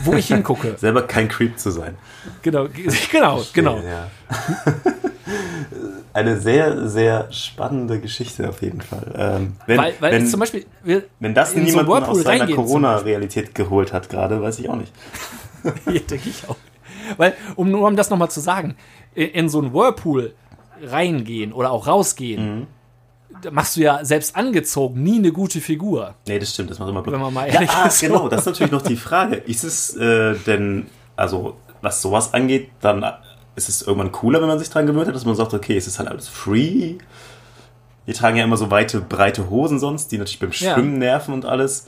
wo 0.04 0.14
ich 0.14 0.28
hingucke. 0.30 0.76
Selber 0.80 1.04
kein 1.04 1.28
Creep 1.28 1.60
zu 1.60 1.70
sein. 1.70 1.96
genau, 2.42 2.68
genau, 3.12 3.44
genau. 3.54 3.78
Ja. 3.78 4.08
Eine 6.18 6.40
sehr, 6.40 6.90
sehr 6.90 7.32
spannende 7.32 8.00
Geschichte 8.00 8.50
auf 8.50 8.64
jeden 8.64 8.82
Fall. 8.82 9.14
Ähm, 9.16 9.56
wenn, 9.68 9.78
Weil, 9.78 9.94
weil 10.00 10.12
wenn, 10.14 10.26
zum 10.26 10.40
Beispiel, 10.40 10.66
wenn 11.20 11.36
das 11.36 11.54
in 11.54 11.68
so 11.68 11.78
Whirlpool 11.78 12.04
aus 12.04 12.24
seiner 12.24 12.48
Corona-Realität 12.48 13.54
geholt 13.54 13.94
hat 13.94 14.10
gerade, 14.10 14.42
weiß 14.42 14.58
ich 14.58 14.68
auch 14.68 14.78
nicht. 14.78 14.92
Hier 15.88 16.00
denke 16.02 16.30
ich 16.30 16.50
auch. 16.50 16.56
Weil, 17.18 17.36
um 17.56 17.70
nur 17.70 17.88
um 17.88 17.96
das 17.96 18.10
nochmal 18.10 18.32
zu 18.32 18.40
sagen, 18.40 18.76
in, 19.14 19.48
so 19.48 19.60
einen 19.62 19.74
Whirlpool 19.74 20.34
reingehen 20.82 21.54
oder 21.54 21.70
auch 21.70 21.86
rausgehen, 21.86 22.62
Mhm. 22.62 22.68
machst 23.52 23.78
du 23.78 23.82
ja 23.82 24.04
selbst 24.04 24.36
angezogen 24.36 25.04
nie 25.04 25.20
eine 25.20 25.32
gute 25.32 25.62
Figur. 25.62 26.16
Nee, 26.28 26.40
das 26.40 26.52
stimmt, 26.52 26.72
das 26.72 26.80
macht 26.80 26.90
immer 26.90 27.04
Glück. 27.04 27.14
Wenn 27.14 27.22
man 27.22 27.34
mal 27.34 27.48
ja, 27.48 27.54
ehrlich 27.54 27.70
ah, 27.70 27.86
ist. 27.86 28.02
genau, 28.02 28.28
das 28.28 28.40
ist 28.40 28.46
natürlich 28.48 28.72
noch 28.72 28.82
die 28.82 28.96
Frage. 28.96 29.36
Ist 29.36 29.64
es 29.64 29.96
äh, 29.96 30.34
denn, 30.48 30.88
also 31.16 31.58
was 31.84 32.02
sowas 32.02 32.34
angeht, 32.34 32.72
dann 32.82 33.06
ist 33.58 33.70
es 33.70 33.82
irgendwann 33.82 34.12
cooler, 34.12 34.40
wenn 34.40 34.48
man 34.48 34.60
sich 34.60 34.70
dran 34.70 34.86
gewöhnt 34.86 35.08
hat, 35.08 35.16
dass 35.16 35.26
man 35.26 35.36
sagt, 35.36 35.54
okay, 35.54 35.76
es 35.76 35.88
ist 35.88 36.00
halt 36.00 36.08
alles 36.08 36.28
free. 36.30 36.96
Wir 38.06 38.14
tragen 38.14 38.38
ja 38.38 38.44
immer 38.44 38.56
so 38.56 38.72
weite, 38.72 39.02
breite 39.02 39.50
Hosen 39.50 39.80
sonst, 39.80 40.12
die 40.12 40.18
natürlich 40.18 40.40
beim 40.40 40.52
Ja. 40.52 40.74
Schwimmen 40.74 40.98
nerven 41.00 41.34
und 41.34 41.46
alles. 41.46 41.88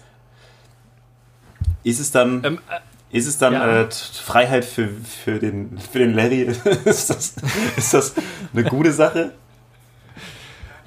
Ist 1.84 2.00
es 2.00 2.12
dann, 2.12 2.44
Ähm, 2.44 2.60
äh, 2.70 3.18
ist 3.18 3.28
es 3.28 3.38
dann 3.38 3.54
ja. 3.54 3.82
äh, 3.84 3.90
Freiheit 3.92 4.66
für, 4.66 4.90
für, 4.90 5.40
den, 5.40 5.78
für 5.78 6.00
den 6.00 6.14
Larry? 6.14 6.42
ist, 6.86 7.10
das, 7.10 7.36
ist 7.78 7.94
das 7.94 8.14
eine 8.54 8.64
gute 8.64 8.92
Sache? 8.92 9.32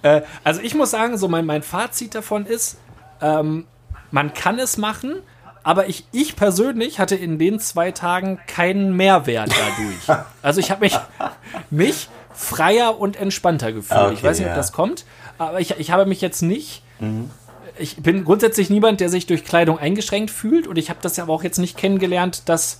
Äh, 0.02 0.22
also 0.44 0.60
ich 0.60 0.74
muss 0.74 0.90
sagen, 0.90 1.16
so 1.16 1.28
mein, 1.28 1.46
mein 1.46 1.62
Fazit 1.62 2.14
davon 2.14 2.44
ist, 2.44 2.76
ähm, 3.20 3.66
man 4.10 4.34
kann 4.34 4.58
es 4.58 4.76
machen, 4.76 5.14
aber 5.64 5.88
ich, 5.88 6.04
ich 6.12 6.36
persönlich 6.36 6.98
hatte 6.98 7.14
in 7.14 7.38
den 7.38 7.58
zwei 7.60 7.92
Tagen 7.92 8.40
keinen 8.46 8.96
Mehrwert 8.96 9.50
dadurch. 9.50 10.24
Also 10.42 10.60
ich 10.60 10.70
habe 10.70 10.80
mich, 10.80 10.98
mich 11.70 12.08
freier 12.34 12.98
und 12.98 13.16
entspannter 13.16 13.72
gefühlt. 13.72 14.00
Okay, 14.00 14.14
ich 14.14 14.22
weiß 14.22 14.38
nicht, 14.38 14.46
ob 14.46 14.52
ja. 14.52 14.56
das 14.56 14.72
kommt, 14.72 15.04
aber 15.38 15.60
ich, 15.60 15.78
ich 15.78 15.90
habe 15.90 16.06
mich 16.06 16.20
jetzt 16.20 16.42
nicht. 16.42 16.82
Ich 17.78 17.96
bin 17.96 18.24
grundsätzlich 18.24 18.70
niemand, 18.70 19.00
der 19.00 19.08
sich 19.08 19.26
durch 19.26 19.44
Kleidung 19.44 19.78
eingeschränkt 19.78 20.30
fühlt 20.30 20.66
und 20.66 20.78
ich 20.78 20.90
habe 20.90 20.98
das 21.02 21.16
ja 21.16 21.24
aber 21.24 21.32
auch 21.32 21.44
jetzt 21.44 21.58
nicht 21.58 21.76
kennengelernt, 21.76 22.48
dass 22.48 22.78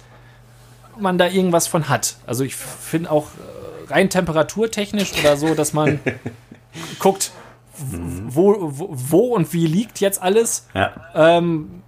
man 0.98 1.18
da 1.18 1.28
irgendwas 1.28 1.66
von 1.66 1.88
hat. 1.88 2.16
Also 2.26 2.44
ich 2.44 2.54
finde 2.54 3.10
auch 3.10 3.26
äh, 3.26 3.92
rein 3.92 4.10
temperaturtechnisch 4.10 5.12
oder 5.20 5.36
so, 5.36 5.54
dass 5.54 5.72
man 5.72 6.00
guckt, 6.98 7.32
wo, 7.76 8.56
wo, 8.60 8.88
wo 8.90 9.18
und 9.34 9.52
wie 9.52 9.66
liegt 9.66 10.00
jetzt 10.00 10.20
alles. 10.20 10.66
Ja. 10.74 10.92
Ähm, 11.14 11.81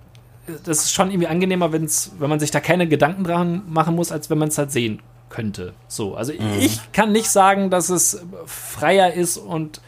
das 0.64 0.78
ist 0.78 0.92
schon 0.92 1.10
irgendwie 1.10 1.26
angenehmer, 1.28 1.72
wenn's, 1.72 2.12
wenn 2.18 2.28
man 2.30 2.40
sich 2.40 2.50
da 2.50 2.60
keine 2.60 2.86
Gedanken 2.88 3.24
dran 3.24 3.62
machen 3.68 3.94
muss, 3.94 4.12
als 4.12 4.28
wenn 4.30 4.38
man 4.38 4.48
es 4.48 4.58
halt 4.58 4.70
sehen 4.72 5.00
könnte. 5.30 5.72
So, 5.88 6.14
also 6.14 6.32
ich 6.32 6.92
kann 6.92 7.12
nicht 7.12 7.28
sagen, 7.30 7.70
dass 7.70 7.88
es 7.88 8.24
freier 8.46 9.12
ist 9.14 9.36
und 9.38 9.80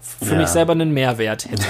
für 0.00 0.34
Ja. 0.34 0.38
mich 0.40 0.48
selber 0.48 0.72
einen 0.72 0.92
Mehrwert 0.94 1.46
hätte. 1.50 1.64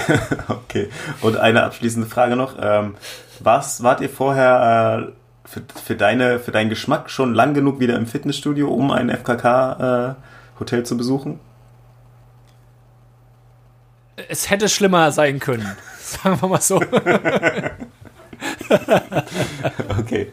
Okay. 0.49 0.89
Und 1.23 1.37
eine 1.39 1.63
abschließende 1.63 2.07
Frage 2.09 2.37
noch. 2.37 2.55
Ähm, 2.61 2.95
was, 3.41 3.83
wart 3.83 4.01
ihr 4.03 4.11
vorher 4.11 5.09
äh, 5.09 5.49
für, 5.49 5.63
für, 5.85 5.97
deine, 5.97 6.39
für 6.39 6.51
deinen 6.53 6.69
Geschmack 6.69 7.09
schon 7.09 7.33
lang 7.35 7.55
genug 7.55 7.81
wieder 7.81 7.97
im 7.97 8.07
Fitnessstudio, 8.07 8.69
um 8.69 8.91
ein 8.91 9.09
FKK-Hotel 9.11 10.85
zu 10.85 10.97
besuchen? 10.97 11.41
es 14.29 14.49
hätte 14.51 14.69
schlimmer 14.69 15.13
sein 15.13 15.39
können. 15.39 15.67
Sagen 16.01 16.41
wir 16.41 16.49
mal 16.49 16.61
so. 16.61 16.81
Okay. 19.99 20.31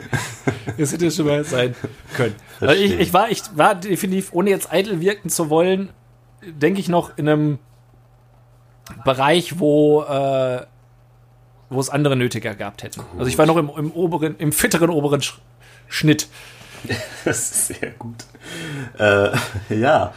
Es 0.77 0.91
hätte 0.91 1.09
schlimmer 1.09 1.43
sein 1.43 1.75
können. 2.15 2.35
Also 2.59 2.73
ich, 2.75 2.99
ich, 2.99 3.13
war, 3.13 3.30
ich 3.30 3.41
war 3.55 3.75
definitiv, 3.75 4.34
ohne 4.34 4.49
jetzt 4.49 4.71
eitel 4.71 5.01
wirken 5.01 5.30
zu 5.30 5.49
wollen, 5.49 5.89
denke 6.43 6.80
ich 6.80 6.89
noch 6.89 7.17
in 7.17 7.27
einem 7.27 7.59
Bereich, 9.05 9.59
wo, 9.59 10.03
äh, 10.03 10.65
wo 11.69 11.80
es 11.80 11.89
andere 11.89 12.15
nötiger 12.15 12.55
gehabt 12.55 12.84
hätten. 12.84 13.01
Also 13.17 13.27
ich 13.30 13.38
war 13.38 13.45
noch 13.45 13.57
im, 13.57 13.71
im 13.75 13.91
oberen, 13.91 14.35
im 14.38 14.51
fitteren 14.51 14.89
oberen 14.89 15.21
Sch 15.21 15.39
Schnitt. 15.88 16.27
Das 17.23 17.38
ist 17.39 17.67
sehr 17.67 17.91
gut. 17.91 18.25
Äh, 18.99 19.30
ja. 19.69 20.13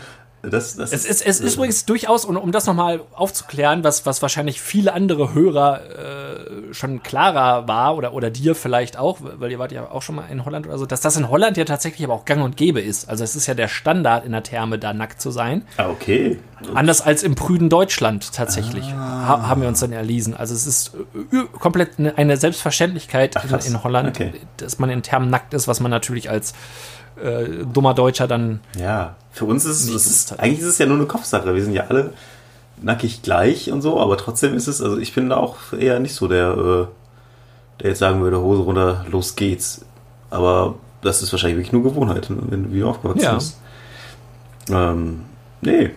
Das, 0.51 0.77
das 0.77 0.93
Es 0.93 1.05
ist, 1.05 1.27
es 1.27 1.41
ist 1.41 1.55
übrigens 1.57 1.85
durchaus, 1.85 2.25
und 2.25 2.37
um 2.37 2.53
das 2.53 2.67
nochmal 2.67 3.01
aufzuklären, 3.15 3.85
was, 3.85 4.07
was 4.07 4.23
wahrscheinlich 4.23 4.61
viele 4.61 4.93
andere 4.93 5.35
Hörer 5.35 5.81
äh, 5.81 6.75
schon 6.75 7.03
klarer 7.03 7.69
war, 7.69 7.97
oder, 7.97 8.13
oder 8.13 8.31
dir 8.31 8.55
vielleicht 8.55 8.99
auch, 8.99 9.19
weil 9.21 9.51
ihr 9.51 9.59
wart 9.59 9.73
ja 9.73 9.91
auch 9.91 10.03
schon 10.03 10.17
mal 10.17 10.27
in 10.31 10.45
Holland 10.45 10.67
oder 10.67 10.79
so, 10.79 10.87
dass 10.87 11.01
das 11.01 11.17
in 11.17 11.29
Holland 11.29 11.57
ja 11.57 11.65
tatsächlich 11.65 12.05
aber 12.05 12.15
auch 12.15 12.25
gang 12.25 12.43
und 12.43 12.57
gäbe 12.57 12.81
ist. 12.81 13.09
Also 13.09 13.25
es 13.25 13.37
ist 13.37 13.47
ja 13.47 13.55
der 13.55 13.69
Standard 13.69 14.25
in 14.25 14.33
der 14.33 14.43
Therme, 14.43 14.79
da 14.79 14.93
nackt 14.93 15.21
zu 15.21 15.31
sein. 15.31 15.65
Ah, 15.77 15.89
okay. 15.89 16.39
Anders 16.75 17.03
als 17.03 17.23
im 17.23 17.35
prüden 17.35 17.69
Deutschland 17.69 18.33
tatsächlich, 18.33 18.85
ha 18.93 19.49
haben 19.49 19.61
wir 19.61 19.69
uns 19.69 19.81
dann 19.81 19.93
erlesen. 19.93 20.35
Also 20.35 20.55
es 20.55 20.67
ist 20.67 20.93
äh, 21.33 21.45
komplett 21.59 21.91
eine, 21.99 22.37
Selbstverständlichkeit 22.37 23.37
in, 23.37 23.51
krass. 23.51 23.69
in 23.69 23.83
Holland, 23.83 24.09
Okay. 24.09 24.33
dass 24.57 24.79
man 24.79 24.89
in 24.91 25.03
Thermen 25.03 25.29
nackt 25.31 25.53
ist, 25.55 25.69
was 25.69 25.81
man 25.81 25.91
natürlich 25.91 26.31
als 26.31 26.55
äh, 27.23 27.65
dummer 27.73 27.95
Deutscher 27.95 28.27
dann 28.27 28.61
Ja. 28.79 29.17
Für 29.33 29.45
uns 29.45 29.65
ist 29.67 29.89
es, 29.91 30.07
ist, 30.07 30.41
eigentlich 30.41 30.61
ist 30.61 30.67
es 30.67 30.79
ja 30.79 30.87
nur 30.87 30.97
eine 30.97 31.07
Kopfsache. 31.07 31.55
Wir 31.55 31.63
sind 31.63 31.75
ja 31.75 31.85
alle 31.89 32.15
nackig 32.81 33.21
gleich 33.23 33.71
und 33.71 33.83
so, 33.83 34.01
aber 34.01 34.17
trotzdem 34.17 34.55
ist 34.55 34.67
es, 34.67 34.81
also 34.81 34.97
ich 34.99 35.15
bin 35.15 35.29
da 35.29 35.37
auch 35.37 35.57
eher 35.79 35.99
nicht 36.01 36.15
so 36.15 36.27
der, 36.27 36.51
äh, 36.57 36.87
der 37.83 37.91
jetzt 37.91 37.99
sagen 37.99 38.23
würde, 38.23 38.41
Hose 38.41 38.63
runter, 38.63 39.05
los 39.11 39.37
geht's. 39.37 39.85
Aber 40.31 40.77
das 41.03 41.23
ist 41.23 41.33
wahrscheinlich 41.33 41.59
wirklich 41.59 41.73
nur 41.73 41.83
Gewohnheit, 41.83 42.31
ne, 42.31 42.37
wenn 42.49 42.65
du 42.65 42.73
wie 42.73 42.83
aufgewachsen 42.83 43.23
Ja. 43.23 43.35
bist. 43.35 43.59
Ähm, 44.71 45.21
nee. 45.61 45.91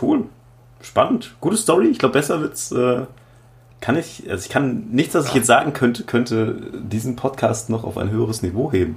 Cool. 0.00 0.24
Spannend. 0.82 1.34
Gute 1.40 1.56
Story. 1.56 1.88
Ich 1.88 1.98
glaube, 1.98 2.14
besser 2.14 2.40
wird's. 2.40 2.72
Äh, 2.72 3.02
kann 3.80 3.96
ich, 3.96 4.28
also 4.30 4.44
ich 4.44 4.50
kann 4.50 4.88
nichts, 4.90 5.14
was 5.14 5.28
ich 5.28 5.34
jetzt 5.34 5.46
sagen 5.46 5.72
könnte, 5.72 6.04
könnte 6.04 6.56
diesen 6.74 7.16
Podcast 7.16 7.70
noch 7.70 7.84
auf 7.84 7.96
ein 7.96 8.10
höheres 8.10 8.42
Niveau 8.42 8.70
heben. 8.72 8.96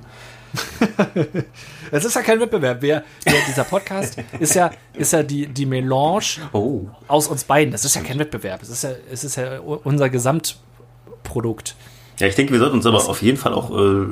Es 1.92 2.06
ist 2.06 2.16
ja 2.16 2.22
kein 2.22 2.40
Wettbewerb. 2.40 2.78
Wer, 2.82 3.04
wer, 3.24 3.34
dieser 3.48 3.64
Podcast 3.66 4.18
ist 4.40 4.56
ja, 4.56 4.72
ist 4.94 5.14
ja 5.14 5.22
die, 5.22 5.46
die 5.48 5.66
Melange 5.66 6.24
Oh. 6.52 6.88
aus 7.08 7.28
uns 7.28 7.44
beiden. 7.44 7.72
Das 7.72 7.86
ist 7.86 7.96
ja 7.96 8.02
kein 8.02 8.18
Wettbewerb. 8.18 8.62
Es 8.64 8.70
ist 8.70 8.84
ja, 8.84 8.92
es 9.12 9.24
ist 9.24 9.36
ja 9.36 9.60
unser 9.60 10.10
Gesamtprodukt. 10.10 11.76
Ja, 12.20 12.28
ich 12.28 12.36
denke, 12.36 12.52
wir 12.52 12.60
sollten 12.60 12.78
uns 12.78 12.86
aber 12.86 12.98
auf 13.10 13.22
jeden 13.22 13.38
Fall 13.38 13.54
auch 13.54 13.72
äh, 13.78 14.06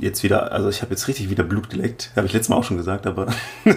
jetzt 0.00 0.22
wieder, 0.22 0.52
also 0.52 0.68
ich 0.68 0.82
habe 0.82 0.92
jetzt 0.92 1.08
richtig 1.08 1.30
wieder 1.30 1.42
Blut 1.44 1.68
geleckt, 1.70 2.10
habe 2.16 2.26
ich 2.26 2.32
letztes 2.32 2.48
Mal 2.48 2.56
auch 2.56 2.64
schon 2.64 2.76
gesagt, 2.76 3.06
aber 3.06 3.26
wir 3.64 3.76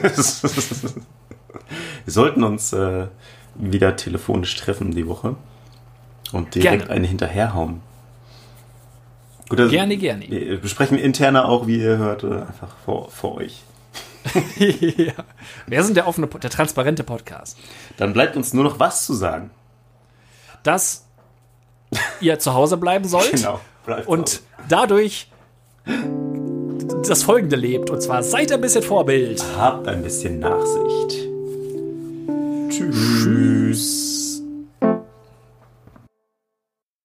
sollten 2.06 2.44
uns 2.44 2.74
äh, 2.74 3.08
wieder 3.56 3.96
telefonisch 3.96 4.56
treffen 4.56 4.92
die 4.92 5.08
Woche 5.08 5.36
und 6.32 6.54
direkt 6.56 6.86
Gerne. 6.86 6.92
eine 6.94 7.08
hinterherhauen. 7.08 7.82
Gut, 9.50 9.60
also 9.60 9.72
Gerne, 9.72 9.98
gerne. 9.98 10.26
Wir 10.30 10.60
besprechen 10.60 10.98
interner 10.98 11.50
auch, 11.50 11.68
wie 11.68 11.80
ihr 11.80 11.98
hört, 11.98 12.24
einfach 12.24 12.76
vor, 12.86 13.10
vor 13.10 13.36
euch. 13.36 13.62
ja. 14.58 15.14
Wir 15.68 15.84
sind 15.84 15.96
der 15.98 16.08
offene, 16.08 16.28
der 16.28 16.50
transparente 16.50 17.04
Podcast. 17.04 17.58
Dann 17.98 18.14
bleibt 18.14 18.38
uns 18.38 18.54
nur 18.54 18.64
noch 18.64 18.80
was 18.80 19.06
zu 19.06 19.14
sagen. 19.14 19.52
Dass 20.64 21.06
ihr 22.22 22.40
zu 22.40 22.54
Hause 22.54 22.78
bleiben 22.78 23.06
sollt 23.06 23.32
Genau. 23.36 23.60
Bleibt 23.86 24.08
und 24.08 24.42
dadurch 24.70 25.30
das 27.06 27.24
Folgende 27.24 27.58
lebt. 27.58 27.90
Und 27.90 28.02
zwar 28.02 28.24
seid 28.24 28.52
ein 28.54 28.62
bisschen 28.62 28.84
Vorbild. 28.84 29.44
Habt 29.58 29.88
ein 29.88 30.02
bisschen 30.02 30.40
Nachsicht. 30.40 31.28
Tschüss. 32.70 34.23